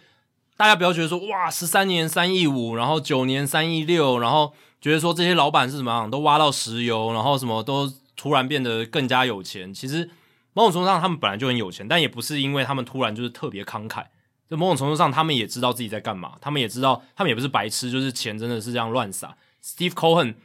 [0.57, 9.73] 大家不要觉得说哇，十三年三亿五，然后九年三亿六，然后觉得说这些老板是什么样，都挖到石油，然后什么都突然变得更加有钱。
[9.73, 10.09] 其实
[10.53, 14.05] 某种程度上，他们本来就很有钱，但也不是因为他们突然就是特别慷慨。
[14.49, 19.35] 就某种程度上，他们也知道自己在干嘛，他们也知道，他们也不是白痴，就是钱真的是这样乱撒。
[19.63, 20.35] Steve Cohen。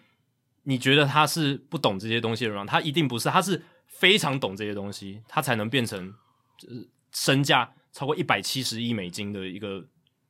[0.64, 2.66] 你觉得他是不懂这些东西的人吗？
[2.70, 6.14] 他一定不是，他是非常懂这些东西，他才能变成
[6.58, 9.82] 就是身价超过一百七十亿美金的一个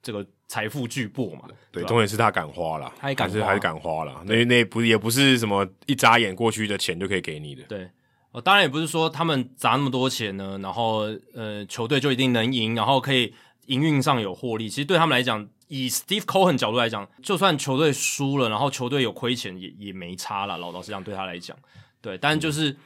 [0.03, 1.43] 这个财富巨擘嘛。
[1.70, 4.23] 对，重点是他敢花了，他也敢花，还是敢花了。
[4.27, 7.62] 那那不也不是什么一眨眼过去的钱就可以给你的。
[7.65, 7.89] 对，
[8.33, 13.35] 呃，当然也不是说他们砸那么多钱呢，然后呃，球队就一定能赢，然后可以
[13.67, 14.69] 营运上有获利。
[14.69, 15.49] 其实对他们来讲。
[15.73, 20.59] 以 Steve Cohen 角度来讲，就算球队输了，然后球队有亏钱也也没差了。
[20.59, 21.57] 老老实讲，对他来讲，
[22.03, 22.77] 对，但就是嗯，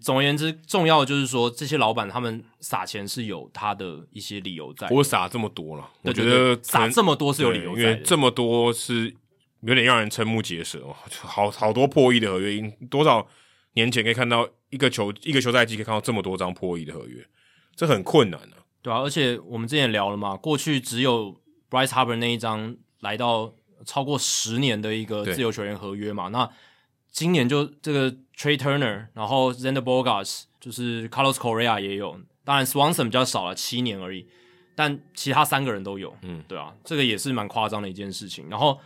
[0.00, 4.88] 总而言之，重要的就是说，这些老板他们撒钱是有他的一些理由在。
[4.90, 9.14] 我撒这么多了，我觉得撒这么多是有理由在的，因为这么多是
[9.62, 10.96] 有点让人瞠目结舌哦。
[11.20, 13.26] 好好多破亿的合约，多少
[13.74, 17.24] 年前可以看到一个球一个球赛季可以看到这么多张破亿的合约，
[17.76, 18.62] 这很困难的啊。
[18.82, 21.38] 对啊，而且我们之前聊了嘛，过去只有。
[21.70, 23.54] Bryce Harper 那一张来到
[23.86, 26.50] 超过十年的一个自由球员合约嘛，那
[27.10, 34.26] 今年就这个 Trey Turner，然后 Xander Bogaerts，就是 Carlos Correa 也有，当然 Swanson 比较少了，七年而已，
[34.74, 38.48] 但其他三个人都有，嗯，对啊，这个也是蛮夸张的一件事情。
[38.48, 38.78] 然后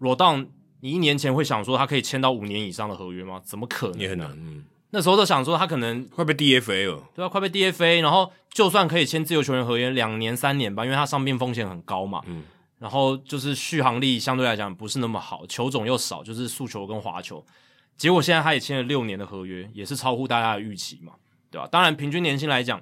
[0.00, 0.48] Rodon，
[0.80, 3.40] 你一年前会想说他可以签到五年以上的合约吗？
[3.44, 3.98] 怎么可能？
[4.00, 4.64] 也很难，嗯。
[4.90, 12.42] 那时候都想说他可能快被 DFA 了，对啊，快被 DFA，然后就算可以签自由球员合约两年三年吧，因为他伤病风险很高嘛，嗯，
[12.78, 17.44] 然后就是续航力相对来讲不是那么好，球种又少，就是速球跟滑球，
[17.98, 21.12] 结果现在他也签了六年的合约，也是超乎大家的预期嘛，
[21.50, 21.68] 对吧？
[21.70, 22.80] 当然，平均年薪来讲，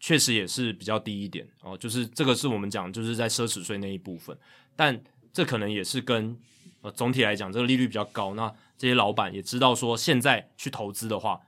[0.00, 1.78] 确实也是比较低一点哦。
[1.78, 4.36] 就是这个是我们讲，就是在奢侈税那一部分，
[4.74, 5.00] 但
[5.32, 6.36] 这可能也是跟
[6.82, 8.34] 呃总体来讲，这个利率比较高。
[8.34, 11.40] 那这些老板也知道说，现在去投资的话，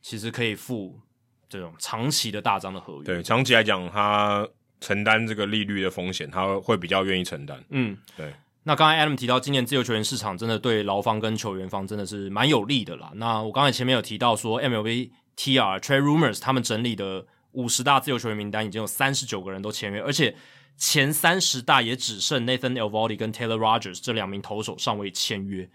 [0.00, 1.00] 其实可以付
[1.48, 3.04] 这种长期的大张的合约。
[3.04, 4.48] 对，长期来讲，他
[4.80, 7.60] 承担这个利率的风险，他会比较愿意承担。
[7.70, 8.32] 嗯，对。
[8.64, 13.10] 那刚才 Adam 提到，今年自由球员市场真的对劳方跟球员方真的是蛮有利的啦。
[13.16, 20.36] 那我刚才前面有提到说，MLB TR Trade Rumors 他们整理的五十大自由球员名单已经有三十九个人都签约，而且
[20.76, 25.68] 前三十大也只剩 Nathan Eovaldi 跟 Taylor Rogers 这两名投手尚未签约。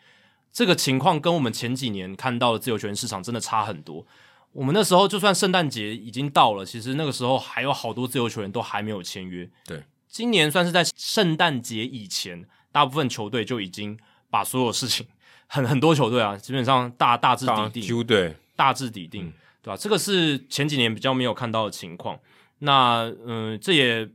[0.54, 4.08] 这个情况跟我们前几年看到的自由球员市场真的差很多。
[4.54, 9.50] 我们那时候就算圣诞节已经到了，其实那个时候还有好多自由球员都还没有签约。
[9.66, 12.48] 对，今年算是在圣诞节以前。
[12.78, 13.98] 大部分球队就已经
[14.30, 15.04] 把所有事情，
[15.50, 19.34] 很很多球队啊，基本上大大致底定，对，大致底定，
[19.64, 19.76] 对吧？
[19.76, 22.20] 这个是前几年比较没有看到的情况。
[22.60, 24.08] 那嗯，这也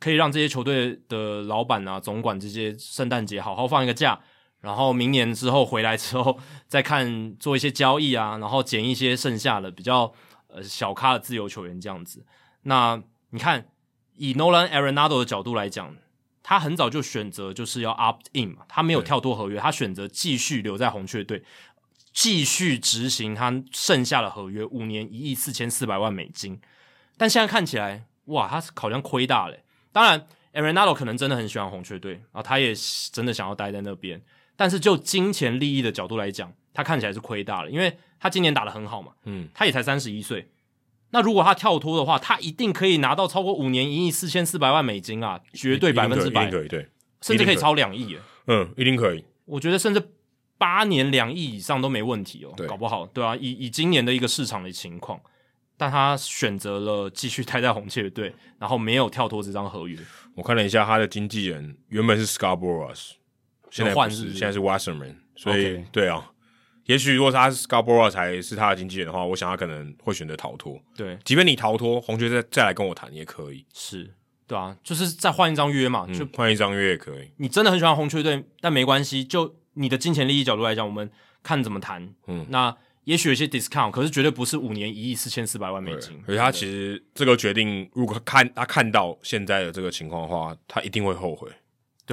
[0.00, 4.18] 可以让这些球队的老板啊、总管这些圣诞节好好放一个假，
[4.62, 10.10] 然后明年之后回来之后再看做一些交易啊，然后捡一些剩下的比较
[10.48, 12.24] 呃小咖的自由球员这样子。
[12.62, 13.66] 那你看，
[14.16, 15.94] 以 Nolan Arenado 的角度来讲。
[16.42, 21.42] 他很早就选择就是要 opt in 嘛，他没有跳脱合约，他选择继续留在红雀队，
[22.12, 26.60] 继续执行他剩下的合约，五年一亿四千四百万美金。
[27.16, 29.56] 但现在看起来，哇，他好像亏大了。
[29.92, 32.74] 当然，Arenado 可能真的很喜欢红雀队啊，他也
[33.12, 34.20] 真的想要待在那边。
[34.56, 40.50] 但是就金钱利益的角度来讲，他看起来是亏大了，因为他今年打得很好嘛，嗯，他也才三十一岁。
[41.12, 46.88] 那如果他跳脱的话，他一定可以拿到超过五年一亿四千四百万美金啊，绝对百分之百，可以对，
[47.20, 48.16] 甚至可以超两亿。
[48.46, 49.24] 嗯，一定可以。
[49.44, 50.02] 我觉得甚至
[50.56, 55.20] 八年两亿以上都没问题哦，搞不好，对啊，以以今年的一个市场的情况，
[55.76, 59.98] 但他选择了继续待在红雀队，然后没有跳脱这张合约。
[60.34, 62.94] 我看了一下他的经纪人，原本是 Scarborough，
[63.70, 66.30] 现在不是，现在是 Wasserman，所以.对啊。
[66.86, 70.80] 也许如果他是 Scarborough 才是他的经纪人的话，我想他可能会选择逃脱。
[70.96, 73.64] 对，即便你逃脱，红雀再再来跟我谈也可以。
[73.72, 74.12] 是，
[74.46, 77.30] 对啊，就是再换一张约嘛，就换、嗯、一张约也可以。
[77.36, 81.10] 你真的很喜欢红雀队，但没关系，就你的金钱利益角度来讲，我们
[81.42, 82.12] 看怎么谈。
[82.26, 86.20] 嗯，那也许有些 discount，可是绝对不是五年一亿四千四百万美金。
[86.26, 91.48] 而且他其实这个决定，如果看他看到现在的这个情况的话，他一定会后悔。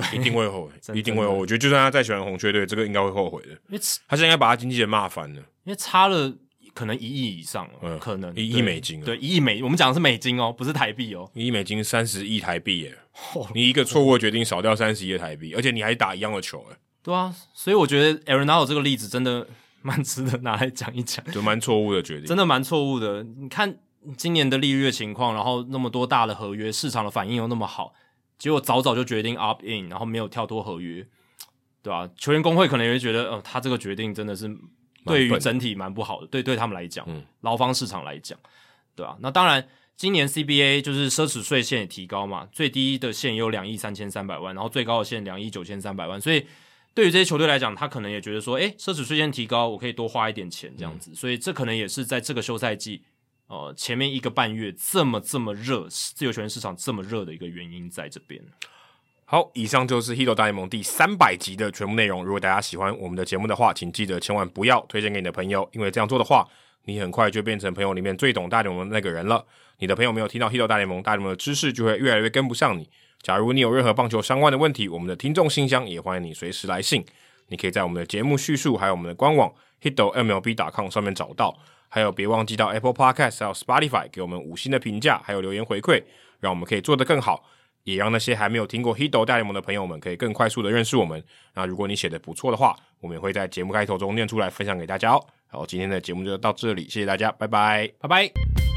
[0.02, 1.40] 对，一定会后悔，一定会后悔。
[1.40, 6.34] 我觉得就算他再喜欢红雀队，这个应该会后悔的，因为他现在应该把他经纪人骂翻了，因为差了
[6.74, 8.34] 可能一亿以上，嗯，可能。
[8.36, 12.98] 一亿美金，对，一亿美，我们讲的是美金哦，不是台币哦，一亿美金三十亿台币耶，
[13.54, 19.46] 你一个错误的决定少掉三十亿台币，而且你还打一样的球，哎，对啊，所以我觉得 Arenado 这个例子真的
[19.82, 23.24] 蛮值得拿来讲一讲，就蛮错误的决定，真的蛮错误的。
[23.24, 23.78] 你看
[24.16, 27.94] 今年的利率的情况，然后那么多大的合约，市场的反应又那么好。
[28.40, 31.06] 结果早早就决定 opt in，然后没有跳脱合约，
[31.84, 32.10] 对吧、啊？
[32.16, 34.50] 球员工会可能也会觉得，呃，他这个决定真的是
[35.06, 38.40] 对于整体蛮不好的，对对他们来讲，嗯，劳方市场来讲，
[38.96, 39.18] 对吧、啊？
[39.20, 46.46] 那当然，今年 CBA 就是奢侈税线也提高嘛，最低的线也有两亿三千三百万，然后最高的线两亿九千三百万，所以
[46.94, 53.04] 对于这些球队来讲，他可能也觉得说，诶，奢侈税线提高，我可以多花一点钱这样子，嗯、所以这可能也是在这个休赛季。
[53.50, 58.40] 呃，前面一个半月这么这么热，自由球员市场这么热的一个原因在这边。
[59.26, 62.24] 好，以上就是《Hito 大联盟》第三百集的全部内容。
[62.24, 66.48] 如果大家喜欢我们的节目的话，请记得千万不要推荐给你的朋友，因为这样做的话，
[66.86, 69.44] 你很快就变成朋友里面最懂大联盟的那个人了。
[69.80, 72.88] 你的朋友没有听到《Hito 大联盟》，大联盟的知识就会越来越跟不上你。
[73.24, 77.04] 假如你有任何棒球相关的问题，我们的听众信箱也欢迎你随时来信。
[77.48, 81.58] 你可以在我们的节目叙述还有我们的官网 hitomlb.com 上面找到。
[81.90, 86.04] 还有，别忘记到 Apple Podcast 还有 Spotify 给我们五星的评价，还有留言回馈，
[86.40, 87.44] 让我们可以做得更好，
[87.84, 91.24] 也让那些还没有听过 Hito 大联盟的朋友们可以更快速的认识我们。
[91.56, 95.26] 那如果你写的不错的话，我们也会在节目开头中念出来分享给大家哦。
[95.48, 98.69] 好，今天的节目就到这里，谢谢大家，拜拜，拜拜。